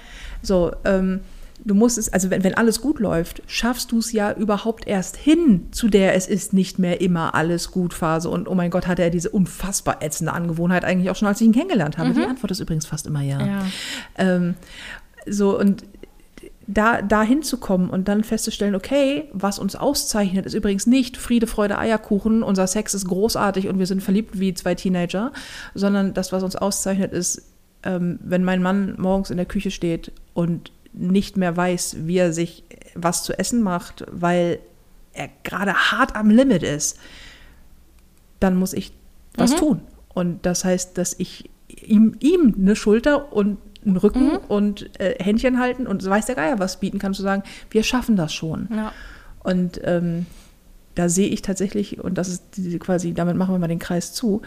So, 0.41 0.71
ähm, 0.85 1.21
du 1.63 1.75
musst 1.75 1.97
es, 1.97 2.11
also 2.11 2.29
wenn, 2.29 2.43
wenn 2.43 2.53
alles 2.55 2.81
gut 2.81 2.99
läuft, 2.99 3.41
schaffst 3.47 3.91
du 3.91 3.99
es 3.99 4.11
ja 4.11 4.31
überhaupt 4.33 4.87
erst 4.87 5.17
hin 5.17 5.67
zu 5.71 5.87
der 5.87 6.15
es 6.15 6.27
ist 6.27 6.53
nicht 6.53 6.79
mehr 6.79 7.01
immer 7.01 7.35
alles 7.35 7.71
gut 7.71 7.93
Phase 7.93 8.29
und 8.29 8.47
oh 8.47 8.55
mein 8.55 8.71
Gott, 8.71 8.87
hatte 8.87 9.03
er 9.03 9.09
diese 9.09 9.29
unfassbar 9.29 10.01
ätzende 10.01 10.33
Angewohnheit 10.33 10.83
eigentlich 10.85 11.09
auch 11.09 11.15
schon, 11.15 11.27
als 11.27 11.41
ich 11.41 11.47
ihn 11.47 11.53
kennengelernt 11.53 11.97
habe. 11.97 12.11
Die 12.13 12.23
Antwort 12.23 12.51
ist 12.51 12.59
übrigens 12.59 12.85
fast 12.85 13.07
immer 13.07 13.21
ja. 13.21 13.45
Ja. 13.45 13.65
Ähm, 14.17 14.55
so 15.27 15.57
und 15.57 15.85
da, 16.67 17.01
da 17.01 17.23
hinzukommen 17.23 17.89
und 17.89 18.07
dann 18.07 18.23
festzustellen, 18.23 18.75
okay, 18.75 19.29
was 19.33 19.59
uns 19.59 19.75
auszeichnet, 19.75 20.45
ist 20.45 20.53
übrigens 20.53 20.87
nicht 20.87 21.17
Friede, 21.17 21.47
Freude, 21.47 21.77
Eierkuchen, 21.77 22.43
unser 22.43 22.67
Sex 22.67 22.93
ist 22.93 23.07
großartig 23.07 23.67
und 23.67 23.77
wir 23.77 23.87
sind 23.87 24.01
verliebt 24.01 24.39
wie 24.39 24.53
zwei 24.53 24.75
Teenager, 24.75 25.31
sondern 25.73 26.13
das, 26.13 26.31
was 26.31 26.43
uns 26.43 26.55
auszeichnet, 26.55 27.11
ist, 27.11 27.43
ähm, 27.83 28.19
wenn 28.23 28.43
mein 28.43 28.61
Mann 28.61 28.95
morgens 28.97 29.31
in 29.31 29.37
der 29.37 29.45
Küche 29.45 29.71
steht 29.71 30.11
und 30.33 30.71
nicht 30.93 31.37
mehr 31.37 31.55
weiß, 31.55 31.97
wie 32.05 32.17
er 32.17 32.33
sich 32.33 32.63
was 32.95 33.23
zu 33.23 33.37
essen 33.37 33.61
macht, 33.61 34.05
weil 34.11 34.59
er 35.13 35.29
gerade 35.43 35.73
hart 35.73 36.15
am 36.15 36.29
Limit 36.29 36.63
ist, 36.63 36.97
dann 38.39 38.55
muss 38.57 38.73
ich 38.73 38.91
was 39.35 39.51
Mhm. 39.53 39.57
tun. 39.57 39.81
Und 40.13 40.45
das 40.45 40.65
heißt, 40.65 40.97
dass 40.97 41.13
ich 41.17 41.49
ihm, 41.69 42.15
ihm 42.19 42.55
eine 42.57 42.75
Schulter 42.75 43.31
und 43.31 43.57
einen 43.85 43.97
Rücken 43.97 44.33
Mhm. 44.33 44.37
und 44.47 44.99
äh, 44.99 45.15
Händchen 45.23 45.59
halten 45.59 45.87
und 45.87 46.03
weiß 46.07 46.25
der 46.27 46.35
Geier 46.35 46.59
was 46.59 46.79
bieten 46.79 46.99
kann, 46.99 47.13
zu 47.13 47.21
sagen, 47.21 47.43
wir 47.69 47.83
schaffen 47.83 48.15
das 48.15 48.33
schon. 48.33 48.67
Ja. 48.75 48.91
Und 49.43 49.79
ähm, 49.83 50.25
da 50.95 51.07
sehe 51.09 51.29
ich 51.29 51.41
tatsächlich, 51.41 51.99
und 52.03 52.17
das 52.17 52.27
ist 52.27 52.43
die, 52.57 52.77
quasi, 52.77 53.13
damit 53.13 53.37
machen 53.37 53.55
wir 53.55 53.59
mal 53.59 53.67
den 53.67 53.79
Kreis 53.79 54.13
zu, 54.13 54.41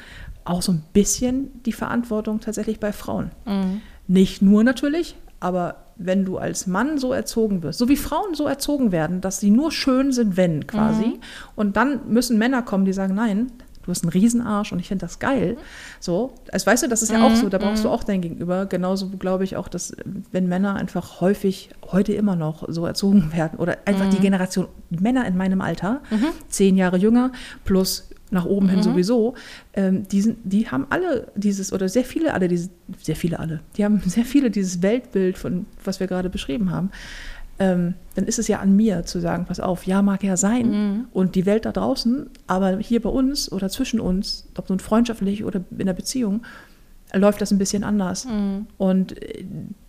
auch 0.45 0.61
so 0.63 0.73
ein 0.73 0.83
bisschen 0.93 1.63
die 1.65 1.73
Verantwortung 1.73 2.41
tatsächlich 2.41 2.79
bei 2.79 2.93
Frauen. 2.93 3.31
Mhm. 3.47 3.81
Nicht 4.07 4.43
nur 4.43 4.63
natürlich, 4.63 5.17
aber 5.41 5.84
wenn 5.97 6.25
du 6.25 6.39
als 6.39 6.67
Mann 6.67 6.99
so 6.99 7.13
erzogen 7.13 7.63
wirst, 7.63 7.79
so 7.79 7.89
wie 7.89 7.97
Frauen 7.97 8.35
so 8.35 8.47
erzogen 8.47 8.93
werden, 8.93 9.21
dass 9.21 9.41
sie 9.41 9.51
nur 9.51 9.71
schön 9.71 10.13
sind, 10.13 10.37
wenn 10.37 10.67
quasi, 10.67 11.21
und 11.57 11.77
dann 11.77 12.09
müssen 12.09 12.39
Männer 12.39 12.63
kommen, 12.63 12.85
die 12.85 12.93
sagen, 12.93 13.15
nein, 13.15 13.53
du 13.85 13.91
hast 13.91 14.03
einen 14.03 14.11
Riesenarsch 14.11 14.73
und 14.73 14.79
ich 14.79 14.89
finde 14.89 15.05
das 15.05 15.19
geil. 15.19 15.57
So, 16.01 16.35
also 16.51 16.67
weißt 16.67 16.85
du, 16.85 16.89
das 16.89 17.03
ist 17.03 17.13
ja 17.13 17.23
auch 17.25 17.35
so, 17.35 17.49
da 17.49 17.59
brauchst 17.59 17.85
du 17.85 17.91
auch 17.91 18.03
dein 18.03 18.23
Gegenüber. 18.23 18.67
Genauso 18.67 19.09
glaube 19.11 19.45
ich 19.45 19.57
auch, 19.57 19.69
dass 19.69 19.95
wenn 20.33 20.49
Männer 20.49 20.77
einfach 20.77 21.21
häufig 21.21 21.71
heute 21.93 22.15
immer 22.15 22.35
noch 22.35 22.65
so 22.69 22.87
erzogen 22.87 23.33
werden 23.35 23.59
oder 23.59 23.77
einfach 23.85 24.09
die 24.09 24.21
Generation 24.21 24.69
Männer 24.89 25.27
in 25.27 25.37
meinem 25.37 25.61
Alter, 25.61 26.01
zehn 26.49 26.77
Jahre 26.77 26.97
jünger 26.97 27.33
plus 27.65 28.09
nach 28.35 28.45
oben 28.45 28.69
hin 28.69 28.83
sowieso, 28.83 29.35
ähm, 29.73 30.07
die, 30.09 30.21
sind, 30.21 30.39
die 30.45 30.69
haben 30.69 30.87
alle 30.91 31.29
dieses, 31.35 31.73
oder 31.73 31.89
sehr 31.89 32.05
viele 32.05 32.35
alle, 32.35 32.49
diese, 32.49 32.69
sehr 33.01 33.17
viele 33.17 33.39
alle, 33.39 33.61
die 33.77 33.85
haben 33.85 34.01
sehr 34.07 34.25
viele 34.25 34.51
dieses 34.51 34.83
Weltbild, 34.83 35.39
von 35.39 35.67
was 35.83 36.01
wir 36.01 36.07
gerade 36.07 36.29
beschrieben 36.29 36.71
haben. 36.71 36.91
Ähm, 37.59 37.95
dann 38.17 38.25
ist 38.27 38.41
es 38.41 38.49
ja 38.49 38.59
an 38.59 38.75
mir 38.75 39.05
zu 39.05 39.21
sagen, 39.21 39.45
pass 39.47 39.61
auf, 39.61 39.87
ja, 39.87 40.03
mag 40.03 40.25
ja 40.25 40.37
sein 40.37 41.07
und 41.13 41.37
die 41.37 41.47
Welt 41.47 41.65
da 41.65 41.73
draußen, 41.73 42.27
aber 42.49 42.79
hier 42.79 43.01
bei 43.01 43.09
uns 43.09 43.51
oder 43.51 43.69
zwischen 43.69 44.01
uns, 44.01 44.49
ob 44.59 44.69
nun 44.69 44.81
freundschaftlich 44.81 45.45
oder 45.45 45.61
in 45.79 45.87
der 45.87 45.93
Beziehung, 45.95 46.43
läuft 47.13 47.41
das 47.41 47.53
ein 47.53 47.59
bisschen 47.59 47.85
anders. 47.85 48.27
Und 48.77 49.23
äh, 49.23 49.45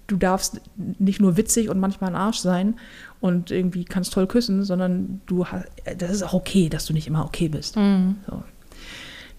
du 0.08 0.18
darfst 0.18 0.62
nicht 0.76 1.20
nur 1.20 1.38
witzig 1.38 1.70
und 1.70 1.80
manchmal 1.80 2.12
ein 2.12 2.16
Arsch 2.16 2.39
sein 2.39 2.76
und 3.22 3.51
irgendwie 3.51 3.86
kannst 3.86 4.14
toll 4.14 4.28
küssen, 4.28 4.64
sondern 4.64 5.22
du 5.26 5.45
hast, 5.45 5.66
das 5.97 6.12
ist 6.12 6.24
auch 6.24 6.34
okay, 6.34 6.70
dass 6.70 6.86
du 6.86 6.93
nicht 6.93 7.08
immer 7.08 7.26
okay 7.26 7.47
bist. 7.47 7.76
Mhm. 7.76 8.18
So. 8.28 8.43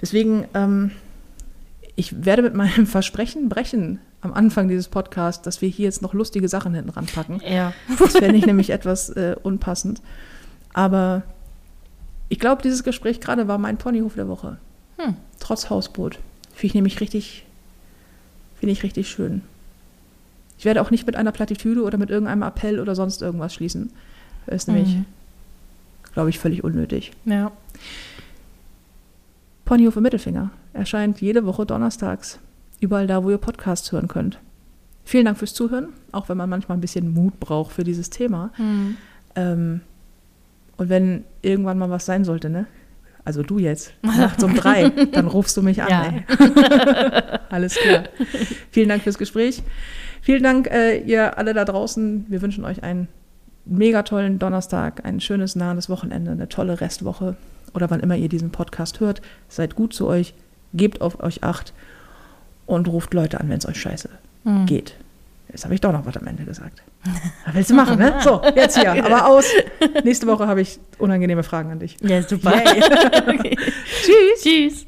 Deswegen, 0.00 0.46
ähm, 0.54 0.90
ich 1.94 2.24
werde 2.24 2.42
mit 2.42 2.54
meinem 2.54 2.86
Versprechen 2.86 3.48
brechen 3.48 4.00
am 4.22 4.32
Anfang 4.32 4.68
dieses 4.68 4.88
Podcasts, 4.88 5.42
dass 5.42 5.62
wir 5.62 5.68
hier 5.68 5.84
jetzt 5.84 6.02
noch 6.02 6.14
lustige 6.14 6.48
Sachen 6.48 6.74
hinten 6.74 6.90
ranpacken. 6.90 7.40
Ja. 7.48 7.72
Das 7.98 8.12
fände 8.12 8.36
ich 8.36 8.46
nämlich 8.46 8.70
etwas 8.70 9.10
äh, 9.10 9.36
unpassend. 9.40 10.02
Aber 10.72 11.22
ich 12.28 12.40
glaube, 12.40 12.62
dieses 12.62 12.82
Gespräch 12.82 13.20
gerade 13.20 13.46
war 13.46 13.58
mein 13.58 13.78
Ponyhof 13.78 14.14
der 14.14 14.28
Woche. 14.28 14.58
Hm. 14.98 15.16
Trotz 15.38 15.70
Hausboot. 15.70 16.18
Finde 16.52 16.66
ich 16.66 16.74
nämlich 16.74 17.00
richtig, 17.00 17.44
finde 18.58 18.72
ich 18.72 18.82
richtig 18.82 19.08
schön. 19.08 19.42
Ich 20.58 20.64
werde 20.64 20.80
auch 20.80 20.90
nicht 20.90 21.06
mit 21.06 21.16
einer 21.16 21.32
Plattitüde 21.32 21.82
oder 21.82 21.98
mit 21.98 22.10
irgendeinem 22.10 22.42
Appell 22.42 22.80
oder 22.80 22.94
sonst 22.94 23.20
irgendwas 23.22 23.52
schließen. 23.54 23.90
Das 24.46 24.56
ist 24.56 24.68
nämlich, 24.68 24.94
Mhm. 24.96 25.04
glaube 26.14 26.30
ich, 26.30 26.38
völlig 26.38 26.64
unnötig. 26.64 27.12
Ja. 27.24 27.52
Ponyhof 29.64 29.96
im 29.96 30.02
Mittelfinger 30.02 30.50
erscheint 30.72 31.20
jede 31.20 31.44
Woche 31.44 31.66
donnerstags. 31.66 32.38
Überall 32.80 33.06
da, 33.06 33.24
wo 33.24 33.30
ihr 33.30 33.38
Podcasts 33.38 33.90
hören 33.92 34.08
könnt. 34.08 34.38
Vielen 35.04 35.24
Dank 35.24 35.38
fürs 35.38 35.54
Zuhören, 35.54 35.88
auch 36.12 36.28
wenn 36.28 36.36
man 36.36 36.48
manchmal 36.50 36.76
ein 36.76 36.80
bisschen 36.80 37.12
Mut 37.12 37.38
braucht 37.40 37.72
für 37.72 37.84
dieses 37.84 38.10
Thema. 38.10 38.50
Mhm. 38.58 38.96
Ähm, 39.34 39.80
und 40.76 40.88
wenn 40.88 41.24
irgendwann 41.42 41.78
mal 41.78 41.90
was 41.90 42.06
sein 42.06 42.24
sollte, 42.24 42.50
ne? 42.50 42.66
Also 43.24 43.42
du 43.42 43.58
jetzt, 43.58 43.92
nachts 44.02 44.44
um 44.44 44.54
drei, 44.54 44.90
dann 45.12 45.26
rufst 45.26 45.56
du 45.56 45.62
mich 45.62 45.82
an. 45.82 45.88
Ja. 45.88 47.40
Alles 47.50 47.74
klar. 47.74 48.04
Vielen 48.70 48.88
Dank 48.88 49.02
fürs 49.02 49.18
Gespräch. 49.18 49.62
Vielen 50.26 50.42
Dank, 50.42 50.66
äh, 50.72 50.98
ihr 50.98 51.38
alle 51.38 51.54
da 51.54 51.64
draußen. 51.64 52.26
Wir 52.28 52.42
wünschen 52.42 52.64
euch 52.64 52.82
einen 52.82 53.06
mega 53.64 54.02
tollen 54.02 54.40
Donnerstag, 54.40 55.04
ein 55.04 55.20
schönes 55.20 55.54
nahes 55.54 55.88
Wochenende, 55.88 56.32
eine 56.32 56.48
tolle 56.48 56.80
Restwoche 56.80 57.36
oder 57.74 57.90
wann 57.90 58.00
immer 58.00 58.16
ihr 58.16 58.28
diesen 58.28 58.50
Podcast 58.50 58.98
hört. 58.98 59.22
Seid 59.48 59.76
gut 59.76 59.94
zu 59.94 60.08
euch, 60.08 60.34
gebt 60.74 61.00
auf 61.00 61.22
euch 61.22 61.44
Acht 61.44 61.72
und 62.66 62.88
ruft 62.88 63.14
Leute 63.14 63.38
an, 63.38 63.48
wenn 63.48 63.58
es 63.58 63.68
euch 63.68 63.80
scheiße 63.80 64.08
Mhm. 64.42 64.66
geht. 64.66 64.94
Jetzt 65.48 65.64
habe 65.64 65.74
ich 65.74 65.80
doch 65.80 65.92
noch 65.92 66.04
was 66.06 66.16
am 66.16 66.26
Ende 66.26 66.44
gesagt. 66.44 66.82
Was 67.46 67.54
willst 67.54 67.70
du 67.70 67.74
machen, 67.74 67.96
ne? 68.00 68.14
So, 68.20 68.42
jetzt 68.56 68.76
hier, 68.76 69.04
aber 69.04 69.28
aus. 69.28 69.46
Nächste 70.02 70.26
Woche 70.26 70.48
habe 70.48 70.60
ich 70.60 70.80
unangenehme 70.98 71.44
Fragen 71.44 71.70
an 71.70 71.78
dich. 71.78 71.96
Ja, 72.02 72.20
super. 72.20 72.52
Okay. 73.28 73.56
Tschüss. 74.02 74.42
Tschüss. 74.42 74.86